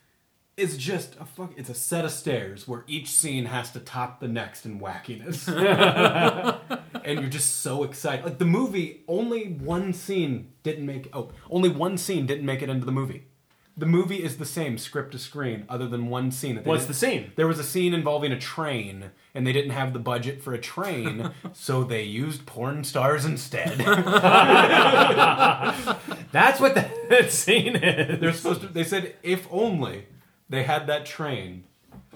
is 0.59 0.77
just 0.77 1.15
a 1.21 1.25
fuck. 1.25 1.53
It's 1.57 1.69
a 1.71 1.75
set 1.75 2.05
of 2.05 2.11
stairs 2.11 2.67
where 2.69 2.85
each 2.87 3.09
scene 3.11 3.47
has 3.47 3.71
to 3.73 3.81
top 3.81 4.21
the 4.21 4.29
next 4.29 4.67
in 4.67 4.81
wackiness. 4.81 5.47
and 7.05 7.21
you're 7.21 7.31
just 7.31 7.61
so 7.61 7.85
excited. 7.85 8.25
Like 8.25 8.39
the 8.39 8.45
movie, 8.45 9.03
only 9.09 9.45
one 9.53 9.93
scene 9.93 10.53
didn't 10.63 10.85
make. 10.87 11.09
Oh, 11.13 11.31
only 11.51 11.69
one 11.69 11.97
scene 11.99 12.27
didn't 12.27 12.45
make 12.47 12.61
it 12.63 12.69
into 12.69 12.85
the 12.87 12.93
movie. 12.93 13.25
The 13.77 13.87
movie 13.87 14.25
is 14.25 14.39
the 14.39 14.45
same 14.45 14.77
script 14.77 15.13
to 15.13 15.21
screen, 15.21 15.65
other 15.69 15.87
than 15.87 16.09
one 16.09 16.33
scene. 16.33 16.57
That 16.57 16.65
they 16.65 16.69
What's 16.69 16.83
didn't- 16.83 16.89
the 16.89 16.95
scene? 16.99 17.33
There 17.37 17.47
was 17.47 17.61
a 17.61 17.65
scene 17.65 17.95
involving 17.95 18.33
a 18.33 18.39
train, 18.39 19.13
and 19.37 19.47
they 19.47 19.53
didn't 19.53 19.71
have 19.71 19.93
the 19.93 20.01
budget 20.01 20.43
for 20.43 20.53
a 20.53 20.59
train, 20.59 21.31
so 21.53 21.85
they 21.85 22.03
used 22.03 22.45
porn 22.45 22.83
stars 22.83 23.25
instead. 23.25 23.79
That's 26.33 26.59
what 26.61 26.75
that 26.75 27.31
scene 27.31 27.77
is. 27.77 28.19
They're 28.21 28.33
supposed 28.33 28.63
to. 28.63 28.67
They 28.67 28.83
said 28.85 29.15
if 29.23 29.47
only 29.51 30.07
they 30.49 30.63
had 30.65 30.87
that 30.87 31.05
train, 31.07 31.65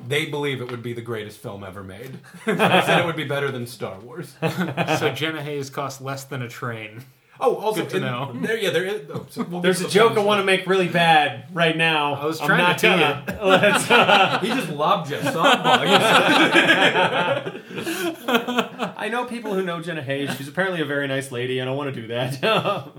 they 0.08 0.26
believe 0.26 0.60
it 0.60 0.70
would 0.70 0.82
be 0.82 0.92
the 0.92 1.02
greatest 1.02 1.38
film 1.38 1.62
ever 1.64 1.82
made. 1.84 2.18
they 2.46 2.56
said 2.56 3.00
it 3.00 3.06
would 3.06 3.16
be 3.16 3.24
better 3.24 3.50
than 3.50 3.66
Star 3.66 3.98
Wars. 4.00 4.34
so 4.98 5.12
Jenna 5.14 5.42
Haze 5.42 5.70
costs 5.70 6.00
less 6.00 6.24
than 6.24 6.42
a 6.42 6.48
train. 6.48 7.04
Oh, 7.40 7.56
also 7.56 7.80
Good 7.80 7.90
to 7.90 7.96
in- 7.96 8.02
know. 8.04 8.32
There, 8.40 8.56
yeah, 8.56 8.70
there 8.70 8.84
is. 8.84 9.02
Oh, 9.12 9.26
so 9.28 9.42
we'll 9.42 9.60
There's 9.62 9.78
get 9.80 9.86
a 9.86 9.90
to 9.90 9.94
joke 9.94 10.12
I 10.12 10.14
the 10.16 10.22
want 10.22 10.40
to 10.40 10.44
make 10.44 10.64
really 10.66 10.86
bad 10.86 11.46
right 11.52 11.76
now. 11.76 12.14
I 12.14 12.24
was 12.24 12.40
I'm 12.40 12.46
trying 12.46 12.58
not 12.60 12.78
to 12.78 12.86
tell 12.86 12.98
gonna. 12.98 13.24
Let's, 13.44 13.90
uh, 13.90 14.38
He 14.40 14.46
just 14.48 14.68
lobbed 14.68 15.10
you 15.10 15.16
a 15.16 15.20
softball. 15.20 15.82
I 18.96 19.08
know 19.10 19.24
people 19.24 19.54
who 19.54 19.62
know 19.62 19.80
Jenna 19.80 20.02
Haze. 20.02 20.36
She's 20.36 20.46
apparently 20.46 20.80
a 20.82 20.84
very 20.84 21.08
nice 21.08 21.32
lady. 21.32 21.60
I 21.60 21.64
don't 21.64 21.76
want 21.76 21.92
to 21.94 22.00
do 22.00 22.06
that. 22.08 22.42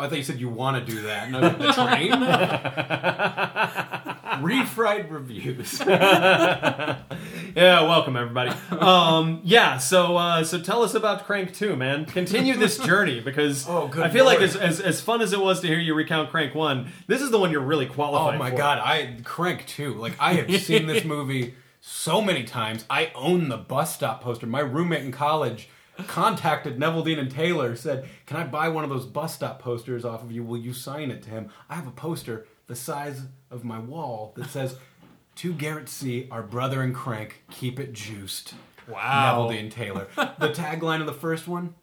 Oh, 0.00 0.04
I 0.04 0.08
thought 0.08 0.18
you 0.18 0.22
said 0.24 0.38
you 0.38 0.48
want 0.48 0.86
to 0.86 0.92
do 0.94 1.02
that. 1.02 1.26
And 1.26 1.36
I 1.36 1.40
was 1.40 1.76
like, 1.76 1.98
the 2.00 2.06
train? 2.06 2.20
Refried 4.42 5.10
reviews. 5.10 5.80
Yeah, 7.56 7.82
welcome 7.82 8.14
everybody. 8.16 8.50
Um, 8.70 9.40
yeah, 9.42 9.78
so 9.78 10.16
uh, 10.16 10.44
so 10.44 10.60
tell 10.60 10.82
us 10.82 10.94
about 10.94 11.24
Crank 11.24 11.54
2, 11.54 11.74
man. 11.76 12.04
Continue 12.04 12.54
this 12.56 12.78
journey 12.84 13.18
because 13.20 13.66
Oh, 13.68 13.88
good 13.88 14.04
I 14.04 14.10
feel 14.10 14.24
like 14.26 14.38
lord. 14.38 14.50
as, 14.50 14.56
as 14.56 14.80
as 14.80 15.00
fun 15.00 15.22
as 15.22 15.32
it 15.32 15.40
was 15.40 15.60
to 15.60 15.66
hear 15.66 15.78
you 15.78 15.94
recount 15.94 16.30
Crank 16.30 16.54
1, 16.54 16.92
this 17.08 17.20
is 17.20 17.30
the 17.30 17.38
one 17.38 17.50
you're 17.50 17.60
really 17.62 17.86
qualified 17.86 18.36
Oh 18.36 18.38
my 18.38 18.50
for. 18.50 18.56
god, 18.58 18.78
I 18.78 19.16
Crank 19.24 19.66
Two. 19.66 19.94
Like 19.94 20.12
I 20.20 20.34
have 20.34 20.60
seen 20.62 20.86
this 20.86 21.04
movie 21.04 21.54
so 21.80 22.20
many 22.20 22.44
times. 22.44 22.84
I 22.88 23.10
own 23.14 23.48
the 23.48 23.56
bus 23.56 23.94
stop 23.94 24.22
poster. 24.22 24.46
My 24.46 24.60
roommate 24.60 25.02
in 25.04 25.10
college 25.10 25.68
contacted 26.06 26.78
Neveldine 26.78 27.18
and 27.18 27.30
Taylor, 27.30 27.74
said, 27.74 28.08
"Can 28.26 28.36
I 28.36 28.44
buy 28.44 28.68
one 28.68 28.84
of 28.84 28.90
those 28.90 29.06
bus 29.06 29.34
stop 29.34 29.58
posters 29.60 30.04
off 30.04 30.22
of 30.22 30.30
you? 30.30 30.44
Will 30.44 30.58
you 30.58 30.72
sign 30.72 31.10
it 31.10 31.22
to 31.24 31.30
him?" 31.30 31.48
I 31.68 31.74
have 31.74 31.88
a 31.88 31.92
poster 31.92 32.46
the 32.68 32.76
size 32.76 33.22
of 33.50 33.64
my 33.64 33.80
wall 33.80 34.32
that 34.36 34.48
says, 34.50 34.76
"To 35.36 35.52
Garrett 35.52 35.88
C, 35.88 36.28
our 36.30 36.42
brother 36.42 36.82
in 36.82 36.94
Crank, 36.94 37.42
keep 37.50 37.80
it 37.80 37.92
juiced." 37.92 38.54
Wow. 38.86 39.48
Neville 39.48 39.48
Dean 39.50 39.70
Taylor. 39.70 40.06
The 40.38 40.50
tagline 40.50 41.00
of 41.00 41.06
the 41.06 41.12
first 41.12 41.48
one. 41.48 41.74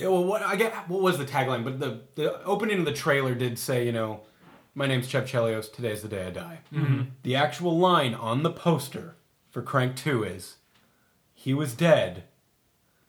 Yeah, 0.00 0.08
well, 0.08 0.24
what 0.24 0.42
I 0.42 0.56
get? 0.56 0.88
What 0.88 1.02
was 1.02 1.18
the 1.18 1.24
tagline? 1.24 1.64
But 1.64 1.80
the 1.80 2.02
the 2.14 2.42
opening 2.44 2.78
of 2.78 2.84
the 2.84 2.92
trailer 2.92 3.34
did 3.34 3.58
say, 3.58 3.84
you 3.84 3.92
know, 3.92 4.20
my 4.74 4.86
name's 4.86 5.08
Chev 5.08 5.24
Chelios. 5.26 5.72
Today's 5.72 6.02
the 6.02 6.08
day 6.08 6.26
I 6.26 6.30
die. 6.30 6.58
Mm-hmm. 6.72 7.02
The 7.22 7.36
actual 7.36 7.78
line 7.78 8.14
on 8.14 8.42
the 8.42 8.50
poster 8.50 9.16
for 9.50 9.62
Crank 9.62 9.96
Two 9.96 10.24
is, 10.24 10.56
"He 11.34 11.54
was 11.54 11.74
dead, 11.74 12.24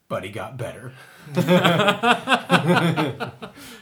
but 0.08 0.24
he 0.24 0.30
got 0.30 0.58
better." 0.58 0.93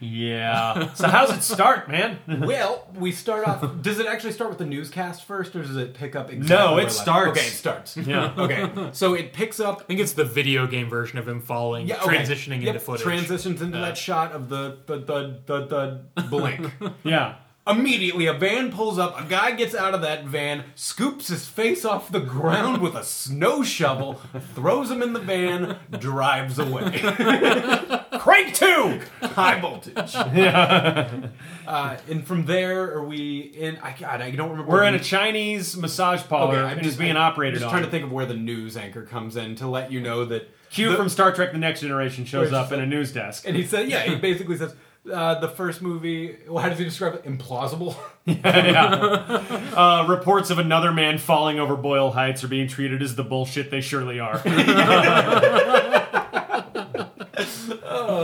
Yeah. 0.00 0.90
So 0.94 1.08
how's 1.08 1.30
it 1.30 1.42
start, 1.42 1.88
man? 1.88 2.18
well, 2.26 2.88
we 2.94 3.12
start 3.12 3.46
off. 3.46 3.82
Does 3.82 3.98
it 3.98 4.06
actually 4.06 4.32
start 4.32 4.50
with 4.50 4.58
the 4.58 4.64
newscast 4.66 5.24
first, 5.24 5.54
or 5.54 5.62
does 5.62 5.76
it 5.76 5.94
pick 5.94 6.16
up? 6.16 6.30
Exactly 6.30 6.56
No, 6.56 6.72
where 6.72 6.80
it 6.80 6.84
left- 6.84 6.96
starts. 6.96 7.38
Okay, 7.38 7.46
it 7.46 7.52
starts. 7.52 7.96
Yeah. 7.96 8.34
Okay, 8.38 8.90
so 8.92 9.14
it 9.14 9.32
picks 9.32 9.60
up 9.60 9.82
I 9.82 9.84
think 9.84 10.00
it's 10.00 10.12
the 10.12 10.24
video 10.24 10.66
game 10.66 10.88
version 10.88 11.18
of 11.18 11.28
him 11.28 11.40
falling, 11.40 11.86
Yeah, 11.86 12.02
okay. 12.02 12.16
transitioning 12.16 12.60
Yep, 12.62 12.68
into 12.68 12.80
footage. 12.80 13.02
It 13.02 13.04
transitions 13.04 13.62
into 13.62 13.78
Uh, 13.78 13.82
that 13.82 13.98
shot 13.98 14.32
of 14.32 14.48
the 14.48 14.78
the 14.86 14.96
the 14.98 15.40
the, 15.46 16.00
the 16.16 16.22
blink. 16.28 16.70
Yeah. 17.04 17.36
Immediately, 17.70 18.26
a 18.26 18.32
van 18.34 18.70
pulls 18.72 18.98
up. 18.98 19.18
A 19.20 19.24
guy 19.24 19.52
gets 19.52 19.74
out 19.74 19.94
of 19.94 20.02
that 20.02 20.24
van, 20.24 20.64
scoops 20.74 21.28
his 21.28 21.46
face 21.46 21.84
off 21.84 22.10
the 22.10 22.20
ground 22.20 22.80
with 22.82 22.94
a 22.94 23.04
snow 23.04 23.62
shovel, 23.62 24.20
throws 24.54 24.90
him 24.90 25.02
in 25.02 25.12
the 25.12 25.20
van, 25.20 25.78
drives 25.98 26.58
away. 26.58 26.98
Crank 28.18 28.54
two, 28.54 29.00
high 29.22 29.60
voltage. 29.60 30.14
Uh, 31.66 31.96
and 32.08 32.26
from 32.26 32.46
there, 32.46 32.92
are 32.94 33.04
we 33.04 33.38
in? 33.40 33.76
I 33.76 33.94
God, 33.96 34.20
I 34.20 34.32
don't 34.32 34.50
remember. 34.50 34.72
We're 34.72 34.84
in 34.84 34.94
a 34.94 34.98
Chinese 34.98 35.76
massage 35.76 36.22
parlor 36.24 36.56
Okay, 36.56 36.62
I'm 36.64 36.78
and 36.78 36.82
just 36.82 36.98
being 36.98 37.12
I'm 37.12 37.18
operated 37.30 37.60
just 37.60 37.66
on. 37.66 37.70
trying 37.70 37.84
to 37.84 37.90
think 37.90 38.02
of 38.04 38.10
where 38.10 38.26
the 38.26 38.34
news 38.34 38.76
anchor 38.76 39.04
comes 39.04 39.36
in 39.36 39.54
to 39.56 39.68
let 39.68 39.92
you 39.92 40.00
know 40.00 40.24
that 40.24 40.48
Q 40.70 40.90
the- 40.90 40.96
from 40.96 41.08
Star 41.08 41.32
Trek: 41.32 41.52
The 41.52 41.58
Next 41.58 41.80
Generation 41.82 42.24
shows 42.24 42.50
Where's 42.50 42.52
up 42.52 42.72
in 42.72 42.80
a 42.80 42.86
news 42.86 43.12
desk. 43.12 43.46
And 43.46 43.56
he 43.56 43.64
said, 43.64 43.88
yeah, 43.88 44.02
he 44.02 44.16
basically 44.16 44.56
says 44.56 44.74
uh, 45.10 45.40
the 45.40 45.48
first 45.48 45.82
movie. 45.82 46.36
Well, 46.48 46.58
how 46.62 46.68
does 46.68 46.78
he 46.78 46.84
describe 46.84 47.14
it? 47.14 47.24
Implausible. 47.24 47.96
yeah. 48.26 49.42
Uh, 49.74 50.06
reports 50.08 50.50
of 50.50 50.58
another 50.58 50.92
man 50.92 51.18
falling 51.18 51.58
over 51.58 51.76
Boyle 51.76 52.10
Heights 52.10 52.44
are 52.44 52.48
being 52.48 52.68
treated 52.68 53.02
as 53.02 53.16
the 53.16 53.24
bullshit 53.24 53.70
they 53.70 53.80
surely 53.80 54.20
are. 54.20 54.40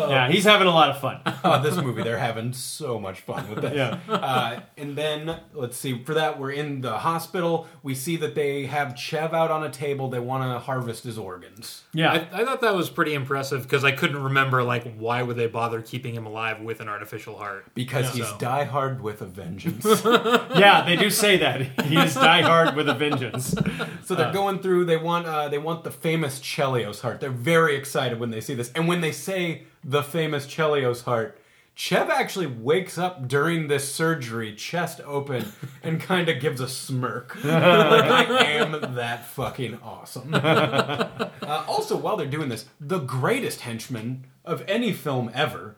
yeah, 0.08 0.28
he's 0.30 0.44
having 0.44 0.66
a 0.66 0.70
lot 0.70 0.90
of 0.90 1.00
fun. 1.00 1.20
oh, 1.60 1.62
this 1.62 1.76
movie, 1.76 2.02
they're 2.02 2.18
having 2.18 2.52
so 2.52 2.98
much 2.98 3.20
fun 3.20 3.48
with 3.54 3.64
it. 3.64 3.74
Yeah. 3.76 3.98
Uh, 4.08 4.60
and 4.76 4.96
then 4.96 5.40
let's 5.52 5.76
see. 5.76 6.02
For 6.04 6.14
that, 6.14 6.38
we're 6.38 6.50
in 6.52 6.80
the 6.80 6.98
hospital. 6.98 7.66
We 7.82 7.94
see 7.94 8.16
that 8.16 8.34
they 8.34 8.66
have 8.66 8.96
Chev 8.96 9.32
out 9.34 9.50
on 9.50 9.62
a 9.64 9.70
table. 9.70 10.08
They 10.08 10.18
want 10.20 10.42
to 10.44 10.58
harvest 10.58 11.04
his 11.04 11.18
organs. 11.18 11.82
Yeah. 11.92 12.12
I, 12.32 12.42
I 12.42 12.44
thought 12.44 12.60
that 12.62 12.74
was 12.74 12.90
pretty 12.90 13.14
impressive 13.14 13.62
because 13.62 13.84
I 13.84 13.92
couldn't 13.92 14.22
remember 14.22 14.62
like 14.62 14.96
why 14.96 15.22
would 15.22 15.36
they 15.36 15.46
bother 15.46 15.82
keeping 15.82 16.14
him 16.14 16.26
alive 16.26 16.60
with 16.60 16.80
an 16.80 16.88
artificial 16.88 17.36
heart? 17.36 17.66
Because 17.74 18.06
Yeah. 18.16 18.24
he's 18.24 18.32
So- 18.32 18.38
die 18.38 18.64
hard 18.64 19.02
with 19.02 19.22
a 19.22 19.26
vengeance. 19.26 19.84
yeah, 20.04 20.82
they 20.86 20.96
do 20.96 21.10
say 21.10 21.36
that. 21.38 21.60
He's 21.82 22.06
is 22.06 22.14
Die 22.14 22.42
Hard 22.42 22.76
with 22.76 22.88
a 22.88 22.94
vengeance. 22.94 23.54
so 24.04 24.14
they're 24.14 24.32
going 24.32 24.60
through. 24.60 24.84
They 24.86 24.96
want. 24.96 25.26
Uh, 25.26 25.48
they 25.48 25.58
want 25.58 25.84
the 25.84 25.90
famous 25.90 26.40
Chelios 26.40 27.00
heart. 27.00 27.20
They're 27.20 27.30
very 27.30 27.76
excited 27.76 28.18
when 28.20 28.30
they 28.30 28.40
see 28.40 28.54
this. 28.54 28.70
And 28.72 28.88
when 28.88 29.00
they 29.00 29.12
say 29.12 29.64
the 29.88 30.02
famous 30.02 30.46
Chelios 30.46 31.04
heart, 31.04 31.40
Chev 31.78 32.08
actually 32.10 32.46
wakes 32.46 32.96
up 32.98 33.28
during 33.28 33.68
this 33.68 33.94
surgery, 33.94 34.54
chest 34.54 35.00
open, 35.04 35.52
and 35.82 36.00
kind 36.00 36.28
of 36.28 36.40
gives 36.40 36.60
a 36.60 36.68
smirk. 36.68 37.36
like 37.44 37.54
I 37.54 38.44
am 38.52 38.94
that 38.94 39.26
fucking 39.26 39.78
awesome. 39.82 40.30
uh, 40.34 41.28
also, 41.42 41.96
while 41.96 42.16
they're 42.16 42.26
doing 42.26 42.48
this, 42.48 42.64
the 42.80 42.98
greatest 42.98 43.60
henchman 43.60 44.26
of 44.44 44.64
any 44.66 44.92
film 44.92 45.30
ever. 45.34 45.76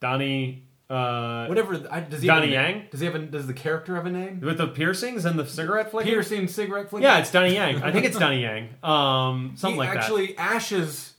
Donnie, 0.00 0.64
uh, 0.90 1.46
Whatever. 1.46 1.80
I- 1.90 2.00
Does 2.00 2.22
he 2.22 2.28
Donnie 2.28 2.52
have 2.54 2.64
a, 2.64 2.68
Yang? 2.72 2.86
Does 2.90 3.00
he 3.00 3.06
have 3.06 3.14
a, 3.14 3.18
Does 3.20 3.46
the 3.46 3.54
character 3.54 3.94
have 3.94 4.06
a 4.06 4.10
name? 4.10 4.40
with 4.40 4.58
the 4.58 4.66
piercings 4.68 5.24
and 5.24 5.38
the 5.38 5.46
cigarette 5.46 5.90
flicker? 5.92 6.08
Piercing 6.08 6.48
cigarette 6.48 6.90
flicker. 6.90 7.04
Yeah, 7.06 7.18
it's 7.18 7.30
Donnie 7.30 7.54
Yang. 7.54 7.82
I 7.82 7.92
think 7.92 8.04
it's 8.04 8.18
Donnie 8.18 8.42
Yang. 8.42 8.68
Um, 8.82 9.52
something 9.56 9.78
like 9.78 9.88
that. 9.90 9.94
he 9.94 9.98
actually 10.00 10.38
ashes 10.38 11.14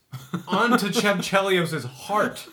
onto 0.47 0.91
Chev 0.91 1.17
Chelios' 1.17 1.85
heart 1.85 2.47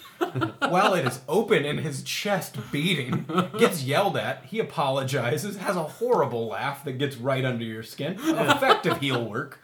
while 0.68 0.94
it 0.94 1.06
is 1.06 1.20
open 1.28 1.64
and 1.64 1.80
his 1.80 2.02
chest 2.02 2.56
beating. 2.72 3.26
Gets 3.58 3.82
yelled 3.82 4.16
at. 4.16 4.44
He 4.46 4.58
apologizes. 4.58 5.56
Has 5.56 5.76
a 5.76 5.82
horrible 5.82 6.46
laugh 6.48 6.84
that 6.84 6.98
gets 6.98 7.16
right 7.16 7.44
under 7.44 7.64
your 7.64 7.82
skin. 7.82 8.14
Effective 8.20 8.98
heel 8.98 9.24
work. 9.28 9.58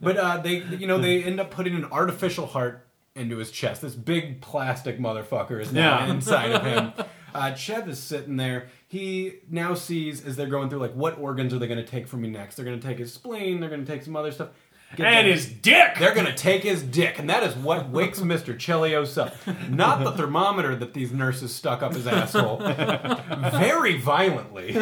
but 0.00 0.16
uh, 0.16 0.38
they, 0.38 0.56
you 0.78 0.86
know, 0.86 0.98
they 0.98 1.22
end 1.22 1.40
up 1.40 1.50
putting 1.50 1.74
an 1.74 1.84
artificial 1.86 2.46
heart 2.46 2.86
into 3.14 3.38
his 3.38 3.50
chest. 3.50 3.82
This 3.82 3.94
big 3.94 4.40
plastic 4.40 4.98
motherfucker 4.98 5.60
is 5.60 5.72
now 5.72 6.00
Yeah. 6.00 6.10
inside 6.12 6.52
of 6.52 6.62
him. 6.64 6.92
Uh, 7.36 7.54
Chev 7.54 7.88
is 7.88 7.98
sitting 7.98 8.36
there. 8.36 8.68
He 8.88 9.34
now 9.50 9.74
sees 9.74 10.24
as 10.24 10.36
they're 10.36 10.46
going 10.46 10.70
through, 10.70 10.78
like, 10.78 10.94
what 10.94 11.18
organs 11.18 11.52
are 11.52 11.58
they 11.58 11.66
going 11.68 11.84
to 11.84 11.90
take 11.90 12.08
from 12.08 12.22
me 12.22 12.28
next? 12.30 12.56
They're 12.56 12.64
going 12.64 12.80
to 12.80 12.86
take 12.86 12.98
his 12.98 13.12
spleen. 13.12 13.60
They're 13.60 13.68
going 13.68 13.84
to 13.84 13.90
take 13.92 14.02
some 14.02 14.16
other 14.16 14.32
stuff. 14.32 14.48
Get 14.94 15.06
And 15.06 15.26
his 15.26 15.46
dick! 15.46 15.96
they're 15.98 16.14
going 16.14 16.26
to 16.26 16.34
take 16.34 16.62
his 16.62 16.80
dick, 16.80 17.18
and 17.18 17.28
that 17.28 17.42
is 17.42 17.56
what 17.56 17.90
wakes 17.90 18.20
Mr. 18.20 18.54
Chelios 18.56 19.20
up. 19.20 19.34
Not 19.68 20.04
the 20.04 20.12
thermometer 20.12 20.76
that 20.76 20.94
these 20.94 21.10
nurses 21.12 21.52
stuck 21.52 21.82
up 21.82 21.92
his 21.94 22.06
asshole. 22.06 22.58
Very 23.50 23.98
violently. 23.98 24.72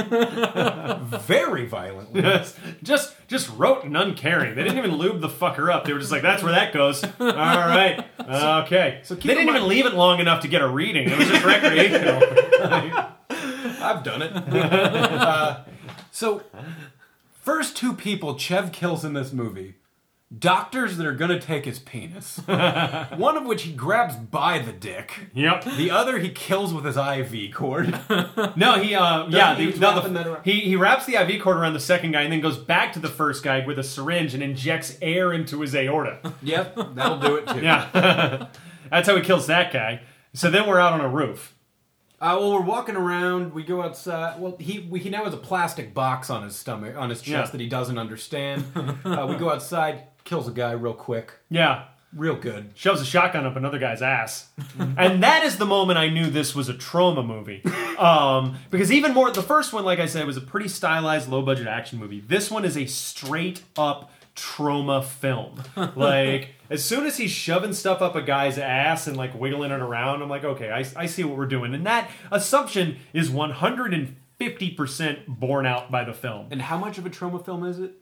Very 1.23 1.67
violently. 1.67 2.21
Just, 2.21 2.57
just, 2.83 3.15
just 3.35 3.51
rote 3.57 3.85
and 3.85 3.97
uncaring. 3.97 4.55
They 4.55 4.63
didn't 4.63 4.79
even 4.79 4.93
lube 4.93 5.21
the 5.21 5.29
fucker 5.29 5.73
up. 5.73 5.85
They 5.85 5.93
were 5.93 5.99
just 5.99 6.13
like, 6.13 6.23
"That's 6.23 6.43
where 6.43 6.53
that 6.53 6.73
goes." 6.73 7.03
All 7.03 7.11
right, 7.21 8.07
okay. 8.21 9.01
so 9.03 9.15
So 9.15 9.21
keep 9.21 9.29
they 9.29 9.35
didn't 9.35 9.49
even 9.55 9.69
leave 9.69 9.87
it 9.87 9.95
long 9.95 10.21
enough 10.21 10.43
to 10.43 10.49
get 10.49 10.63
a 10.63 10.69
reading. 10.69 11.11
It 11.11 11.19
was 11.19 11.29
just 11.29 11.45
recreational. 11.45 12.23
I've 13.83 14.03
done 14.03 14.23
it. 14.23 14.33
Uh, 15.25 15.65
so, 16.11 16.43
first 17.33 17.77
two 17.77 17.93
people 17.93 18.39
Chev 18.39 18.73
kills 18.73 19.05
in 19.05 19.15
this 19.15 19.33
movie 19.33 19.75
doctors 20.37 20.97
that 20.97 21.07
are 21.07 21.13
going 21.15 21.31
to 21.31 21.41
take 21.41 21.65
his 21.65 21.79
penis. 21.79 22.39
One 22.47 23.37
of 23.37 23.45
which 23.47 23.63
he 23.63 23.73
grabs 23.73 24.17
by 24.17 24.59
the 24.59 24.73
dick. 24.73 25.29
yep. 25.35 25.65
The 25.65 25.91
other 25.91 26.19
he 26.19 26.31
kills 26.31 26.73
with 26.75 26.85
his 26.85 26.97
IV 26.97 27.55
cord. 27.55 27.99
No, 28.57 28.75
he. 28.81 28.95
Uh, 28.95 29.27
yeah, 29.29 29.55
he 29.57 29.71
the, 29.73 29.79
no, 29.81 30.01
the, 30.01 30.41
he 30.45 30.61
he 30.61 30.77
wraps 30.77 31.07
the 31.07 31.15
IV 31.17 31.43
cord 31.43 31.57
around 31.57 31.73
the 31.73 31.81
second 31.81 32.13
guy 32.13 32.23
and 32.23 32.33
then 32.33 32.41
goes 32.41 32.57
back 32.57 32.93
to 32.93 32.99
the 32.99 33.09
first 33.09 33.43
guy 33.43 33.65
with 33.67 33.79
a 33.79 33.83
syringe 33.83 34.35
and 34.35 34.43
injects 34.43 34.97
air 35.03 35.33
into 35.33 35.61
his 35.61 35.75
aorta. 35.75 36.19
yep, 36.43 36.75
that'll 36.95 37.19
do 37.19 37.37
it 37.37 37.49
too. 37.49 37.61
Yeah, 37.61 38.49
that's 38.91 39.09
how 39.09 39.17
he 39.17 39.23
kills 39.23 39.47
that 39.49 39.73
guy. 39.73 40.03
So 40.35 40.51
then 40.51 40.67
we're 40.69 40.79
out 40.81 40.93
on 40.93 41.01
a 41.01 41.09
roof. 41.09 41.55
Uh, 42.21 42.37
well, 42.39 42.53
we're 42.53 42.61
walking 42.61 42.97
around. 42.97 43.53
We 43.55 43.63
go 43.65 43.83
outside. 43.83 44.41
Well, 44.41 44.57
he 44.59 44.81
we, 44.91 45.01
he 45.01 45.11
now 45.11 45.25
has 45.25 45.35
a 45.35 45.39
plastic 45.39 45.95
box 45.95 46.31
on 46.31 46.43
his 46.45 46.55
stomach, 46.57 46.97
on 46.97 47.11
his 47.11 47.21
chest 47.21 47.31
Yeah. 47.49 47.51
that 47.53 47.61
he 47.61 47.69
doesn't 47.69 47.99
understand. 47.99 48.65
uh, 49.05 49.27
we 49.29 49.37
go 49.37 49.51
outside, 49.51 50.05
kills 50.25 50.49
a 50.49 50.53
guy 50.53 50.73
real 50.73 50.95
quick, 50.95 51.33
Yeah, 51.51 51.85
real 52.15 52.37
good. 52.37 52.71
shoves 52.75 53.01
a 53.01 53.05
shotgun 53.05 53.45
up 53.47 53.57
another 53.57 53.79
guy's 53.79 54.01
ass. 54.03 54.49
and 54.79 55.23
that 55.23 55.45
is 55.45 55.59
the 55.59 55.67
moment 55.67 55.99
I 55.99 56.09
knew 56.09 56.31
this 56.31 56.55
was 56.55 56.69
a 56.69 56.75
Troma 56.75 57.25
movie. 57.27 57.63
Um, 57.99 58.57
because 58.71 58.91
even 58.91 59.13
more, 59.15 59.31
the 59.31 59.43
first 59.43 59.73
one, 59.73 59.85
like 59.85 59.99
I 60.01 60.07
said, 60.07 60.27
was 60.27 60.37
a 60.37 60.41
pretty 60.41 60.69
stylized, 60.69 61.29
low 61.29 61.43
budget 61.43 61.67
action 61.67 61.99
movie. 61.99 62.21
This 62.21 62.51
one 62.51 62.65
is 62.65 62.77
a 62.77 62.87
straight 62.87 63.63
up 63.77 64.11
Troma 64.37 65.05
film. 65.05 65.63
Like, 65.97 66.51
as 66.71 66.83
soon 66.85 67.05
as 67.07 67.17
he's 67.19 67.31
shoving 67.31 67.73
stuff 67.73 68.01
up 68.03 68.17
a 68.17 68.23
guy's 68.23 68.59
ass 68.59 69.07
and 69.07 69.17
like 69.17 69.35
wiggling 69.39 69.71
it 69.71 69.81
around, 69.81 70.23
I'm 70.23 70.29
like, 70.31 70.45
okay, 70.45 70.71
I, 70.71 70.85
I 70.97 71.07
see 71.07 71.23
what 71.25 71.37
we're 71.37 71.47
doing. 71.47 71.75
And 71.75 71.85
that 71.87 72.11
assumption 72.33 72.97
is 73.13 73.31
150% 73.31 75.27
borne 75.29 75.67
out 75.67 75.91
by 75.91 76.05
the 76.05 76.13
film. 76.13 76.49
And 76.51 76.63
how 76.63 76.79
much 76.79 76.99
of 76.99 77.07
a 77.07 77.11
Troma 77.11 77.45
film 77.45 77.65
is 77.65 77.79
it? 77.79 77.93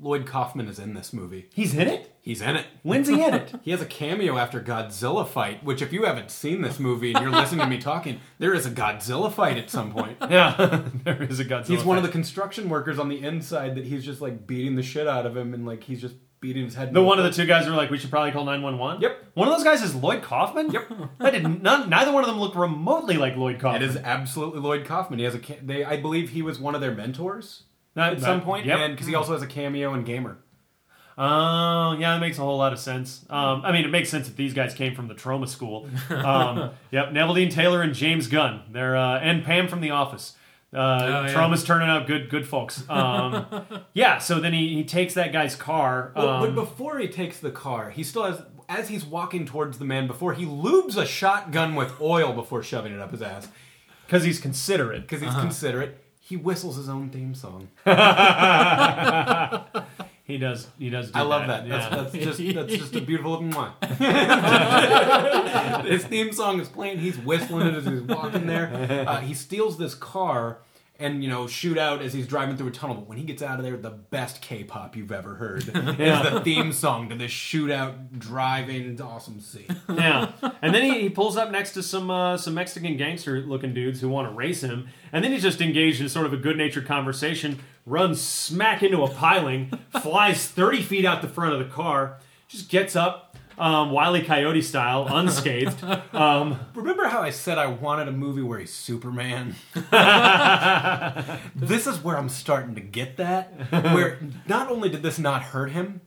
Lloyd 0.00 0.26
Kaufman 0.26 0.66
is 0.66 0.78
in 0.78 0.94
this 0.94 1.12
movie. 1.12 1.48
He's 1.52 1.74
in 1.74 1.86
it. 1.86 2.16
He's 2.22 2.40
in 2.40 2.56
it. 2.56 2.66
When's 2.82 3.08
he 3.08 3.22
in 3.22 3.34
it? 3.34 3.52
He 3.62 3.70
has 3.70 3.82
a 3.82 3.86
cameo 3.86 4.38
after 4.38 4.60
Godzilla 4.60 5.28
fight, 5.28 5.62
which 5.62 5.82
if 5.82 5.92
you 5.92 6.04
haven't 6.04 6.30
seen 6.30 6.62
this 6.62 6.78
movie 6.78 7.12
and 7.12 7.22
you're 7.22 7.30
listening 7.30 7.60
to 7.60 7.66
me 7.66 7.78
talking, 7.78 8.20
there 8.38 8.54
is 8.54 8.64
a 8.64 8.70
Godzilla 8.70 9.32
fight 9.32 9.58
at 9.58 9.70
some 9.70 9.92
point. 9.92 10.16
yeah, 10.30 10.84
there 11.04 11.22
is 11.22 11.38
a 11.40 11.44
Godzilla. 11.44 11.66
He's 11.66 11.84
one 11.84 11.98
of 11.98 12.02
the 12.02 12.08
construction 12.08 12.68
workers 12.68 12.98
on 12.98 13.08
the 13.08 13.22
inside 13.22 13.74
that 13.76 13.84
he's 13.84 14.04
just 14.04 14.20
like 14.20 14.46
beating 14.46 14.76
the 14.76 14.82
shit 14.82 15.06
out 15.06 15.26
of 15.26 15.36
him 15.36 15.52
and 15.52 15.66
like 15.66 15.84
he's 15.84 16.00
just 16.00 16.14
beating 16.40 16.64
his 16.64 16.74
head. 16.74 16.94
The 16.94 17.02
one 17.02 17.18
of 17.18 17.24
the 17.24 17.30
two 17.30 17.44
guys 17.46 17.66
who 17.66 17.72
were 17.72 17.76
like, 17.76 17.90
we 17.90 17.98
should 17.98 18.10
probably 18.10 18.32
call 18.32 18.44
911? 18.46 19.02
Yep. 19.02 19.24
One 19.34 19.48
of 19.48 19.54
those 19.54 19.64
guys 19.64 19.82
is 19.82 19.94
Lloyd 19.94 20.22
Kaufman? 20.22 20.70
Yep. 20.70 20.90
I 21.20 21.30
did 21.30 21.62
none, 21.62 21.90
neither 21.90 22.12
one 22.12 22.24
of 22.24 22.30
them 22.30 22.40
look 22.40 22.54
remotely 22.54 23.18
like 23.18 23.36
Lloyd 23.36 23.58
Kaufman. 23.58 23.82
It 23.82 23.90
is 23.90 23.96
absolutely 23.98 24.60
Lloyd 24.60 24.86
Kaufman. 24.86 25.18
He 25.18 25.26
has 25.26 25.34
a 25.34 25.40
they 25.62 25.84
I 25.84 25.98
believe 25.98 26.30
he 26.30 26.40
was 26.40 26.58
one 26.58 26.74
of 26.74 26.80
their 26.80 26.94
mentors 26.94 27.64
At 28.00 28.20
some 28.20 28.40
point, 28.40 28.66
Yep. 28.66 28.78
and 28.78 28.94
because 28.94 29.06
he 29.06 29.14
also 29.14 29.32
has 29.32 29.42
a 29.42 29.46
cameo 29.46 29.94
in 29.94 30.04
Gamer. 30.04 30.38
Oh, 31.18 31.96
yeah, 31.98 32.14
that 32.14 32.20
makes 32.20 32.38
a 32.38 32.40
whole 32.40 32.56
lot 32.56 32.72
of 32.72 32.78
sense. 32.78 33.26
Um, 33.28 33.62
I 33.62 33.72
mean, 33.72 33.84
it 33.84 33.90
makes 33.90 34.08
sense 34.08 34.26
if 34.26 34.36
these 34.36 34.54
guys 34.54 34.72
came 34.72 34.94
from 34.94 35.06
the 35.08 35.14
Troma 35.14 35.46
school. 35.48 35.86
Um, 36.08 36.70
yep, 36.90 37.10
Neveldine 37.10 37.50
Taylor 37.50 37.82
and 37.82 37.94
James 37.94 38.26
Gunn. 38.26 38.62
They're 38.70 38.96
uh, 38.96 39.18
and 39.18 39.44
Pam 39.44 39.68
from 39.68 39.82
The 39.82 39.90
Office. 39.90 40.34
Uh, 40.72 41.24
yeah. 41.26 41.34
Troma's 41.34 41.64
turning 41.64 41.88
out 41.88 42.06
good, 42.06 42.30
good 42.30 42.46
folks. 42.46 42.88
Um, 42.88 43.44
yeah, 43.92 44.18
so 44.18 44.38
then 44.40 44.52
he, 44.52 44.68
he 44.74 44.84
takes 44.84 45.14
that 45.14 45.32
guy's 45.32 45.56
car. 45.56 46.12
Well, 46.14 46.28
um, 46.28 46.40
but 46.40 46.54
before 46.54 46.98
he 46.98 47.08
takes 47.08 47.38
the 47.40 47.50
car, 47.50 47.90
he 47.90 48.04
still 48.04 48.22
has 48.24 48.42
as 48.68 48.88
he's 48.88 49.04
walking 49.04 49.44
towards 49.44 49.78
the 49.78 49.84
man. 49.84 50.06
Before 50.06 50.32
he 50.32 50.46
lubes 50.46 50.96
a 50.96 51.04
shotgun 51.04 51.74
with 51.74 52.00
oil 52.00 52.32
before 52.32 52.62
shoving 52.62 52.92
it 52.92 53.00
up 53.00 53.10
his 53.10 53.20
ass 53.20 53.48
because 54.06 54.22
he's 54.22 54.40
considerate. 54.40 55.02
because 55.02 55.20
he's 55.20 55.34
considerate. 55.34 56.02
He 56.30 56.36
whistles 56.36 56.76
his 56.76 56.88
own 56.88 57.10
theme 57.10 57.34
song. 57.34 57.68
He 60.24 60.38
does. 60.38 60.68
He 60.78 60.90
does. 60.90 61.10
Do 61.10 61.18
I 61.18 61.22
love 61.22 61.48
that. 61.48 61.66
Yeah. 61.66 61.88
That's, 61.88 62.12
that's 62.12 62.24
just 62.24 62.54
that's 62.54 62.72
just 62.72 62.94
a 62.94 63.00
beautiful 63.00 63.38
mwah. 63.38 63.72
His 65.86 66.04
theme 66.04 66.32
song 66.32 66.60
is 66.60 66.68
playing. 66.68 67.00
He's 67.00 67.18
whistling 67.18 67.66
it 67.66 67.74
as 67.74 67.84
he's 67.84 68.02
walking 68.02 68.46
there. 68.46 69.06
Uh, 69.08 69.18
he 69.22 69.34
steals 69.34 69.76
this 69.76 69.96
car 69.96 70.58
and 71.00 71.24
you 71.24 71.28
know 71.30 71.46
shoot 71.46 71.76
out 71.78 72.02
as 72.02 72.12
he's 72.12 72.26
driving 72.26 72.56
through 72.56 72.68
a 72.68 72.70
tunnel. 72.70 72.96
But 72.96 73.08
when 73.08 73.18
he 73.18 73.24
gets 73.24 73.42
out 73.42 73.58
of 73.58 73.64
there, 73.64 73.76
the 73.76 73.90
best 73.90 74.40
K-pop 74.42 74.94
you've 74.96 75.10
ever 75.12 75.34
heard 75.34 75.64
Yeah. 75.98 76.24
is 76.26 76.32
the 76.34 76.40
theme 76.42 76.72
song 76.72 77.08
to 77.08 77.16
this 77.16 77.32
shootout 77.32 78.18
driving. 78.18 79.00
Awesome 79.00 79.40
scene. 79.40 79.64
yeah, 79.88 80.32
and 80.62 80.74
then 80.74 80.82
he, 80.82 81.00
he 81.02 81.10
pulls 81.10 81.36
up 81.36 81.50
next 81.50 81.72
to 81.72 81.82
some 81.82 82.10
uh, 82.10 82.36
some 82.36 82.54
Mexican 82.54 82.96
gangster 82.96 83.40
looking 83.40 83.74
dudes 83.74 84.00
who 84.00 84.08
want 84.08 84.28
to 84.28 84.34
race 84.34 84.62
him, 84.62 84.88
and 85.12 85.24
then 85.24 85.32
he's 85.32 85.42
just 85.42 85.60
engaged 85.60 86.00
in 86.00 86.08
sort 86.08 86.26
of 86.26 86.32
a 86.32 86.36
good 86.36 86.56
natured 86.56 86.86
conversation. 86.86 87.58
Runs 87.86 88.20
smack 88.20 88.82
into 88.82 89.02
a 89.02 89.08
piling, 89.08 89.72
flies 90.02 90.46
thirty 90.46 90.82
feet 90.82 91.04
out 91.04 91.22
the 91.22 91.28
front 91.28 91.54
of 91.54 91.58
the 91.58 91.64
car, 91.74 92.18
just 92.46 92.68
gets 92.68 92.94
up, 92.94 93.29
um, 93.60 93.90
Wiley 93.90 94.22
Coyote 94.22 94.62
style, 94.62 95.06
unscathed. 95.08 95.84
Um, 96.14 96.58
Remember 96.74 97.06
how 97.06 97.20
I 97.20 97.30
said 97.30 97.58
I 97.58 97.66
wanted 97.66 98.08
a 98.08 98.12
movie 98.12 98.42
where 98.42 98.58
he's 98.58 98.72
Superman? 98.72 99.54
this 101.54 101.86
is 101.86 102.02
where 102.02 102.16
I'm 102.16 102.28
starting 102.28 102.74
to 102.74 102.80
get 102.80 103.16
that. 103.18 103.52
Where 103.70 104.18
not 104.46 104.70
only 104.70 104.88
did 104.88 105.02
this 105.02 105.18
not 105.18 105.42
hurt 105.42 105.70
him, 105.72 106.00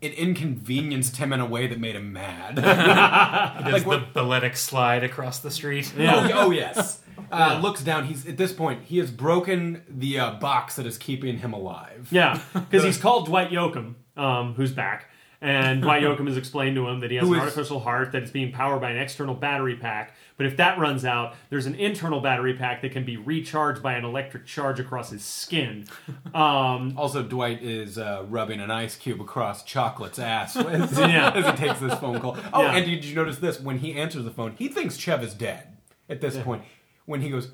it 0.00 0.12
inconvenienced 0.14 1.16
him 1.16 1.32
in 1.32 1.40
a 1.40 1.46
way 1.46 1.66
that 1.66 1.78
made 1.80 1.96
him 1.96 2.12
mad. 2.12 2.56
Does 2.56 3.72
Like 3.72 3.82
the 3.82 3.88
what- 3.88 4.12
balletic 4.12 4.56
slide 4.56 5.04
across 5.04 5.38
the 5.38 5.50
street? 5.50 5.92
Yeah. 5.96 6.28
Oh, 6.34 6.46
oh, 6.46 6.50
yes. 6.50 7.00
Uh, 7.32 7.58
Looks 7.62 7.82
down. 7.82 8.04
He's 8.06 8.26
at 8.26 8.36
this 8.36 8.52
point. 8.52 8.84
He 8.84 8.98
has 8.98 9.10
broken 9.10 9.82
the 9.88 10.18
uh, 10.18 10.30
box 10.34 10.76
that 10.76 10.86
is 10.86 10.96
keeping 10.98 11.38
him 11.38 11.52
alive. 11.54 12.08
yeah, 12.10 12.40
because 12.52 12.84
he's 12.84 12.98
called 12.98 13.26
Dwight 13.26 13.50
Yoakam, 13.50 13.94
um, 14.16 14.54
who's 14.54 14.70
back. 14.72 15.10
And 15.40 15.82
Dwight 15.82 16.02
Yoakam 16.02 16.26
has 16.28 16.36
explained 16.36 16.76
to 16.76 16.88
him 16.88 17.00
that 17.00 17.10
he 17.10 17.16
has 17.18 17.26
Who 17.26 17.34
an 17.34 17.40
is- 17.40 17.44
artificial 17.44 17.80
heart 17.80 18.12
that 18.12 18.22
is 18.22 18.30
being 18.30 18.52
powered 18.52 18.80
by 18.80 18.90
an 18.90 18.96
external 18.98 19.34
battery 19.34 19.76
pack. 19.76 20.14
But 20.38 20.46
if 20.46 20.56
that 20.58 20.78
runs 20.78 21.04
out, 21.04 21.34
there's 21.48 21.64
an 21.66 21.74
internal 21.76 22.20
battery 22.20 22.52
pack 22.54 22.82
that 22.82 22.92
can 22.92 23.04
be 23.04 23.16
recharged 23.16 23.82
by 23.82 23.94
an 23.94 24.04
electric 24.04 24.44
charge 24.46 24.78
across 24.80 25.10
his 25.10 25.24
skin. 25.24 25.86
Um, 26.34 26.94
Also, 26.98 27.22
Dwight 27.22 27.62
is 27.62 27.96
uh, 27.98 28.24
rubbing 28.28 28.60
an 28.60 28.70
ice 28.70 28.96
cube 28.96 29.20
across 29.20 29.62
Chocolate's 29.64 30.18
ass 30.18 30.56
as, 30.56 30.98
Yeah. 30.98 31.30
as 31.34 31.46
he 31.46 31.66
takes 31.66 31.80
this 31.80 31.94
phone 31.98 32.20
call. 32.20 32.36
Oh, 32.52 32.62
Yeah. 32.62 32.76
and 32.76 32.84
did 32.86 33.04
you 33.04 33.14
notice 33.14 33.38
this? 33.38 33.58
When 33.60 33.78
he 33.78 33.94
answers 33.94 34.24
the 34.24 34.30
phone, 34.30 34.54
he 34.58 34.68
thinks 34.68 34.96
Chev 34.98 35.22
is 35.22 35.32
dead 35.34 35.76
at 36.10 36.20
this 36.20 36.36
point. 36.36 36.62
When 37.06 37.22
he 37.22 37.30
goes, 37.30 37.48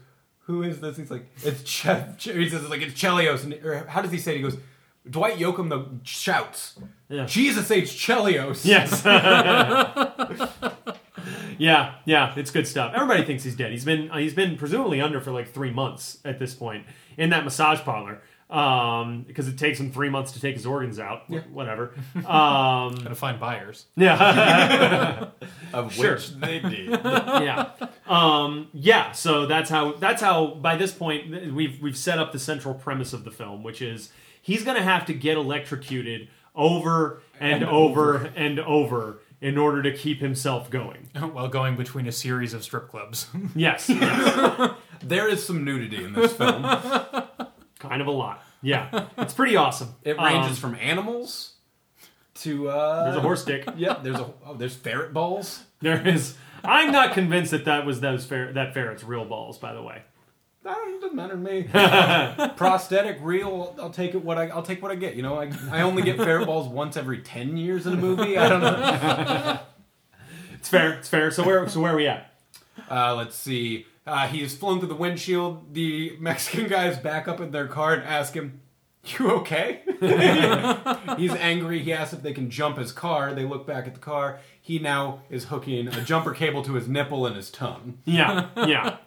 Who 0.46 0.62
is 0.64 0.80
this? 0.80 0.96
He's 0.96 1.10
like, 1.10 1.26
It's 1.44 1.62
Chev. 1.68 2.16
Che-" 2.18 2.32
He 2.34 2.48
says, 2.48 2.68
like, 2.68 2.80
It's 2.82 3.00
Chelios. 3.00 3.44
And, 3.44 3.54
or 3.64 3.86
how 3.86 4.02
does 4.02 4.10
he 4.10 4.18
say 4.18 4.32
it? 4.32 4.36
He 4.38 4.42
goes, 4.42 4.56
Dwight 5.08 5.36
Yoakam 5.38 5.68
the 5.68 5.86
shouts, 6.04 6.78
Yeah. 7.08 7.26
Jesus 7.26 7.70
H. 7.70 7.88
Chelios. 7.90 8.64
Yes. 8.64 9.02
yeah, 11.58 11.94
yeah, 12.04 12.32
it's 12.36 12.50
good 12.50 12.66
stuff. 12.66 12.92
Everybody 12.94 13.24
thinks 13.24 13.44
he's 13.44 13.56
dead. 13.56 13.72
He's 13.72 13.84
been 13.84 14.10
uh, 14.10 14.18
he's 14.18 14.34
been 14.34 14.56
presumably 14.56 15.00
under 15.00 15.20
for 15.20 15.30
like 15.32 15.52
three 15.52 15.70
months 15.72 16.18
at 16.24 16.38
this 16.38 16.54
point 16.54 16.86
in 17.16 17.30
that 17.30 17.44
massage 17.44 17.80
parlor. 17.80 18.20
Um, 18.50 19.22
because 19.26 19.48
it 19.48 19.56
takes 19.56 19.80
him 19.80 19.90
three 19.90 20.10
months 20.10 20.32
to 20.32 20.40
take 20.40 20.56
his 20.56 20.66
organs 20.66 20.98
out. 20.98 21.22
Wh- 21.26 21.50
Whatever. 21.54 21.94
Um, 22.16 22.94
Gotta 22.96 23.14
find 23.14 23.40
buyers. 23.40 23.86
yeah. 23.96 25.28
Of 25.72 25.94
Sure. 25.94 26.14
which 26.16 26.34
they 26.34 26.58
did. 26.58 26.90
yeah. 26.90 27.70
Um, 28.06 28.68
yeah. 28.74 29.12
So 29.12 29.46
that's 29.46 29.70
how. 29.70 29.92
That's 29.94 30.20
how. 30.20 30.48
By 30.54 30.76
this 30.76 30.92
point, 30.92 31.52
we've 31.54 31.80
we've 31.80 31.96
set 31.96 32.18
up 32.18 32.32
the 32.32 32.38
central 32.38 32.74
premise 32.74 33.14
of 33.14 33.24
the 33.24 33.30
film, 33.30 33.62
which 33.62 33.80
is 33.80 34.10
he's 34.42 34.62
going 34.64 34.76
to 34.76 34.82
have 34.82 35.06
to 35.06 35.14
get 35.14 35.36
electrocuted 35.38 36.28
over 36.54 37.22
and, 37.40 37.62
And 37.62 37.64
over, 37.64 38.30
and 38.36 38.60
over 38.60 39.20
in 39.40 39.56
order 39.56 39.82
to 39.82 39.92
keep 39.96 40.20
himself 40.20 40.68
going. 40.70 41.08
While 41.32 41.48
going 41.48 41.76
between 41.76 42.06
a 42.06 42.12
series 42.12 42.52
of 42.52 42.62
strip 42.62 42.88
clubs. 42.88 43.26
Yes. 43.54 43.88
yes. 43.88 44.70
There 45.02 45.28
is 45.28 45.44
some 45.44 45.64
nudity 45.64 46.04
in 46.04 46.12
this 46.12 46.32
film. 46.34 46.62
kind 47.78 48.00
of 48.02 48.06
a 48.06 48.10
lot. 48.12 48.44
Yeah. 48.60 49.06
It's 49.18 49.34
pretty 49.34 49.56
awesome. 49.56 49.94
It 50.04 50.18
ranges 50.18 50.50
Um, 50.62 50.70
from 50.72 50.74
animals 50.76 51.54
to. 52.36 52.68
Uh, 52.68 53.04
There's 53.04 53.16
a 53.16 53.20
horse 53.20 53.44
dick. 53.44 53.64
Yep, 53.76 54.02
there's 54.04 54.20
a 54.20 54.30
oh, 54.46 54.54
there's 54.54 54.76
ferret 54.76 55.12
balls. 55.12 55.64
There 55.80 56.06
is. 56.06 56.36
I'm 56.62 56.92
not 56.92 57.12
convinced 57.14 57.50
that 57.50 57.64
that 57.64 57.84
was 57.84 58.00
those 58.00 58.24
fer- 58.24 58.52
that 58.52 58.72
ferret's 58.74 59.02
real 59.02 59.24
balls. 59.24 59.58
By 59.58 59.72
the 59.72 59.82
way. 59.82 60.02
That 60.64 60.76
doesn't 61.00 61.16
matter 61.16 61.34
to 61.34 61.38
me. 61.38 61.64
Prosthetic, 62.56 63.18
real. 63.20 63.74
I'll 63.80 63.90
take 63.90 64.14
it. 64.14 64.24
What 64.24 64.38
I 64.38 64.48
I'll 64.48 64.62
take 64.62 64.80
what 64.80 64.92
I 64.92 64.94
get. 64.94 65.16
You 65.16 65.22
know, 65.22 65.40
I 65.40 65.50
I 65.70 65.82
only 65.82 66.02
get 66.02 66.16
fair 66.16 66.44
balls 66.46 66.68
once 66.68 66.96
every 66.96 67.18
ten 67.18 67.56
years 67.56 67.86
in 67.86 67.94
a 67.94 67.96
movie. 67.96 68.38
I 68.38 68.48
don't 68.48 68.60
know. 68.60 69.58
It's 70.54 70.68
fair. 70.68 70.92
It's 70.92 71.08
fair. 71.08 71.32
So 71.32 71.42
where 71.44 71.68
so 71.68 71.80
where 71.80 71.92
are 71.92 71.96
we 71.96 72.06
at? 72.06 72.32
Uh, 72.88 73.16
let's 73.16 73.34
see. 73.34 73.84
Uh, 74.06 74.28
he's 74.28 74.54
flown 74.56 74.78
through 74.78 74.90
the 74.90 74.94
windshield. 74.94 75.74
The 75.74 76.16
Mexican 76.20 76.68
guys 76.68 76.96
back 76.96 77.26
up 77.26 77.40
in 77.40 77.50
their 77.50 77.66
car 77.66 77.94
and 77.94 78.04
ask 78.04 78.32
him, 78.34 78.60
"You 79.04 79.28
okay?" 79.32 79.82
he's 81.18 81.32
angry. 81.34 81.80
He 81.80 81.92
asks 81.92 82.14
if 82.14 82.22
they 82.22 82.32
can 82.32 82.48
jump 82.48 82.78
his 82.78 82.92
car. 82.92 83.34
They 83.34 83.44
look 83.44 83.66
back 83.66 83.88
at 83.88 83.94
the 83.94 84.00
car. 84.00 84.38
He 84.60 84.78
now 84.78 85.22
is 85.28 85.46
hooking 85.46 85.88
a 85.88 86.00
jumper 86.04 86.32
cable 86.32 86.62
to 86.62 86.74
his 86.74 86.86
nipple 86.86 87.26
and 87.26 87.34
his 87.34 87.50
tongue. 87.50 87.98
Yeah. 88.04 88.46
Yeah. 88.56 88.98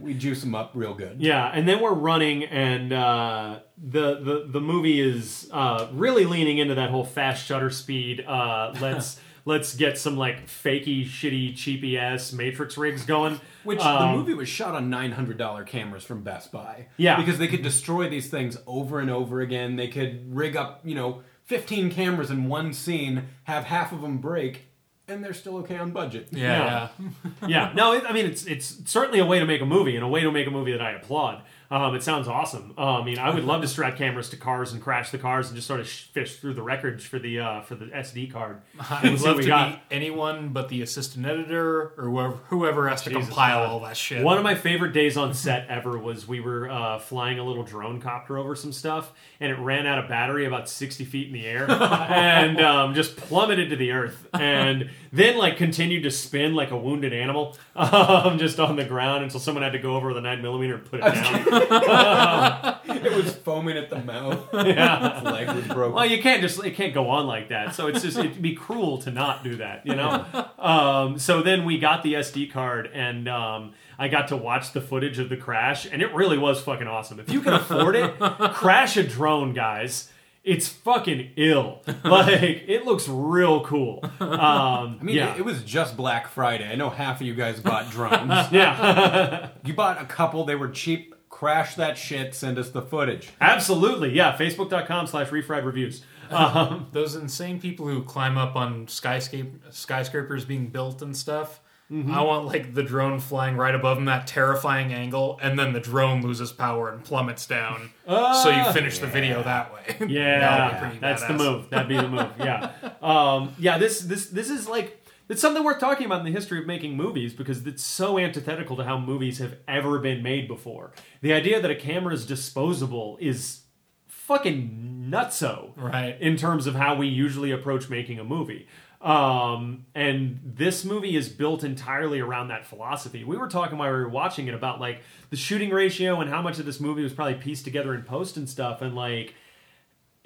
We 0.00 0.14
juice 0.14 0.40
them 0.40 0.54
up 0.54 0.70
real 0.74 0.94
good. 0.94 1.20
Yeah, 1.20 1.50
and 1.52 1.68
then 1.68 1.80
we're 1.80 1.92
running, 1.94 2.44
and 2.44 2.92
uh, 2.92 3.60
the 3.76 4.20
the 4.20 4.46
the 4.48 4.60
movie 4.60 5.00
is 5.00 5.48
uh, 5.52 5.88
really 5.92 6.24
leaning 6.24 6.58
into 6.58 6.74
that 6.74 6.90
whole 6.90 7.04
fast 7.04 7.44
shutter 7.46 7.70
speed. 7.70 8.24
Uh, 8.26 8.74
let's 8.80 9.20
let's 9.44 9.74
get 9.74 9.96
some 9.98 10.16
like 10.16 10.46
fakey, 10.46 11.04
shitty, 11.06 11.56
cheapy 11.56 11.96
ass 11.98 12.32
Matrix 12.32 12.76
rigs 12.76 13.04
going. 13.04 13.40
Which 13.64 13.80
Um, 13.80 14.12
the 14.12 14.18
movie 14.18 14.34
was 14.34 14.48
shot 14.48 14.74
on 14.74 14.90
nine 14.90 15.12
hundred 15.12 15.38
dollar 15.38 15.64
cameras 15.64 16.04
from 16.04 16.22
Best 16.22 16.52
Buy. 16.52 16.88
Yeah. 16.96 17.16
because 17.16 17.38
they 17.38 17.48
could 17.48 17.62
destroy 17.62 18.08
these 18.08 18.28
things 18.28 18.56
over 18.66 18.98
and 19.00 19.10
over 19.10 19.40
again. 19.40 19.76
They 19.76 19.88
could 19.88 20.34
rig 20.34 20.56
up, 20.56 20.80
you 20.84 20.94
know, 20.94 21.22
fifteen 21.44 21.90
cameras 21.90 22.30
in 22.30 22.48
one 22.48 22.72
scene, 22.72 23.28
have 23.44 23.64
half 23.64 23.92
of 23.92 24.02
them 24.02 24.18
break, 24.18 24.66
and 25.08 25.22
they're 25.22 25.34
still 25.34 25.58
okay 25.58 25.76
on 25.76 25.92
budget. 25.92 26.28
Yeah, 26.30 26.88
Yeah. 26.98 27.48
yeah, 27.48 27.72
no, 27.74 27.92
it, 27.92 28.04
I 28.08 28.12
mean 28.12 28.26
it's 28.26 28.44
it's 28.46 28.78
certainly 28.90 29.18
a 29.20 29.24
way 29.26 29.38
to 29.38 29.46
make 29.46 29.60
a 29.60 29.66
movie, 29.66 29.96
and 29.96 30.04
a 30.04 30.08
way 30.08 30.20
to 30.22 30.30
make 30.30 30.46
a 30.46 30.50
movie 30.50 30.72
that 30.72 30.82
I 30.82 30.92
applaud. 30.92 31.42
Um, 31.70 31.94
it 31.94 32.02
sounds 32.02 32.28
awesome. 32.28 32.74
Uh, 32.78 33.00
I 33.00 33.04
mean, 33.04 33.18
I 33.18 33.34
would 33.34 33.44
love 33.44 33.60
to 33.62 33.68
strap 33.68 33.96
cameras 33.96 34.28
to 34.30 34.36
cars 34.36 34.72
and 34.72 34.80
crash 34.80 35.10
the 35.10 35.18
cars 35.18 35.48
and 35.48 35.56
just 35.56 35.66
sort 35.66 35.80
of 35.80 35.88
fish 35.88 36.36
through 36.36 36.54
the 36.54 36.62
records 36.62 37.04
for 37.04 37.18
the 37.18 37.40
uh, 37.40 37.60
for 37.62 37.74
the 37.74 37.86
SD 37.86 38.32
card. 38.32 38.60
I 38.80 39.10
would 39.10 39.20
love 39.20 39.36
we 39.36 39.42
to 39.42 39.48
got. 39.48 39.72
be 39.72 39.94
anyone 39.94 40.50
but 40.50 40.68
the 40.68 40.82
assistant 40.82 41.26
editor 41.26 41.92
or 41.96 42.04
whoever, 42.04 42.36
whoever 42.48 42.88
has 42.88 43.02
to 43.02 43.10
Jesus, 43.10 43.26
compile 43.26 43.60
God. 43.60 43.70
all 43.70 43.80
that 43.80 43.96
shit. 43.96 44.22
One 44.22 44.38
of 44.38 44.44
my 44.44 44.54
favorite 44.54 44.92
days 44.92 45.16
on 45.16 45.34
set 45.34 45.66
ever 45.68 45.98
was 45.98 46.28
we 46.28 46.40
were 46.40 46.70
uh, 46.70 46.98
flying 46.98 47.38
a 47.38 47.44
little 47.44 47.64
drone 47.64 48.00
copter 48.00 48.38
over 48.38 48.54
some 48.54 48.72
stuff, 48.72 49.12
and 49.40 49.50
it 49.50 49.58
ran 49.58 49.86
out 49.86 49.98
of 49.98 50.08
battery 50.08 50.44
about 50.46 50.68
sixty 50.68 51.04
feet 51.04 51.26
in 51.26 51.32
the 51.32 51.46
air, 51.46 51.68
and 51.70 52.60
um, 52.60 52.94
just 52.94 53.16
plummeted 53.16 53.70
to 53.70 53.76
the 53.76 53.90
earth, 53.90 54.26
and 54.32 54.90
then 55.12 55.36
like 55.36 55.56
continued 55.56 56.02
to 56.04 56.10
spin 56.10 56.54
like 56.54 56.70
a 56.70 56.76
wounded 56.76 57.12
animal, 57.12 57.56
um, 57.76 58.38
just 58.38 58.60
on 58.60 58.76
the 58.76 58.84
ground 58.84 59.24
until 59.24 59.40
someone 59.40 59.62
had 59.64 59.72
to 59.72 59.78
go 59.78 59.96
over 59.96 60.08
with 60.08 60.16
a 60.16 60.20
nine 60.20 60.42
millimeter 60.42 60.74
and 60.76 60.84
put 60.84 61.00
it 61.00 61.02
down. 61.02 61.55
It 61.56 63.12
was 63.12 63.34
foaming 63.36 63.76
at 63.76 63.90
the 63.90 64.00
mouth. 64.00 64.48
Yeah. 64.66 65.18
Its 65.18 65.24
leg 65.24 65.54
was 65.54 65.64
broken. 65.66 65.94
Well, 65.94 66.06
you 66.06 66.20
can't 66.20 66.42
just 66.42 66.64
it 66.64 66.74
can't 66.74 66.92
go 66.92 67.08
on 67.08 67.26
like 67.26 67.50
that. 67.50 67.74
So 67.74 67.86
it's 67.86 68.02
just 68.02 68.18
it'd 68.18 68.42
be 68.42 68.54
cruel 68.54 68.98
to 69.02 69.10
not 69.10 69.44
do 69.44 69.56
that, 69.56 69.86
you 69.86 69.94
know. 69.94 70.24
Um, 70.58 71.18
so 71.18 71.40
then 71.42 71.64
we 71.64 71.78
got 71.78 72.02
the 72.02 72.14
SD 72.14 72.50
card, 72.50 72.90
and 72.92 73.28
um, 73.28 73.74
I 73.98 74.08
got 74.08 74.28
to 74.28 74.36
watch 74.36 74.72
the 74.72 74.80
footage 74.80 75.18
of 75.18 75.28
the 75.28 75.36
crash, 75.36 75.86
and 75.86 76.02
it 76.02 76.12
really 76.14 76.38
was 76.38 76.60
fucking 76.62 76.86
awesome. 76.88 77.20
If 77.20 77.30
you 77.30 77.40
can 77.40 77.52
afford 77.52 77.94
it, 77.96 78.18
crash 78.54 78.96
a 78.96 79.02
drone, 79.04 79.52
guys. 79.52 80.10
It's 80.42 80.68
fucking 80.68 81.32
ill. 81.36 81.82
Like 82.04 82.40
it 82.68 82.84
looks 82.84 83.08
real 83.08 83.64
cool. 83.64 84.00
Um, 84.20 84.38
I 84.40 84.98
mean, 85.02 85.16
yeah, 85.16 85.34
it, 85.34 85.40
it 85.40 85.44
was 85.44 85.62
just 85.64 85.96
Black 85.96 86.28
Friday. 86.28 86.68
I 86.70 86.76
know 86.76 86.88
half 86.90 87.20
of 87.20 87.26
you 87.26 87.34
guys 87.34 87.58
bought 87.60 87.90
drones. 87.90 88.30
yeah, 88.52 89.50
you 89.64 89.74
bought 89.74 90.00
a 90.00 90.04
couple. 90.04 90.44
They 90.44 90.54
were 90.54 90.68
cheap. 90.68 91.15
Crash 91.36 91.74
that 91.74 91.98
shit. 91.98 92.34
Send 92.34 92.58
us 92.58 92.70
the 92.70 92.80
footage. 92.80 93.28
absolutely. 93.42 94.14
Yeah, 94.14 94.34
Facebook.com 94.38 95.06
slash 95.06 95.28
refried 95.28 95.66
reviews. 95.66 96.02
Um, 96.30 96.86
Those 96.92 97.14
insane 97.14 97.60
people 97.60 97.86
who 97.86 98.02
climb 98.04 98.38
up 98.38 98.56
on 98.56 98.86
skyscape 98.86 99.50
skyscrapers 99.70 100.46
being 100.46 100.68
built 100.68 101.02
and 101.02 101.14
stuff. 101.14 101.60
I 101.88 102.22
want 102.22 102.46
like 102.46 102.72
the 102.74 102.82
drone 102.82 103.20
flying 103.20 103.56
right 103.56 103.74
above 103.74 103.98
them, 103.98 104.06
that 104.06 104.26
terrifying 104.26 104.92
angle, 104.94 105.38
and 105.42 105.56
then 105.58 105.72
the 105.74 105.78
drone 105.78 106.20
loses 106.22 106.50
power 106.52 106.90
and 106.90 107.04
plummets 107.04 107.46
down. 107.46 107.90
so 108.06 108.48
you 108.50 108.72
finish 108.72 108.98
the 108.98 109.06
video 109.06 109.42
that 109.42 109.72
way. 109.74 109.82
That 110.00 110.10
Yeah, 110.10 110.78
pretty 110.80 110.98
that's 110.98 111.24
the 111.26 111.34
move. 111.34 111.68
That'd 111.70 111.88
be 111.88 111.96
the 111.96 112.08
move. 112.08 112.32
Yeah, 112.40 112.72
um, 113.02 113.54
yeah. 113.58 113.76
This 113.78 114.00
this 114.00 114.26
this 114.30 114.48
is 114.50 114.68
like 114.68 115.05
it's 115.28 115.40
something 115.40 115.64
worth 115.64 115.80
talking 115.80 116.06
about 116.06 116.20
in 116.20 116.26
the 116.26 116.38
history 116.38 116.58
of 116.58 116.66
making 116.66 116.96
movies 116.96 117.32
because 117.32 117.66
it's 117.66 117.82
so 117.82 118.18
antithetical 118.18 118.76
to 118.76 118.84
how 118.84 118.98
movies 118.98 119.38
have 119.38 119.56
ever 119.66 119.98
been 119.98 120.22
made 120.22 120.46
before. 120.46 120.92
The 121.20 121.32
idea 121.32 121.60
that 121.60 121.70
a 121.70 121.74
camera 121.74 122.14
is 122.14 122.24
disposable 122.26 123.18
is 123.20 123.62
fucking 124.06 125.08
nutso, 125.10 125.70
Right. 125.76 126.20
In 126.20 126.36
terms 126.36 126.66
of 126.66 126.74
how 126.74 126.96
we 126.96 127.06
usually 127.06 127.52
approach 127.52 127.88
making 127.88 128.18
a 128.18 128.24
movie. 128.24 128.66
Um, 129.00 129.86
and 129.94 130.40
this 130.42 130.84
movie 130.84 131.16
is 131.16 131.28
built 131.28 131.62
entirely 131.62 132.18
around 132.18 132.48
that 132.48 132.66
philosophy. 132.66 133.22
We 133.22 133.36
were 133.36 133.48
talking 133.48 133.78
while 133.78 133.92
we 133.92 133.98
were 133.98 134.08
watching 134.08 134.48
it 134.48 134.54
about 134.54 134.80
like 134.80 135.00
the 135.30 135.36
shooting 135.36 135.70
ratio 135.70 136.20
and 136.20 136.30
how 136.30 136.42
much 136.42 136.58
of 136.58 136.66
this 136.66 136.80
movie 136.80 137.02
was 137.02 137.12
probably 137.12 137.34
pieced 137.34 137.64
together 137.64 137.94
in 137.94 138.02
post 138.02 138.36
and 138.36 138.48
stuff, 138.48 138.82
and 138.82 138.94
like 138.96 139.34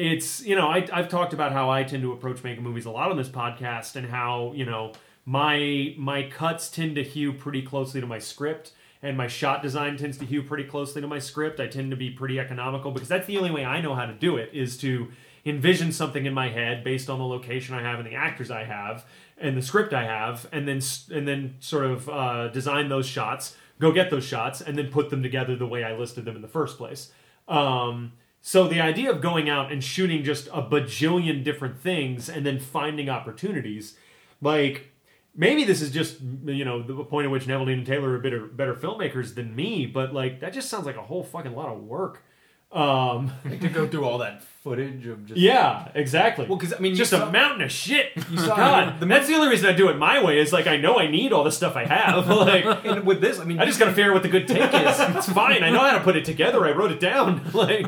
it's 0.00 0.42
you 0.42 0.56
know 0.56 0.68
I, 0.68 0.86
i've 0.92 1.08
talked 1.08 1.34
about 1.34 1.52
how 1.52 1.70
i 1.70 1.82
tend 1.84 2.02
to 2.02 2.12
approach 2.12 2.42
making 2.42 2.64
movies 2.64 2.86
a 2.86 2.90
lot 2.90 3.10
on 3.10 3.16
this 3.18 3.28
podcast 3.28 3.96
and 3.96 4.06
how 4.06 4.52
you 4.56 4.64
know 4.64 4.92
my 5.26 5.94
my 5.98 6.22
cuts 6.22 6.70
tend 6.70 6.94
to 6.96 7.04
hew 7.04 7.32
pretty 7.34 7.60
closely 7.60 8.00
to 8.00 8.06
my 8.06 8.18
script 8.18 8.72
and 9.02 9.16
my 9.16 9.26
shot 9.26 9.62
design 9.62 9.96
tends 9.96 10.16
to 10.18 10.24
hew 10.24 10.42
pretty 10.42 10.64
closely 10.64 11.00
to 11.00 11.08
my 11.08 11.18
script. 11.18 11.58
I 11.58 11.66
tend 11.68 11.90
to 11.90 11.96
be 11.96 12.10
pretty 12.10 12.38
economical 12.38 12.90
because 12.90 13.08
that's 13.08 13.26
the 13.26 13.36
only 13.36 13.50
way 13.50 13.64
i 13.64 13.80
know 13.80 13.94
how 13.94 14.06
to 14.06 14.14
do 14.14 14.38
it 14.38 14.50
is 14.54 14.78
to 14.78 15.08
envision 15.44 15.92
something 15.92 16.26
in 16.26 16.34
my 16.34 16.48
head 16.48 16.84
based 16.84 17.08
on 17.08 17.18
the 17.18 17.24
location 17.24 17.74
i 17.74 17.82
have 17.82 17.98
and 17.98 18.06
the 18.06 18.14
actors 18.14 18.50
i 18.50 18.64
have 18.64 19.06
and 19.38 19.56
the 19.56 19.62
script 19.62 19.94
i 19.94 20.04
have 20.04 20.46
and 20.52 20.68
then 20.68 20.80
and 21.10 21.26
then 21.26 21.54
sort 21.60 21.84
of 21.84 22.08
uh, 22.10 22.48
design 22.48 22.88
those 22.88 23.06
shots 23.06 23.56
go 23.78 23.90
get 23.90 24.10
those 24.10 24.24
shots 24.24 24.60
and 24.60 24.76
then 24.76 24.90
put 24.90 25.08
them 25.08 25.22
together 25.22 25.56
the 25.56 25.66
way 25.66 25.82
i 25.82 25.94
listed 25.94 26.24
them 26.24 26.36
in 26.36 26.42
the 26.42 26.48
first 26.48 26.76
place. 26.76 27.10
Um, 27.48 28.12
so 28.42 28.66
the 28.66 28.80
idea 28.80 29.10
of 29.10 29.20
going 29.20 29.48
out 29.48 29.70
and 29.70 29.82
shooting 29.84 30.24
just 30.24 30.46
a 30.48 30.62
bajillion 30.62 31.44
different 31.44 31.78
things 31.78 32.28
and 32.28 32.44
then 32.44 32.58
finding 32.58 33.08
opportunities, 33.08 33.96
like 34.40 34.92
maybe 35.34 35.64
this 35.64 35.82
is 35.82 35.90
just 35.90 36.20
you 36.44 36.64
know 36.64 36.82
the 36.82 37.04
point 37.04 37.26
at 37.26 37.30
which 37.30 37.46
Neveldine 37.46 37.74
and 37.74 37.86
Taylor 37.86 38.14
are 38.14 38.18
better 38.18 38.46
better 38.46 38.74
filmmakers 38.74 39.34
than 39.34 39.54
me, 39.54 39.86
but 39.86 40.14
like 40.14 40.40
that 40.40 40.52
just 40.52 40.70
sounds 40.70 40.86
like 40.86 40.96
a 40.96 41.02
whole 41.02 41.22
fucking 41.22 41.54
lot 41.54 41.68
of 41.68 41.82
work. 41.82 42.24
Um, 42.72 43.32
to 43.48 43.68
go 43.68 43.88
through 43.88 44.04
all 44.04 44.18
that 44.18 44.44
footage 44.62 45.06
of 45.06 45.26
just 45.26 45.40
yeah, 45.40 45.88
exactly. 45.94 46.46
Well, 46.46 46.56
because 46.58 46.72
I 46.74 46.78
mean, 46.78 46.94
just 46.94 47.10
saw- 47.10 47.26
a 47.28 47.32
mountain 47.32 47.62
of 47.62 47.72
shit. 47.72 48.12
You 48.30 48.38
saw- 48.38 48.54
God, 48.54 49.00
the- 49.00 49.06
that's 49.06 49.26
the 49.26 49.34
only 49.34 49.48
reason 49.48 49.66
I 49.68 49.72
do 49.72 49.88
it 49.88 49.96
my 49.96 50.22
way. 50.22 50.38
Is 50.38 50.52
like 50.52 50.68
I 50.68 50.76
know 50.76 50.96
I 50.98 51.08
need 51.10 51.32
all 51.32 51.42
the 51.42 51.50
stuff 51.50 51.74
I 51.74 51.84
have. 51.86 52.28
like 52.28 52.64
And 52.84 53.04
with 53.04 53.20
this, 53.20 53.40
I 53.40 53.44
mean, 53.44 53.58
I 53.58 53.64
just 53.64 53.80
gotta 53.80 53.90
figure 53.92 54.10
out 54.12 54.14
what 54.14 54.22
the 54.22 54.28
good 54.28 54.46
take 54.46 54.72
is. 54.72 55.00
It's 55.00 55.28
fine. 55.32 55.64
I 55.64 55.70
know 55.70 55.80
how 55.80 55.98
to 55.98 56.04
put 56.04 56.14
it 56.16 56.24
together. 56.24 56.64
I 56.64 56.70
wrote 56.70 56.92
it 56.92 57.00
down. 57.00 57.50
Like. 57.52 57.86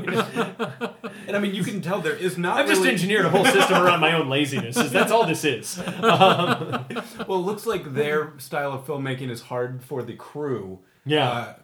and 1.29 1.37
I 1.37 1.39
mean, 1.39 1.55
you 1.55 1.63
can 1.63 1.81
tell 1.81 2.01
there 2.01 2.17
is 2.17 2.37
not. 2.37 2.59
I've 2.59 2.67
just 2.69 2.85
engineered 2.85 3.27
a 3.27 3.31
whole 3.31 3.45
system 3.45 3.81
around 3.83 4.01
my 4.01 4.15
own 4.15 4.29
laziness. 4.29 4.75
That's 4.75 5.13
all 5.13 5.27
this 5.27 5.45
is. 5.45 5.79
Well, 5.79 6.87
it 6.89 7.29
looks 7.29 7.67
like 7.67 7.95
their 7.95 8.33
style 8.39 8.73
of 8.73 8.85
filmmaking 8.87 9.31
is 9.31 9.43
hard 9.43 9.83
for 9.85 10.03
the 10.03 10.15
crew. 10.15 10.81
Yeah. 11.05 11.31
Uh, 11.31 11.55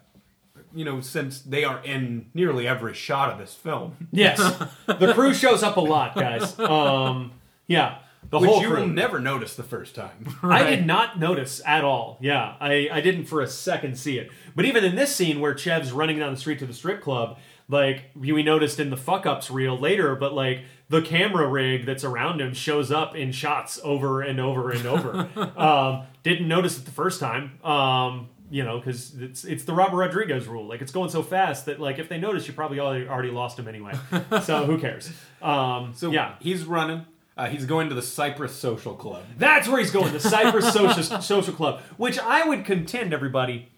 you 0.73 0.85
know, 0.85 1.01
since 1.01 1.41
they 1.41 1.63
are 1.63 1.83
in 1.83 2.27
nearly 2.33 2.67
every 2.67 2.93
shot 2.93 3.31
of 3.31 3.37
this 3.39 3.53
film, 3.53 4.07
Yes, 4.11 4.37
the 4.85 5.13
crew 5.13 5.33
shows 5.33 5.63
up 5.63 5.77
a 5.77 5.81
lot, 5.81 6.15
guys. 6.15 6.57
Um, 6.59 7.31
yeah, 7.67 7.99
the 8.29 8.39
which 8.39 8.49
whole 8.49 8.61
you 8.61 8.67
crew. 8.69 8.79
will 8.81 8.87
never 8.87 9.19
notice 9.19 9.55
the 9.55 9.63
first 9.63 9.95
time. 9.95 10.27
I 10.43 10.63
did 10.69 10.85
not 10.85 11.19
notice 11.19 11.61
at 11.65 11.83
all. 11.83 12.17
Yeah, 12.21 12.55
I, 12.59 12.89
I 12.91 13.01
didn't 13.01 13.25
for 13.25 13.41
a 13.41 13.47
second 13.47 13.97
see 13.97 14.17
it. 14.19 14.29
But 14.55 14.65
even 14.65 14.83
in 14.83 14.95
this 14.95 15.15
scene 15.15 15.39
where 15.39 15.57
Chev's 15.57 15.91
running 15.91 16.19
down 16.19 16.33
the 16.33 16.39
street 16.39 16.59
to 16.59 16.65
the 16.65 16.73
strip 16.73 17.01
club, 17.01 17.37
like 17.67 18.05
we 18.15 18.31
we 18.31 18.43
noticed 18.43 18.79
in 18.79 18.89
the 18.89 18.97
fuck 18.97 19.25
ups 19.25 19.49
reel 19.49 19.77
later, 19.77 20.15
but 20.15 20.33
like 20.33 20.61
the 20.89 21.01
camera 21.01 21.47
rig 21.47 21.85
that's 21.85 22.03
around 22.03 22.41
him 22.41 22.53
shows 22.53 22.91
up 22.91 23.15
in 23.15 23.31
shots 23.31 23.79
over 23.83 24.21
and 24.21 24.39
over 24.39 24.71
and 24.71 24.85
over. 24.85 25.29
um, 25.57 26.03
didn't 26.23 26.47
notice 26.47 26.77
it 26.77 26.85
the 26.85 26.91
first 26.91 27.19
time. 27.19 27.63
Um, 27.63 28.29
you 28.49 28.63
know, 28.63 28.77
because 28.79 29.13
it's 29.19 29.43
it's 29.45 29.63
the 29.63 29.73
Robert 29.73 29.97
Rodriguez 29.97 30.47
rule. 30.47 30.65
Like 30.67 30.81
it's 30.81 30.91
going 30.91 31.09
so 31.09 31.21
fast 31.23 31.65
that 31.67 31.79
like 31.79 31.99
if 31.99 32.09
they 32.09 32.17
notice, 32.19 32.47
you 32.47 32.53
probably 32.53 32.79
already, 32.79 33.07
already 33.07 33.31
lost 33.31 33.57
him 33.59 33.67
anyway. 33.67 33.93
so 34.43 34.65
who 34.65 34.77
cares? 34.77 35.11
Um, 35.41 35.93
So 35.95 36.11
yeah, 36.11 36.35
he's 36.39 36.65
running. 36.65 37.05
Uh, 37.37 37.47
he's 37.47 37.65
going 37.65 37.87
to 37.87 37.95
the 37.95 38.01
Cypress 38.01 38.53
Social 38.53 38.93
Club. 38.93 39.23
that's 39.37 39.65
where 39.65 39.79
he's 39.79 39.91
going, 39.91 40.11
the 40.11 40.19
Cypress 40.19 40.73
Social, 40.73 41.21
Social 41.21 41.53
Club, 41.53 41.79
which 41.95 42.19
I 42.19 42.45
would 42.45 42.65
contend, 42.65 43.13
everybody, 43.13 43.69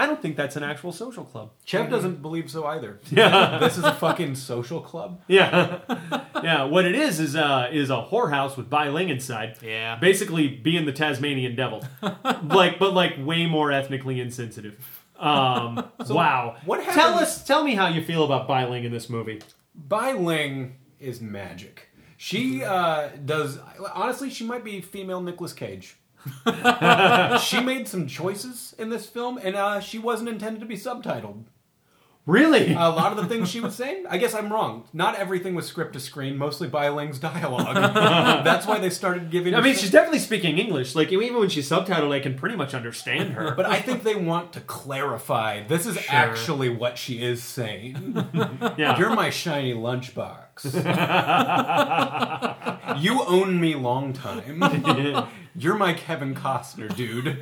I 0.00 0.06
don't 0.06 0.22
think 0.22 0.34
that's 0.34 0.56
an 0.56 0.62
actual 0.62 0.92
social 0.92 1.24
club. 1.24 1.50
Chev 1.66 1.90
doesn't 1.90 2.22
believe 2.22 2.50
so 2.50 2.66
either. 2.66 2.98
Yeah, 3.10 3.58
this 3.58 3.76
is 3.76 3.84
a 3.84 3.92
fucking 3.92 4.34
social 4.34 4.80
club. 4.80 5.20
Yeah, 5.28 5.80
yeah. 6.42 6.64
What 6.64 6.86
it 6.86 6.94
is 6.94 7.20
is 7.20 7.36
uh, 7.36 7.68
is 7.70 7.90
a 7.90 8.06
whorehouse 8.10 8.56
with 8.56 8.70
Bai 8.70 8.88
Ling 8.88 9.10
inside. 9.10 9.58
Yeah. 9.62 9.96
basically 9.96 10.48
being 10.48 10.86
the 10.86 10.92
Tasmanian 10.92 11.54
devil, 11.54 11.84
like 12.42 12.78
but 12.78 12.94
like 12.94 13.14
way 13.18 13.44
more 13.44 13.70
ethnically 13.70 14.22
insensitive. 14.22 15.04
Um, 15.18 15.90
wow. 16.08 16.56
what 16.64 16.82
Tell 16.82 17.18
us, 17.18 17.44
tell 17.44 17.62
me 17.62 17.74
how 17.74 17.88
you 17.88 18.02
feel 18.02 18.24
about 18.24 18.48
Bai 18.48 18.64
Ling 18.66 18.84
in 18.84 18.92
this 18.92 19.10
movie. 19.10 19.42
Bai 19.74 20.12
Ling 20.12 20.76
is 20.98 21.20
magic. 21.20 21.88
She 22.16 22.64
uh, 22.64 23.08
does. 23.22 23.58
Honestly, 23.94 24.30
she 24.30 24.44
might 24.44 24.64
be 24.64 24.80
female 24.80 25.20
Nicolas 25.20 25.52
Cage. 25.52 25.96
she 27.40 27.60
made 27.60 27.88
some 27.88 28.06
choices 28.06 28.74
in 28.78 28.90
this 28.90 29.06
film, 29.06 29.38
and 29.42 29.56
uh, 29.56 29.80
she 29.80 29.98
wasn't 29.98 30.28
intended 30.28 30.60
to 30.60 30.66
be 30.66 30.76
subtitled. 30.76 31.44
Really? 32.26 32.74
A 32.74 32.90
lot 32.90 33.12
of 33.12 33.16
the 33.16 33.26
things 33.26 33.48
she 33.48 33.60
was 33.60 33.74
saying, 33.74 34.04
I 34.08 34.18
guess 34.18 34.34
I'm 34.34 34.52
wrong. 34.52 34.84
Not 34.92 35.16
everything 35.16 35.54
was 35.54 35.66
script 35.66 35.94
to 35.94 36.00
screen, 36.00 36.36
mostly 36.36 36.68
Bai 36.68 36.90
Ling's 36.90 37.18
dialogue. 37.18 37.74
That's 38.44 38.66
why 38.66 38.78
they 38.78 38.90
started 38.90 39.30
giving. 39.30 39.54
I 39.54 39.62
mean, 39.62 39.74
she's 39.74 39.90
definitely 39.90 40.18
speaking 40.18 40.58
English. 40.58 40.94
Like 40.94 41.10
even 41.10 41.38
when 41.40 41.48
she's 41.48 41.68
subtitled, 41.68 42.12
I 42.12 42.20
can 42.20 42.34
pretty 42.36 42.56
much 42.56 42.74
understand 42.74 43.32
her. 43.32 43.54
But 43.54 43.66
I 43.66 43.80
think 43.80 44.02
they 44.02 44.14
want 44.14 44.52
to 44.52 44.60
clarify. 44.60 45.66
This 45.66 45.86
is 45.86 45.98
actually 46.08 46.68
what 46.68 46.98
she 46.98 47.22
is 47.22 47.42
saying. 47.42 48.14
yeah, 48.76 48.98
You're 48.98 49.14
my 49.14 49.30
shiny 49.30 49.72
lunchbox. 49.72 50.74
you 53.00 53.22
own 53.24 53.58
me 53.58 53.74
long 53.74 54.12
time. 54.12 55.26
You're 55.56 55.76
my 55.76 55.92
Kevin 55.94 56.34
Costner, 56.34 56.94
dude. 56.94 57.38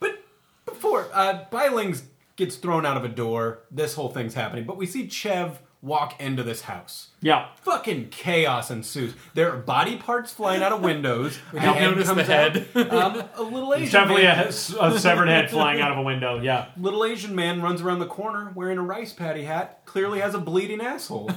but 0.00 0.24
before 0.66 1.08
uh, 1.12 1.44
Bai 1.50 1.68
Ling's 1.68 2.02
gets 2.36 2.56
thrown 2.56 2.86
out 2.86 2.96
of 2.96 3.04
a 3.04 3.08
door, 3.08 3.60
this 3.70 3.94
whole 3.94 4.08
thing's 4.10 4.34
happening. 4.34 4.64
But 4.64 4.76
we 4.76 4.86
see 4.86 5.08
Chev 5.08 5.60
walk 5.82 6.20
into 6.20 6.42
this 6.42 6.62
house. 6.62 7.08
yeah. 7.22 7.48
Fucking 7.62 8.08
chaos 8.10 8.70
ensues. 8.70 9.14
There 9.32 9.50
are 9.50 9.56
body 9.56 9.96
parts 9.96 10.30
flying 10.32 10.62
out 10.62 10.72
of 10.72 10.82
windows. 10.82 11.38
We 11.54 11.60
didn't 11.60 11.80
notice 11.80 12.10
the 12.10 12.24
head. 12.24 12.68
out. 12.74 12.92
Um, 12.92 13.22
a 13.34 13.42
little 13.42 13.72
Asian 13.74 13.90
definitely 13.90 14.24
man, 14.24 14.46
a, 14.46 14.48
a 14.94 14.98
severed 14.98 15.28
head 15.28 15.50
flying 15.50 15.80
out 15.80 15.92
of 15.92 15.98
a 15.98 16.02
window. 16.02 16.40
Yeah. 16.40 16.66
little 16.76 17.04
Asian 17.04 17.34
man 17.34 17.62
runs 17.62 17.80
around 17.80 18.00
the 18.00 18.06
corner 18.06 18.52
wearing 18.54 18.76
a 18.76 18.82
rice 18.82 19.12
patty 19.14 19.44
hat. 19.44 19.80
Clearly 19.86 20.20
has 20.20 20.34
a 20.34 20.38
bleeding 20.38 20.80
asshole. 20.82 21.30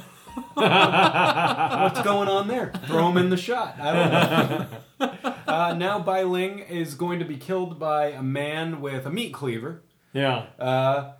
What's 0.53 2.01
going 2.01 2.27
on 2.27 2.47
there? 2.47 2.71
Throw 2.87 3.09
him 3.09 3.17
in 3.17 3.29
the 3.29 3.37
shot. 3.37 3.75
I 3.79 3.93
don't 3.93 4.11
know. 4.11 5.33
uh, 5.47 5.73
now 5.77 5.99
Bai 5.99 6.23
Ling 6.23 6.59
is 6.59 6.95
going 6.95 7.19
to 7.19 7.25
be 7.25 7.37
killed 7.37 7.79
by 7.79 8.07
a 8.07 8.23
man 8.23 8.81
with 8.81 9.05
a 9.05 9.09
meat 9.11 9.33
cleaver. 9.33 9.81
Yeah. 10.13 10.45
Uh, 10.59 11.11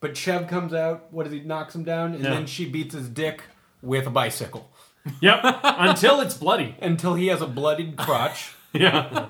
but 0.00 0.16
Chev 0.16 0.46
comes 0.48 0.72
out. 0.72 1.12
What 1.12 1.24
does 1.24 1.32
he? 1.32 1.40
Knocks 1.40 1.74
him 1.74 1.84
down, 1.84 2.14
and 2.14 2.22
Yeah. 2.22 2.30
then 2.30 2.46
she 2.46 2.68
beats 2.68 2.94
his 2.94 3.08
dick 3.08 3.42
with 3.82 4.06
a 4.06 4.10
bicycle 4.10 4.70
Yep. 5.20 5.40
Until 5.62 6.20
it's 6.20 6.34
bloody. 6.36 6.76
until 6.82 7.14
he 7.14 7.28
has 7.28 7.40
a 7.40 7.46
bloodied 7.46 7.96
crotch. 7.96 8.52
Yeah. 8.74 9.28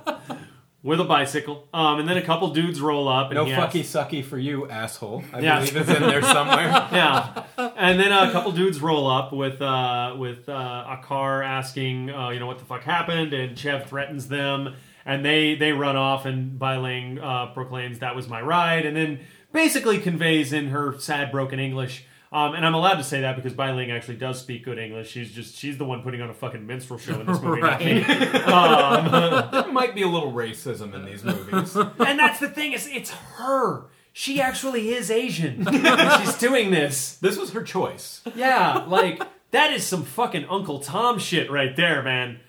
With 0.89 1.01
a 1.01 1.05
bicycle. 1.05 1.69
Um, 1.75 2.01
and 2.01 2.09
then 2.09 2.17
a 2.17 2.23
couple 2.23 2.49
dudes 2.55 2.81
roll 2.81 3.09
up. 3.09 3.27
And 3.31 3.35
No 3.37 3.45
he 3.45 3.53
asks- 3.53 3.75
fucky 3.77 3.81
sucky 3.83 4.25
for 4.25 4.39
you, 4.39 4.69
asshole. 4.71 5.23
I 5.33 5.41
Yeah. 5.41 5.59
believe 5.61 5.77
it's 5.77 5.91
in 5.91 6.03
there 6.03 6.23
somewhere. 6.23 6.67
yeah, 6.93 7.45
and 7.77 8.01
then 8.01 8.11
a 8.11 8.33
couple 8.33 8.53
dudes 8.53 8.81
roll 8.81 9.07
up 9.09 9.33
with 9.33 9.61
uh, 9.63 10.15
with 10.19 10.49
uh, 10.49 10.53
a 10.89 10.99
car 11.05 11.43
asking, 11.43 12.11
uh, 12.11 12.31
you 12.31 12.41
know, 12.41 12.47
what 12.47 12.59
the 12.59 12.65
fuck 12.65 12.83
happened, 12.85 13.33
and 13.35 13.57
Chev 13.59 13.87
threatens 13.89 14.29
them, 14.29 14.75
and 15.05 15.25
they 15.25 15.55
they 15.55 15.73
run 15.73 15.97
off, 15.97 16.25
and 16.27 16.59
Bai 16.59 16.79
Ling 16.79 17.19
uh, 17.21 17.47
proclaims 17.53 17.99
that 17.99 18.17
was 18.17 18.27
my 18.29 18.41
ride, 18.41 18.87
and 18.87 18.97
then 18.97 19.21
basically 19.53 19.99
conveys 19.99 20.53
in 20.53 20.69
her 20.69 20.99
sad 20.99 21.31
broken 21.31 21.59
English. 21.61 22.05
Um, 22.31 22.55
and 22.55 22.67
I'm 22.67 22.75
allowed 22.75 22.97
to 22.97 23.05
say 23.05 23.23
that 23.23 23.37
because 23.37 23.55
Bai 23.55 23.73
Ling 23.73 23.91
actually 23.91 24.17
does 24.17 24.39
speak 24.39 24.65
good 24.65 24.79
English. 24.79 25.11
She's 25.11 25.33
just 25.33 25.57
she's 25.57 25.79
the 25.79 25.87
one 25.87 26.03
putting 26.03 26.21
on 26.21 26.29
a 26.29 26.35
fucking 26.35 26.67
minstrel 26.67 26.99
show 26.99 27.19
in 27.21 27.27
this 27.27 27.41
movie, 27.41 27.63
not 27.63 27.81
me. 27.81 28.05
Um, 28.49 29.51
there 29.53 29.73
might 29.73 29.95
be 29.95 30.03
a 30.03 30.09
little 30.09 30.33
racism 30.33 30.95
in 30.95 31.05
these 31.05 31.25
movies. 31.25 31.75
and 31.77 32.19
that's 32.19 32.39
the 32.39 32.49
thing 32.49 32.73
is, 32.73 32.87
it's 32.87 33.11
her. 33.11 33.85
She 34.13 34.41
actually 34.41 34.91
is 34.91 35.11
Asian. 35.11 35.67
and 35.69 36.23
she's 36.23 36.37
doing 36.37 36.71
this. 36.71 37.17
This 37.17 37.39
was 37.39 37.53
her 37.53 37.63
choice. 37.63 38.21
Yeah, 38.35 38.85
like 38.87 39.23
that 39.53 39.73
is 39.73 39.87
some 39.87 40.05
fucking 40.05 40.47
Uncle 40.51 40.81
Tom 40.81 41.19
shit 41.19 41.51
right 41.51 41.75
there, 41.77 42.03
man. 42.03 42.41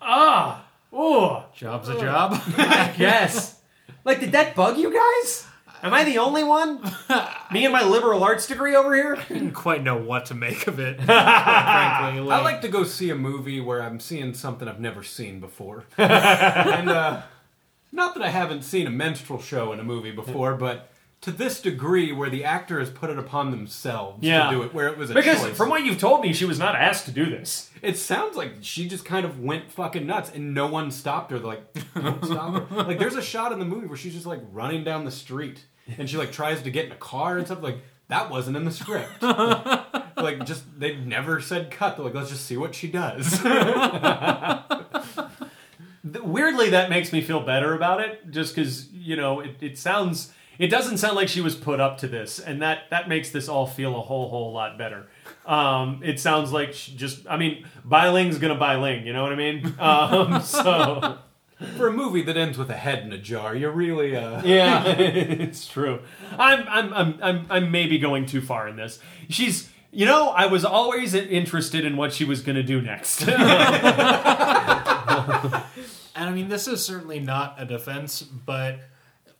Ah, 0.00 0.64
oh, 0.92 1.44
Job's 1.54 1.88
a 1.88 2.00
job. 2.00 2.40
yes. 2.98 3.60
Like, 4.04 4.20
did 4.20 4.32
that 4.32 4.54
bug 4.54 4.78
you 4.78 4.92
guys? 4.92 5.46
Am 5.86 5.94
I 5.94 6.02
the 6.02 6.18
only 6.18 6.42
one? 6.42 6.82
Me 7.52 7.64
and 7.64 7.72
my 7.72 7.84
liberal 7.84 8.24
arts 8.24 8.48
degree 8.48 8.74
over 8.74 8.92
here? 8.92 9.14
I 9.16 9.32
didn't 9.32 9.52
quite 9.52 9.84
know 9.84 9.96
what 9.96 10.26
to 10.26 10.34
make 10.34 10.66
of 10.66 10.80
it. 10.80 10.96
frankly, 11.02 11.14
I 11.14 12.40
like 12.42 12.60
to 12.62 12.68
go 12.68 12.82
see 12.82 13.10
a 13.10 13.14
movie 13.14 13.60
where 13.60 13.80
I'm 13.80 14.00
seeing 14.00 14.34
something 14.34 14.66
I've 14.66 14.80
never 14.80 15.04
seen 15.04 15.38
before. 15.38 15.84
and 15.96 16.88
uh, 16.90 17.22
not 17.92 18.14
that 18.14 18.22
I 18.24 18.30
haven't 18.30 18.62
seen 18.62 18.88
a 18.88 18.90
menstrual 18.90 19.40
show 19.40 19.72
in 19.72 19.78
a 19.78 19.84
movie 19.84 20.10
before, 20.10 20.54
but 20.56 20.90
to 21.20 21.30
this 21.30 21.60
degree 21.60 22.10
where 22.10 22.30
the 22.30 22.42
actor 22.44 22.80
has 22.80 22.90
put 22.90 23.08
it 23.10 23.18
upon 23.18 23.52
themselves 23.52 24.18
Yeah. 24.22 24.50
to 24.50 24.56
do 24.56 24.62
it, 24.64 24.74
where 24.74 24.88
it 24.88 24.98
was 24.98 25.10
a 25.10 25.14
Because 25.14 25.40
choice. 25.40 25.56
from 25.56 25.70
what 25.70 25.84
you've 25.84 25.98
told 26.00 26.20
me, 26.20 26.32
she 26.32 26.44
was 26.44 26.58
not 26.58 26.74
asked 26.74 27.04
to 27.06 27.12
do 27.12 27.26
this. 27.26 27.70
It 27.80 27.96
sounds 27.96 28.36
like 28.36 28.54
she 28.60 28.88
just 28.88 29.04
kind 29.04 29.24
of 29.24 29.38
went 29.40 29.70
fucking 29.70 30.04
nuts 30.04 30.32
and 30.34 30.52
no 30.52 30.66
one 30.66 30.90
stopped 30.90 31.30
her. 31.30 31.38
They're 31.38 31.46
like, 31.46 31.94
don't 31.94 32.24
stop 32.24 32.68
her. 32.70 32.82
Like, 32.82 32.98
there's 32.98 33.14
a 33.16 33.22
shot 33.22 33.52
in 33.52 33.60
the 33.60 33.64
movie 33.64 33.86
where 33.86 33.96
she's 33.96 34.14
just 34.14 34.26
like 34.26 34.40
running 34.52 34.82
down 34.82 35.04
the 35.04 35.10
street 35.12 35.64
and 35.98 36.08
she 36.08 36.16
like 36.16 36.32
tries 36.32 36.62
to 36.62 36.70
get 36.70 36.86
in 36.86 36.92
a 36.92 36.96
car 36.96 37.38
and 37.38 37.46
stuff. 37.46 37.62
Like, 37.62 37.78
that 38.08 38.30
wasn't 38.30 38.56
in 38.56 38.64
the 38.64 38.70
script. 38.70 39.22
like, 39.22 40.46
just, 40.46 40.64
they 40.78 40.96
never 40.96 41.40
said 41.40 41.70
cut. 41.70 41.96
They're 41.96 42.04
like, 42.04 42.14
let's 42.14 42.30
just 42.30 42.46
see 42.46 42.56
what 42.56 42.74
she 42.74 42.88
does. 42.88 43.42
Weirdly, 46.22 46.70
that 46.70 46.88
makes 46.88 47.12
me 47.12 47.20
feel 47.20 47.40
better 47.40 47.74
about 47.74 48.00
it, 48.00 48.30
just 48.30 48.54
because 48.54 48.92
you 48.92 49.16
know 49.16 49.40
it, 49.40 49.56
it 49.60 49.76
sounds. 49.76 50.32
It 50.56 50.68
doesn't 50.68 50.98
sound 50.98 51.16
like 51.16 51.28
she 51.28 51.40
was 51.40 51.56
put 51.56 51.80
up 51.80 51.98
to 51.98 52.06
this, 52.06 52.38
and 52.38 52.62
that 52.62 52.90
that 52.90 53.08
makes 53.08 53.30
this 53.30 53.48
all 53.48 53.66
feel 53.66 53.98
a 53.98 54.00
whole 54.00 54.28
whole 54.28 54.52
lot 54.52 54.78
better. 54.78 55.08
Um, 55.46 56.02
it 56.04 56.20
sounds 56.20 56.52
like 56.52 56.74
she 56.74 56.94
just. 56.94 57.26
I 57.28 57.36
mean, 57.36 57.66
Bai 57.84 58.10
Ling's 58.10 58.38
gonna 58.38 58.54
Bailing. 58.54 59.04
You 59.04 59.14
know 59.14 59.24
what 59.24 59.32
I 59.32 59.36
mean? 59.36 59.74
Um, 59.80 60.40
so 60.42 61.18
For 61.76 61.88
a 61.88 61.92
movie 61.92 62.22
that 62.22 62.36
ends 62.36 62.58
with 62.58 62.68
a 62.68 62.76
head 62.76 63.02
in 63.02 63.12
a 63.12 63.18
jar, 63.18 63.54
you're 63.54 63.70
really, 63.70 64.14
uh. 64.14 64.42
yeah, 64.44 64.84
it's 64.86 65.66
true. 65.66 66.00
I'm 66.38 66.66
I'm 66.68 66.92
I'm 66.92 67.18
I'm 67.22 67.46
I'm 67.48 67.70
maybe 67.70 67.98
going 67.98 68.26
too 68.26 68.40
far 68.40 68.68
in 68.68 68.76
this. 68.76 69.00
She's. 69.28 69.70
You 69.92 70.04
know, 70.04 70.28
I 70.28 70.46
was 70.46 70.62
always 70.62 71.14
interested 71.14 71.86
in 71.86 71.96
what 71.96 72.12
she 72.12 72.26
was 72.26 72.42
going 72.42 72.56
to 72.56 72.62
do 72.62 72.82
next. 72.82 73.26
And 76.16 76.30
I 76.30 76.32
mean, 76.32 76.48
this 76.48 76.66
is 76.66 76.84
certainly 76.84 77.20
not 77.20 77.56
a 77.60 77.66
defense, 77.66 78.22
but 78.22 78.80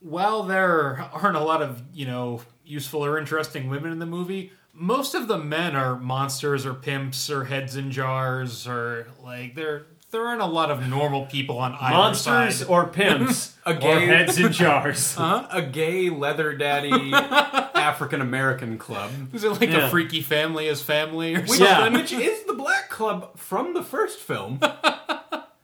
while 0.00 0.42
there 0.42 1.08
aren't 1.12 1.36
a 1.36 1.42
lot 1.42 1.62
of, 1.62 1.82
you 1.94 2.06
know, 2.06 2.42
useful 2.66 3.04
or 3.04 3.18
interesting 3.18 3.70
women 3.70 3.92
in 3.92 3.98
the 3.98 4.06
movie, 4.06 4.52
most 4.74 5.14
of 5.14 5.26
the 5.26 5.38
men 5.38 5.74
are 5.74 5.98
monsters 5.98 6.66
or 6.66 6.74
pimps 6.74 7.30
or 7.30 7.44
heads 7.44 7.76
in 7.76 7.90
jars 7.90 8.68
or 8.68 9.06
like 9.24 9.54
there 9.54 9.86
there 10.10 10.26
aren't 10.26 10.40
a 10.40 10.46
lot 10.46 10.70
of 10.70 10.88
normal 10.88 11.26
people 11.26 11.58
on 11.58 11.74
either 11.80 11.94
Monsters 11.96 12.56
side. 12.60 12.68
or 12.68 12.86
pimps 12.88 13.54
A 13.66 13.74
or 13.76 14.00
heads 14.00 14.38
in 14.38 14.52
jars. 14.52 15.14
huh 15.16 15.46
A 15.50 15.62
gay 15.62 16.08
leather 16.10 16.54
daddy 16.54 17.12
African 17.12 18.20
American 18.20 18.78
club. 18.78 19.10
Is 19.32 19.44
it 19.44 19.50
like 19.50 19.68
Yeah. 19.70 19.86
a 19.86 19.90
freaky 19.90 20.20
family 20.22 20.66
is 20.68 20.80
family 20.82 21.34
or 21.34 21.40
Which, 21.40 21.50
something? 21.58 21.92
Yeah. 21.94 21.98
which 22.00 22.12
is 22.12 22.44
the 22.44 22.54
Black 22.54 22.88
Club 22.88 23.36
from 23.38 23.74
the 23.74 23.82
first 23.82 24.18
film. 24.18 24.60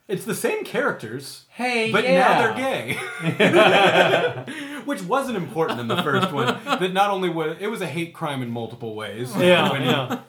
It's 0.09 0.24
the 0.27 0.35
same 0.35 0.64
characters, 0.64 1.47
Hey, 1.51 1.90
but 1.90 2.05
now 2.05 2.52
they're 2.52 2.55
gay. 2.55 2.98
Which 4.85 5.02
wasn't 5.02 5.36
important 5.36 5.81
in 5.81 5.89
the 5.89 6.02
first 6.02 6.32
one. 6.32 6.59
That 6.64 6.93
not 6.93 7.10
only 7.10 7.28
was 7.31 7.56
it 7.60 7.69
was 7.69 7.81
a 7.81 7.86
hate 7.86 8.12
crime 8.12 8.43
in 8.43 8.51
multiple 8.51 8.94
ways. 8.94 9.35
Yeah, 9.36 9.70
When- 9.73 9.82
yeah. 9.82 10.20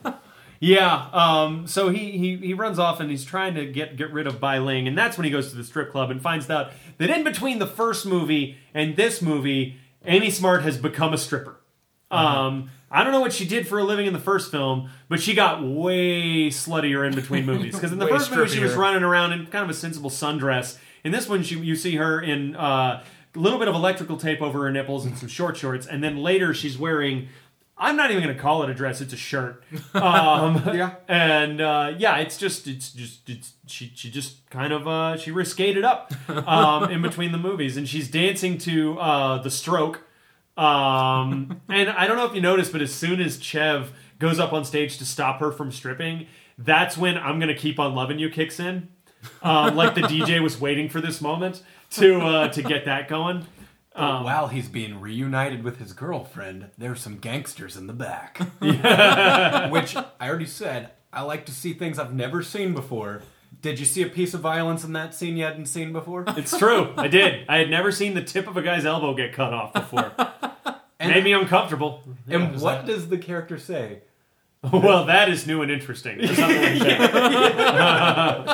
Yeah, 0.60 1.08
um, 1.12 1.66
so 1.66 1.88
he, 1.90 2.12
he 2.12 2.36
he 2.36 2.54
runs 2.54 2.78
off 2.78 3.00
and 3.00 3.10
he's 3.10 3.24
trying 3.24 3.54
to 3.54 3.66
get 3.66 3.96
get 3.96 4.12
rid 4.12 4.26
of 4.26 4.40
Bai 4.40 4.58
Ling, 4.58 4.88
and 4.88 4.96
that's 4.96 5.18
when 5.18 5.24
he 5.24 5.30
goes 5.30 5.50
to 5.50 5.56
the 5.56 5.64
strip 5.64 5.90
club 5.90 6.10
and 6.10 6.22
finds 6.22 6.48
out 6.48 6.72
that 6.98 7.10
in 7.10 7.24
between 7.24 7.58
the 7.58 7.66
first 7.66 8.06
movie 8.06 8.56
and 8.72 8.96
this 8.96 9.20
movie, 9.20 9.76
Amy 10.06 10.30
Smart 10.30 10.62
has 10.62 10.78
become 10.78 11.12
a 11.12 11.18
stripper. 11.18 11.56
Um, 12.10 12.70
I 12.90 13.02
don't 13.02 13.12
know 13.12 13.20
what 13.20 13.32
she 13.32 13.44
did 13.44 13.66
for 13.66 13.78
a 13.78 13.84
living 13.84 14.06
in 14.06 14.12
the 14.12 14.20
first 14.20 14.50
film, 14.50 14.88
but 15.08 15.20
she 15.20 15.34
got 15.34 15.62
way 15.64 16.48
sluttier 16.48 17.06
in 17.06 17.14
between 17.14 17.44
movies. 17.44 17.74
Because 17.74 17.92
in 17.92 17.98
the 17.98 18.04
Way 18.06 18.12
first 18.12 18.30
movie, 18.30 18.48
she 18.48 18.60
was 18.60 18.72
strippier. 18.72 18.76
running 18.76 19.02
around 19.02 19.32
in 19.32 19.46
kind 19.46 19.64
of 19.64 19.70
a 19.70 19.74
sensible 19.74 20.10
sundress. 20.10 20.78
In 21.02 21.10
this 21.10 21.28
one, 21.28 21.42
she, 21.42 21.58
you 21.58 21.74
see 21.74 21.96
her 21.96 22.20
in 22.20 22.54
uh, 22.54 23.02
a 23.34 23.38
little 23.38 23.58
bit 23.58 23.66
of 23.66 23.74
electrical 23.74 24.16
tape 24.16 24.40
over 24.40 24.62
her 24.62 24.70
nipples 24.70 25.04
and 25.04 25.18
some 25.18 25.28
short 25.28 25.56
shorts, 25.56 25.86
and 25.86 26.04
then 26.04 26.18
later 26.18 26.54
she's 26.54 26.78
wearing. 26.78 27.28
I'm 27.76 27.96
not 27.96 28.10
even 28.12 28.22
going 28.22 28.34
to 28.36 28.40
call 28.40 28.62
it 28.62 28.70
a 28.70 28.74
dress; 28.74 29.00
it's 29.00 29.12
a 29.12 29.16
shirt. 29.16 29.64
Um, 29.94 30.62
Yeah. 30.74 30.94
and 31.08 31.60
uh, 31.60 31.94
yeah, 31.98 32.16
it's 32.18 32.36
just 32.38 32.66
it's 32.66 32.90
just 32.92 33.28
it's 33.28 33.52
she 33.66 33.90
she 33.94 34.10
just 34.10 34.48
kind 34.50 34.72
of 34.72 34.86
uh, 34.86 35.16
she 35.16 35.30
risqued 35.30 35.76
it 35.76 35.84
up 35.84 36.12
um, 36.48 36.90
in 36.90 37.02
between 37.02 37.32
the 37.32 37.38
movies, 37.38 37.76
and 37.76 37.88
she's 37.88 38.08
dancing 38.10 38.58
to 38.58 38.98
uh, 39.00 39.38
the 39.42 39.50
Stroke. 39.50 40.02
Um, 40.56 41.60
and 41.68 41.90
I 41.90 42.06
don't 42.06 42.16
know 42.16 42.26
if 42.26 42.34
you 42.34 42.40
noticed, 42.40 42.72
but 42.72 42.80
as 42.82 42.94
soon 42.94 43.20
as 43.20 43.38
Chev 43.42 43.92
goes 44.18 44.38
up 44.38 44.52
on 44.52 44.64
stage 44.64 44.98
to 44.98 45.04
stop 45.04 45.40
her 45.40 45.50
from 45.50 45.72
stripping, 45.72 46.26
that's 46.58 46.96
when 46.96 47.16
"I'm 47.18 47.40
gonna 47.40 47.54
keep 47.54 47.78
on 47.80 47.94
loving 47.94 48.18
you" 48.18 48.30
kicks 48.30 48.60
in. 48.60 48.88
Um, 49.42 49.74
like 49.74 49.94
the 49.94 50.02
DJ 50.02 50.42
was 50.42 50.60
waiting 50.60 50.88
for 50.88 51.00
this 51.00 51.20
moment 51.20 51.62
to 51.92 52.20
uh, 52.20 52.48
to 52.48 52.62
get 52.62 52.84
that 52.84 53.08
going. 53.08 53.46
But 53.94 54.02
um, 54.02 54.24
while 54.24 54.48
he's 54.48 54.68
being 54.68 55.00
reunited 55.00 55.62
with 55.62 55.78
his 55.78 55.92
girlfriend, 55.92 56.70
there's 56.76 57.00
some 57.00 57.18
gangsters 57.18 57.76
in 57.76 57.86
the 57.86 57.92
back. 57.92 58.38
Which 59.72 59.96
I 59.96 60.04
already 60.28 60.46
said, 60.46 60.90
I 61.12 61.22
like 61.22 61.46
to 61.46 61.52
see 61.52 61.74
things 61.74 61.98
I've 61.98 62.12
never 62.12 62.42
seen 62.42 62.74
before. 62.74 63.22
Did 63.62 63.78
you 63.78 63.84
see 63.86 64.02
a 64.02 64.08
piece 64.08 64.34
of 64.34 64.40
violence 64.40 64.82
in 64.84 64.92
that 64.94 65.14
scene 65.14 65.36
you 65.36 65.44
hadn't 65.44 65.66
seen 65.66 65.92
before? 65.92 66.24
It's 66.28 66.58
true. 66.58 66.92
I 66.96 67.06
did. 67.08 67.46
I 67.48 67.58
had 67.58 67.70
never 67.70 67.92
seen 67.92 68.14
the 68.14 68.22
tip 68.22 68.48
of 68.48 68.56
a 68.56 68.62
guy's 68.62 68.84
elbow 68.84 69.14
get 69.14 69.32
cut 69.32 69.52
off 69.54 69.72
before. 69.72 70.12
And- 70.98 71.12
Made 71.12 71.24
me 71.24 71.32
uncomfortable. 71.32 72.02
And 72.28 72.54
is 72.54 72.62
what 72.62 72.86
that- 72.86 72.92
does 72.92 73.08
the 73.08 73.18
character 73.18 73.58
say? 73.58 74.00
Well, 74.72 75.04
that 75.04 75.28
is 75.28 75.46
new 75.46 75.60
and 75.60 75.70
interesting. 75.70 76.20
or 76.24 76.26
something 76.34 76.78
like 76.78 76.78
that. 76.88 78.46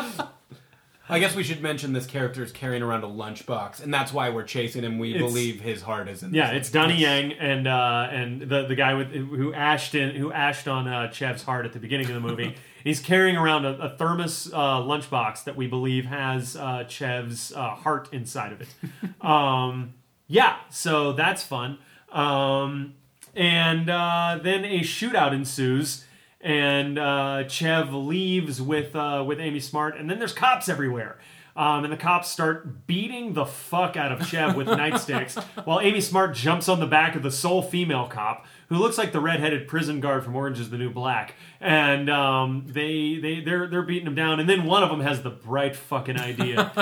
I 1.10 1.18
guess 1.18 1.34
we 1.34 1.42
should 1.42 1.60
mention 1.62 1.92
this 1.92 2.06
character 2.06 2.42
is 2.42 2.52
carrying 2.52 2.82
around 2.82 3.04
a 3.04 3.08
lunchbox, 3.08 3.82
and 3.82 3.92
that's 3.92 4.12
why 4.12 4.30
we're 4.30 4.44
chasing 4.44 4.82
him. 4.84 4.98
We 4.98 5.14
It's- 5.14 5.22
believe 5.30 5.60
his 5.60 5.82
heart 5.82 6.08
is 6.08 6.22
in. 6.22 6.32
Yeah, 6.32 6.52
this. 6.52 6.62
it's 6.62 6.70
Donnie 6.70 6.96
Yang 6.96 7.32
and 7.34 7.66
uh, 7.66 8.08
and 8.10 8.42
the 8.42 8.66
the 8.66 8.74
guy 8.74 8.94
with 8.94 9.12
who 9.12 9.52
ashed 9.52 9.94
in 9.94 10.14
who 10.14 10.32
ashed 10.32 10.68
on 10.68 10.88
uh, 10.88 11.10
Chev's 11.10 11.42
heart 11.42 11.66
at 11.66 11.72
the 11.72 11.78
beginning 11.80 12.06
of 12.08 12.14
the 12.14 12.20
movie. 12.20 12.54
He's 12.84 13.00
carrying 13.00 13.36
around 13.36 13.66
a, 13.66 13.76
a 13.78 13.88
thermos 13.90 14.50
uh, 14.54 14.78
lunchbox 14.80 15.44
that 15.44 15.54
we 15.54 15.66
believe 15.66 16.06
has 16.06 16.56
uh, 16.56 16.86
Chev's 16.88 17.52
uh, 17.52 17.74
heart 17.74 18.08
inside 18.12 18.52
of 18.52 18.60
it. 18.62 18.68
Um, 19.24 19.94
yeah, 20.28 20.56
so 20.70 21.12
that's 21.12 21.42
fun. 21.42 21.78
Um, 22.10 22.94
and 23.34 23.90
uh, 23.90 24.38
then 24.42 24.64
a 24.64 24.80
shootout 24.80 25.32
ensues, 25.32 26.04
and 26.40 26.98
uh, 26.98 27.46
Chev 27.48 27.92
leaves 27.92 28.60
with 28.62 28.96
uh, 28.96 29.24
with 29.26 29.40
Amy 29.40 29.60
Smart, 29.60 29.96
and 29.96 30.08
then 30.08 30.18
there's 30.18 30.32
cops 30.32 30.68
everywhere. 30.68 31.18
Um, 31.56 31.84
and 31.84 31.92
the 31.92 31.96
cops 31.96 32.28
start 32.28 32.86
beating 32.86 33.34
the 33.34 33.44
fuck 33.44 33.96
out 33.96 34.12
of 34.12 34.26
Chev 34.26 34.54
with 34.56 34.66
nightsticks, 34.68 35.42
while 35.64 35.80
Amy 35.80 36.00
Smart 36.00 36.34
jumps 36.34 36.68
on 36.68 36.80
the 36.80 36.86
back 36.86 37.16
of 37.16 37.22
the 37.22 37.30
sole 37.30 37.60
female 37.60 38.06
cop, 38.06 38.46
who 38.70 38.76
looks 38.76 38.96
like 38.96 39.12
the 39.12 39.20
redheaded 39.20 39.68
prison 39.68 40.00
guard 40.00 40.24
from 40.24 40.34
Orange 40.34 40.58
Is 40.58 40.70
the 40.70 40.78
New 40.78 40.90
Black, 40.90 41.34
and 41.60 42.08
um, 42.08 42.64
they 42.66 43.18
they 43.20 43.40
they're 43.40 43.66
they're 43.66 43.82
beating 43.82 44.06
him 44.06 44.14
down, 44.14 44.40
and 44.40 44.48
then 44.48 44.64
one 44.64 44.82
of 44.82 44.88
them 44.88 45.00
has 45.00 45.22
the 45.22 45.28
bright 45.30 45.76
fucking 45.76 46.18
idea 46.18 46.56
to 46.74 46.80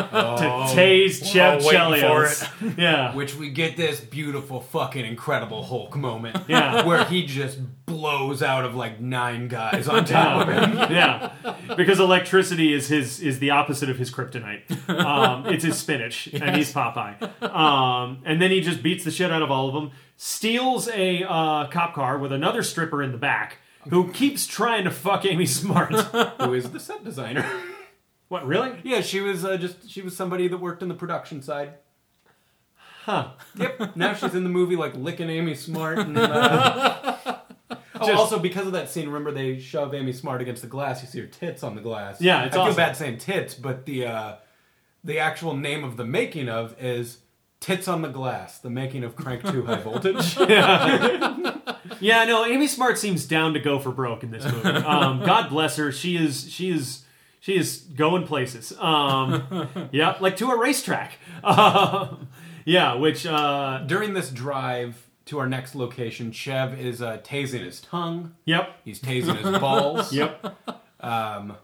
tase 0.75 1.25
Chev 1.25 1.61
Oh, 1.65 1.69
for 1.69 1.75
Chelios. 1.75 2.75
Yeah, 2.79 3.15
Which 3.15 3.35
we 3.35 3.51
get 3.51 3.77
this 3.77 3.99
beautiful, 4.01 4.61
fucking 4.61 5.05
incredible 5.05 5.65
Hulk 5.65 5.97
moment. 5.97 6.37
Yeah. 6.49 6.87
Where 6.87 7.05
he 7.05 7.27
just 7.27 7.59
blows 7.87 8.43
out 8.43 8.65
of 8.65 8.75
like 8.75 9.01
nine 9.01 9.49
guys 9.49 9.89
on 9.89 10.05
top 10.05 10.47
of 10.47 10.55
him. 10.55 10.77
yeah, 10.93 11.33
because 11.77 11.99
electricity 12.01 12.73
is 12.73 12.89
his 12.89 13.21
is 13.21 13.39
the 13.39 13.51
opposite 13.51 13.89
of 13.91 13.99
his 13.99 14.11
kryptonite. 14.13 14.89
Um, 14.91 15.47
it's 15.47 15.65
his 15.65 15.79
spinach, 15.79 16.29
and 16.35 16.55
he's 16.57 16.73
Popeye. 16.73 17.43
Um, 17.43 18.23
and 18.27 18.41
then 18.41 18.51
he 18.51 18.61
just 18.61 18.83
beats 18.83 19.05
the 19.05 19.11
shit 19.11 19.31
out 19.33 19.43
of 19.43 19.51
all 19.51 19.69
of 19.69 19.75
them. 19.75 19.91
Steals 20.21 20.89
a 20.89 21.23
uh, 21.23 21.69
cop 21.69 21.95
car 21.95 22.19
with 22.19 22.33
another 22.33 22.65
stripper 22.65 23.05
in 23.05 23.13
the 23.13 23.19
back, 23.19 23.59
who 23.89 24.13
keeps 24.13 24.49
trying 24.49 24.83
to 24.83 24.91
fuck 24.91 25.25
Amy 25.25 25.47
Smart. 25.47 25.93
Who 26.41 26.55
is 26.55 26.73
the 26.73 26.81
set 26.81 27.05
designer? 27.05 27.49
what? 28.27 28.45
Really? 28.45 28.81
yeah, 28.83 29.01
she 29.01 29.21
was 29.21 29.45
uh, 29.45 29.57
just 29.57 29.89
she 29.89 30.03
was 30.03 30.17
somebody 30.17 30.49
that 30.49 30.59
worked 30.59 30.83
in 30.83 30.89
the 30.89 30.95
production 30.97 31.41
side. 31.41 31.75
Huh? 33.05 33.31
Yep. 33.55 33.95
Now 33.95 34.13
she's 34.13 34.35
in 34.35 34.43
the 34.43 34.51
movie 34.51 34.75
like 34.75 34.97
licking 34.97 35.31
Amy 35.31 35.55
Smart. 35.55 35.99
And, 36.01 36.19
uh... 36.19 37.17
oh, 37.71 37.77
Just- 37.99 38.11
also 38.11 38.41
because 38.41 38.67
of 38.67 38.73
that 38.73 38.91
scene, 38.91 39.07
remember 39.07 39.31
they 39.31 39.61
shove 39.61 39.95
Amy 39.95 40.13
Smart 40.13 40.43
against 40.43 40.63
the 40.63 40.69
glass. 40.69 41.01
You 41.01 41.07
see 41.07 41.21
her 41.21 41.27
tits 41.29 41.63
on 41.63 41.77
the 41.77 41.81
glass. 41.81 42.21
Yeah, 42.21 42.45
it's 42.45 42.57
I 42.57 42.59
feel 42.59 42.63
awesome. 42.65 42.77
bad 42.77 42.97
saying 42.97 43.19
tits, 43.19 43.55
but 43.55 43.87
the 43.87 44.07
uh, 44.07 44.37
the 45.05 45.21
actual 45.21 45.57
name 45.57 45.85
of 45.85 45.97
the 45.97 46.05
making 46.05 46.49
of 46.49 46.75
is 46.83 47.19
Tits 47.61 47.89
on 47.89 48.03
the 48.03 48.09
Glass, 48.09 48.59
the 48.59 48.71
making 48.71 49.03
of 49.05 49.17
Crank 49.17 49.45
Two 49.51 49.65
High 49.67 49.81
Voltage. 49.81 50.37
Yeah, 50.49 51.57
yeah, 52.01 52.25
no. 52.25 52.45
Amy 52.45 52.67
Smart 52.67 52.99
seems 52.99 53.27
down 53.27 53.55
to 53.55 53.61
go 53.61 53.79
for 53.79 53.91
broke 53.91 54.23
in 54.23 54.31
this 54.31 54.45
movie. 54.45 54.69
Um, 54.69 55.21
God 55.25 55.49
bless 55.49 55.77
her. 55.77 55.91
She 55.91 56.17
is. 56.17 56.51
She 56.51 56.71
is. 56.71 57.05
She 57.41 57.57
is 57.57 57.79
going 57.95 58.27
places. 58.27 58.73
Um, 58.79 59.69
yeah, 59.93 60.17
like 60.21 60.37
to 60.37 60.51
a 60.51 60.59
racetrack. 60.59 61.19
Um, 61.43 62.29
yeah, 62.65 62.95
which 62.95 63.27
uh, 63.27 63.85
During 63.87 64.13
this 64.15 64.31
drive 64.31 65.09
to 65.27 65.39
our 65.39 65.49
next 65.49 65.75
location, 65.75 66.33
Chev 66.33 66.79
is 66.79 67.01
uh, 67.01 67.19
tasing 67.19 67.65
his 67.65 67.81
tongue. 67.81 68.35
Yep. 68.45 68.69
He's 68.85 69.01
tasing 69.01 69.37
his 69.37 69.59
balls. 69.59 70.13
Yep. 70.13 70.57
Um, 71.01 71.57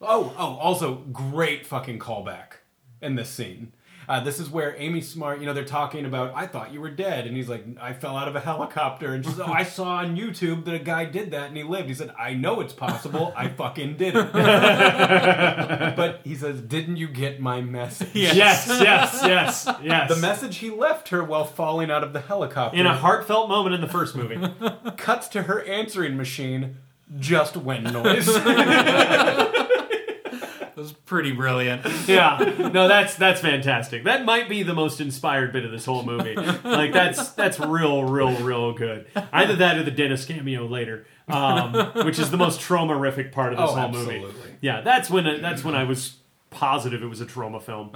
oh, 0.00 0.34
oh, 0.36 0.56
also 0.56 0.96
great 1.12 1.64
fucking 1.66 1.98
callback 1.98 2.54
in 3.00 3.14
this 3.14 3.30
scene. 3.30 3.72
Uh, 4.10 4.18
this 4.18 4.40
is 4.40 4.50
where 4.50 4.74
Amy 4.76 5.00
Smart, 5.00 5.38
you 5.38 5.46
know, 5.46 5.52
they're 5.52 5.64
talking 5.64 6.04
about, 6.04 6.32
I 6.34 6.48
thought 6.48 6.72
you 6.72 6.80
were 6.80 6.90
dead. 6.90 7.28
And 7.28 7.36
he's 7.36 7.48
like, 7.48 7.64
I 7.80 7.92
fell 7.92 8.16
out 8.16 8.26
of 8.26 8.34
a 8.34 8.40
helicopter. 8.40 9.14
And 9.14 9.24
she's 9.24 9.38
like, 9.38 9.48
oh, 9.48 9.52
I 9.52 9.62
saw 9.62 9.98
on 9.98 10.16
YouTube 10.16 10.64
that 10.64 10.74
a 10.74 10.80
guy 10.80 11.04
did 11.04 11.30
that 11.30 11.46
and 11.46 11.56
he 11.56 11.62
lived. 11.62 11.86
He 11.86 11.94
said, 11.94 12.12
I 12.18 12.34
know 12.34 12.60
it's 12.60 12.72
possible. 12.72 13.32
I 13.36 13.46
fucking 13.46 13.98
did 13.98 14.16
it. 14.16 14.32
but 14.32 16.22
he 16.24 16.34
says, 16.34 16.60
Didn't 16.60 16.96
you 16.96 17.06
get 17.06 17.38
my 17.40 17.60
message? 17.60 18.08
Yes. 18.12 18.66
Yes. 18.66 19.20
Yes. 19.22 19.68
Yes. 19.80 20.12
The 20.12 20.20
message 20.20 20.56
he 20.56 20.70
left 20.70 21.10
her 21.10 21.22
while 21.22 21.44
falling 21.44 21.88
out 21.88 22.02
of 22.02 22.12
the 22.12 22.20
helicopter 22.20 22.76
in 22.76 22.86
a 22.86 22.96
heartfelt 22.96 23.48
moment 23.48 23.76
in 23.76 23.80
the 23.80 23.86
first 23.86 24.16
movie. 24.16 24.40
cuts 24.96 25.28
to 25.28 25.42
her 25.44 25.62
answering 25.66 26.16
machine 26.16 26.78
just 27.16 27.56
when 27.56 27.84
noise. 27.84 28.26
Was 30.80 30.92
pretty 30.92 31.32
brilliant. 31.32 31.84
yeah. 32.08 32.38
No, 32.72 32.88
that's 32.88 33.14
that's 33.14 33.40
fantastic. 33.40 34.04
That 34.04 34.24
might 34.24 34.48
be 34.48 34.62
the 34.62 34.72
most 34.74 35.00
inspired 35.00 35.52
bit 35.52 35.64
of 35.64 35.70
this 35.70 35.84
whole 35.84 36.02
movie. 36.02 36.34
Like 36.34 36.92
that's 36.92 37.32
that's 37.32 37.60
real, 37.60 38.04
real, 38.04 38.34
real 38.42 38.72
good. 38.72 39.06
Either 39.32 39.56
that 39.56 39.76
or 39.76 39.82
the 39.82 39.90
Dennis 39.90 40.24
cameo 40.24 40.66
later, 40.66 41.06
um, 41.28 41.74
which 42.06 42.18
is 42.18 42.30
the 42.30 42.38
most 42.38 42.60
Tromarific 42.60 43.30
part 43.32 43.52
of 43.52 43.58
this 43.58 43.70
Oh, 43.70 43.74
whole 43.74 43.90
movie. 43.90 44.24
Yeah, 44.62 44.80
that's 44.80 45.10
when 45.10 45.42
that's 45.42 45.62
when 45.62 45.74
I 45.74 45.84
was 45.84 46.16
positive 46.48 47.02
it 47.02 47.06
was 47.06 47.20
a 47.20 47.26
Troma 47.26 47.62
film. 47.62 47.90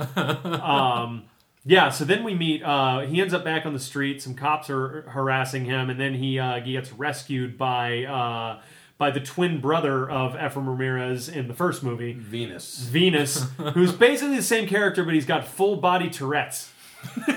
Um, 0.60 1.24
yeah, 1.64 1.88
so 1.88 2.04
then 2.04 2.22
we 2.24 2.34
meet. 2.34 2.62
Uh, 2.62 3.00
he 3.00 3.22
ends 3.22 3.32
up 3.32 3.42
back 3.44 3.64
on 3.64 3.72
the 3.72 3.78
street. 3.80 4.20
Some 4.20 4.34
cops 4.34 4.68
are 4.68 5.02
harassing 5.08 5.64
him, 5.64 5.88
and 5.88 5.98
then 5.98 6.12
he 6.14 6.38
uh, 6.38 6.60
he 6.60 6.72
gets 6.72 6.92
rescued 6.92 7.56
by 7.56 8.04
uh, 8.04 8.60
by 8.98 9.10
the 9.10 9.20
twin 9.20 9.60
brother 9.60 10.08
of 10.08 10.34
Efren 10.34 10.66
Ramirez 10.66 11.28
in 11.28 11.48
the 11.48 11.54
first 11.54 11.82
movie. 11.82 12.12
Venus. 12.12 12.80
Venus, 12.84 13.46
who's 13.74 13.92
basically 13.92 14.36
the 14.36 14.42
same 14.42 14.66
character, 14.68 15.04
but 15.04 15.14
he's 15.14 15.26
got 15.26 15.46
full 15.46 15.76
body 15.76 16.08
Tourette's, 16.08 16.70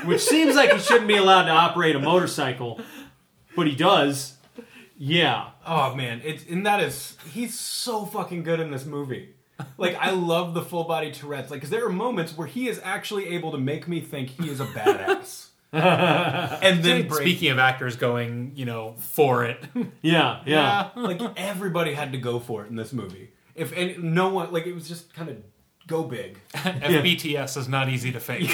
which 0.05 0.21
seems 0.21 0.55
like 0.55 0.71
he 0.71 0.79
shouldn't 0.79 1.07
be 1.07 1.17
allowed 1.17 1.45
to 1.45 1.51
operate 1.51 1.95
a 1.95 1.99
motorcycle, 1.99 2.79
but 3.55 3.67
he 3.67 3.75
does. 3.75 4.35
Yeah, 4.99 5.49
Oh 5.69 5.93
man, 5.93 6.21
it's 6.23 6.45
and 6.49 6.65
that 6.65 6.81
is 6.81 7.17
he's 7.29 7.59
so 7.59 8.05
fucking 8.05 8.43
good 8.43 8.61
in 8.61 8.71
this 8.71 8.85
movie. 8.85 9.33
Like 9.77 9.97
I 9.99 10.11
love 10.11 10.53
the 10.53 10.61
full 10.61 10.85
body 10.85 11.11
Tourette's. 11.11 11.51
Like, 11.51 11.59
because 11.59 11.71
there 11.71 11.85
are 11.85 11.89
moments 11.89 12.37
where 12.37 12.47
he 12.47 12.69
is 12.69 12.79
actually 12.83 13.27
able 13.35 13.51
to 13.51 13.57
make 13.57 13.85
me 13.85 13.99
think 13.99 14.29
he 14.29 14.49
is 14.49 14.61
a 14.61 14.65
badass, 14.65 15.47
and 15.73 16.83
then 16.83 17.07
break. 17.07 17.21
Speaking 17.21 17.51
of 17.51 17.59
actors 17.59 17.95
going, 17.95 18.53
you 18.55 18.65
know, 18.65 18.95
for 18.97 19.45
it. 19.45 19.63
yeah, 20.01 20.41
yeah. 20.45 20.89
like 20.95 21.21
everybody 21.35 21.93
had 21.93 22.11
to 22.11 22.17
go 22.17 22.39
for 22.39 22.63
it 22.63 22.69
in 22.69 22.75
this 22.75 22.93
movie. 22.93 23.31
If 23.55 23.75
and 23.75 24.15
no 24.15 24.29
one 24.29 24.51
like 24.51 24.65
it 24.65 24.73
was 24.73 24.87
just 24.87 25.13
kind 25.13 25.29
of 25.29 25.37
go 25.87 26.03
big. 26.03 26.39
FBTS 26.53 27.57
is 27.57 27.67
not 27.67 27.89
easy 27.89 28.11
to 28.11 28.19
fake. 28.19 28.49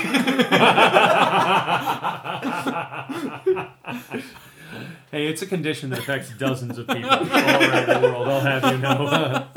Hey, 5.12 5.28
it's 5.28 5.44
a 5.44 5.46
condition 5.46 5.92
that 5.92 6.00
affects 6.00 6.32
dozens 6.32 6.80
of 6.80 6.88
people 6.88 7.10
all 7.10 7.20
around 7.20 7.90
the 7.90 8.00
world. 8.02 8.28
I'll 8.28 8.40
have 8.40 8.72
you 8.72 8.78
know. 8.80 9.48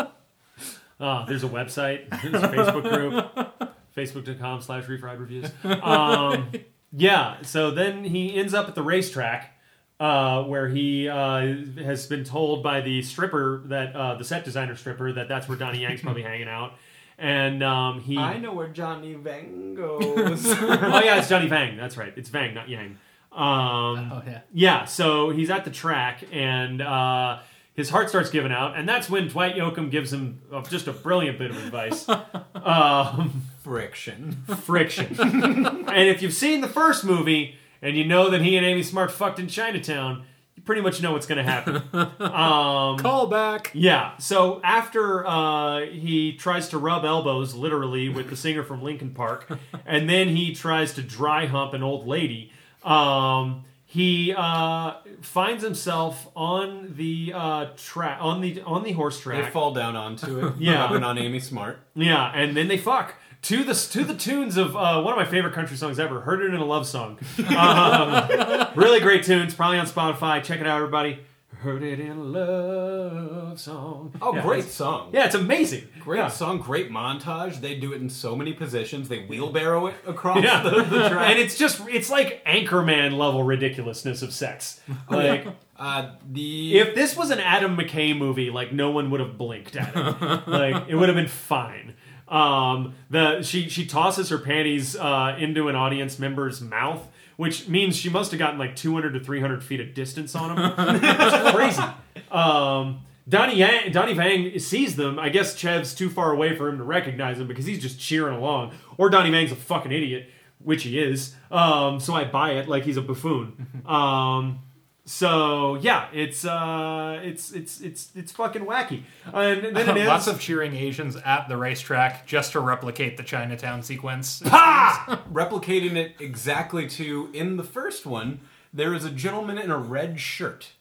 Ah, 0.99 1.25
there's 1.27 1.45
a 1.45 1.49
website, 1.49 2.09
there's 2.23 2.43
a 2.43 2.49
Facebook 2.49 2.83
group, 2.83 3.73
facebook.com 3.97 4.63
slash 4.63 4.85
refried 4.85 5.19
reviews. 5.21 5.51
Um, 5.65 6.51
yeah, 6.93 7.43
so 7.43 7.71
then 7.71 8.05
he 8.05 8.35
ends 8.35 8.55
up 8.55 8.69
at 8.69 8.75
the 8.75 8.83
racetrack 8.83 9.53
uh, 9.99 10.43
where 10.45 10.69
he 10.69 11.09
uh, 11.09 11.55
has 11.83 12.07
been 12.07 12.25
told 12.25 12.63
by 12.63 12.81
the 12.81 13.03
stripper, 13.03 13.63
that 13.67 13.95
uh, 13.97 14.15
the 14.17 14.25
set 14.25 14.45
designer 14.45 14.77
stripper, 14.77 15.13
that 15.13 15.29
that's 15.29 15.49
where 15.49 15.57
Donnie 15.57 15.81
Yang's 15.81 16.01
probably 16.03 16.23
hanging 16.33 16.49
out. 16.49 16.75
And 17.19 17.63
um, 17.63 18.01
he. 18.01 18.19
I 18.19 18.37
know 18.39 18.53
where 18.53 18.69
Johnny 18.69 19.15
Vang 19.15 19.75
goes. 19.75 20.45
oh, 20.47 21.01
yeah, 21.03 21.19
it's 21.19 21.29
Johnny 21.31 21.49
Vang. 21.49 21.77
That's 21.79 21.97
right. 21.97 22.13
It's 22.15 22.29
Vang, 22.29 22.53
not 22.55 22.69
Yang. 22.69 22.99
Um, 23.33 24.11
Oh 24.13 24.23
yeah. 24.27 24.41
yeah, 24.53 24.85
so 24.85 25.31
he's 25.31 25.51
at 25.51 25.65
the 25.65 25.71
track 25.71 26.25
and 26.33 26.81
uh, 26.81 27.41
his 27.75 27.91
heart 27.91 28.09
starts 28.09 28.31
giving 28.31 28.51
out, 28.53 28.79
and 28.79 28.89
that's 28.89 29.11
when 29.11 29.29
Dwight 29.29 29.55
Yoakam 29.57 29.91
gives 29.91 30.11
him 30.11 30.41
just 30.69 30.87
a 30.87 30.93
brilliant 30.93 31.39
bit 31.39 31.51
of 31.51 31.59
advice. 31.59 32.09
um, 32.55 33.43
Friction. 33.67 34.45
friction. 34.63 35.17
and 35.19 36.09
if 36.09 36.23
you've 36.23 36.33
seen 36.33 36.61
the 36.61 36.69
first 36.69 37.05
movie 37.05 37.57
and 37.83 37.97
you 37.97 38.05
know 38.05 38.31
that 38.31 38.41
he 38.41 38.57
and 38.57 38.65
Amy 38.65 38.85
Smart 38.85 39.11
fucked 39.11 39.41
in 39.41 39.49
Chinatown, 39.49 40.23
you 40.55 40.63
pretty 40.63 40.83
much 40.83 41.03
know 41.03 41.11
what's 41.11 41.27
going 41.27 41.45
to 41.45 41.51
happen. 41.51 41.83
Um, 42.21 42.97
Call 42.99 43.27
back. 43.27 43.73
yeah. 43.75 44.17
So 44.19 44.61
after 44.63 45.27
uh, 45.27 45.81
he 45.87 46.35
tries 46.35 46.69
to 46.69 46.79
rub 46.79 47.05
elbows, 47.05 47.55
literally, 47.55 48.09
with 48.09 48.31
the 48.31 48.37
singer 48.37 48.63
from 48.63 48.83
Linkin 48.85 49.11
Park, 49.15 49.51
and 49.87 50.09
then 50.09 50.29
he 50.29 50.55
tries 50.55 50.95
to 50.95 51.03
dry 51.03 51.47
hump 51.47 51.73
an 51.75 51.83
old 51.83 52.07
lady, 52.07 52.53
um, 52.85 53.65
he 53.85 54.33
uh, 54.37 54.95
finds 55.23 55.65
himself 55.65 56.29
on 56.37 56.95
the 56.97 57.33
uh, 57.35 57.67
track 57.77 58.19
on 58.21 58.41
the 58.43 58.61
on 58.63 58.85
the 58.85 58.93
horse 58.93 59.19
track. 59.19 59.45
They 59.45 59.51
fall 59.51 59.73
down 59.75 59.97
onto 59.97 60.47
it. 60.47 60.55
Yeah. 60.59 60.93
and 60.95 61.05
on 61.05 61.19
Amy 61.19 61.41
Smart. 61.41 61.79
Yeah, 61.95 62.31
and 62.35 62.57
then 62.57 62.69
they 62.69 62.79
fuck 62.79 63.15
to 63.47 63.65
the 63.65 63.75
to 63.75 64.05
the 64.05 64.15
tunes 64.15 64.57
of 64.57 64.77
uh, 64.77 65.01
one 65.03 65.13
of 65.13 65.19
my 65.19 65.25
favorite 65.25 65.55
country 65.55 65.77
songs 65.77 65.99
ever, 65.99 66.21
"Heard 66.21 66.43
It 66.43 66.55
in 66.55 66.61
a 66.61 66.65
Love 66.65 66.87
Song." 66.87 67.19
Um, 67.57 68.69
really 68.75 69.01
great 69.01 69.25
tunes, 69.25 69.55
probably 69.55 69.79
on 69.79 69.87
Spotify. 69.87 70.43
Check 70.43 70.61
it 70.61 70.67
out, 70.67 70.77
everybody. 70.77 71.21
Heard 71.59 71.83
it 71.83 71.99
in 72.01 72.11
a 72.19 72.23
love 72.23 73.59
song. 73.59 74.13
Oh, 74.21 74.35
Yeah, 74.35 74.43
great 74.43 74.65
song. 74.65 75.09
Yeah, 75.15 75.25
it's 75.25 75.35
amazing. 75.35 75.89
Great 76.01 76.19
Yeah. 76.19 76.29
song, 76.29 76.59
great 76.59 76.91
montage. 76.91 77.61
They 77.63 77.75
do 77.77 77.95
it 77.95 78.01
in 78.03 78.11
so 78.11 78.37
many 78.37 78.53
positions. 78.53 79.09
They 79.09 79.21
wheelbarrow 79.25 79.87
it 79.87 79.95
across 80.07 80.45
Yeah. 80.45 80.63
the, 80.63 80.83
the 80.83 81.09
track. 81.09 81.31
and 81.31 81.39
it's 81.39 81.57
just 81.57 81.81
it's 81.89 82.11
like 82.11 82.45
Anchorman 82.45 83.17
level 83.17 83.43
ridiculousness 83.43 84.21
of 84.23 84.33
sex. 84.35 84.81
Like 85.11 85.47
uh, 85.79 86.11
the 86.31 86.79
if 86.79 86.95
this 86.95 87.17
was 87.17 87.31
an 87.31 87.41
Adam 87.41 87.77
McKay 87.77 88.17
movie, 88.17 88.51
like 88.51 88.73
no 88.73 88.91
one 88.91 89.11
would 89.11 89.21
have 89.21 89.39
blinked 89.39 89.77
at 89.77 89.93
it. 89.97 90.47
like 90.49 90.89
it 90.89 90.95
would 90.95 91.09
have 91.09 91.17
been 91.17 91.27
fine. 91.29 91.95
Um, 92.29 92.95
the 93.11 93.43
she 93.43 93.69
she 93.69 93.87
tosses 93.87 94.29
her 94.31 94.39
panties 94.39 94.97
uh, 94.97 95.37
into 95.39 95.69
an 95.69 95.77
audience 95.77 96.19
member's 96.19 96.61
mouth, 96.61 97.07
which 97.37 97.69
means 97.69 97.97
she 97.97 98.09
must 98.09 98.33
have 98.33 98.39
gotten 98.39 98.59
like 98.59 98.75
200 98.77 99.13
to 99.13 99.21
300 99.21 99.63
feet 99.63 99.81
of 99.81 99.95
distance 99.95 100.35
on 100.35 100.57
him. 100.57 100.75
It's 100.79 101.51
crazy. 101.55 101.83
Um, 102.31 103.03
Donnie 103.29 103.57
Yang, 103.57 103.93
Donnie 103.93 104.15
Vang 104.15 104.59
sees 104.59 104.97
them. 104.97 105.19
I 105.19 105.29
guess 105.29 105.57
Chev's 105.57 105.95
too 105.95 106.09
far 106.09 106.31
away 106.33 106.55
for 106.57 106.69
him 106.69 106.79
to 106.79 106.85
recognize 106.85 107.39
him 107.39 107.47
because 107.49 107.67
he's 107.67 107.81
just 107.81 107.99
cheering 107.99 108.37
along. 108.37 108.73
Or 108.99 109.11
Donnie 109.11 109.31
Vang's 109.31 109.51
a 109.53 109.57
fucking 109.57 109.91
idiot, 109.91 110.31
which 110.59 110.85
he 110.85 110.99
is. 110.99 111.35
Um, 111.51 111.99
so 111.99 112.15
I 112.15 112.25
buy 112.25 112.53
it 112.53 112.69
like 112.69 112.85
he's 112.85 112.97
a 112.97 113.03
buffoon. 113.03 113.83
Um, 113.87 114.61
So 115.07 115.77
yeah, 115.77 116.09
it's 116.13 116.45
uh, 116.45 117.21
it's 117.23 117.53
it's 117.53 117.81
it's 117.81 118.11
it's 118.17 118.33
fucking 118.33 118.67
wacky, 118.67 119.05
and 119.33 119.63
then 119.63 119.77
it 119.77 119.89
ends. 119.89 120.09
Lots 120.09 120.27
of 120.27 120.41
cheering 120.41 120.75
Asians 120.75 121.15
at 121.15 121.49
the 121.49 121.57
racetrack 121.57 122.27
just 122.27 122.53
to 122.53 122.61
replicate 122.61 123.17
the 123.17 123.23
Chinatown 123.23 123.85
sequence. 123.85 124.41
Replicating 124.43 125.95
it 125.95 126.17
exactly 126.19 126.89
to 126.91 127.31
in 127.33 127.57
the 127.57 127.63
first 127.63 128.05
one, 128.05 128.41
there 128.75 128.93
is 128.93 129.05
a 129.05 129.11
gentleman 129.11 129.59
in 129.59 129.71
a 129.71 129.79
red 129.79 130.19
shirt 130.19 130.73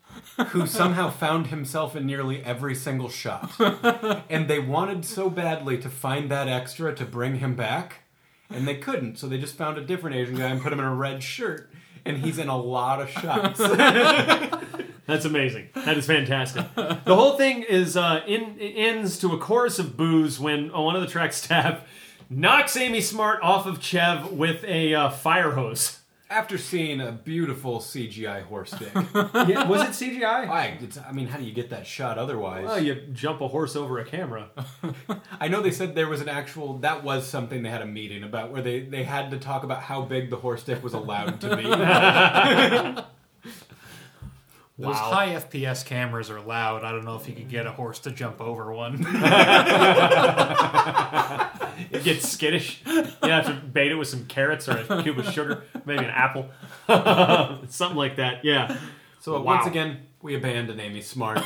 who 0.48 0.66
somehow 0.66 1.12
found 1.12 1.48
himself 1.48 1.96
in 1.96 2.08
nearly 2.08 2.44
every 2.44 2.74
single 2.74 3.10
shot. 3.10 3.52
and 4.30 4.48
they 4.48 4.60
wanted 4.60 5.06
so 5.06 5.30
badly 5.30 5.78
to 5.78 5.90
find 5.90 6.32
that 6.32 6.48
extra 6.48 6.96
to 6.96 7.06
bring 7.06 7.36
him 7.36 7.56
back, 7.56 8.04
and 8.50 8.68
they 8.68 8.76
couldn't, 8.76 9.18
so 9.18 9.28
they 9.28 9.38
just 9.38 9.56
found 9.56 9.78
a 9.78 9.82
different 9.82 10.16
Asian 10.16 10.36
guy 10.36 10.48
and 10.48 10.62
put 10.62 10.74
him 10.74 10.80
in 10.80 10.86
a 10.86 10.96
red 10.96 11.22
shirt. 11.22 11.70
And 12.06 12.18
he's 12.18 12.38
in 12.38 12.50
a 12.50 12.58
lot 12.58 13.02
of 13.02 13.10
shots. 13.10 13.60
That's 15.08 15.26
amazing. 15.26 15.70
That 15.74 15.98
is 15.98 16.06
fantastic. 16.06 16.66
the 16.76 17.16
whole 17.16 17.38
thing 17.38 17.64
is 17.64 17.96
uh, 17.98 18.22
in 18.28 18.60
it 18.60 18.74
ends 18.76 19.20
to 19.20 19.34
a 19.34 19.38
chorus 19.38 19.80
of 19.80 19.96
boos 19.98 20.40
when 20.40 20.74
uh, 20.74 20.82
one 20.82 20.96
of 20.96 21.02
the 21.02 21.08
track 21.08 21.34
staff 21.34 21.82
knocks 22.30 22.76
Amy 22.76 23.02
Smart 23.02 23.40
off 23.44 23.66
of 23.66 23.82
Chev 23.82 24.32
with 24.32 24.64
a 24.64 24.94
uh, 24.96 25.10
fire 25.10 25.52
hose. 25.52 26.00
After 26.28 26.58
seeing 26.58 27.02
a 27.02 27.12
beautiful 27.12 27.80
CGI 27.80 28.42
horse 28.44 28.72
dick, 28.72 28.92
Yeah, 29.48 29.68
was 29.68 29.82
it 29.82 29.92
CGI? 29.92 30.50
I, 30.50 30.80
I 31.08 31.12
mean, 31.12 31.28
how 31.28 31.38
do 31.38 31.44
you 31.44 31.54
get 31.54 31.70
that 31.70 31.86
shot 31.86 32.18
otherwise? 32.18 32.66
Well, 32.66 32.80
you 32.80 32.96
jump 33.14 33.42
a 33.42 33.48
horse 33.48 33.76
over 33.76 34.00
a 34.00 34.06
camera. 34.06 34.50
I 35.40 35.48
know 35.48 35.62
they 35.62 35.72
said 35.72 35.94
there 35.94 36.10
was 36.10 36.22
an 36.22 36.30
actual 36.30 36.80
that 36.80 37.04
was 37.04 37.28
something 37.28 37.62
they 37.62 37.70
had 37.70 37.84
a 37.84 37.86
meeting 37.86 38.24
about 38.24 38.52
where 38.52 38.64
they 38.64 38.80
they 38.82 39.04
had 39.04 39.30
to 39.32 39.38
talk 39.38 39.64
about 39.64 39.84
how 39.84 40.02
big 40.02 40.32
the 40.32 40.38
horse 40.38 40.64
dick 40.64 40.84
was 40.84 40.94
allowed 40.94 41.40
to 41.42 41.56
be. 41.56 43.06
Those 44.78 44.96
Wow. 44.96 45.12
high 45.14 45.30
FPS 45.36 45.86
cameras 45.86 46.30
are 46.30 46.42
loud. 46.42 46.84
I 46.84 46.92
don't 46.92 47.06
know 47.06 47.16
if 47.16 47.30
you 47.30 47.34
could 47.34 47.48
get 47.50 47.66
a 47.66 47.72
horse 47.72 48.00
to 48.00 48.12
jump 48.12 48.42
over 48.42 48.74
one. 48.74 49.06
It 51.92 52.04
gets 52.04 52.28
skittish. 52.30 52.82
You 52.86 53.04
have 53.30 53.46
to 53.48 53.54
bait 53.54 53.92
it 53.92 53.96
with 53.96 54.08
some 54.08 54.26
carrots 54.28 54.70
or 54.70 54.78
a 54.90 55.04
cube 55.04 55.20
of 55.20 55.26
sugar, 55.32 55.64
maybe 55.86 56.04
an 56.06 56.10
apple, 56.10 56.50
something 57.70 57.98
like 57.98 58.16
that. 58.18 58.44
Yeah. 58.46 58.78
So 59.20 59.34
Wow. 59.34 59.56
once 59.56 59.66
again, 59.68 60.06
we 60.22 60.36
abandon 60.36 60.80
Amy 60.80 61.02
Smart 61.02 61.42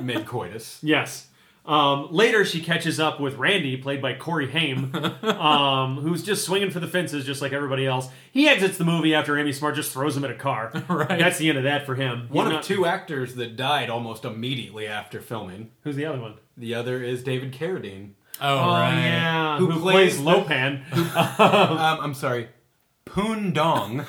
mid 0.00 0.24
coitus. 0.26 0.78
Yes. 0.82 1.26
Um, 1.66 2.08
later, 2.12 2.44
she 2.44 2.60
catches 2.60 3.00
up 3.00 3.18
with 3.20 3.34
Randy, 3.36 3.76
played 3.76 4.00
by 4.00 4.14
Corey 4.14 4.48
Haim, 4.50 4.94
um, 5.22 5.96
who's 5.98 6.22
just 6.22 6.44
swinging 6.44 6.70
for 6.70 6.78
the 6.80 6.86
fences, 6.86 7.24
just 7.26 7.42
like 7.42 7.52
everybody 7.52 7.86
else. 7.86 8.08
He 8.30 8.48
exits 8.48 8.78
the 8.78 8.84
movie 8.84 9.14
after 9.14 9.36
Amy 9.38 9.52
Smart 9.52 9.74
just 9.74 9.92
throws 9.92 10.16
him 10.16 10.24
in 10.24 10.30
a 10.30 10.34
car. 10.36 10.72
Right. 10.88 11.18
That's 11.18 11.38
the 11.38 11.48
end 11.48 11.58
of 11.58 11.64
that 11.64 11.84
for 11.86 11.94
him. 11.96 12.28
One 12.30 12.46
He's 12.46 12.50
of 12.50 12.56
not- 12.58 12.62
two 12.64 12.86
actors 12.86 13.34
that 13.34 13.56
died 13.56 13.90
almost 13.90 14.24
immediately 14.24 14.86
after 14.86 15.20
filming. 15.20 15.70
Who's 15.82 15.96
the 15.96 16.04
other 16.06 16.20
one? 16.20 16.34
The 16.56 16.74
other 16.74 17.02
is 17.02 17.22
David 17.24 17.52
Carradine. 17.52 18.12
Oh, 18.40 18.58
Oh 18.58 18.70
right. 18.70 18.94
yeah, 19.02 19.58
Who 19.58 19.70
who, 19.70 19.80
plays 19.80 20.16
plays, 20.20 20.24
the- 20.24 20.30
Lopan? 20.30 20.82
Um, 21.40 21.98
I'm 22.00 22.14
sorry, 22.14 22.48
Poon 23.04 23.52
Dong. 23.52 24.06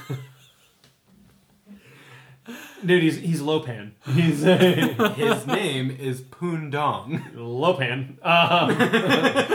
Dude, 2.85 3.01
he's 3.03 3.17
he's 3.17 3.41
Lopan. 3.41 3.91
He's 4.05 4.45
uh, 4.45 5.13
His 5.17 5.47
name 5.47 5.89
is 5.89 6.21
Poon 6.21 6.69
Dong. 6.69 7.23
Lopan. 7.35 8.17
Uh, 8.21 9.47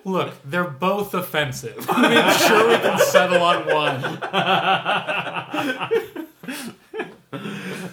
Look, 0.04 0.34
they're 0.44 0.64
both 0.64 1.14
offensive. 1.14 1.84
I 1.90 2.08
mean, 2.08 2.34
sure 2.38 2.68
we 2.68 2.76
can 2.76 2.98
settle 2.98 3.42
on 3.42 3.66
one. 3.66 4.18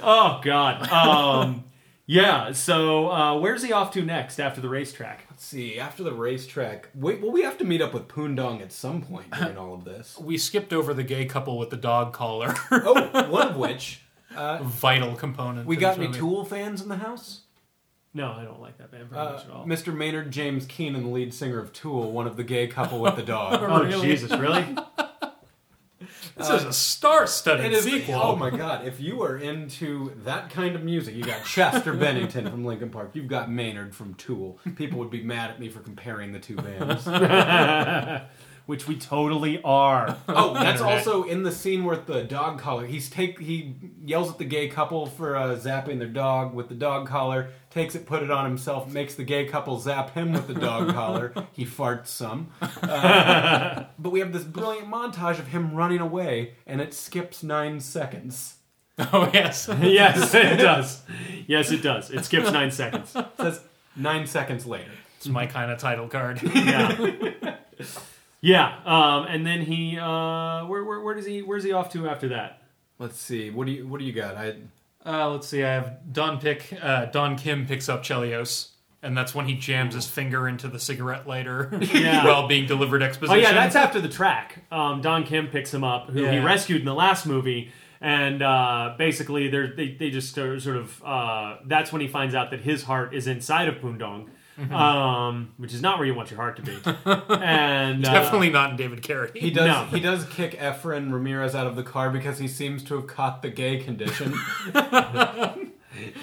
oh 0.04 0.42
God. 0.44 0.88
Um, 0.92 1.64
yeah. 2.06 2.52
So 2.52 3.10
uh, 3.10 3.40
where's 3.40 3.64
he 3.64 3.72
off 3.72 3.92
to 3.94 4.04
next 4.04 4.40
after 4.40 4.62
the 4.62 4.70
racetrack? 4.70 5.26
Let's 5.30 5.46
see. 5.46 5.80
After 5.80 6.04
the 6.04 6.14
racetrack, 6.14 6.90
wait. 6.94 7.22
Well, 7.22 7.32
we 7.32 7.42
have 7.42 7.58
to 7.60 7.64
meet 7.66 7.82
up 7.82 7.94
with 7.94 8.08
Poon 8.10 8.36
Dong 8.36 8.62
at 8.62 8.72
some 8.72 9.02
point 9.02 9.32
during 9.32 9.58
all 9.58 9.74
of 9.74 9.86
this. 9.86 10.20
We 10.20 10.38
skipped 10.38 10.72
over 10.74 10.94
the 10.94 11.04
gay 11.04 11.26
couple 11.26 11.58
with 11.58 11.72
the 11.72 11.78
dog 11.78 12.14
collar. 12.14 12.54
Oh, 12.70 13.28
one 13.30 13.48
of 13.48 13.56
which 13.56 14.03
uh, 14.36 14.64
Vital 14.64 15.16
component. 15.16 15.66
we 15.68 15.76
to 15.76 15.82
got 15.82 15.90
this 15.92 15.98
any 16.00 16.08
movie. 16.08 16.20
Tool 16.20 16.46
fans 16.46 16.82
in 16.82 16.90
the 16.90 16.98
house. 16.98 17.42
No, 18.16 18.32
I 18.32 18.44
don't 18.44 18.62
like 18.62 18.78
that 18.78 18.92
band 18.92 19.10
very 19.10 19.22
Uh, 19.22 19.32
much 19.34 19.46
at 19.46 19.50
all. 19.52 19.66
Mr. 19.66 19.92
Maynard 19.96 20.30
James 20.32 20.66
Keenan, 20.68 21.04
the 21.04 21.10
lead 21.10 21.34
singer 21.34 21.58
of 21.60 21.74
Tool, 21.74 22.12
one 22.12 22.28
of 22.28 22.38
the 22.38 22.44
gay 22.44 22.68
couple 22.68 23.00
with 23.00 23.16
the 23.16 23.24
dog. 23.24 23.60
Oh 23.64 23.84
really? 23.84 24.02
Jesus, 24.08 24.32
really? 24.38 24.66
This 26.36 26.50
is 26.50 26.64
a 26.64 26.74
star-studded 26.74 27.66
It 27.68 27.74
is. 27.74 27.84
sequel. 27.84 28.16
Oh 28.16 28.36
my 28.36 28.50
god! 28.50 28.88
If 28.88 29.00
you 29.00 29.22
are 29.22 29.38
into 29.38 30.14
that 30.24 30.50
kind 30.50 30.76
of 30.76 30.84
music, 30.84 31.14
you 31.16 31.24
got 31.24 31.46
Chester 31.46 31.94
Bennington 32.04 32.50
from 32.50 32.66
Linkin 32.66 32.90
Park. 32.90 33.12
You've 33.14 33.28
got 33.28 33.52
Maynard 33.52 33.94
from 33.96 34.16
Tool. 34.16 34.58
People 34.76 34.98
would 35.00 35.12
be 35.12 35.22
mad 35.22 35.52
at 35.52 35.60
me 35.60 35.70
for 35.70 35.80
comparing 35.80 36.32
the 36.34 36.40
two 36.40 36.56
bands. 36.56 37.06
Which 38.66 38.88
we 38.88 38.96
totally 38.96 39.62
are. 39.64 40.18
Oh, 40.28 40.54
that's 40.54 40.82
also 40.82 41.24
in 41.24 41.44
the 41.44 41.52
scene 41.52 41.84
with 41.84 42.06
the 42.06 42.24
dog 42.24 42.60
collar. 42.60 42.86
He's 42.86 43.10
take 43.10 43.40
he 43.40 43.76
yells 44.04 44.32
at 44.32 44.38
the 44.38 44.46
gay 44.46 44.68
couple 44.70 45.06
for 45.06 45.36
uh, 45.36 45.56
zapping 45.56 46.00
their 46.00 46.08
dog 46.08 46.54
with 46.54 46.70
the 46.70 46.76
dog 46.76 47.08
collar. 47.08 47.50
Takes 47.70 47.94
it, 47.96 48.06
put 48.06 48.24
it 48.24 48.32
on 48.32 48.46
himself, 48.46 48.92
makes 48.92 49.16
the 49.16 49.24
gay 49.24 49.46
couple 49.46 49.80
zap 49.80 50.12
him 50.12 50.32
with 50.32 50.48
the 50.48 50.54
dog 50.54 50.94
collar. 50.94 51.34
He 51.52 51.66
farts 51.66 52.08
some. 52.08 52.52
Uh, 52.84 53.86
but 53.98 54.12
we 54.12 54.20
have 54.20 54.32
this 54.34 54.44
brilliant 54.44 54.88
montage 54.90 55.40
of 55.40 55.48
him 55.48 55.74
running 55.74 56.00
away, 56.00 56.54
and 56.68 56.80
it 56.82 56.94
skips 56.94 57.42
nine 57.44 57.80
seconds. 57.80 58.56
Oh 59.00 59.30
yes. 59.34 59.70
yes, 59.82 60.34
it 60.36 60.58
does. 60.58 61.02
Yes, 61.48 61.72
it 61.72 61.82
does. 61.82 62.12
It 62.12 62.24
skips 62.26 62.52
nine 62.52 62.72
seconds. 62.72 63.16
It 63.16 63.26
says 63.38 63.62
nine 63.96 64.28
seconds 64.28 64.66
later. 64.66 64.92
It's 65.18 65.28
my 65.28 65.48
kind 65.48 65.72
of 65.72 65.80
title 65.80 66.08
card. 66.08 66.42
Yeah. 66.44 67.56
Yeah. 68.44 68.76
Um, 68.86 69.26
and 69.30 69.48
then 69.48 69.62
he, 69.62 69.98
uh, 69.98 70.66
where, 70.66 70.84
where, 70.84 71.00
where 71.00 71.16
does 71.16 71.26
he, 71.26 71.42
where's 71.42 71.64
he 71.64 71.72
off 71.72 71.90
to 71.94 72.10
after 72.10 72.28
that? 72.30 72.62
Let's 73.00 73.18
see. 73.18 73.50
What 73.50 73.66
do 73.68 73.72
you 73.72 73.88
What 73.88 74.00
do 74.00 74.06
you 74.06 74.12
got? 74.14 74.36
I 74.36 74.56
Uh, 75.06 75.30
let's 75.30 75.48
see. 75.48 75.64
I 75.64 75.72
have 75.74 76.12
Don 76.12 76.40
pick. 76.40 76.78
Uh, 76.82 77.06
Don 77.06 77.38
Kim 77.38 77.66
picks 77.66 77.88
up 77.90 78.04
Chelios, 78.04 78.70
and 79.02 79.18
that's 79.18 79.34
when 79.34 79.48
he 79.48 79.56
jams 79.56 79.96
his 79.96 80.08
finger 80.08 80.48
into 80.48 80.68
the 80.68 80.80
cigarette 80.80 81.26
lighter 81.28 81.70
Yeah. 81.94 82.26
while 82.26 82.48
being 82.48 82.66
delivered 82.68 83.02
exposition. 83.02 83.38
Oh 83.38 83.42
yeah, 83.42 83.54
that's 83.54 83.76
after 83.78 84.00
the 84.02 84.10
track. 84.10 84.66
Um, 84.72 85.02
Don 85.02 85.24
Kim 85.24 85.48
picks 85.48 85.74
him 85.74 85.84
up, 85.84 86.10
who 86.10 86.26
he 86.26 86.40
rescued 86.40 86.80
in 86.82 86.86
the 86.86 86.94
last 86.94 87.26
movie, 87.26 87.72
and 88.02 88.42
uh, 88.44 88.96
basically 88.98 89.48
they're, 89.50 89.74
they 89.76 89.94
they 90.00 90.10
just 90.10 90.38
are 90.38 90.60
sort 90.60 90.78
of 90.78 91.02
uh, 91.04 91.58
that's 91.66 91.92
when 91.92 92.02
he 92.02 92.08
finds 92.08 92.36
out 92.36 92.52
that 92.52 92.62
his 92.62 92.84
heart 92.84 93.14
is 93.16 93.26
inside 93.28 93.68
of 93.70 93.80
Poon 93.82 93.98
Dong, 93.98 94.30
um, 94.72 95.52
which 95.58 95.74
is 95.74 95.82
not 95.82 95.98
where 95.98 96.06
you 96.08 96.14
want 96.14 96.30
your 96.32 96.40
heart 96.40 96.56
to 96.58 96.62
be. 96.62 96.78
and 97.06 98.06
uh, 98.06 98.14
definitely 98.14 98.50
not 98.50 98.72
in 98.72 98.76
David 98.78 99.02
Carradine. 99.02 99.38
he 99.38 99.52
does 99.52 99.66
No. 99.68 99.86
he 99.86 100.00
does 100.00 100.26
kick 100.26 100.58
Efren 100.60 101.12
Ramirez 101.12 101.56
out 101.56 101.68
of 101.68 101.76
the 101.76 101.84
car 101.84 102.10
because 102.10 102.38
he 102.40 102.48
seems 102.48 102.84
to 102.86 102.96
have 102.96 103.08
caught 103.08 103.42
the 103.42 103.50
gay 103.50 103.78
condition. 103.78 104.34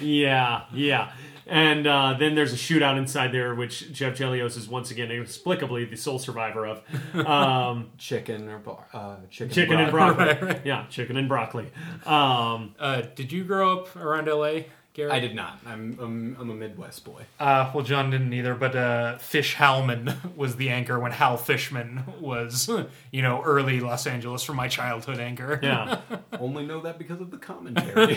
Yeah, 0.01 0.63
yeah. 0.73 1.13
And 1.47 1.87
uh, 1.87 2.15
then 2.19 2.35
there's 2.35 2.53
a 2.53 2.57
shootout 2.57 2.97
inside 2.97 3.31
there, 3.31 3.55
which 3.55 3.95
Chev 3.95 4.15
Chelios 4.15 4.57
is 4.57 4.67
once 4.67 4.91
again 4.91 5.11
inexplicably 5.11 5.85
the 5.85 5.95
sole 5.97 6.19
survivor 6.19 6.65
of. 6.65 6.81
Um, 7.25 7.89
chicken 7.97 8.47
or 8.49 8.59
bar, 8.59 8.85
uh, 8.93 9.15
chicken, 9.29 9.53
chicken 9.53 9.79
and 9.79 9.91
broccoli. 9.91 10.25
broccoli. 10.25 10.45
Right, 10.47 10.55
right. 10.57 10.65
Yeah, 10.65 10.85
chicken 10.89 11.17
and 11.17 11.27
broccoli. 11.29 11.71
Um, 12.05 12.75
Uh, 12.79 13.01
did 13.15 13.31
you 13.31 13.43
grow 13.43 13.79
up 13.79 13.95
around 13.95 14.27
L.A., 14.27 14.67
Garrett? 14.93 15.13
I 15.13 15.19
did 15.19 15.33
not. 15.35 15.59
I'm 15.65 15.97
I'm, 16.01 16.37
I'm 16.39 16.49
a 16.49 16.53
Midwest 16.53 17.05
boy. 17.05 17.23
Uh, 17.39 17.71
well, 17.73 17.83
John 17.83 18.09
didn't 18.09 18.33
either, 18.33 18.55
but 18.55 18.75
uh, 18.75 19.17
Fish 19.17 19.55
Halman 19.55 20.13
was 20.35 20.57
the 20.57 20.69
anchor 20.69 20.99
when 20.99 21.11
Hal 21.11 21.37
Fishman 21.37 22.03
was, 22.19 22.69
you 23.11 23.21
know, 23.21 23.41
early 23.43 23.79
Los 23.79 24.05
Angeles 24.07 24.43
for 24.43 24.53
my 24.53 24.67
childhood 24.67 25.19
anchor. 25.19 25.59
yeah, 25.63 26.01
Only 26.39 26.65
know 26.65 26.81
that 26.81 26.97
because 26.97 27.21
of 27.21 27.31
the 27.31 27.37
commentary. 27.37 28.15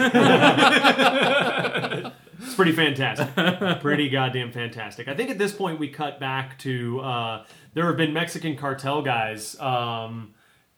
it's 2.40 2.54
pretty 2.54 2.72
fantastic. 2.72 3.80
Pretty 3.80 4.08
goddamn 4.08 4.52
fantastic. 4.52 5.08
I 5.08 5.14
think 5.14 5.30
at 5.30 5.38
this 5.38 5.52
point 5.52 5.78
we 5.78 5.88
cut 5.88 6.18
back 6.20 6.58
to 6.60 7.00
uh, 7.00 7.44
there 7.74 7.86
have 7.86 7.96
been 7.96 8.12
Mexican 8.12 8.56
cartel 8.56 9.02
guys 9.02 9.58
um, 9.60 10.34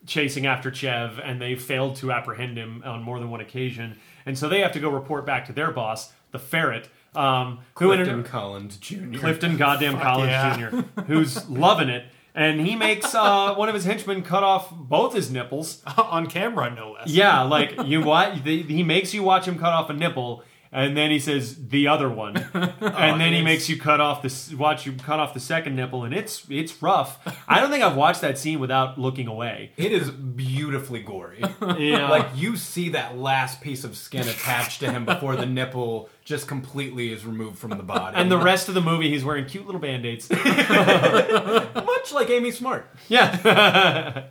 chasing 0.06 0.46
after 0.46 0.70
Chev, 0.70 1.18
and 1.22 1.40
they 1.40 1.56
failed 1.56 1.96
to 1.96 2.12
apprehend 2.12 2.56
him 2.56 2.82
on 2.84 3.02
more 3.02 3.18
than 3.18 3.30
one 3.30 3.40
occasion, 3.40 3.98
and 4.26 4.36
so 4.36 4.48
they 4.48 4.60
have 4.60 4.72
to 4.72 4.80
go 4.80 4.90
report 4.90 5.24
back 5.24 5.46
to 5.46 5.52
their 5.52 5.70
boss, 5.70 6.12
the 6.32 6.38
Ferret. 6.38 6.88
Um, 7.14 7.60
who 7.78 7.92
ended- 7.92 8.08
Clifton 8.08 8.24
Collins 8.24 8.76
Jr. 8.76 9.18
Clifton 9.18 9.56
goddamn 9.56 9.98
Collins 9.98 10.30
yeah. 10.30 10.70
Jr., 10.70 11.02
who's 11.06 11.48
loving 11.48 11.88
it. 11.88 12.04
And 12.34 12.60
he 12.60 12.76
makes 12.76 13.14
uh, 13.14 13.54
one 13.54 13.70
of 13.70 13.74
his 13.74 13.86
henchmen 13.86 14.22
cut 14.22 14.42
off 14.42 14.70
both 14.70 15.14
his 15.14 15.30
nipples. 15.30 15.82
On 15.96 16.26
camera, 16.26 16.68
no 16.68 16.92
less. 16.92 17.08
Yeah, 17.08 17.40
like 17.40 17.82
you 17.86 18.02
what? 18.02 18.34
He 18.34 18.82
makes 18.82 19.14
you 19.14 19.22
watch 19.22 19.48
him 19.48 19.58
cut 19.58 19.72
off 19.72 19.88
a 19.88 19.94
nipple, 19.94 20.44
And 20.76 20.94
then 20.94 21.10
he 21.10 21.18
says 21.18 21.68
the 21.68 21.88
other 21.88 22.06
one, 22.10 22.36
oh, 22.54 22.72
and 22.82 23.18
then 23.18 23.32
he 23.32 23.40
makes 23.40 23.66
you 23.70 23.78
cut 23.78 23.98
off 23.98 24.20
the 24.20 24.56
watch 24.56 24.84
you 24.84 24.92
cut 24.92 25.18
off 25.18 25.32
the 25.32 25.40
second 25.40 25.74
nipple, 25.74 26.04
and 26.04 26.12
it's 26.12 26.44
it's 26.50 26.82
rough. 26.82 27.18
I 27.48 27.60
don't 27.60 27.70
think 27.70 27.82
I've 27.82 27.96
watched 27.96 28.20
that 28.20 28.36
scene 28.36 28.60
without 28.60 28.98
looking 28.98 29.26
away. 29.26 29.72
It 29.78 29.90
is 29.90 30.10
beautifully 30.10 31.00
gory. 31.00 31.42
Yeah, 31.78 32.10
like 32.16 32.26
you 32.34 32.56
see 32.56 32.90
that 32.90 33.16
last 33.16 33.62
piece 33.62 33.84
of 33.84 33.96
skin 33.96 34.28
attached 34.28 34.80
to 34.80 34.90
him 34.92 35.06
before 35.06 35.34
the 35.36 35.46
nipple 35.46 36.10
just 36.24 36.46
completely 36.46 37.10
is 37.12 37.24
removed 37.24 37.58
from 37.58 37.70
the 37.70 37.82
body. 37.82 38.16
and 38.16 38.30
the 38.30 38.38
rest 38.38 38.68
of 38.68 38.74
the 38.74 38.80
movie, 38.82 39.08
he's 39.08 39.24
wearing 39.24 39.46
cute 39.46 39.64
little 39.64 39.80
band 39.80 40.04
aids. 40.04 40.28
much 40.30 42.12
like 42.12 42.28
Amy 42.28 42.50
Smart. 42.50 42.88
yeah. 43.08 44.26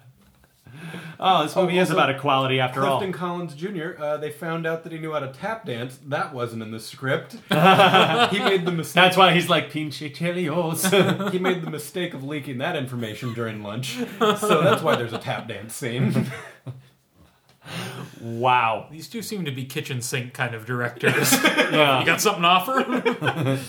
Oh, 1.20 1.44
this 1.44 1.56
movie 1.56 1.80
Oh, 1.80 1.82
is 1.82 1.90
about 1.92 2.10
equality 2.10 2.60
after 2.60 2.84
all. 2.86 2.98
Clifton 2.98 3.14
Collins 3.14 3.54
Jr. 3.56 3.92
Uh, 4.02 4.18
they 4.18 4.32
found 4.32 4.66
out 4.66 4.84
that 4.84 4.92
he 4.92 5.00
knew 5.00 5.14
how 5.14 5.20
to 5.20 5.28
tap 5.32 5.66
dance. 5.66 6.00
That 6.08 6.34
wasn't 6.34 6.62
in 6.64 6.72
the 6.72 6.80
script. 6.80 7.34
he 7.50 8.40
made 8.40 8.66
the 8.66 8.72
mistake. 8.72 8.96
That's 8.96 9.18
why 9.18 9.34
he's 9.34 9.50
like 9.50 9.72
pinche 9.72 10.14
chelios. 10.16 11.32
he 11.32 11.40
made 11.40 11.62
the 11.62 11.70
mistake 11.70 12.14
of 12.14 12.24
leaking 12.24 12.58
that 12.60 12.76
information 12.76 13.34
during 13.34 13.64
lunch. 13.64 13.98
So 14.20 14.62
that's 14.62 14.82
why 14.82 14.96
there's 14.96 15.14
a 15.14 15.20
tap 15.20 15.48
dance 15.48 15.76
scene. 15.76 16.32
wow. 18.22 18.88
These 18.92 19.08
two 19.10 19.22
seem 19.22 19.46
to 19.46 19.52
be 19.52 19.66
kitchen 19.66 20.02
sink 20.02 20.34
kind 20.34 20.56
of 20.56 20.66
directors. 20.66 21.34
yeah. 21.44 22.00
you 22.00 22.06
got 22.06 22.22
something 22.22 22.44
to 22.44 22.48
offer? 22.48 23.60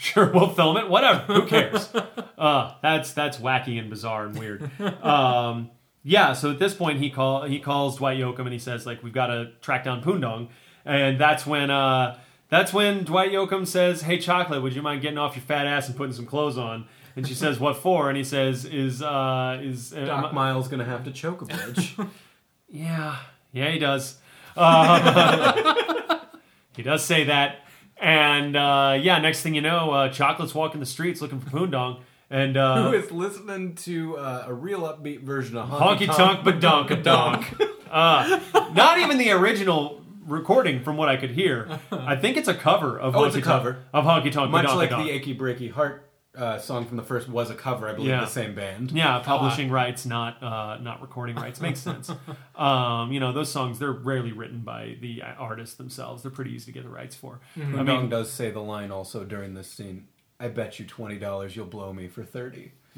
Sure, 0.00 0.30
we'll 0.32 0.50
film 0.50 0.76
it. 0.76 0.88
Whatever. 0.88 1.20
Who 1.32 1.46
cares? 1.46 1.92
uh, 2.38 2.74
that's 2.82 3.12
that's 3.14 3.38
wacky 3.38 3.80
and 3.80 3.90
bizarre 3.90 4.26
and 4.26 4.38
weird. 4.38 4.70
Um, 5.04 5.70
yeah. 6.08 6.32
So 6.32 6.50
at 6.50 6.58
this 6.58 6.72
point, 6.72 7.00
he 7.00 7.10
call 7.10 7.42
he 7.44 7.58
calls 7.58 7.98
Dwight 7.98 8.18
Yoakam 8.18 8.40
and 8.40 8.52
he 8.52 8.58
says 8.58 8.86
like 8.86 9.02
we've 9.02 9.12
got 9.12 9.26
to 9.26 9.50
track 9.60 9.84
down 9.84 10.02
Poon 10.02 10.22
Dong, 10.22 10.48
and 10.86 11.20
that's 11.20 11.46
when 11.46 11.70
uh, 11.70 12.18
that's 12.48 12.72
when 12.72 13.04
Dwight 13.04 13.30
Yoakam 13.30 13.66
says, 13.66 14.02
"Hey, 14.02 14.18
Chocolate, 14.18 14.62
would 14.62 14.74
you 14.74 14.80
mind 14.80 15.02
getting 15.02 15.18
off 15.18 15.36
your 15.36 15.44
fat 15.44 15.66
ass 15.66 15.86
and 15.86 15.96
putting 15.96 16.14
some 16.14 16.24
clothes 16.24 16.56
on?" 16.56 16.86
And 17.14 17.28
she 17.28 17.34
says, 17.34 17.60
"What 17.60 17.76
for?" 17.76 18.08
And 18.08 18.16
he 18.16 18.24
says, 18.24 18.64
"Is 18.64 19.02
uh, 19.02 19.60
is 19.62 19.92
uh, 19.92 20.06
Doc 20.06 20.32
Miles 20.32 20.68
gonna 20.68 20.86
have 20.86 21.04
to 21.04 21.12
choke 21.12 21.42
a 21.42 21.44
bitch. 21.44 22.08
Yeah, 22.70 23.16
yeah, 23.50 23.70
he 23.70 23.78
does. 23.78 24.18
Um, 24.54 26.18
he 26.76 26.82
does 26.82 27.02
say 27.02 27.24
that, 27.24 27.60
and 27.96 28.54
uh, 28.54 28.98
yeah, 29.00 29.18
next 29.20 29.40
thing 29.40 29.54
you 29.54 29.62
know, 29.62 29.90
uh, 29.90 30.08
Chocolate's 30.10 30.54
walking 30.54 30.78
the 30.78 30.84
streets 30.84 31.22
looking 31.22 31.40
for 31.40 31.48
Poon 31.48 31.70
Dong, 31.70 32.02
and 32.30 32.56
Who 32.56 32.60
uh, 32.62 32.92
is 32.92 33.10
listening 33.10 33.74
to 33.76 34.16
uh, 34.18 34.44
a 34.48 34.54
real 34.54 34.80
upbeat 34.82 35.22
version 35.22 35.56
of 35.56 35.68
honky 35.68 36.06
tonk 36.06 36.40
badonka 36.40 37.02
donk. 37.02 37.54
Uh, 37.90 38.38
not 38.74 38.98
even 38.98 39.16
the 39.16 39.30
original 39.30 40.02
recording, 40.26 40.82
from 40.84 40.98
what 40.98 41.08
I 41.08 41.16
could 41.16 41.30
hear. 41.30 41.80
I 41.90 42.16
think 42.16 42.36
it's 42.36 42.46
a 42.48 42.52
cover 42.54 42.98
of 43.00 43.16
Oh, 43.16 43.20
honky 43.20 43.26
it's 43.28 43.36
a 43.36 43.40
tonk 43.40 43.44
cover. 43.62 43.78
of 43.94 44.04
honky 44.04 44.30
tonk 44.30 44.50
Much 44.50 44.66
badonka 44.66 44.76
like 44.76 44.90
donk. 44.90 45.06
the 45.06 45.10
Achy 45.10 45.34
Breaky 45.34 45.72
Heart 45.72 46.04
uh, 46.36 46.58
song 46.58 46.84
from 46.84 46.98
the 46.98 47.02
first 47.02 47.30
was 47.30 47.48
a 47.48 47.54
cover, 47.54 47.88
I 47.88 47.94
believe, 47.94 48.10
Yeah. 48.10 48.20
the 48.20 48.26
same 48.26 48.54
band. 48.54 48.92
Yeah, 48.92 49.20
publishing 49.20 49.70
rights, 49.70 50.04
not 50.04 50.42
uh, 50.42 50.76
not 50.82 51.00
recording 51.00 51.36
rights, 51.36 51.62
makes 51.62 51.80
sense. 51.80 52.10
Um, 52.54 53.10
you 53.12 53.20
know, 53.20 53.32
those 53.32 53.50
songs 53.50 53.78
they're 53.78 53.90
rarely 53.92 54.32
written 54.32 54.60
by 54.60 54.96
the 55.00 55.22
artists 55.38 55.76
themselves. 55.76 56.22
They're 56.22 56.30
pretty 56.30 56.52
easy 56.52 56.66
to 56.66 56.72
get 56.72 56.82
the 56.82 56.90
rights 56.90 57.16
for. 57.16 57.40
I 57.56 57.82
Dong 57.84 58.10
does 58.10 58.30
say 58.30 58.50
the 58.50 58.60
line 58.60 58.90
also 58.90 59.24
during 59.24 59.54
this 59.54 59.70
scene. 59.70 60.08
I 60.40 60.48
bet 60.48 60.78
you 60.78 60.86
twenty 60.86 61.18
dollars 61.18 61.56
you'll 61.56 61.66
blow 61.66 61.92
me 61.92 62.08
for 62.08 62.24
thirty. 62.24 62.72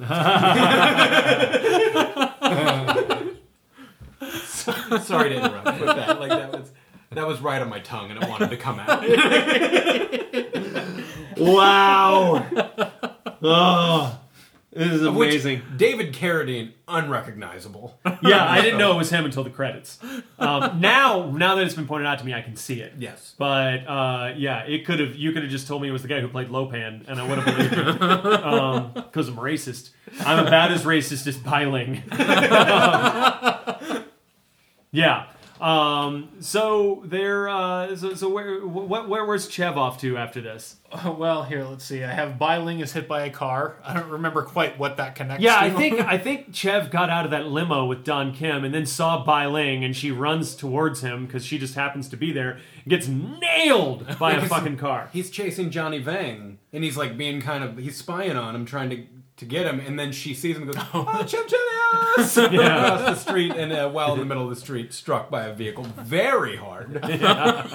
Sorry 5.01 5.31
to 5.31 5.37
interrupt 5.37 5.81
with 5.81 5.89
that. 5.89 6.21
Like 6.21 6.31
that 6.31 6.53
was 6.53 6.73
that 7.13 7.27
was 7.27 7.41
right 7.41 7.61
on 7.61 7.69
my 7.69 7.81
tongue 7.81 8.11
and 8.11 8.23
it 8.23 8.29
wanted 8.29 8.51
to 8.51 8.57
come 8.57 8.79
out. 8.79 9.01
wow! 11.39 12.47
oh, 13.43 14.21
this 14.73 14.93
is 14.93 15.03
Of 15.03 15.17
which 15.17 15.31
amazing. 15.31 15.63
David 15.77 16.15
Carradine, 16.15 16.73
unrecognizable. 16.87 17.99
yeah, 18.23 18.49
I 18.49 18.61
didn't 18.61 18.79
know 18.79 18.93
it 18.93 18.99
was 18.99 19.11
him 19.11 19.25
until 19.25 19.43
the 19.43 19.51
credits. 19.51 19.99
Um, 20.39 20.81
now, 20.81 21.29
now 21.33 21.57
that 21.57 21.67
it's 21.67 21.75
been 21.75 21.89
pointed 21.89 22.07
out 22.07 22.21
to 22.21 22.25
me, 22.25 22.33
I 22.33 22.41
can 22.41 22.55
see 22.55 22.81
it. 22.81 22.95
Yes. 22.97 23.35
But 23.37 23.87
uh, 23.89 24.35
yeah, 24.37 24.61
it 24.61 24.87
could 24.87 25.01
have. 25.01 25.17
You 25.17 25.33
could 25.33 25.43
have 25.43 25.51
just 25.51 25.67
told 25.67 25.83
me 25.83 25.89
it 25.89 25.93
was 25.93 26.03
the 26.03 26.09
guy 26.09 26.21
who 26.21 26.29
played 26.29 26.51
Lopan, 26.51 27.09
and 27.09 27.21
I 27.21 27.27
would 27.29 27.39
have 27.39 27.57
believed 27.57 27.73
it 27.73 29.05
because 29.07 29.29
I'm 29.29 29.37
racist. 29.37 29.91
I'm 30.21 30.47
about 30.47 30.71
as 30.71 30.85
racist 30.85 31.27
as 31.27 31.37
Bai 31.37 31.65
Ling. 31.65 32.03
yeah. 34.93 35.30
Um, 35.61 36.31
so 36.41 37.03
there. 37.05 37.49
Uh, 37.49 37.95
so, 37.95 38.15
so 38.15 38.29
where, 38.31 38.67
what, 38.67 39.09
where, 39.09 39.25
where's 39.27 39.49
Chev 39.49 39.77
off 39.77 40.01
to 40.01 40.17
after 40.17 40.41
this? 40.41 40.77
Well, 41.05 41.45
here, 41.45 41.63
let's 41.65 41.85
see. 41.85 42.03
I 42.03 42.13
have 42.13 42.37
Bai 42.39 42.59
Ling 42.59 42.81
is 42.81 42.93
hit 42.93 43.07
by 43.07 43.23
a 43.23 43.31
car. 43.31 43.77
I 43.85 43.95
don't 43.95 44.09
remember 44.09 44.43
quite 44.43 44.77
what 44.77 44.97
that 44.97 45.15
connects 45.15 45.43
Yeah, 45.45 45.61
to. 45.61 45.67
I 45.67 45.71
think 45.71 46.01
I 46.07 46.19
think 46.19 46.53
Chev 46.53 46.91
got 46.91 47.11
out 47.11 47.25
of 47.25 47.31
that 47.31 47.47
limo 47.47 47.87
with 47.87 48.03
Don 48.05 48.33
Kim 48.35 48.65
and 48.65 48.75
then 48.75 48.87
saw 48.87 49.25
Bai 49.25 49.47
Ling 49.47 49.85
and 49.85 49.95
she 49.95 50.11
runs 50.11 50.57
towards 50.57 51.01
him 51.03 51.27
because 51.27 51.45
she 51.45 51.59
just 51.59 51.77
happens 51.77 52.09
to 52.09 52.17
be 52.17 52.33
there. 52.33 52.59
Gets 52.89 53.07
nailed 53.07 54.19
by 54.19 54.33
a 54.33 54.45
fucking 54.49 54.79
car. 54.79 55.11
He's 55.13 55.31
chasing 55.31 55.71
Johnny 55.71 55.99
Vang 55.99 56.59
and 56.73 56.83
he's 56.83 56.97
like 56.97 57.17
being 57.17 57.41
kind 57.41 57.63
of 57.63 57.77
he's 57.77 57.97
spying 57.97 58.37
on 58.37 58.57
him, 58.57 58.65
trying 58.65 58.91
to 58.91 59.05
to 59.41 59.45
get 59.45 59.67
him, 59.67 59.81
and 59.81 59.99
then 59.99 60.13
she 60.13 60.33
sees 60.33 60.57
him 60.57 60.63
and 60.63 60.73
goes, 60.73 60.83
"Oh, 60.95 61.25
Chim 61.27 61.43
Chilios!" 61.47 62.53
Yeah. 62.53 62.95
across 62.95 63.01
the 63.25 63.31
street, 63.31 63.53
and 63.57 63.73
uh, 63.73 63.89
while 63.91 64.13
in 64.15 64.21
the 64.21 64.25
middle 64.25 64.45
of 64.45 64.51
the 64.51 64.57
street, 64.61 64.93
struck 64.95 65.29
by 65.31 65.45
a 65.47 65.53
vehicle 65.55 65.85
very 65.85 66.57
hard. 66.57 67.01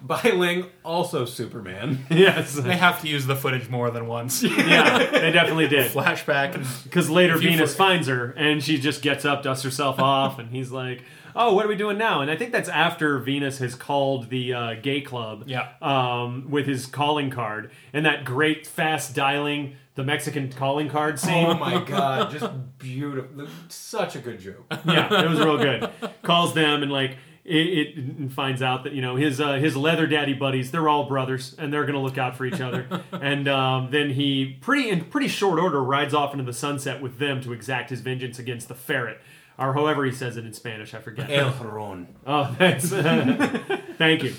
Bai 0.00 0.30
Ling, 0.30 0.66
also 0.84 1.24
Superman. 1.24 2.06
yes, 2.10 2.54
they 2.54 2.76
have 2.76 3.00
to 3.02 3.08
use 3.08 3.26
the 3.26 3.36
footage 3.36 3.68
more 3.68 3.90
than 3.90 4.06
once. 4.06 4.42
yeah, 4.42 5.10
they 5.10 5.30
definitely 5.32 5.68
did. 5.68 5.90
Flashback 5.90 6.52
Because 6.84 7.10
later 7.10 7.36
Venus 7.36 7.72
for- 7.72 7.78
finds 7.78 8.06
her 8.08 8.30
and 8.36 8.62
she 8.62 8.78
just 8.78 9.02
gets 9.02 9.24
up, 9.24 9.42
dusts 9.42 9.64
herself 9.64 9.98
off, 9.98 10.38
and 10.38 10.50
he's 10.50 10.70
like, 10.70 11.02
"Oh, 11.36 11.52
what 11.54 11.66
are 11.66 11.68
we 11.68 11.76
doing 11.76 11.98
now?" 11.98 12.20
And 12.22 12.30
I 12.30 12.36
think 12.36 12.52
that's 12.52 12.68
after 12.70 13.18
Venus 13.18 13.58
has 13.58 13.74
called 13.74 14.30
the 14.30 14.54
uh, 14.54 14.74
gay 14.80 15.00
club, 15.02 15.44
Yeah. 15.46 15.68
um, 15.82 16.46
with 16.48 16.66
his 16.66 16.86
calling 16.86 17.28
card 17.30 17.70
and 17.92 18.06
that 18.06 18.24
great 18.24 18.66
fast 18.66 19.14
dialing, 19.14 19.76
the 19.98 20.04
Mexican 20.04 20.48
calling 20.52 20.88
card 20.88 21.18
scene. 21.18 21.44
Oh 21.44 21.54
my 21.54 21.82
god, 21.82 22.30
just 22.30 22.48
beautiful. 22.78 23.48
Such 23.66 24.14
a 24.14 24.20
good 24.20 24.38
joke. 24.38 24.64
yeah, 24.86 25.24
it 25.24 25.28
was 25.28 25.40
real 25.40 25.58
good. 25.58 25.90
Calls 26.22 26.54
them 26.54 26.84
and 26.84 26.92
like 26.92 27.16
it, 27.44 27.98
it 27.98 28.32
finds 28.32 28.62
out 28.62 28.84
that 28.84 28.92
you 28.92 29.02
know 29.02 29.16
his 29.16 29.40
uh, 29.40 29.54
his 29.54 29.76
leather 29.76 30.06
daddy 30.06 30.34
buddies 30.34 30.70
they're 30.70 30.88
all 30.88 31.08
brothers 31.08 31.56
and 31.58 31.72
they're 31.72 31.84
gonna 31.84 32.00
look 32.00 32.16
out 32.16 32.36
for 32.36 32.46
each 32.46 32.60
other. 32.60 32.86
and 33.12 33.48
um, 33.48 33.90
then 33.90 34.10
he 34.10 34.56
pretty 34.60 34.88
in 34.88 35.04
pretty 35.06 35.26
short 35.26 35.58
order 35.58 35.82
rides 35.82 36.14
off 36.14 36.32
into 36.32 36.44
the 36.44 36.52
sunset 36.52 37.02
with 37.02 37.18
them 37.18 37.40
to 37.40 37.52
exact 37.52 37.90
his 37.90 38.00
vengeance 38.00 38.38
against 38.38 38.68
the 38.68 38.76
ferret. 38.76 39.20
Or 39.58 39.74
however 39.74 40.04
he 40.04 40.12
says 40.12 40.36
it 40.36 40.44
in 40.46 40.52
Spanish, 40.52 40.94
I 40.94 41.00
forget. 41.00 41.28
El 41.28 41.50
Huron. 41.50 42.06
Oh, 42.24 42.54
thanks. 42.56 42.90
Thank 42.90 44.22
you. 44.22 44.34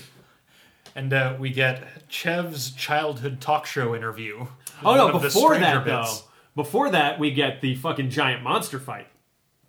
and 0.95 1.11
uh, 1.11 1.35
we 1.37 1.49
get 1.49 1.83
Chev's 2.07 2.71
childhood 2.71 3.41
talk 3.41 3.65
show 3.65 3.93
interview. 3.93 4.47
Oh 4.83 4.95
no! 4.95 5.05
One 5.07 5.15
of 5.15 5.21
the 5.21 5.27
Before 5.27 5.55
stranger 5.55 5.83
that, 5.83 5.85
though, 5.85 6.13
before 6.55 6.89
that, 6.91 7.19
we 7.19 7.31
get 7.31 7.61
the 7.61 7.75
fucking 7.75 8.09
giant 8.09 8.43
monster 8.43 8.79
fight. 8.79 9.07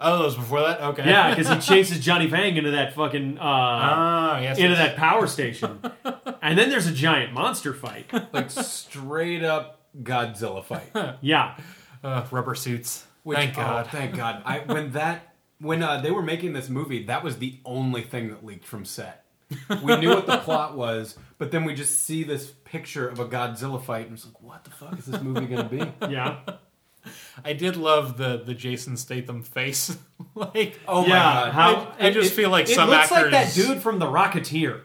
Oh, 0.03 0.19
that 0.19 0.25
was 0.25 0.37
before 0.37 0.61
that. 0.63 0.81
Okay. 0.81 1.07
Yeah, 1.09 1.35
because 1.35 1.49
he 1.49 1.61
chases 1.75 2.01
Johnny 2.01 2.27
Vang 2.27 2.57
into 2.57 2.71
that 2.71 2.95
fucking 2.95 3.39
uh, 3.39 3.43
Ah, 3.43 4.41
yes. 4.41 4.57
into 4.59 4.71
yes. 4.71 4.79
that 4.79 4.97
power 4.97 5.27
station, 5.27 5.79
and 6.43 6.59
then 6.59 6.71
there's 6.71 6.87
a 6.87 6.93
giant 6.93 7.33
monster 7.35 7.75
fight. 7.75 8.11
Like 8.33 8.51
straight 8.51 9.45
up 9.45 9.81
Godzilla 10.03 10.65
fight. 10.65 11.17
Yeah, 11.21 11.57
uh, 12.03 12.25
rubber 12.31 12.55
suits. 12.55 13.05
Which, 13.23 13.37
Thank 13.37 13.59
oh, 13.59 13.63
God. 13.63 13.87
thank 13.89 14.17
God. 14.17 14.43
I 14.47 14.61
when 14.61 14.93
that 14.93 15.35
when 15.59 15.83
uh, 15.83 16.01
they 16.01 16.11
were 16.11 16.23
making 16.23 16.55
this 16.55 16.71
movie, 16.71 17.05
that 17.05 17.23
was 17.23 17.37
the 17.37 17.59
only 17.67 18.01
thing 18.03 18.31
that 18.31 18.43
leaked 18.43 18.65
from 18.65 18.87
set. 18.87 19.25
We 19.83 19.97
knew 19.97 20.11
what 20.11 20.27
the 20.27 20.39
plot 20.39 20.77
was, 20.77 21.19
but 21.37 21.51
then 21.51 21.65
we 21.65 21.75
just 21.75 22.03
see 22.05 22.23
this 22.25 22.53
picture 22.71 23.09
of 23.09 23.19
a 23.19 23.27
Godzilla 23.27 23.83
fight, 23.83 24.07
and 24.07 24.15
it's 24.15 24.25
like, 24.25 24.41
what 24.43 24.65
the 24.65 24.71
fuck 24.71 24.99
is 24.99 25.07
this 25.07 25.21
movie 25.21 25.47
going 25.47 25.69
to 25.69 25.69
be? 25.69 25.93
yeah, 26.13 26.39
I 27.45 27.53
did 27.53 27.77
love 27.77 28.17
the 28.17 28.43
the 28.45 28.55
Jason 28.55 28.97
Statham 28.97 29.43
face. 29.43 29.97
like, 30.35 30.79
Oh 30.87 31.03
yeah. 31.03 31.09
my 31.09 31.15
God! 31.15 31.53
How 31.53 31.95
I 31.99 32.11
just 32.11 32.33
feel 32.35 32.51
like 32.51 32.69
it 32.69 32.75
some 32.75 32.89
looks 32.91 33.11
like 33.11 33.31
that 33.33 33.53
dude 33.55 33.83
from 33.83 33.99
The 33.99 34.07
Rocketeer. 34.07 34.83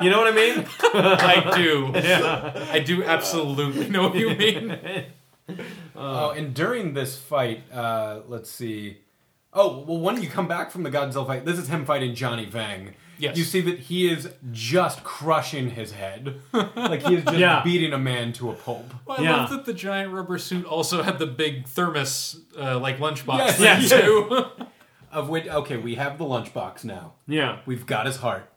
you 0.00 0.10
know 0.10 0.18
what 0.18 0.32
I 0.32 0.36
mean? 0.36 0.66
I 0.82 1.52
do. 1.56 1.92
I 2.72 2.78
do 2.80 3.04
absolutely 3.04 3.88
know 3.88 4.08
what 4.08 4.14
you 4.16 4.34
mean. 4.34 4.78
Oh, 5.96 6.30
and 6.30 6.54
during 6.54 6.94
this 6.94 7.16
fight, 7.18 7.64
uh, 7.72 8.20
let's 8.28 8.50
see. 8.50 8.98
Oh, 9.52 9.84
well, 9.86 9.98
when 9.98 10.22
you 10.22 10.28
come 10.28 10.46
back 10.46 10.70
from 10.70 10.82
the 10.84 10.90
Godzilla 10.90 11.26
fight, 11.26 11.44
this 11.44 11.58
is 11.58 11.68
him 11.68 11.84
fighting 11.84 12.14
Johnny 12.14 12.44
Vang. 12.44 12.94
Yes. 13.18 13.36
You 13.36 13.44
see 13.44 13.60
that 13.62 13.78
he 13.78 14.08
is 14.10 14.28
just 14.52 15.02
crushing 15.04 15.70
his 15.70 15.92
head. 15.92 16.40
like 16.52 17.02
he 17.06 17.16
is 17.16 17.24
just 17.24 17.36
Yeah. 17.36 17.62
beating 17.64 17.92
a 17.92 17.98
man 17.98 18.32
to 18.34 18.50
a 18.50 18.54
pulp. 18.54 18.92
Well, 19.06 19.18
I 19.20 19.22
Yeah. 19.22 19.36
love 19.36 19.50
that 19.50 19.64
the 19.64 19.74
giant 19.74 20.12
rubber 20.12 20.38
suit 20.38 20.64
also 20.64 21.02
had 21.02 21.18
the 21.18 21.26
big 21.26 21.66
thermos, 21.66 22.40
uh, 22.58 22.78
like 22.78 22.98
lunchbox 22.98 23.38
Yes. 23.38 23.56
thing 23.56 23.64
Yes. 23.66 23.90
too. 23.90 24.44
Of 25.10 25.30
which, 25.30 25.46
okay, 25.48 25.78
we 25.78 25.94
have 25.94 26.18
the 26.18 26.24
lunchbox 26.24 26.84
now. 26.84 27.14
Yeah. 27.26 27.60
We've 27.64 27.86
got 27.86 28.04
his 28.04 28.16
heart. 28.18 28.52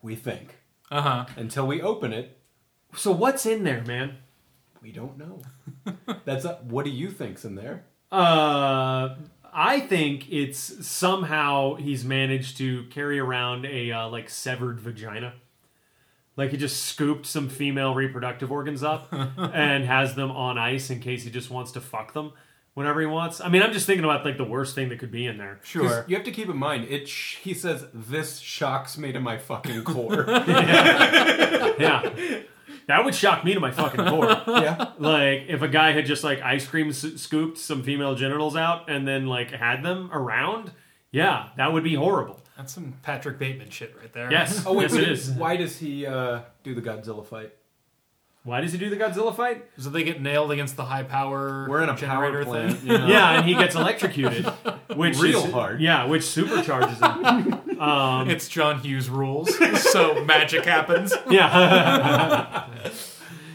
We 0.00 0.14
think. 0.16 0.56
Uh 0.90 1.02
huh. 1.02 1.26
Until 1.36 1.66
we 1.66 1.82
open 1.82 2.12
it, 2.14 2.38
So 2.96 3.12
what's 3.12 3.44
in 3.46 3.64
there, 3.64 3.82
man? 3.84 4.16
we 4.82 4.92
don't 4.92 5.18
know. 5.18 5.42
That's 6.24 6.44
a, 6.46 6.54
what 6.62 6.86
do 6.86 6.90
you 6.90 7.10
think's 7.10 7.44
in 7.44 7.54
there? 7.54 7.84
Uh, 8.10 9.10
I 9.52 9.80
think 9.80 10.30
it's 10.30 10.86
somehow 10.86 11.74
he's 11.74 12.04
managed 12.04 12.56
to 12.58 12.84
carry 12.84 13.18
around 13.18 13.66
a 13.66 13.90
uh, 13.92 14.08
like 14.08 14.28
severed 14.30 14.80
vagina. 14.80 15.34
Like 16.36 16.50
he 16.52 16.56
just 16.56 16.82
scooped 16.84 17.26
some 17.26 17.48
female 17.48 17.94
reproductive 17.94 18.50
organs 18.52 18.82
up 18.82 19.08
and 19.12 19.84
has 19.84 20.14
them 20.14 20.30
on 20.30 20.56
ice 20.58 20.88
in 20.90 21.00
case 21.00 21.24
he 21.24 21.30
just 21.30 21.50
wants 21.50 21.72
to 21.72 21.80
fuck 21.80 22.12
them 22.14 22.32
whenever 22.74 23.00
he 23.00 23.06
wants. 23.06 23.40
I 23.40 23.48
mean, 23.48 23.62
I'm 23.62 23.72
just 23.72 23.84
thinking 23.86 24.04
about 24.04 24.24
like 24.24 24.38
the 24.38 24.44
worst 24.44 24.74
thing 24.74 24.88
that 24.90 24.98
could 25.00 25.10
be 25.10 25.26
in 25.26 25.36
there. 25.38 25.56
'Cause 25.56 25.66
Sure. 25.68 26.04
You 26.08 26.16
have 26.16 26.24
to 26.24 26.30
keep 26.32 26.48
in 26.48 26.56
mind, 26.56 26.84
it. 26.88 27.08
Sh- 27.08 27.36
he 27.42 27.52
says 27.52 27.86
this 27.92 28.38
shocks 28.38 28.96
me 28.96 29.12
to 29.12 29.20
my 29.20 29.36
fucking 29.38 29.82
core. 29.84 30.24
Yeah. 31.78 32.14
That 32.90 33.04
would 33.04 33.14
shock 33.14 33.44
me 33.44 33.54
to 33.54 33.60
my 33.60 33.70
fucking 33.70 34.04
core. 34.04 34.26
yeah. 34.48 34.92
like 34.98 35.44
if 35.48 35.62
a 35.62 35.68
guy 35.68 35.92
had 35.92 36.06
just 36.06 36.24
like 36.24 36.42
ice 36.42 36.66
cream 36.66 36.88
s- 36.88 37.06
scooped 37.16 37.56
some 37.56 37.82
female 37.82 38.14
genitals 38.16 38.56
out 38.56 38.90
and 38.90 39.06
then 39.06 39.26
like 39.26 39.50
had 39.52 39.82
them 39.84 40.10
around, 40.12 40.72
yeah, 41.12 41.48
that 41.56 41.72
would 41.72 41.84
be 41.84 41.94
horrible. 41.94 42.40
That's 42.56 42.72
some 42.74 42.94
Patrick 43.02 43.38
Bateman 43.38 43.70
shit 43.70 43.94
right 43.98 44.12
there. 44.12 44.30
Yes, 44.30 44.64
Oh 44.66 44.74
wait, 44.74 44.82
yes 44.82 44.92
but 44.92 45.02
it 45.02 45.08
is. 45.08 45.30
why 45.30 45.56
does 45.56 45.78
he 45.78 46.04
uh, 46.04 46.40
do 46.62 46.74
the 46.74 46.82
Godzilla 46.82 47.24
fight? 47.24 47.52
Why 48.42 48.62
does 48.62 48.72
he 48.72 48.78
do 48.78 48.88
the 48.88 48.96
Godzilla 48.96 49.36
fight? 49.36 49.66
So 49.76 49.90
they 49.90 50.02
get 50.02 50.22
nailed 50.22 50.50
against 50.50 50.76
the 50.76 50.84
high 50.86 51.02
power. 51.02 51.66
We're 51.68 51.82
in 51.82 51.90
a 51.90 51.96
generator 51.96 52.42
power 52.44 52.52
plant. 52.52 52.78
thing. 52.78 52.90
you 52.90 52.98
know? 52.98 53.06
Yeah, 53.06 53.32
and 53.38 53.46
he 53.46 53.54
gets 53.54 53.74
electrocuted, 53.74 54.46
which 54.96 55.18
Real 55.18 55.44
is, 55.44 55.52
hard. 55.52 55.80
Yeah, 55.82 56.06
which 56.06 56.22
supercharges 56.22 56.98
him. 57.00 57.60
Um, 57.80 58.28
It's 58.28 58.46
John 58.46 58.78
Hughes 58.80 59.08
rules, 59.08 59.54
so 59.90 60.22
magic 60.26 60.66
happens. 60.66 61.14
yeah, 61.30 62.66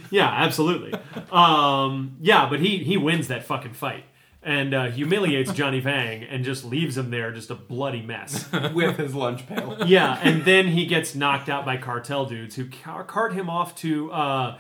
yeah, 0.10 0.28
absolutely. 0.28 0.94
Um, 1.32 2.18
yeah, 2.20 2.50
but 2.50 2.60
he 2.60 2.80
he 2.80 2.98
wins 2.98 3.28
that 3.28 3.44
fucking 3.44 3.74
fight 3.74 4.04
and 4.42 4.74
uh, 4.74 4.86
humiliates 4.86 5.54
Johnny 5.54 5.80
Vang 5.80 6.24
and 6.24 6.44
just 6.44 6.66
leaves 6.66 6.98
him 6.98 7.12
there, 7.12 7.32
just 7.32 7.52
a 7.52 7.56
bloody 7.56 8.02
mess. 8.02 8.50
with 8.74 8.98
his 8.98 9.14
lunch 9.14 9.46
pail. 9.48 9.78
Yeah, 9.86 10.20
and 10.24 10.44
then 10.44 10.70
he 10.70 10.88
gets 10.88 11.14
knocked 11.14 11.48
out 11.48 11.64
by 11.64 11.78
cartel 11.78 12.26
dudes 12.26 12.56
who 12.56 12.68
car- 12.68 13.04
cart 13.04 13.34
him 13.34 13.48
off 13.48 13.76
to 13.78 14.12
uh, 14.12 14.58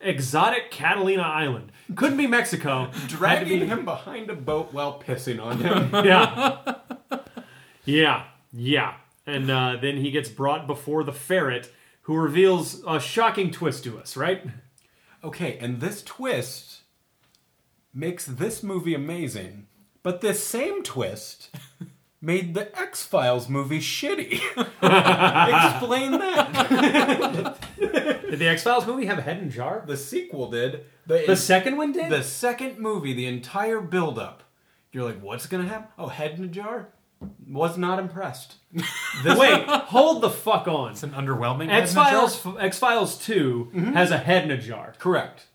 exotic 0.00 0.70
Catalina 0.70 1.22
Island. 1.22 1.72
Couldn't 1.94 2.18
be 2.18 2.26
Mexico. 2.26 2.90
Dragging 3.06 3.66
him 3.66 3.84
behind 3.84 4.30
a 4.30 4.34
boat 4.34 4.72
while 4.72 5.00
pissing 5.04 5.42
on 5.42 5.58
him. 5.58 5.90
Yeah. 6.04 6.74
Yeah. 7.84 8.24
Yeah. 8.52 8.94
And 9.26 9.50
uh, 9.50 9.76
then 9.80 9.96
he 9.98 10.10
gets 10.10 10.28
brought 10.28 10.66
before 10.66 11.04
the 11.04 11.12
ferret, 11.12 11.70
who 12.02 12.16
reveals 12.16 12.82
a 12.86 12.98
shocking 13.00 13.50
twist 13.50 13.84
to 13.84 13.98
us, 13.98 14.16
right? 14.16 14.42
Okay, 15.22 15.58
and 15.58 15.80
this 15.80 16.02
twist 16.02 16.80
makes 17.92 18.24
this 18.24 18.62
movie 18.62 18.94
amazing, 18.94 19.66
but 20.02 20.20
this 20.20 20.46
same 20.46 20.82
twist 20.82 21.50
made 22.20 22.54
the 22.54 22.76
X 22.78 23.04
Files 23.04 23.48
movie 23.48 23.78
shitty. 23.80 24.40
Explain 24.82 26.12
that. 26.12 27.56
Did 28.30 28.38
the 28.38 28.48
X 28.48 28.62
Files 28.62 28.86
movie 28.86 29.06
have 29.06 29.18
a 29.18 29.22
head 29.22 29.38
in 29.38 29.50
jar? 29.50 29.82
The 29.86 29.96
sequel 29.96 30.50
did. 30.50 30.84
The, 31.06 31.24
The 31.26 31.36
second 31.36 31.76
one 31.76 31.92
did? 31.92 32.10
the 32.10 32.22
second 32.22 32.78
movie, 32.78 33.14
the 33.14 33.26
entire 33.26 33.80
build-up, 33.80 34.42
you're 34.92 35.04
like, 35.04 35.22
what's 35.22 35.46
gonna 35.46 35.66
happen? 35.68 35.88
Oh, 35.98 36.08
head 36.08 36.38
in 36.38 36.44
a 36.44 36.48
jar? 36.48 36.88
Was 37.48 37.76
not 37.78 37.98
impressed. 37.98 38.56
This 39.24 39.36
Wait, 39.38 39.66
hold 39.66 40.22
the 40.22 40.30
fuck 40.30 40.68
on. 40.68 40.92
It's 40.92 41.02
an 41.02 41.10
underwhelming. 41.10 41.70
X 41.70 41.92
Files 41.94 42.46
X 42.60 42.78
Files 42.78 43.16
2 43.24 43.70
Mm-hmm. 43.74 43.92
has 43.94 44.10
a 44.12 44.18
head 44.18 44.44
in 44.44 44.50
a 44.52 44.58
jar. 44.58 44.94
correct. 44.98 45.46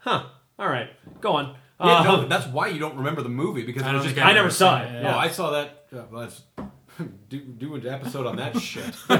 Huh. 0.00 0.26
All 0.58 0.68
right. 0.68 0.90
Go 1.20 1.32
on. 1.32 1.56
Yeah, 1.80 1.98
Uh, 1.98 2.02
no, 2.04 2.26
that's 2.28 2.46
why 2.46 2.68
you 2.68 2.78
don't 2.80 2.96
remember 2.96 3.22
the 3.22 3.28
movie 3.28 3.64
because 3.64 3.82
I 3.84 3.90
it 3.90 3.94
was 3.94 4.02
just. 4.04 4.14
think 4.16 4.26
I 4.26 4.32
never 4.32 4.50
saw 4.50 4.82
it. 4.82 4.86
it. 4.92 5.02
Yeah. 5.02 5.14
Oh, 5.14 5.18
I 5.18 5.28
saw 5.28 5.50
that. 5.52 5.86
Yeah, 5.92 6.02
well, 6.10 6.22
let's 6.22 6.42
do 7.28 7.40
do 7.40 7.74
an 7.76 7.86
episode 7.86 8.26
on 8.26 8.36
that 8.36 8.58
shit. 8.60 8.94
well, 9.08 9.18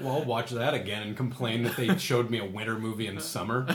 I'll 0.00 0.24
watch 0.24 0.50
that 0.50 0.74
again 0.74 1.02
and 1.02 1.16
complain 1.16 1.62
that 1.64 1.76
they 1.76 1.96
showed 1.98 2.30
me 2.30 2.38
a 2.38 2.44
winter 2.44 2.78
movie 2.78 3.06
in 3.06 3.20
summer. 3.20 3.66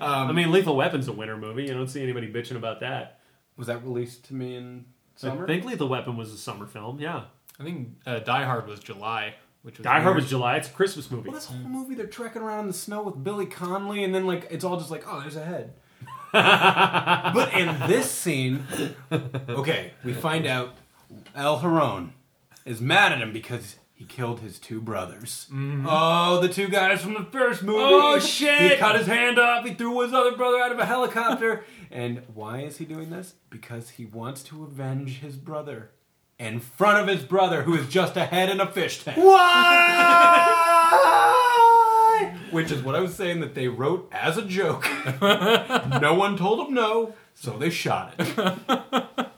I 0.00 0.32
mean, 0.32 0.50
Lethal 0.52 0.76
Weapon's 0.76 1.08
a 1.08 1.12
winter 1.12 1.36
movie. 1.36 1.64
You 1.64 1.74
don't 1.74 1.88
see 1.88 2.02
anybody 2.02 2.30
bitching 2.32 2.56
about 2.56 2.80
that. 2.80 3.20
Was 3.56 3.66
that 3.66 3.82
released 3.84 4.24
to 4.26 4.34
me 4.34 4.56
in 4.56 4.84
summer? 5.16 5.44
I 5.44 5.46
think 5.46 5.64
Lethal 5.64 5.88
Weapon 5.88 6.16
was 6.16 6.32
a 6.32 6.38
summer 6.38 6.66
film. 6.66 7.00
Yeah. 7.00 7.24
I 7.58 7.64
think 7.64 7.88
uh, 8.06 8.20
Die 8.20 8.44
Hard 8.44 8.68
was 8.68 8.78
July, 8.78 9.34
which 9.68 9.76
was 9.76 9.84
Die 9.84 9.90
Hard 9.92 10.04
weird. 10.06 10.16
was 10.16 10.30
July. 10.30 10.56
It's 10.56 10.68
a 10.68 10.72
Christmas 10.72 11.10
movie. 11.10 11.28
Well, 11.28 11.34
this 11.34 11.44
whole 11.44 11.58
movie, 11.58 11.94
they're 11.94 12.06
trekking 12.06 12.40
around 12.40 12.60
in 12.60 12.66
the 12.68 12.72
snow 12.72 13.02
with 13.02 13.22
Billy 13.22 13.44
Connolly, 13.44 14.02
and 14.02 14.14
then 14.14 14.26
like 14.26 14.46
it's 14.50 14.64
all 14.64 14.78
just 14.78 14.90
like, 14.90 15.04
oh, 15.06 15.20
there's 15.20 15.36
a 15.36 15.44
head. 15.44 15.74
but 16.32 17.52
in 17.52 17.78
this 17.86 18.10
scene, 18.10 18.64
okay, 19.12 19.92
we 20.02 20.14
find 20.14 20.46
out 20.46 20.70
El 21.34 21.58
Huron 21.58 22.14
is 22.64 22.80
mad 22.80 23.12
at 23.12 23.18
him 23.18 23.30
because 23.30 23.76
he 23.92 24.06
killed 24.06 24.40
his 24.40 24.58
two 24.58 24.80
brothers. 24.80 25.46
Mm-hmm. 25.52 25.86
Oh, 25.86 26.40
the 26.40 26.48
two 26.48 26.68
guys 26.68 27.02
from 27.02 27.12
the 27.12 27.24
first 27.24 27.62
movie. 27.62 27.78
Oh, 27.82 28.18
shit! 28.18 28.72
He 28.72 28.76
cut 28.78 28.96
his 28.96 29.06
hand 29.06 29.38
off. 29.38 29.66
He 29.66 29.74
threw 29.74 30.00
his 30.00 30.14
other 30.14 30.34
brother 30.34 30.60
out 30.60 30.72
of 30.72 30.78
a 30.78 30.86
helicopter. 30.86 31.62
and 31.90 32.22
why 32.32 32.60
is 32.60 32.78
he 32.78 32.86
doing 32.86 33.10
this? 33.10 33.34
Because 33.50 33.90
he 33.90 34.06
wants 34.06 34.42
to 34.44 34.64
avenge 34.64 35.18
his 35.18 35.36
brother 35.36 35.90
in 36.38 36.60
front 36.60 37.00
of 37.00 37.08
his 37.08 37.24
brother, 37.24 37.62
who 37.62 37.74
is 37.74 37.88
just 37.88 38.16
a 38.16 38.24
head 38.24 38.48
in 38.48 38.60
a 38.60 38.70
fish 38.70 39.02
tank. 39.02 39.18
Why? 39.18 40.44
Which 42.50 42.70
is 42.70 42.82
what 42.82 42.94
I 42.94 43.00
was 43.00 43.14
saying 43.14 43.40
that 43.40 43.54
they 43.54 43.68
wrote 43.68 44.08
as 44.12 44.38
a 44.38 44.42
joke. 44.42 44.88
no 45.20 46.14
one 46.14 46.36
told 46.36 46.60
them 46.60 46.74
no, 46.74 47.14
so 47.34 47.58
they 47.58 47.70
shot 47.70 48.14
it. 48.18 48.54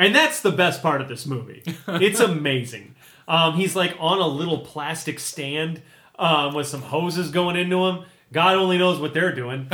And 0.00 0.14
that's 0.14 0.40
the 0.42 0.52
best 0.52 0.80
part 0.80 1.00
of 1.00 1.08
this 1.08 1.26
movie. 1.26 1.64
It's 1.88 2.20
amazing. 2.20 2.94
Um, 3.26 3.54
he's 3.54 3.74
like 3.74 3.96
on 3.98 4.20
a 4.20 4.28
little 4.28 4.60
plastic 4.60 5.18
stand 5.18 5.82
um, 6.20 6.54
with 6.54 6.68
some 6.68 6.82
hoses 6.82 7.32
going 7.32 7.56
into 7.56 7.84
him. 7.84 8.04
God 8.32 8.54
only 8.54 8.78
knows 8.78 9.00
what 9.00 9.12
they're 9.12 9.34
doing. 9.34 9.66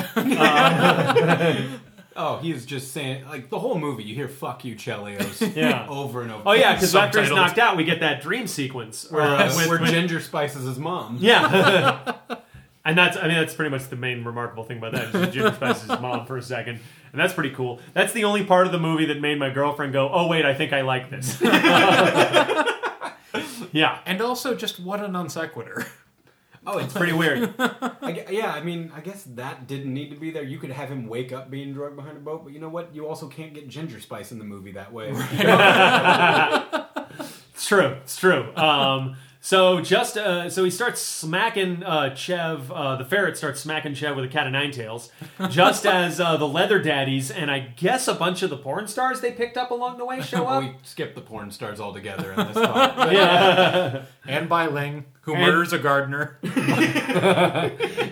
Oh, 2.17 2.39
he's 2.39 2.65
just 2.65 2.93
saying 2.93 3.25
like 3.27 3.51
the 3.51 3.59
whole 3.59 3.79
movie. 3.79 4.05
You 4.05 4.15
hear 4.15 4.29
"fuck 4.29 4.65
you, 4.65 4.77
Chelios" 4.77 5.55
Yeah. 5.57 5.87
over 5.91 6.23
and 6.23 6.31
over. 6.31 6.43
Oh 6.47 6.53
yeah, 6.53 6.75
because 6.75 6.95
after 6.95 7.21
he's 7.21 7.31
Subtitled. 7.31 7.35
knocked 7.37 7.59
out, 7.59 7.77
we 7.77 7.85
get 7.85 8.01
that 8.01 8.23
dream 8.23 8.47
sequence 8.47 9.11
where, 9.11 9.23
uh, 9.23 9.45
uh, 9.49 9.55
with- 9.57 9.69
where 9.69 9.81
with- 9.81 9.91
Ginger 9.91 10.21
spices 10.21 10.65
his 10.67 10.79
mom. 10.79 11.19
Yeah. 11.21 12.15
and 12.85 12.97
that's 12.97 13.17
I 13.17 13.23
mean 13.29 13.37
that's 13.39 13.55
pretty 13.55 13.71
much 13.71 13.89
the 13.89 13.97
main 13.97 14.23
remarkable 14.25 14.65
thing 14.65 14.79
about 14.79 14.93
that. 14.93 15.15
Is 15.15 15.35
Jimmy 15.35 15.53
Spice's 15.53 15.89
mom 16.01 16.27
for 16.27 16.37
a 16.37 16.43
second. 16.43 16.81
And 17.13 17.21
that's 17.21 17.33
pretty 17.33 17.51
cool. 17.51 17.81
That's 17.93 18.13
the 18.13 18.25
only 18.25 18.45
part 18.45 18.67
of 18.67 18.73
the 18.73 18.79
movie 18.81 19.07
that 19.07 19.21
made 19.21 19.39
my 19.39 19.51
girlfriend 19.51 19.93
go, 19.93 20.11
"Oh 20.13 20.27
wait, 20.29 20.45
I 20.45 20.53
think 20.55 20.73
I 20.73 20.81
like 20.83 21.11
this." 21.11 21.41
yeah. 23.73 23.99
and 24.07 24.21
also 24.21 24.55
just 24.55 24.81
what 24.81 25.01
a 25.01 25.09
non 25.09 25.29
sequitur. 25.29 25.87
Oh, 26.67 26.79
it's 26.79 26.95
Pretty 26.95 27.13
weird. 27.13 27.55
I 27.59 28.25
yeah, 28.31 28.53
I 28.53 28.63
mean, 28.63 28.91
I 28.95 29.01
guess 29.01 29.25
that 29.35 29.67
didn't 29.67 29.93
need 29.93 30.11
to 30.11 30.17
be 30.17 30.31
there. 30.31 30.43
You 30.43 30.59
could 30.59 30.71
have 30.71 30.89
him 30.91 31.07
wake 31.07 31.33
up 31.33 31.51
being 31.51 31.73
drugged 31.73 31.97
behind 31.97 32.17
a 32.17 32.21
boat, 32.21 32.45
but 32.45 32.53
you 32.53 32.61
know 32.61 32.69
what? 32.69 32.95
You 32.95 33.07
also 33.07 33.29
can't 33.29 33.53
get 33.55 33.69
Ginger 33.69 34.01
Spice 34.01 34.33
in 34.33 34.39
the 34.39 34.45
movie 34.45 34.73
that 34.73 34.93
way. 34.93 35.13
It's 37.55 37.69
true. 37.69 37.97
It's 38.03 38.17
true. 38.17 38.55
Um, 38.57 39.17
so 39.47 39.83
just 39.83 40.17
uh, 40.17 40.49
so 40.49 40.65
he 40.65 40.71
starts 40.71 41.03
smacking 41.03 41.83
uh, 41.83 42.15
Chev. 42.15 42.73
Uh, 42.73 42.97
the 42.97 43.05
ferret 43.05 43.37
starts 43.37 43.61
smacking 43.61 43.93
Chev 43.93 44.17
with 44.17 44.25
a 44.25 44.29
cat 44.29 44.47
of 44.47 44.55
nine 44.55 44.71
tails, 44.71 45.11
just 45.51 45.85
as 46.01 46.19
uh, 46.19 46.39
the 46.39 46.49
leather 46.49 46.81
daddies 46.81 47.31
and 47.31 47.51
I 47.51 47.59
guess 47.59 48.09
a 48.09 48.15
bunch 48.15 48.43
of 48.43 48.49
the 48.49 48.57
porn 48.57 48.89
stars 48.89 49.21
they 49.21 49.33
picked 49.33 49.59
up 49.59 49.71
along 49.71 49.99
the 49.99 50.07
way 50.07 50.23
show 50.23 50.47
up. 50.47 50.63
we 50.63 50.73
skipped 50.83 51.15
the 51.15 51.21
porn 51.21 51.51
stars 51.51 51.79
altogether 51.79 52.33
in 52.33 52.39
this 52.39 52.55
part. 52.55 53.13
yeah, 53.13 54.05
And 54.27 54.49
Bai 54.49 54.67
Ling, 54.67 55.05
who 55.21 55.35
And- 55.35 55.43
murders 55.43 55.75
a 55.75 55.79
gardener. 55.79 56.39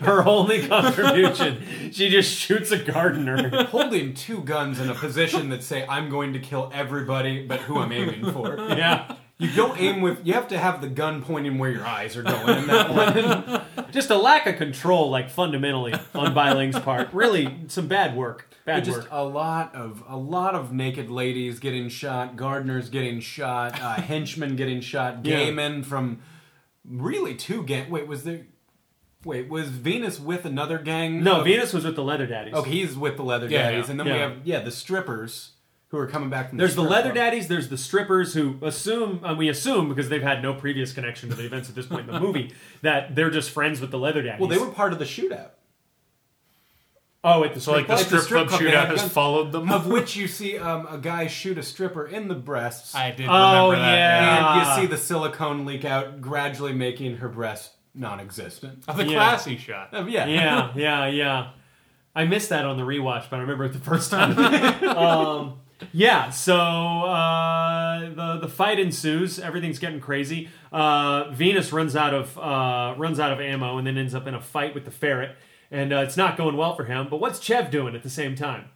her 0.02 0.22
only 0.26 0.66
contribution. 0.68 1.62
She 1.92 2.10
just 2.10 2.30
shoots 2.34 2.70
a 2.70 2.78
gardener. 2.78 3.64
Holding 3.64 4.12
two 4.14 4.42
guns 4.42 4.78
in 4.80 4.90
a 4.90 4.94
position 4.94 5.48
that 5.48 5.62
say, 5.62 5.86
I'm 5.86 6.10
going 6.10 6.32
to 6.34 6.38
kill 6.38 6.70
everybody, 6.74 7.46
but 7.46 7.60
who 7.60 7.78
I'm 7.78 7.92
aiming 7.92 8.30
for. 8.32 8.56
Yeah, 8.58 9.16
You 9.42 9.50
don't 9.56 9.80
aim 9.80 10.02
with, 10.02 10.24
you 10.24 10.34
have 10.34 10.46
to 10.48 10.58
have 10.58 10.80
the 10.80 10.88
gun 10.88 11.20
pointing 11.22 11.58
where 11.58 11.70
your 11.70 11.84
eyes 11.84 12.16
are 12.16 12.22
going 12.22 12.58
in 12.58 12.66
that 12.68 13.64
one. 13.76 13.90
just 13.90 14.10
a 14.10 14.16
lack 14.16 14.46
of 14.46 14.56
control, 14.56 15.10
like 15.10 15.28
fundamentally 15.30 15.94
on 16.14 16.32
Bai 16.32 16.52
Ling's 16.52 16.78
part. 16.78 17.12
Really, 17.12 17.64
some 17.66 17.88
bad 17.88 18.16
work. 18.16 18.48
Bad 18.64 18.84
just 18.84 18.98
work. 18.98 19.08
a 19.10 19.24
lot 19.24 19.74
of 19.74 20.04
a 20.06 20.16
lot 20.16 20.54
of 20.54 20.72
naked 20.72 21.10
ladies 21.10 21.58
getting 21.58 21.88
shot, 21.88 22.36
gardeners 22.36 22.88
getting 22.88 23.18
shot, 23.18 23.80
uh, 23.82 23.94
henchmen 24.00 24.54
getting 24.54 24.80
shot, 24.80 25.26
Yeah. 25.26 25.50
men 25.50 25.82
from 25.82 26.20
really 26.84 27.34
two 27.34 27.64
gang. 27.64 27.90
Wait, 27.90 28.06
was 28.06 28.22
there? 28.22 28.46
Wait, 29.24 29.48
was 29.48 29.68
Venus 29.68 30.20
with 30.20 30.44
another 30.44 30.78
gang? 30.78 31.24
No, 31.24 31.38
of- 31.40 31.44
Venus 31.44 31.72
was 31.72 31.84
with 31.84 31.96
the 31.96 32.04
leather 32.04 32.26
daddies. 32.26 32.54
Oh, 32.56 32.62
he's 32.62 32.96
with 32.96 33.16
the 33.16 33.24
leather 33.24 33.48
daddies, 33.48 33.86
yeah. 33.86 33.90
and 33.90 33.98
then 33.98 34.06
we 34.06 34.12
have 34.12 34.36
yeah 34.44 34.60
the 34.60 34.70
strippers 34.70 35.52
who 35.92 35.98
are 35.98 36.06
coming 36.08 36.28
back 36.30 36.48
from. 36.48 36.58
There's 36.58 36.74
the 36.74 36.80
strip 36.82 36.90
leather 36.90 37.02
club. 37.10 37.14
daddies. 37.14 37.46
There's 37.46 37.68
the 37.68 37.78
strippers 37.78 38.34
who 38.34 38.56
assume, 38.62 39.24
uh, 39.24 39.34
we 39.34 39.48
assume 39.48 39.88
because 39.90 40.08
they've 40.08 40.22
had 40.22 40.42
no 40.42 40.54
previous 40.54 40.92
connection 40.92 41.28
to 41.28 41.36
the 41.36 41.44
events 41.46 41.68
at 41.68 41.74
this 41.76 41.86
point 41.86 42.08
in 42.08 42.14
the 42.14 42.18
movie, 42.20 42.52
that 42.82 43.14
they're 43.14 43.30
just 43.30 43.50
friends 43.50 43.80
with 43.80 43.90
the 43.92 43.98
leather 43.98 44.22
daddies. 44.22 44.40
Well, 44.40 44.48
they 44.48 44.58
were 44.58 44.70
part 44.72 44.92
of 44.92 44.98
the 44.98 45.04
shootout, 45.04 45.50
Oh, 47.24 47.44
at 47.44 47.54
the 47.54 47.60
So 47.60 47.72
like 47.72 47.86
the 47.86 47.92
Like 47.94 48.00
the 48.08 48.18
strip, 48.18 48.22
strip 48.22 48.48
club 48.48 48.48
club, 48.48 48.60
they 48.62 48.66
shootout 48.66 48.80
had 48.80 48.88
has 48.88 49.00
guns. 49.02 49.12
followed 49.12 49.52
them. 49.52 49.70
of 49.70 49.86
which 49.86 50.16
you 50.16 50.26
see 50.38 50.58
um, 50.58 50.88
a 50.90 50.98
guy 50.98 51.28
shoot 51.28 51.56
a 51.58 51.62
stripper 51.62 52.06
in 52.06 52.26
the 52.26 52.34
breasts, 52.34 52.94
I 52.96 53.10
did 53.12 53.28
Oh, 53.30 53.70
remember 53.70 53.76
that. 53.86 53.94
yeah. 53.94 54.58
and 54.58 54.66
you 54.66 54.82
see 54.82 54.86
the 54.88 54.96
silicone 55.00 55.64
leak 55.64 55.84
out, 55.84 56.20
gradually 56.20 56.72
making 56.72 57.18
her 57.18 57.28
breast 57.28 57.72
non-existent. 57.94 58.86
The 58.86 59.04
Yeah. 59.04 59.12
classy 59.12 59.56
shot. 59.56 59.90
Um, 59.92 60.08
yeah, 60.08 60.26
yeah, 60.26 60.72
yeah, 60.76 61.06
yeah. 61.08 61.50
I 62.14 62.24
missed 62.24 62.48
that 62.48 62.64
on 62.64 62.76
the 62.76 62.82
rewatch, 62.82 63.30
but 63.30 63.36
I 63.36 63.40
remember 63.40 63.64
it 63.66 63.72
the 63.72 63.78
first 63.78 64.10
time. 64.10 64.36
um, 64.96 65.60
yeah, 65.92 66.30
so 66.30 66.54
uh, 66.56 68.00
the 68.14 68.38
the 68.42 68.48
fight 68.48 68.78
ensues. 68.78 69.38
Everything's 69.38 69.78
getting 69.78 70.00
crazy. 70.00 70.48
Uh, 70.70 71.30
Venus 71.32 71.72
runs 71.72 71.96
out 71.96 72.14
of 72.14 72.38
uh, 72.38 72.94
runs 72.96 73.18
out 73.18 73.32
of 73.32 73.40
ammo 73.40 73.78
and 73.78 73.86
then 73.86 73.98
ends 73.98 74.14
up 74.14 74.26
in 74.26 74.34
a 74.34 74.40
fight 74.40 74.74
with 74.74 74.84
the 74.84 74.90
ferret, 74.90 75.36
and 75.70 75.92
uh, 75.92 75.96
it's 75.98 76.16
not 76.16 76.36
going 76.36 76.56
well 76.56 76.74
for 76.74 76.84
him. 76.84 77.08
But 77.10 77.18
what's 77.18 77.40
Chev 77.40 77.70
doing 77.70 77.94
at 77.94 78.02
the 78.02 78.10
same 78.10 78.34
time? 78.36 78.66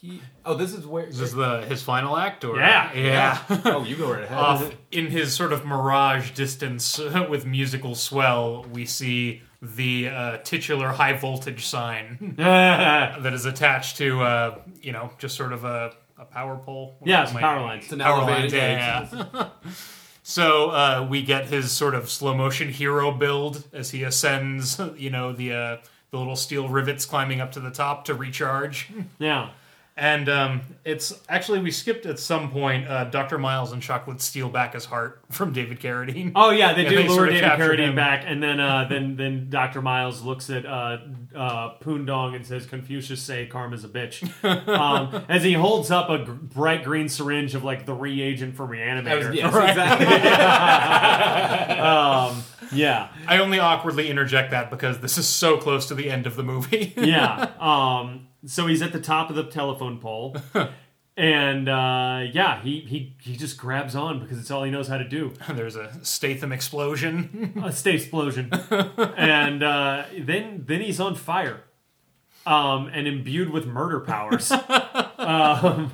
He, 0.00 0.20
oh, 0.44 0.54
this 0.54 0.74
is 0.74 0.86
where. 0.86 1.04
Is 1.06 1.18
this 1.18 1.32
the 1.32 1.62
his 1.62 1.82
final 1.82 2.16
act 2.16 2.44
or 2.44 2.56
Yeah. 2.56 2.92
yeah? 2.94 3.38
oh, 3.64 3.84
you 3.84 3.96
go 3.96 4.12
right 4.12 4.22
ahead. 4.22 4.38
Off 4.38 4.70
in 4.92 5.06
his 5.06 5.32
sort 5.34 5.52
of 5.52 5.64
mirage 5.64 6.30
distance 6.30 6.98
with 7.28 7.44
musical 7.46 7.96
swell, 7.96 8.64
we 8.72 8.86
see 8.86 9.42
the 9.60 10.08
uh, 10.08 10.36
titular 10.38 10.88
high 10.88 11.14
voltage 11.14 11.66
sign 11.66 12.34
that 12.38 13.32
is 13.32 13.44
attached 13.44 13.96
to 13.98 14.20
uh, 14.22 14.58
you 14.80 14.92
know 14.92 15.10
just 15.18 15.36
sort 15.36 15.52
of 15.52 15.64
a, 15.64 15.92
a 16.18 16.24
power 16.24 16.56
pole. 16.56 16.96
it's 17.24 17.32
power 17.42 17.60
lines. 17.60 17.84
It's 17.84 17.92
an 17.92 17.98
Power 18.00 18.22
elevated 18.22 18.52
lines, 18.52 19.12
yeah, 19.12 19.24
yeah. 19.34 19.48
so 20.22 20.70
uh, 20.70 21.06
we 21.10 21.22
get 21.22 21.46
his 21.46 21.72
sort 21.72 21.94
of 21.94 22.08
slow 22.10 22.34
motion 22.34 22.68
hero 22.68 23.10
build 23.12 23.64
as 23.72 23.90
he 23.90 24.02
ascends. 24.04 24.80
You 24.96 25.10
know 25.10 25.32
the 25.32 25.52
uh, 25.52 25.76
the 26.10 26.18
little 26.18 26.36
steel 26.36 26.68
rivets 26.68 27.04
climbing 27.04 27.40
up 27.40 27.52
to 27.52 27.60
the 27.60 27.70
top 27.70 28.04
to 28.06 28.14
recharge. 28.14 28.90
Yeah. 29.18 29.50
And 30.00 30.28
um, 30.28 30.60
it's 30.84 31.12
actually 31.28 31.58
we 31.58 31.72
skipped 31.72 32.06
at 32.06 32.20
some 32.20 32.52
point. 32.52 32.86
Uh, 32.86 33.04
Doctor 33.06 33.36
Miles 33.36 33.72
and 33.72 33.82
Chocolate 33.82 34.20
steal 34.20 34.48
back 34.48 34.74
his 34.74 34.84
heart 34.84 35.20
from 35.30 35.52
David 35.52 35.80
Carradine. 35.80 36.30
Oh 36.36 36.50
yeah, 36.50 36.72
they 36.72 36.84
Yeah, 36.84 36.88
do 36.90 36.96
they 36.96 37.08
lure 37.08 37.16
sort 37.16 37.28
of 37.30 37.34
David 37.34 37.50
Carradine 37.50 37.88
him. 37.88 37.94
back, 37.96 38.22
and 38.24 38.40
then 38.40 38.60
uh, 38.60 38.86
then 38.88 39.16
then 39.16 39.50
Doctor 39.50 39.82
Miles 39.82 40.22
looks 40.22 40.50
at 40.50 40.64
uh, 40.66 40.98
uh, 41.34 41.68
Poon 41.80 42.04
Dong 42.06 42.36
and 42.36 42.46
says, 42.46 42.64
"Confucius 42.64 43.20
say 43.20 43.46
karma's 43.46 43.82
a 43.82 43.88
bitch." 43.88 44.22
um, 44.68 45.24
as 45.28 45.42
he 45.42 45.54
holds 45.54 45.90
up 45.90 46.10
a 46.10 46.18
bright 46.32 46.84
green 46.84 47.08
syringe 47.08 47.56
of 47.56 47.64
like 47.64 47.84
the 47.84 47.92
reagent 47.94 48.54
from 48.54 48.70
That 48.70 49.16
was- 49.18 49.26
Reanimator. 49.26 49.34
yes, 49.34 49.52
exactly. 49.52 50.06
um, 51.80 52.44
yeah, 52.72 53.08
I 53.26 53.38
only 53.38 53.58
awkwardly 53.58 54.08
interject 54.08 54.52
that 54.52 54.70
because 54.70 55.00
this 55.00 55.18
is 55.18 55.26
so 55.26 55.56
close 55.56 55.86
to 55.86 55.94
the 55.96 56.08
end 56.10 56.26
of 56.28 56.36
the 56.36 56.42
movie. 56.44 56.92
yeah. 56.96 57.50
Um, 57.58 58.27
so 58.46 58.66
he's 58.66 58.82
at 58.82 58.92
the 58.92 59.00
top 59.00 59.30
of 59.30 59.36
the 59.36 59.44
telephone 59.44 59.98
pole. 59.98 60.36
And 61.18 61.68
uh, 61.68 62.26
yeah, 62.32 62.62
he, 62.62 62.78
he 62.82 63.16
he 63.20 63.36
just 63.36 63.58
grabs 63.58 63.96
on 63.96 64.20
because 64.20 64.38
it's 64.38 64.52
all 64.52 64.62
he 64.62 64.70
knows 64.70 64.86
how 64.86 64.98
to 64.98 65.08
do. 65.08 65.34
There's 65.52 65.74
a 65.74 65.92
Statham 66.04 66.52
explosion. 66.52 67.60
a 67.64 67.72
state 67.72 67.96
explosion, 67.96 68.52
and 68.52 69.64
uh, 69.64 70.04
then 70.16 70.62
then 70.68 70.80
he's 70.80 71.00
on 71.00 71.16
fire, 71.16 71.64
um, 72.46 72.88
and 72.94 73.08
imbued 73.08 73.50
with 73.50 73.66
murder 73.66 73.98
powers. 73.98 74.52
um, 74.52 75.90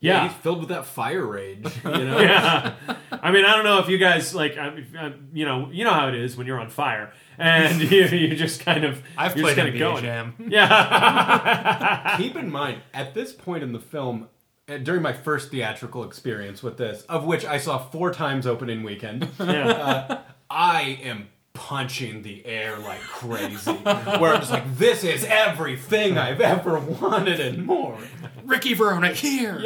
yeah, 0.00 0.22
yeah, 0.22 0.28
he's 0.28 0.36
filled 0.38 0.60
with 0.60 0.68
that 0.68 0.86
fire 0.86 1.24
rage. 1.26 1.66
You 1.84 1.90
know, 2.04 2.20
yeah. 2.20 2.74
I 3.10 3.32
mean, 3.32 3.44
I 3.44 3.54
don't 3.56 3.64
know 3.64 3.78
if 3.80 3.88
you 3.88 3.98
guys 3.98 4.34
like, 4.34 4.56
I, 4.56 4.84
I, 4.98 5.12
you 5.32 5.44
know, 5.44 5.68
you 5.72 5.84
know 5.84 5.92
how 5.92 6.08
it 6.08 6.14
is 6.14 6.36
when 6.36 6.46
you're 6.46 6.60
on 6.60 6.68
fire, 6.70 7.12
and 7.38 7.80
you, 7.90 8.04
you 8.06 8.36
just 8.36 8.60
kind 8.60 8.84
of 8.84 9.02
I've 9.16 9.36
you're 9.36 9.44
played 9.44 9.56
just 9.56 9.66
NBA 9.66 9.72
kinda 9.72 9.78
going. 9.78 10.02
Jam. 10.04 10.34
Yeah, 10.48 12.16
keep 12.16 12.36
in 12.36 12.50
mind 12.50 12.82
at 12.94 13.14
this 13.14 13.32
point 13.32 13.62
in 13.62 13.72
the 13.72 13.80
film. 13.80 14.28
uh, 14.68 14.78
During 14.78 15.02
my 15.02 15.12
first 15.12 15.50
theatrical 15.50 16.04
experience 16.04 16.62
with 16.62 16.76
this, 16.76 17.02
of 17.02 17.24
which 17.24 17.44
I 17.44 17.58
saw 17.58 17.78
four 17.78 18.12
times 18.12 18.46
opening 18.46 18.82
weekend, 18.84 19.28
yeah. 19.40 20.20
I 20.50 20.98
am 21.02 21.28
punching 21.58 22.22
the 22.22 22.46
air 22.46 22.78
like 22.78 23.00
crazy. 23.00 23.72
Where 23.72 24.32
I'm 24.34 24.40
just 24.40 24.52
like, 24.52 24.76
this 24.76 25.02
is 25.02 25.24
everything 25.24 26.16
I've 26.16 26.40
ever 26.40 26.78
wanted 26.78 27.40
and 27.40 27.66
more. 27.66 27.98
Ricky 28.44 28.74
Verona 28.74 29.08
here. 29.12 29.58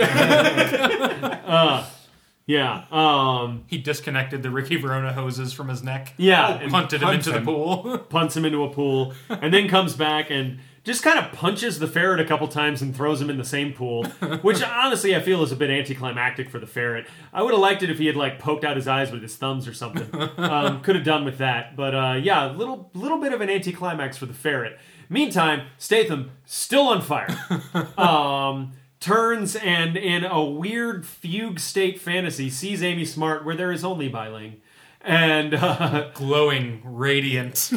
yeah. 2.46 2.84
Um, 2.90 3.64
He 3.66 3.78
disconnected 3.78 4.42
the 4.42 4.50
Ricky 4.50 4.76
Verona 4.76 5.12
hoses 5.12 5.52
from 5.52 5.68
his 5.68 5.82
neck. 5.82 6.14
yeah, 6.16 6.54
and 6.54 6.70
Punted 6.70 7.02
him 7.02 7.10
into 7.10 7.32
him. 7.32 7.44
the 7.44 7.50
pool. 7.52 7.98
punts 8.08 8.36
him 8.36 8.44
into 8.44 8.64
a 8.64 8.70
pool, 8.70 9.14
and 9.28 9.52
then 9.52 9.68
comes 9.68 9.94
back 9.94 10.30
and 10.30 10.58
just 10.84 11.02
kind 11.02 11.18
of 11.18 11.32
punches 11.32 11.78
the 11.78 11.86
ferret 11.86 12.18
a 12.20 12.24
couple 12.24 12.48
times 12.48 12.82
and 12.82 12.94
throws 12.94 13.20
him 13.20 13.30
in 13.30 13.38
the 13.38 13.44
same 13.44 13.72
pool, 13.72 14.04
which 14.42 14.62
honestly 14.62 15.14
I 15.14 15.20
feel 15.20 15.42
is 15.42 15.52
a 15.52 15.56
bit 15.56 15.70
anticlimactic 15.70 16.50
for 16.50 16.58
the 16.58 16.66
ferret. 16.66 17.06
I 17.32 17.42
would 17.42 17.52
have 17.52 17.60
liked 17.60 17.82
it 17.82 17.90
if 17.90 17.98
he 17.98 18.06
had 18.06 18.16
like 18.16 18.38
poked 18.38 18.64
out 18.64 18.76
his 18.76 18.88
eyes 18.88 19.12
with 19.12 19.22
his 19.22 19.36
thumbs 19.36 19.68
or 19.68 19.74
something. 19.74 20.08
Um, 20.38 20.80
could 20.82 20.96
have 20.96 21.04
done 21.04 21.24
with 21.24 21.38
that, 21.38 21.76
but 21.76 21.94
uh, 21.94 22.18
yeah, 22.20 22.50
little 22.50 22.90
little 22.94 23.18
bit 23.18 23.32
of 23.32 23.40
an 23.40 23.48
anticlimax 23.48 24.16
for 24.16 24.26
the 24.26 24.34
ferret. 24.34 24.78
Meantime, 25.08 25.66
Statham 25.78 26.32
still 26.44 26.88
on 26.88 27.02
fire. 27.02 27.28
Um, 27.98 28.72
turns 29.00 29.56
and 29.56 29.96
in 29.96 30.24
a 30.24 30.42
weird 30.42 31.06
fugue 31.06 31.58
state 31.60 32.00
fantasy 32.00 32.48
sees 32.50 32.82
Amy 32.82 33.04
Smart 33.04 33.44
where 33.44 33.54
there 33.56 33.72
is 33.72 33.84
only 33.84 34.08
Bai 34.08 34.28
Ling. 34.28 34.60
And 35.00 35.54
uh, 35.54 36.10
Glowing, 36.14 36.80
radiant. 36.84 37.70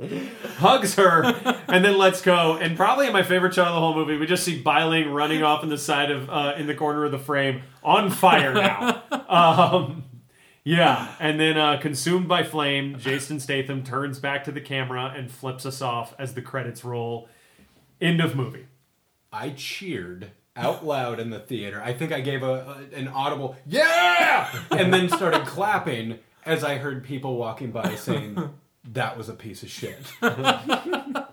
hugs 0.58 0.94
her, 0.94 1.24
and 1.68 1.84
then 1.84 1.98
lets 1.98 2.22
go. 2.22 2.56
And 2.56 2.76
probably 2.76 3.10
my 3.10 3.22
favorite 3.22 3.54
shot 3.54 3.68
of 3.68 3.74
the 3.74 3.80
whole 3.80 3.94
movie, 3.94 4.16
we 4.16 4.26
just 4.26 4.44
see 4.44 4.60
Bai 4.60 4.84
Ling 4.84 5.10
running 5.10 5.42
off 5.42 5.62
in 5.62 5.68
the 5.68 5.78
side 5.78 6.10
of 6.10 6.28
uh, 6.28 6.54
in 6.56 6.66
the 6.66 6.74
corner 6.74 7.04
of 7.04 7.12
the 7.12 7.18
frame, 7.18 7.62
on 7.82 8.10
fire 8.10 8.54
now. 8.54 9.02
um, 9.28 10.04
yeah, 10.64 11.14
and 11.18 11.40
then 11.40 11.56
uh, 11.56 11.78
consumed 11.78 12.28
by 12.28 12.42
flame, 12.42 12.98
Jason 12.98 13.40
Statham 13.40 13.82
turns 13.82 14.18
back 14.18 14.44
to 14.44 14.52
the 14.52 14.60
camera 14.60 15.12
and 15.16 15.30
flips 15.30 15.64
us 15.64 15.80
off 15.80 16.14
as 16.18 16.34
the 16.34 16.42
credits 16.42 16.84
roll. 16.84 17.28
End 18.00 18.20
of 18.20 18.36
movie. 18.36 18.66
I 19.32 19.50
cheered 19.50 20.32
out 20.56 20.84
loud 20.84 21.20
in 21.20 21.30
the 21.30 21.38
theater. 21.38 21.80
I 21.82 21.92
think 21.92 22.12
I 22.12 22.20
gave 22.20 22.42
a, 22.42 22.86
a 22.92 22.96
an 22.96 23.08
audible 23.08 23.56
yeah, 23.66 24.50
and 24.70 24.92
then 24.92 25.08
started 25.08 25.46
clapping 25.46 26.18
as 26.44 26.64
I 26.64 26.76
heard 26.76 27.04
people 27.04 27.36
walking 27.36 27.70
by 27.70 27.94
saying 27.94 28.52
that 28.84 29.16
was 29.18 29.28
a 29.28 29.34
piece 29.34 29.62
of 29.62 29.70
shit. 29.70 30.12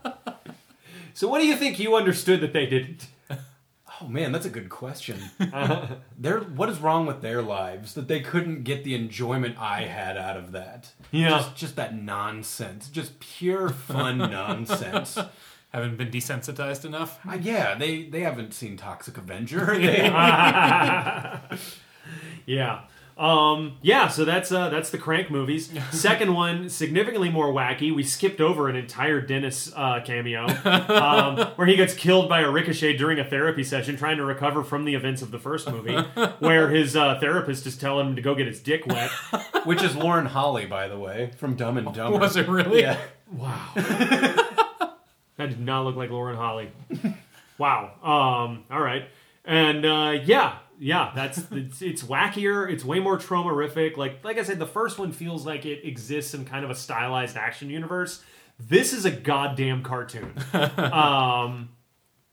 So, 1.14 1.28
what 1.28 1.40
do 1.40 1.48
you 1.48 1.56
think 1.56 1.80
you 1.80 1.96
understood 1.96 2.42
that 2.42 2.54
they 2.54 2.68
didn't? 2.68 3.08
Oh 4.00 4.08
man, 4.08 4.32
that's 4.32 4.46
a 4.46 4.52
good 4.52 4.70
question. 4.70 5.18
Their 6.16 6.42
what 6.42 6.70
is 6.70 6.78
wrong 6.78 7.08
with 7.08 7.22
their 7.22 7.42
lives 7.42 7.96
that 7.96 8.08
they 8.08 8.20
couldn't 8.20 8.64
get 8.64 8.84
the 8.84 8.94
enjoyment 8.94 9.58
I 9.58 9.86
had 9.86 10.16
out 10.16 10.38
of 10.38 10.52
that? 10.52 10.92
Yeah. 11.10 11.30
just, 11.30 11.56
just 11.56 11.76
that 11.78 11.96
nonsense, 12.00 12.88
just 12.90 13.20
pure 13.20 13.70
fun 13.70 14.18
nonsense. 14.32 15.18
Haven't 15.74 15.98
been 15.98 16.12
desensitized 16.12 16.86
enough. 16.86 17.18
Uh, 17.28 17.40
yeah, 17.42 17.74
they 17.74 18.04
they 18.04 18.20
haven't 18.20 18.54
seen 18.54 18.78
Toxic 18.78 19.18
Avenger. 19.18 19.74
Yeah. 22.46 22.82
Um, 23.18 23.78
yeah, 23.82 24.10
so 24.10 24.26
that's 24.26 24.52
uh, 24.52 24.70
that's 24.70 24.92
the 24.92 24.98
Crank 24.98 25.32
movies. 25.32 25.72
Second 25.92 26.34
one, 26.36 26.70
significantly 26.70 27.30
more 27.30 27.52
wacky. 27.52 27.94
We 27.94 28.04
skipped 28.04 28.40
over 28.40 28.70
an 28.70 28.76
entire 28.76 29.22
Dennis 29.22 29.72
uh, 29.76 30.02
cameo 30.06 30.46
um, 30.66 31.38
where 31.56 31.68
he 31.68 31.76
gets 31.76 31.96
killed 31.96 32.30
by 32.30 32.42
a 32.42 32.50
ricochet 32.50 32.96
during 32.98 33.20
a 33.20 33.26
therapy 33.26 33.64
session, 33.64 33.98
trying 33.98 34.18
to 34.18 34.26
recover 34.26 34.64
from 34.64 34.86
the 34.86 34.94
events 34.94 35.22
of 35.22 35.32
the 35.32 35.40
first 35.40 35.70
movie, 35.70 35.96
where 36.40 36.70
his 36.70 36.96
uh, 36.96 37.20
therapist 37.20 37.66
is 37.66 37.76
telling 37.76 38.08
him 38.08 38.16
to 38.16 38.22
go 38.22 38.36
get 38.36 38.46
his 38.48 38.60
dick 38.60 38.86
wet. 38.86 39.10
which 39.66 39.82
is 39.82 39.96
Lauren 39.96 40.28
Holly, 40.28 40.66
by 40.66 40.88
the 40.88 41.00
way, 41.00 41.32
from 41.38 41.56
Dumb 41.56 41.78
and 41.78 41.94
Dumber. 41.94 42.20
Was 42.20 42.36
it 42.36 42.48
really? 42.48 42.82
Yeah. 42.82 43.00
Wow. 43.32 43.72
that 43.76 44.96
did 45.38 45.60
not 45.60 45.86
look 45.86 45.96
like 45.96 46.12
Lauren 46.12 46.36
Holly. 46.36 46.70
Wow. 47.58 47.92
Um, 48.04 48.64
all 48.70 48.82
right. 48.82 49.06
And 49.44 49.86
uh, 49.86 50.20
yeah, 50.24 50.58
yeah, 50.80 51.12
that's 51.16 51.40
it's, 51.52 51.82
it's 51.82 52.04
wackier. 52.04 52.70
It's 52.72 52.84
way 52.86 53.00
more 53.00 53.18
Tromarific. 53.18 53.98
Like 53.98 54.24
like 54.24 54.38
I 54.38 54.44
said, 54.44 54.60
the 54.60 54.68
first 54.68 55.00
one 55.00 55.12
feels 55.12 55.46
like 55.46 55.66
it 55.66 55.88
exists 55.88 56.34
in 56.34 56.46
kind 56.46 56.64
of 56.64 56.72
a 56.72 56.76
stylized 56.76 57.38
action 57.38 57.70
universe. 57.70 58.24
This 58.60 58.94
is 58.94 59.06
a 59.06 59.12
goddamn 59.12 59.84
cartoon. 59.84 60.34
um, 60.54 61.70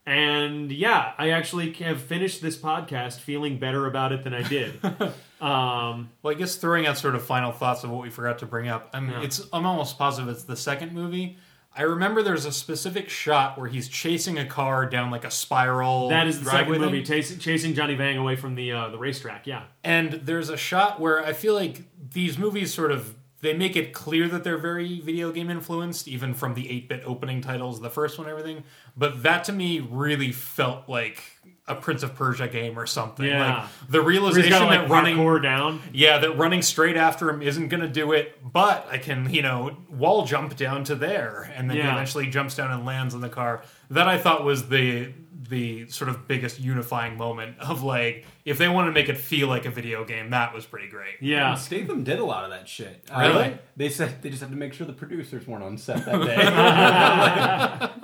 and 0.06 0.70
yeah, 0.70 1.12
I 1.18 1.30
actually 1.30 1.72
have 1.74 2.00
finished 2.00 2.42
this 2.42 2.56
podcast 2.56 3.20
feeling 3.20 3.58
better 3.58 3.86
about 3.86 4.12
it 4.12 4.22
than 4.24 4.34
I 4.34 4.42
did. 4.42 4.78
Um, 5.40 6.10
Well, 6.22 6.34
I 6.34 6.38
guess 6.38 6.56
throwing 6.56 6.86
out 6.86 6.96
sort 6.96 7.14
of 7.14 7.22
final 7.22 7.52
thoughts 7.52 7.84
of 7.84 7.90
what 7.90 8.00
we 8.02 8.08
forgot 8.08 8.38
to 8.38 8.46
bring 8.46 8.68
up. 8.68 8.88
I'm 8.94 9.10
Yeah. 9.10 9.22
it's 9.22 9.46
I'm 9.52 9.66
almost 9.66 9.98
positive 9.98 10.30
it's 10.30 10.44
the 10.44 10.56
second 10.56 10.92
movie. 10.92 11.36
I 11.76 11.82
remember 11.82 12.22
there's 12.22 12.44
a 12.44 12.52
specific 12.52 13.08
shot 13.08 13.58
where 13.58 13.68
he's 13.68 13.88
chasing 13.88 14.38
a 14.38 14.46
car 14.46 14.86
down 14.86 15.10
like 15.10 15.24
a 15.24 15.30
spiral. 15.30 16.08
That 16.08 16.26
is 16.28 16.38
the 16.42 16.50
second 16.50 16.80
movie, 16.80 17.02
chasing, 17.02 17.38
chasing 17.38 17.74
Johnny 17.74 17.94
Vang 17.94 18.16
away 18.16 18.36
from 18.36 18.54
the 18.54 18.72
uh, 18.72 18.88
the 18.90 18.98
racetrack. 18.98 19.46
Yeah, 19.46 19.64
And 19.82 20.12
there's 20.12 20.50
a 20.50 20.56
shot 20.56 21.00
where 21.00 21.24
I 21.24 21.32
feel 21.32 21.54
like 21.54 21.82
these 22.12 22.38
movies 22.38 22.72
sort 22.72 22.92
of 22.92 23.16
they 23.40 23.54
make 23.54 23.76
it 23.76 23.92
clear 23.92 24.26
that 24.28 24.42
they're 24.42 24.56
very 24.56 25.00
video 25.00 25.30
game 25.30 25.50
influenced, 25.50 26.08
even 26.08 26.32
from 26.32 26.54
the 26.54 26.62
8-bit 26.62 27.02
opening 27.04 27.42
titles, 27.42 27.78
the 27.78 27.90
first 27.90 28.18
one, 28.18 28.26
everything. 28.26 28.64
But 28.96 29.22
that 29.22 29.44
to 29.44 29.52
me 29.52 29.80
really 29.80 30.32
felt 30.32 30.88
like 30.88 31.22
a 31.66 31.74
Prince 31.74 32.02
of 32.02 32.14
Persia 32.14 32.46
game 32.46 32.78
or 32.78 32.84
something. 32.86 33.24
Yeah. 33.24 33.62
Like 33.62 33.88
the 33.88 34.02
realization 34.02 34.50
got 34.50 34.58
to 34.60 34.64
like 34.66 34.80
that 34.82 34.90
running 34.90 35.16
parkour 35.16 35.42
down. 35.42 35.80
Yeah, 35.92 36.18
that 36.18 36.36
running 36.36 36.60
straight 36.62 36.96
after 36.96 37.30
him 37.30 37.40
isn't 37.40 37.68
going 37.68 37.80
to 37.82 37.88
do 37.88 38.12
it, 38.12 38.38
but 38.52 38.86
I 38.90 38.98
can, 38.98 39.32
you 39.32 39.40
know, 39.42 39.76
wall 39.88 40.26
jump 40.26 40.56
down 40.56 40.84
to 40.84 40.94
there, 40.94 41.50
and 41.56 41.70
then 41.70 41.76
he 41.78 41.82
eventually 41.82 42.26
jumps 42.28 42.54
down 42.56 42.70
and 42.70 42.84
lands 42.84 43.14
on 43.14 43.20
the 43.22 43.28
car. 43.30 43.62
That 43.90 44.08
I 44.08 44.18
thought 44.18 44.44
was 44.44 44.68
the 44.68 45.12
the 45.48 45.86
sort 45.88 46.08
of 46.08 46.26
biggest 46.26 46.58
unifying 46.58 47.18
moment 47.18 47.58
of 47.60 47.82
like, 47.82 48.24
if 48.46 48.56
they 48.56 48.66
want 48.66 48.88
to 48.88 48.92
make 48.92 49.10
it 49.10 49.16
feel 49.18 49.46
like 49.46 49.66
a 49.66 49.70
video 49.70 50.02
game, 50.02 50.30
that 50.30 50.54
was 50.54 50.64
pretty 50.64 50.88
great. 50.88 51.16
Yeah, 51.20 51.54
Statham 51.54 52.02
did 52.02 52.18
a 52.18 52.24
lot 52.24 52.44
of 52.44 52.50
that 52.50 52.66
shit. 52.66 53.04
Uh, 53.10 53.18
Really? 53.20 53.58
they 53.76 53.90
said 53.90 54.22
they 54.22 54.30
just 54.30 54.40
had 54.40 54.50
to 54.50 54.56
make 54.56 54.72
sure 54.72 54.86
the 54.86 54.94
producers 54.94 55.46
weren't 55.46 55.62
on 55.62 55.76
set 55.76 56.04
that 56.06 57.90
day. 58.02 58.03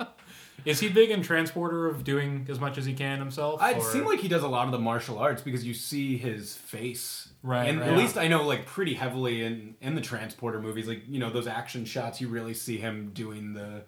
Is 0.65 0.79
he 0.79 0.89
big 0.89 1.09
in 1.11 1.21
Transporter 1.23 1.87
of 1.87 2.03
doing 2.03 2.45
as 2.49 2.59
much 2.59 2.77
as 2.77 2.85
he 2.85 2.93
can 2.93 3.19
himself? 3.19 3.61
It 3.63 3.77
or- 3.77 3.81
seemed 3.81 4.05
like 4.07 4.19
he 4.19 4.27
does 4.27 4.43
a 4.43 4.47
lot 4.47 4.65
of 4.65 4.71
the 4.71 4.79
martial 4.79 5.17
arts 5.19 5.41
because 5.41 5.65
you 5.65 5.73
see 5.73 6.17
his 6.17 6.55
face. 6.55 7.29
Right, 7.43 7.67
And 7.69 7.79
right. 7.79 7.89
at 7.89 7.97
least 7.97 8.17
I 8.17 8.27
know 8.27 8.43
like 8.45 8.65
pretty 8.65 8.93
heavily 8.93 9.43
in 9.43 9.75
in 9.81 9.95
the 9.95 10.01
transporter 10.01 10.61
movies, 10.61 10.87
like 10.87 11.03
you 11.07 11.19
know 11.19 11.29
those 11.31 11.47
action 11.47 11.85
shots, 11.85 12.21
you 12.21 12.27
really 12.27 12.53
see 12.53 12.77
him 12.77 13.11
doing 13.13 13.53
the 13.53 13.83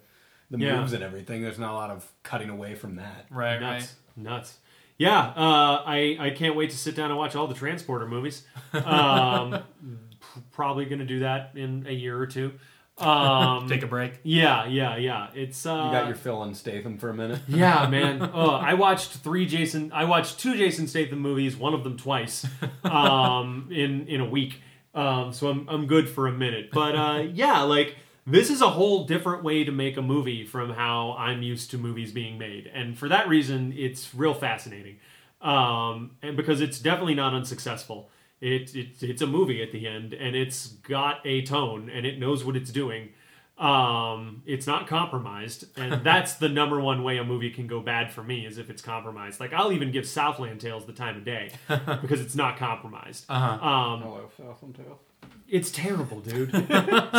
the 0.51 0.57
Yeah. 0.59 0.79
moves 0.79 0.93
and 0.93 1.03
everything. 1.03 1.41
There's 1.41 1.59
not 1.59 1.71
a 1.71 1.75
lot 1.75 1.89
of 1.91 2.11
cutting 2.23 2.49
away 2.49 2.75
from 2.75 2.95
that. 2.95 3.25
right, 3.29 3.59
nuts, 3.59 3.95
nuts. 4.15 4.57
Yeah, 4.97 5.19
uh, 5.35 5.83
I 5.85 6.17
I 6.19 6.29
can't 6.31 6.55
wait 6.55 6.69
to 6.71 6.77
sit 6.77 6.95
down 6.95 7.09
and 7.09 7.17
watch 7.17 7.35
all 7.35 7.47
the 7.47 7.55
Transporter 7.55 8.07
movies. 8.07 8.43
Um, 8.73 9.63
p- 9.83 10.41
probably 10.51 10.85
going 10.85 10.99
to 10.99 11.05
do 11.05 11.19
that 11.19 11.51
in 11.55 11.85
a 11.87 11.91
year 11.93 12.17
or 12.19 12.25
two. 12.27 12.53
Um. 12.97 13.67
Take 13.69 13.81
a 13.83 13.87
break. 13.87 14.19
yeah, 14.23 14.65
yeah, 14.67 14.97
yeah. 14.97 15.27
It's 15.33 15.65
uh, 15.65 15.85
You 15.85 15.91
got 15.91 16.05
your 16.07 16.15
fill 16.15 16.37
on 16.37 16.53
Statham 16.53 16.97
for 16.97 17.09
a 17.09 17.13
minute. 17.13 17.41
Yeah, 17.47 17.87
man. 17.89 18.29
Oh, 18.33 18.51
I 18.51 18.75
watched 18.75 19.11
three 19.11 19.45
Jason. 19.45 19.91
I 19.91 20.05
watched 20.05 20.39
two 20.39 20.55
Jason 20.55 20.87
Statham 20.87 21.19
movies. 21.19 21.55
One 21.57 21.73
of 21.73 21.83
them 21.83 21.97
twice, 21.97 22.45
um, 22.83 23.67
in 23.71 24.07
in 24.07 24.21
a 24.21 24.25
week. 24.29 24.61
Um, 24.93 25.33
so 25.33 25.47
I'm 25.49 25.67
I'm 25.69 25.87
good 25.87 26.07
for 26.07 26.27
a 26.27 26.31
minute. 26.31 26.69
But 26.71 26.95
uh, 26.95 27.23
yeah, 27.33 27.61
like 27.61 27.95
this 28.27 28.49
is 28.51 28.61
a 28.61 28.69
whole 28.69 29.05
different 29.05 29.43
way 29.43 29.63
to 29.63 29.71
make 29.71 29.97
a 29.97 30.01
movie 30.01 30.45
from 30.45 30.69
how 30.71 31.13
I'm 31.17 31.41
used 31.41 31.71
to 31.71 31.77
movies 31.77 32.11
being 32.11 32.37
made, 32.37 32.67
and 32.73 32.97
for 32.97 33.09
that 33.09 33.27
reason, 33.27 33.73
it's 33.75 34.13
real 34.13 34.33
fascinating. 34.35 34.97
Um, 35.41 36.11
and 36.21 36.37
because 36.37 36.61
it's 36.61 36.79
definitely 36.79 37.15
not 37.15 37.33
unsuccessful. 37.33 38.09
It, 38.43 38.75
it 38.75 39.01
it's 39.01 39.21
a 39.21 39.27
movie 39.27 39.63
at 39.63 39.71
the 39.71 39.87
end, 39.87 40.13
and 40.13 40.35
it's 40.35 40.67
got 40.67 41.21
a 41.25 41.43
tone, 41.43 41.89
and 41.89 42.05
it 42.05 42.19
knows 42.19 42.43
what 42.43 42.55
it's 42.55 42.71
doing. 42.71 43.09
Um 43.57 44.41
it's 44.47 44.65
not 44.65 44.87
compromised 44.87 45.65
and 45.77 46.03
that's 46.09 46.33
the 46.33 46.49
number 46.49 46.79
one 46.81 47.03
way 47.03 47.19
a 47.19 47.23
movie 47.23 47.51
can 47.51 47.67
go 47.67 47.81
bad 47.81 48.11
for 48.11 48.23
me 48.23 48.47
is 48.47 48.57
if 48.57 48.67
it's 48.71 48.81
compromised. 48.81 49.39
Like 49.39 49.53
i'll 49.53 49.71
even 49.71 49.91
give 49.91 50.07
southland 50.07 50.59
tales 50.59 50.85
the 50.87 50.91
time 50.93 51.17
of 51.17 51.23
day 51.23 51.51
because 52.01 52.19
it's 52.19 52.33
not 52.35 52.57
compromised. 52.57 53.25
Uh-huh. 53.29 53.63
um 53.65 54.01
Hello, 54.01 54.29
Southland 54.35 54.75
Tale. 54.75 54.99
it's 55.47 55.69
terrible 55.69 56.19
dude. 56.19 56.51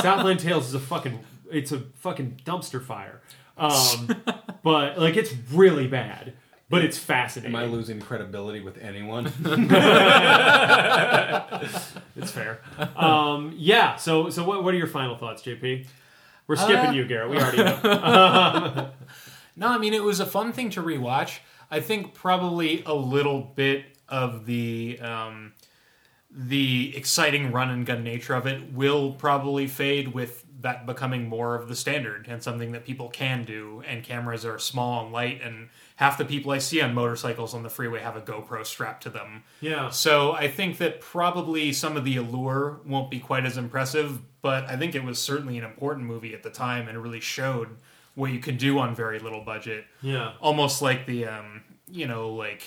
Southland 0.03 0.41
tales 0.41 0.67
is 0.67 0.75
a 0.75 0.81
fucking 0.81 1.21
it's 1.53 1.71
a 1.71 1.79
fucking 1.95 2.41
dumpster 2.45 2.83
fire. 2.83 3.21
Um 3.57 4.09
but 4.65 4.99
like 4.99 5.17
it's 5.17 5.33
really 5.53 5.87
bad 5.87 6.33
but 6.69 6.85
it's 6.85 6.99
fascinating 6.99 7.55
Am 7.55 7.63
I 7.63 7.67
losing 7.67 8.01
credibility 8.01 8.61
with 8.61 8.79
anyone? 8.79 9.27
it's 12.17 12.31
fair 12.31 12.61
um 12.97 13.55
yeah 13.57 13.97
so 13.97 14.31
so 14.31 14.45
what, 14.45 14.65
what 14.65 14.75
are 14.75 14.79
your 14.79 14.87
final 14.87 15.17
thoughts 15.17 15.43
jp 15.43 15.87
we're 16.47 16.57
skipping 16.57 16.91
Uh, 16.91 16.93
you 16.93 17.05
garrett 17.07 17.31
we 17.31 17.39
already 17.39 17.59
know 17.59 18.91
No, 19.57 19.69
I 19.69 19.79
mean 19.79 19.95
it 19.95 20.03
was 20.03 20.19
a 20.21 20.27
fun 20.27 20.53
thing 20.53 20.71
to 20.71 20.83
rewatch. 20.83 21.39
I 21.71 21.81
think 21.81 22.13
probably 22.13 22.83
a 22.85 22.93
little 22.95 23.41
bit 23.41 23.85
of 24.09 24.47
the 24.47 24.99
um, 25.01 25.53
the 26.29 26.93
exciting 26.97 27.53
run 27.53 27.71
and 27.71 27.87
gun 27.87 28.03
nature 28.03 28.35
of 28.35 28.47
it 28.47 28.73
will 28.73 29.13
probably 29.13 29.69
fade 29.69 30.09
with 30.09 30.45
that 30.61 30.87
becoming 30.87 31.29
more 31.29 31.55
of 31.55 31.69
the 31.69 31.77
standard 31.77 32.27
and 32.29 32.43
something 32.43 32.73
that 32.73 32.85
people 32.85 33.09
can 33.09 33.45
do. 33.45 33.83
And 33.87 34.03
cameras 34.03 34.45
are 34.45 34.59
small 34.59 35.05
and 35.05 35.13
light, 35.13 35.41
and 35.41 35.69
half 35.97 36.19
the 36.19 36.25
people 36.25 36.51
I 36.51 36.59
see 36.59 36.81
on 36.81 36.93
motorcycles 36.93 37.55
on 37.55 37.63
the 37.63 37.69
freeway 37.71 38.01
have 38.01 38.17
a 38.17 38.21
GoPro 38.21 38.67
strapped 38.67 39.03
to 39.05 39.11
them. 39.11 39.45
yeah 39.61 39.91
So 39.91 40.33
I 40.33 40.49
think 40.49 40.79
that 40.79 41.01
probably 41.01 41.73
some 41.73 41.97
of 41.97 42.05
the 42.05 42.17
allure 42.17 42.81
won't 42.85 43.11
be 43.11 43.21
quite 43.21 43.45
as 43.45 43.57
impressive, 43.57 44.19
but 44.43 44.65
I 44.69 44.77
think 44.77 44.95
it 44.95 45.05
was 45.05 45.21
certainly 45.21 45.57
an 45.57 45.65
important 45.65 46.07
movie 46.07 46.35
at 46.35 46.43
the 46.43 46.51
time 46.51 46.89
and 46.89 46.97
it 46.97 47.01
really 47.01 47.21
showed 47.21 47.69
what 48.17 48.33
you 48.33 48.41
could 48.41 48.59
do 48.59 48.79
on 48.79 48.95
very 48.95 49.19
little 49.21 49.41
budget. 49.43 49.85
yeah 50.03 50.33
Almost 50.41 50.83
like 50.83 51.07
the 51.07 51.27
um, 51.27 51.63
you 51.89 52.07
know, 52.09 52.31
like 52.31 52.63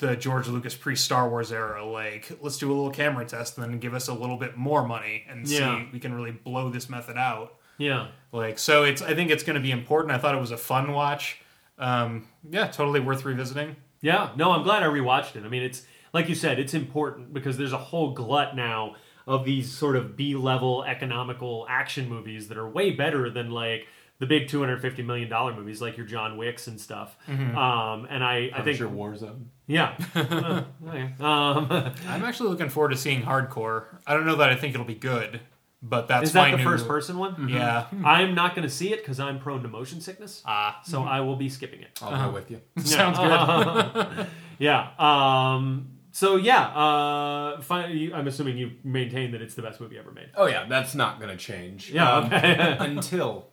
the 0.00 0.16
George 0.16 0.46
Lucas 0.48 0.74
pre 0.74 0.96
Star 0.96 1.28
Wars 1.28 1.52
era, 1.52 1.84
like 1.84 2.30
let's 2.40 2.58
do 2.58 2.68
a 2.70 2.74
little 2.74 2.90
camera 2.90 3.24
test 3.24 3.58
and 3.58 3.66
then 3.72 3.78
give 3.78 3.94
us 3.94 4.08
a 4.08 4.14
little 4.14 4.36
bit 4.36 4.56
more 4.56 4.86
money 4.86 5.24
and 5.28 5.46
Yeah. 5.46 5.82
see 5.84 5.88
we 5.92 6.00
can 6.00 6.14
really 6.14 6.30
blow 6.32 6.70
this 6.70 6.88
method 6.88 7.16
out. 7.16 7.54
yeah 7.78 8.08
Like 8.32 8.58
so 8.58 8.84
it's 8.84 9.02
I 9.02 9.14
think 9.14 9.30
it's 9.30 9.42
gonna 9.42 9.60
be 9.60 9.70
important. 9.72 10.12
I 10.12 10.18
thought 10.18 10.34
it 10.34 10.40
was 10.40 10.50
a 10.52 10.56
fun 10.56 10.92
watch. 10.92 11.40
Um, 11.78 12.28
yeah, 12.48 12.68
totally 12.68 13.00
worth 13.00 13.24
revisiting. 13.24 13.76
Yeah, 14.00 14.30
no, 14.36 14.52
I'm 14.52 14.62
glad 14.62 14.82
I 14.82 14.86
rewatched 14.86 15.36
it. 15.36 15.44
I 15.44 15.48
mean, 15.48 15.62
it's 15.62 15.82
like 16.12 16.28
you 16.28 16.34
said, 16.34 16.58
it's 16.58 16.74
important 16.74 17.32
because 17.32 17.56
there's 17.56 17.72
a 17.72 17.78
whole 17.78 18.12
glut 18.12 18.54
now 18.54 18.96
of 19.26 19.44
these 19.44 19.70
sort 19.72 19.96
of 19.96 20.16
B-level 20.16 20.84
economical 20.84 21.66
action 21.68 22.08
movies 22.08 22.48
that 22.48 22.58
are 22.58 22.68
way 22.68 22.90
better 22.90 23.30
than 23.30 23.50
like 23.50 23.86
the 24.20 24.26
big 24.26 24.46
250 24.48 25.02
million 25.02 25.28
dollar 25.28 25.52
movies 25.54 25.80
like 25.82 25.96
your 25.96 26.06
John 26.06 26.36
Wicks 26.36 26.66
and 26.68 26.80
stuff. 26.80 27.16
Um, 27.26 28.06
and 28.10 28.22
I, 28.22 28.50
I 28.54 28.62
think 28.62 28.76
sure 28.76 28.88
Warzone. 28.88 29.46
yeah, 29.66 29.96
Uh, 30.14 30.62
okay. 30.86 31.02
um, 31.20 31.68
I'm 32.08 32.24
actually 32.24 32.50
looking 32.50 32.68
forward 32.68 32.90
to 32.90 32.96
seeing 32.96 33.22
Hardcore. 33.22 33.86
I 34.06 34.14
don't 34.14 34.26
know 34.26 34.36
that 34.36 34.50
I 34.50 34.54
think 34.56 34.74
it'll 34.74 34.86
be 34.86 34.94
good, 34.94 35.40
but 35.86 36.08
that's 36.08 36.28
is 36.28 36.32
that 36.32 36.40
my 36.40 36.50
the 36.52 36.56
new- 36.56 36.64
first 36.64 36.88
person 36.88 37.18
one? 37.18 37.48
Yeah. 37.48 37.86
I'm 38.04 38.34
not 38.34 38.54
going 38.56 38.66
to 38.66 38.74
see 38.74 38.92
it 38.92 39.00
because 39.00 39.20
I'm 39.20 39.38
prone 39.38 39.62
to 39.62 39.68
motion 39.68 40.00
sickness, 40.00 40.42
Ah, 40.46 40.80
so 40.84 41.02
I 41.02 41.20
will 41.20 41.36
be 41.36 41.48
skipping 41.50 41.82
it. 41.82 41.98
I'll 42.02 42.30
go 42.30 42.34
with 42.34 42.50
you. 42.50 42.60
sounds 42.82 43.18
good. 43.18 44.26
yeah. 44.58 44.90
Um, 44.98 45.90
so 46.12 46.36
yeah, 46.36 46.66
uh, 46.68 47.60
fi- 47.60 48.10
I'm 48.14 48.26
assuming 48.28 48.56
you 48.56 48.72
maintain 48.82 49.32
that 49.32 49.42
it's 49.42 49.54
the 49.54 49.62
best 49.62 49.80
movie 49.80 49.98
ever 49.98 50.10
made. 50.12 50.30
Oh 50.36 50.46
yeah, 50.46 50.66
that's 50.68 50.94
not 50.94 51.18
going 51.20 51.30
to 51.30 51.36
change. 51.36 51.90
Yeah, 51.90 52.10
Um, 52.10 52.24
okay. 52.32 52.76
until 52.80 53.50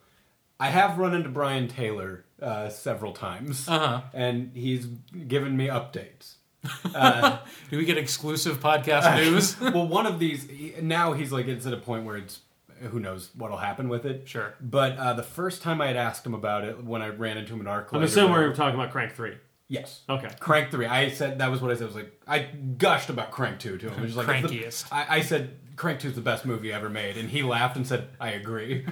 I 0.59 0.69
have 0.69 0.97
run 0.99 1.13
into 1.15 1.29
Brian 1.29 1.67
Taylor 1.67 2.23
uh, 2.41 2.69
several 2.69 3.13
times, 3.13 3.67
Uh-huh. 3.67 4.01
and 4.13 4.51
he's 4.55 4.85
given 5.27 5.57
me 5.57 5.67
updates. 5.67 6.35
Do 7.69 7.77
we 7.77 7.85
get 7.85 7.97
exclusive 7.97 8.59
podcast 8.59 9.15
news? 9.15 9.59
well, 9.73 9.87
one 9.87 10.05
of 10.05 10.19
these 10.19 10.47
now 10.81 11.13
he's 11.13 11.31
like 11.31 11.47
it's 11.47 11.65
at 11.65 11.73
a 11.73 11.77
point 11.77 12.05
where 12.05 12.17
it's 12.17 12.41
who 12.89 12.99
knows 12.99 13.29
what'll 13.35 13.57
happen 13.57 13.89
with 13.89 14.05
it. 14.05 14.27
Sure. 14.27 14.53
But 14.61 14.97
uh, 14.97 15.13
the 15.13 15.23
first 15.23 15.61
time 15.63 15.81
I 15.81 15.87
had 15.87 15.95
asked 15.97 16.25
him 16.25 16.33
about 16.33 16.63
it 16.63 16.83
when 16.83 17.01
I 17.01 17.09
ran 17.09 17.37
into 17.37 17.53
him 17.53 17.61
in 17.61 17.67
ArcLight, 17.67 17.93
I'm 17.93 18.01
or 18.01 18.05
assuming 18.05 18.31
whatever- 18.31 18.49
we're 18.49 18.55
talking 18.55 18.79
about 18.79 18.91
Crank 18.91 19.13
Three. 19.13 19.37
yes. 19.69 20.01
Okay. 20.09 20.29
Crank 20.39 20.69
three. 20.71 20.85
I 20.85 21.09
said 21.09 21.39
that 21.39 21.49
was 21.49 21.61
what 21.61 21.71
I 21.71 21.75
said. 21.75 21.83
I 21.83 21.85
was 21.87 21.95
like 21.95 22.21
I 22.27 22.39
gushed 22.77 23.09
about 23.09 23.31
Crank 23.31 23.59
two 23.59 23.77
to 23.77 23.89
him. 23.89 23.99
It 23.99 24.03
was 24.05 24.15
like 24.15 24.27
it's 24.29 24.49
the- 24.51 24.59
Crankiest. 24.59 24.85
I, 24.91 25.17
I 25.17 25.21
said 25.21 25.57
Crank 25.77 25.99
two 25.99 26.09
is 26.09 26.15
the 26.15 26.21
best 26.21 26.45
movie 26.45 26.71
ever 26.71 26.89
made, 26.89 27.17
and 27.17 27.27
he 27.29 27.41
laughed 27.43 27.75
and 27.75 27.87
said 27.87 28.09
I 28.19 28.31
agree. 28.31 28.81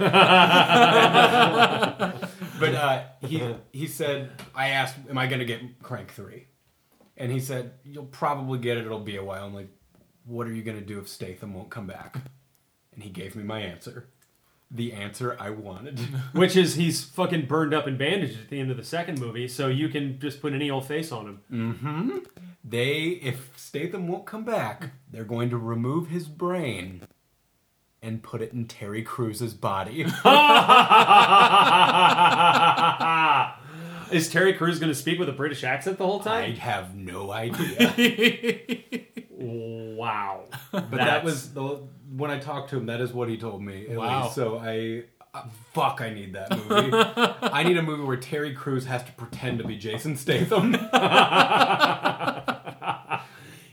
but 2.60 2.74
uh, 2.74 3.04
he 3.22 3.56
he 3.72 3.86
said 3.88 4.32
I 4.56 4.70
asked, 4.70 4.96
"Am 5.10 5.18
I 5.18 5.28
going 5.28 5.40
to 5.40 5.46
get 5.46 5.82
Crank 5.84 6.12
3? 6.12 6.48
And 7.20 7.32
he 7.32 7.40
said, 7.40 7.74
"You'll 7.84 8.06
probably 8.06 8.58
get 8.58 8.78
it. 8.78 8.86
It'll 8.86 9.00
be 9.00 9.18
a 9.18 9.24
while." 9.24 9.46
I'm 9.46 9.54
like, 9.54 9.70
"What 10.26 10.48
are 10.48 10.54
you 10.54 10.64
going 10.64 10.80
to 10.80 10.86
do 10.86 11.00
if 11.00 11.08
Statham 11.08 11.54
won't 11.54 11.70
come 11.70 11.86
back?" 11.86 12.18
And 12.94 13.04
he 13.04 13.10
gave 13.10 13.36
me 13.36 13.44
my 13.44 13.60
answer. 13.60 14.08
The 14.72 14.94
answer 14.94 15.36
I 15.40 15.50
wanted. 15.50 16.00
Which 16.34 16.56
is 16.56 16.76
he's 16.76 17.04
fucking 17.04 17.46
burned 17.48 17.74
up 17.74 17.88
and 17.88 17.98
bandaged 17.98 18.40
at 18.40 18.50
the 18.50 18.60
end 18.60 18.72
of 18.72 18.78
the 18.78 18.84
second 18.84 19.20
movie, 19.20 19.48
so 19.48 19.68
you 19.68 19.90
can 19.90 20.20
just 20.20 20.42
put 20.42 20.54
any 20.54 20.72
old 20.72 20.88
face 20.88 21.12
on 21.12 21.26
him. 21.26 21.42
Mm-hmm. 21.52 22.18
They, 22.64 23.20
if 23.24 23.52
Statham 23.58 24.08
won't 24.08 24.26
come 24.26 24.44
back, 24.44 24.92
they're 25.10 25.24
going 25.24 25.50
to 25.50 25.58
remove 25.58 26.10
his 26.10 26.28
brain 26.28 27.02
and 28.02 28.24
put 28.24 28.42
it 28.42 28.54
in 28.54 28.66
Terry 28.66 29.02
Crews' 29.02 29.54
body. 29.54 30.04
Is 34.12 34.30
Terry 34.30 34.54
Crews 34.54 34.80
going 34.80 34.92
to 34.92 34.96
speak 34.98 35.20
with 35.20 35.30
a 35.30 35.34
British 35.34 35.64
accent 35.64 35.98
the 35.98 36.06
whole 36.06 36.20
time? 36.20 36.44
I 36.52 36.56
have 36.56 36.96
no 36.96 37.32
idea. 37.32 38.74
Wow. 39.42 40.46
But 40.72 40.92
that 40.92 41.24
was 41.24 41.54
the 41.54 41.82
when 42.16 42.30
I 42.32 42.40
talked 42.40 42.70
to 42.72 42.78
him. 42.78 42.86
That 42.88 43.00
is 43.02 43.14
what 43.14 43.30
he 43.30 43.38
told 43.38 43.62
me. 43.62 43.88
At 43.88 43.98
Wow. 43.98 44.24
least. 44.24 44.36
So 44.36 44.58
I, 44.58 45.04
Uh, 45.34 45.44
fuck, 45.74 46.02
I 46.02 46.10
need 46.10 46.34
that 46.34 46.50
movie. 46.58 46.92
I 47.42 47.64
need 47.64 47.78
a 47.78 47.82
movie 47.82 48.04
where 48.04 48.18
Terry 48.18 48.54
Crews 48.54 48.86
has 48.86 49.04
to 49.04 49.12
pretend 49.14 49.60
to 49.60 49.64
be 49.68 49.78
Jason 49.78 50.16
Statham. 50.18 50.74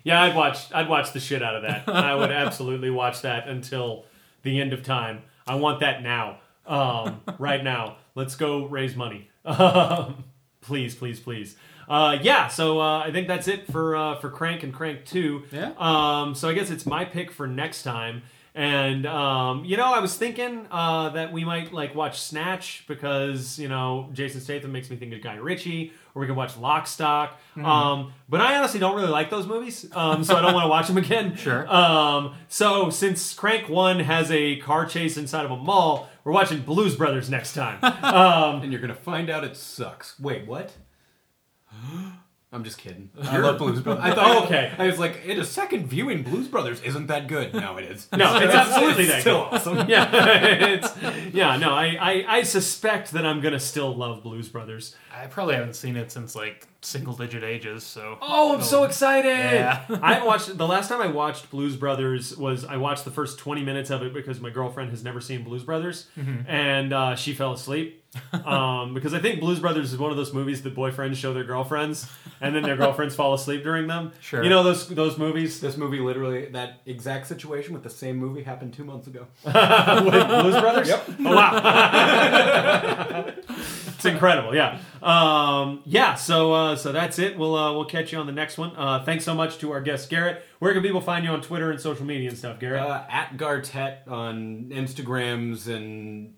Yeah, 0.05 0.23
I'd 0.23 0.37
watch. 0.37 0.73
I'd 0.73 0.89
watch 0.89 1.13
the 1.13 1.21
shit 1.21 1.43
out 1.43 1.57
of 1.57 1.63
that. 1.63 1.89
I 1.89 2.15
would 2.15 2.31
absolutely 2.31 2.91
watch 2.91 3.23
that 3.23 3.49
until 3.49 4.05
the 4.43 4.61
end 4.61 4.73
of 4.73 4.83
time. 4.85 5.23
I 5.49 5.57
want 5.57 5.81
that 5.81 6.03
now, 6.03 6.39
um, 6.67 7.23
right 7.39 7.63
now. 7.65 7.97
Let's 8.15 8.37
go 8.37 8.67
raise 8.67 8.95
money, 8.95 9.29
um, 9.47 10.25
please, 10.61 10.95
please, 10.95 11.21
please. 11.21 11.57
Uh, 11.89 12.19
yeah, 12.21 12.49
so 12.49 12.81
uh, 12.81 12.99
I 12.99 13.13
think 13.13 13.29
that's 13.29 13.49
it 13.49 13.71
for 13.71 13.95
uh, 13.97 14.17
for 14.17 14.29
Crank 14.29 14.63
and 14.63 14.75
Crank 14.75 15.05
Two. 15.05 15.45
Yeah. 15.53 15.73
Um, 15.79 16.35
so 16.35 16.49
I 16.49 16.55
guess 16.55 16.71
it's 16.71 16.85
my 16.87 17.05
pick 17.05 17.31
for 17.31 17.47
next 17.47 17.83
time. 17.83 18.23
And 18.57 19.05
um, 19.05 19.67
you 19.67 19.77
know, 19.77 19.85
I 19.85 20.01
was 20.01 20.17
thinking 20.17 20.67
uh, 20.71 21.11
that 21.11 21.31
we 21.31 21.45
might 21.45 21.75
like 21.75 21.95
watch 21.95 22.19
Snatch 22.23 22.85
because 22.89 23.59
you 23.59 23.69
know 23.69 24.09
Jason 24.15 24.41
Statham 24.41 24.73
makes 24.73 24.89
me 24.89 24.97
think 24.97 25.13
of 25.13 25.21
Guy 25.21 25.35
Ritchie, 25.35 25.93
or 26.15 26.21
we 26.21 26.27
could 26.27 26.37
watch 26.37 26.57
Lock, 26.57 26.87
Stock. 26.87 27.39
Um, 27.63 28.15
but 28.31 28.41
I 28.41 28.57
honestly 28.57 28.81
don't 28.81 28.97
really 28.97 29.11
like 29.11 29.29
those 29.29 29.47
movies, 29.47 29.87
um, 29.93 30.25
so 30.25 30.37
I 30.37 30.41
don't 30.41 30.55
want 30.55 30.65
to 30.65 30.71
watch 30.71 30.87
them 30.89 30.97
again. 30.97 31.37
Sure. 31.47 31.69
Um, 31.73 32.35
so 32.49 32.89
since 32.89 33.35
Crank 33.35 33.69
One 33.69 34.01
has 34.01 34.31
a 34.31 34.57
car 34.57 34.87
chase 34.87 35.19
inside 35.19 35.45
of 35.45 35.51
a 35.51 35.57
mall, 35.57 36.09
we're 36.27 36.33
watching 36.33 36.61
Blues 36.63 36.97
Brothers 36.97 37.31
next 37.31 37.55
time. 37.55 37.79
Um, 38.03 38.63
and 38.63 38.73
you're 38.73 38.81
gonna 38.81 38.95
find 38.95 39.31
out 39.31 39.45
it 39.45 39.57
sucks. 39.57 40.19
Wait, 40.19 40.47
what? 40.47 40.73
I'm 42.53 42.65
just 42.65 42.79
kidding. 42.79 43.11
I 43.23 43.39
love 43.39 43.59
Blues 43.59 43.81
Brothers. 43.81 44.05
I 44.05 44.15
thought, 44.15 44.45
Okay. 44.47 44.73
I 44.79 44.87
was 44.87 44.99
like, 44.99 45.25
in 45.27 45.39
a 45.39 45.45
second 45.45 45.87
viewing, 45.89 46.23
Blues 46.23 46.49
Brothers 46.49 46.81
isn't 46.83 47.07
that 47.09 47.27
good. 47.29 47.53
No, 47.55 47.77
it 47.77 47.85
is. 47.85 48.09
No, 48.17 48.37
it's 48.39 48.55
absolutely 48.55 49.05
it's 49.05 49.13
that 49.13 49.21
still 49.21 49.45
good. 49.45 49.55
awesome. 49.55 49.77
yeah, 49.89 50.45
it's, 50.45 50.93
yeah. 51.35 51.57
No, 51.59 51.71
I, 51.73 51.97
I, 52.01 52.25
I 52.39 52.43
suspect 52.43 53.13
that 53.13 53.25
I'm 53.27 53.41
gonna 53.41 53.61
still 53.61 53.95
love 53.95 54.23
Blues 54.23 54.49
Brothers. 54.49 54.97
I 55.15 55.27
probably 55.27 55.55
haven't 55.57 55.75
seen 55.75 55.97
it 55.97 56.11
since 56.11 56.35
like 56.35 56.67
single 56.87 57.15
digit 57.15 57.43
ages. 57.43 57.83
So 57.85 58.17
Oh, 58.23 58.55
I'm 58.55 58.63
so 58.63 58.85
excited! 58.85 59.29
Yeah. 59.29 59.85
I 60.03 60.25
watched 60.25 60.57
the 60.57 60.67
last 60.67 60.89
time 60.89 61.01
I 61.03 61.09
watched 61.09 61.51
Blues 61.51 61.77
Brothers 61.77 62.37
was 62.37 62.65
I 62.65 62.77
watched 62.77 63.05
the 63.05 63.11
first 63.11 63.39
20 63.39 63.63
minutes 63.65 63.91
of 63.91 64.03
it 64.03 64.15
because 64.15 64.41
my 64.41 64.51
girlfriend 64.51 64.91
has 64.91 65.03
never 65.05 65.21
seen 65.21 65.43
Blues 65.45 65.65
Brothers, 65.65 66.07
and 66.47 66.93
uh, 66.93 67.15
she 67.17 67.35
fell 67.35 67.53
asleep. 67.53 68.03
um, 68.45 68.95
because 68.95 69.15
I 69.15 69.19
think 69.19 69.41
Blues 69.41 69.61
Brothers 69.61 69.93
is 69.93 69.99
one 69.99 70.11
of 70.11 70.17
those 70.17 70.33
movies 70.33 70.63
that 70.63 70.75
boyfriends 70.75 71.17
show 71.17 71.33
their 71.35 71.45
girlfriends, 71.45 72.09
and 72.41 72.55
then 72.55 72.63
their 72.63 72.77
girlfriends 72.83 73.15
fall 73.15 73.35
asleep 73.35 73.63
during 73.63 73.87
them. 73.87 74.13
Sure. 74.21 74.43
you 74.43 74.51
know 74.51 74.63
those 74.63 74.89
those 74.89 75.19
movies 75.19 75.61
This 75.61 75.77
movie, 75.77 76.01
literally, 76.01 76.47
that 76.47 76.81
exact 76.87 77.27
situation 77.27 77.75
with 77.75 77.83
the 77.83 77.91
same 77.91 78.17
movie 78.17 78.43
happened 78.43 78.75
two 78.75 78.85
months 78.85 79.07
ago. 79.07 79.27
with 79.45 79.55
Blues 79.55 80.61
Brothers. 80.61 80.89
Yep. 80.89 81.11
Oh 81.25 81.35
wow, 81.35 83.25
it's 83.49 84.05
incredible. 84.05 84.55
Yeah, 84.55 84.79
um, 85.03 85.83
yeah. 85.85 86.15
So 86.15 86.53
uh, 86.53 86.77
so 86.77 86.93
that's 86.93 87.19
it. 87.19 87.39
We'll 87.39 87.55
uh, 87.55 87.73
we'll 87.73 87.85
catch 87.85 88.13
you 88.13 88.19
on 88.19 88.27
the 88.27 88.33
next 88.33 88.59
one. 88.59 88.73
Uh, 88.77 89.03
thanks 89.05 89.25
so 89.25 89.35
much 89.35 89.59
to 89.59 89.73
our 89.73 89.81
guest 89.81 90.11
Garrett. 90.11 90.43
Where 90.59 90.73
can 90.73 90.83
people 90.83 91.01
find 91.01 91.25
you 91.25 91.31
on 91.31 91.43
Twitter 91.43 91.71
and 91.71 91.81
social 91.81 92.07
media 92.07 92.29
and 92.29 92.39
stuff, 92.39 92.59
Garrett? 92.59 92.83
Uh, 92.83 93.05
at 93.11 93.37
Gartet 93.37 94.09
on 94.09 94.71
Instagrams 94.71 95.67
and 95.69 96.35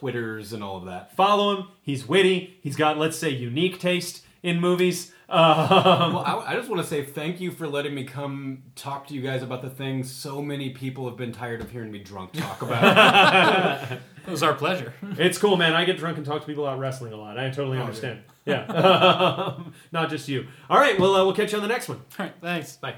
Twitters 0.00 0.52
and 0.54 0.64
all 0.64 0.76
of 0.78 0.86
that. 0.86 1.14
Follow 1.14 1.54
him. 1.56 1.68
He's 1.82 2.08
witty. 2.08 2.58
He's 2.62 2.74
got 2.76 2.96
let's 2.98 3.18
say 3.18 3.28
unique 3.30 3.78
taste 3.78 4.24
in 4.42 4.60
movies. 4.60 5.12
Um, 5.30 6.12
Well, 6.14 6.24
I, 6.26 6.44
I 6.48 6.54
just 6.56 6.68
want 6.68 6.82
to 6.82 6.88
say 6.88 7.04
thank 7.04 7.40
you 7.40 7.52
for 7.52 7.68
letting 7.68 7.94
me 7.94 8.02
come 8.02 8.64
talk 8.74 9.06
to 9.06 9.14
you 9.14 9.20
guys 9.20 9.44
about 9.44 9.62
the 9.62 9.70
things 9.70 10.10
so 10.10 10.42
many 10.42 10.70
people 10.70 11.08
have 11.08 11.16
been 11.16 11.30
tired 11.30 11.60
of 11.60 11.70
hearing 11.70 11.92
me 11.92 12.00
drunk 12.00 12.32
talk 12.32 12.62
about. 12.66 13.92
it 13.92 14.00
was 14.28 14.42
our 14.42 14.54
pleasure. 14.54 14.92
it's 15.18 15.38
cool, 15.38 15.56
man. 15.56 15.74
I 15.74 15.84
get 15.84 15.98
drunk 15.98 16.16
and 16.16 16.26
talk 16.26 16.40
to 16.40 16.46
people 16.48 16.66
about 16.66 16.80
wrestling 16.80 17.12
a 17.12 17.16
lot. 17.16 17.38
I 17.38 17.48
totally 17.50 17.78
understand. 17.78 18.22
Yeah, 18.44 19.54
not 19.92 20.10
just 20.10 20.26
you. 20.28 20.48
All 20.68 20.78
right. 20.80 20.98
Well, 20.98 21.14
uh, 21.14 21.24
we'll 21.24 21.34
catch 21.36 21.52
you 21.52 21.58
on 21.58 21.62
the 21.62 21.68
next 21.68 21.88
one. 21.88 21.98
All 22.18 22.26
right, 22.26 22.34
thanks. 22.40 22.76
Bye. 22.78 22.96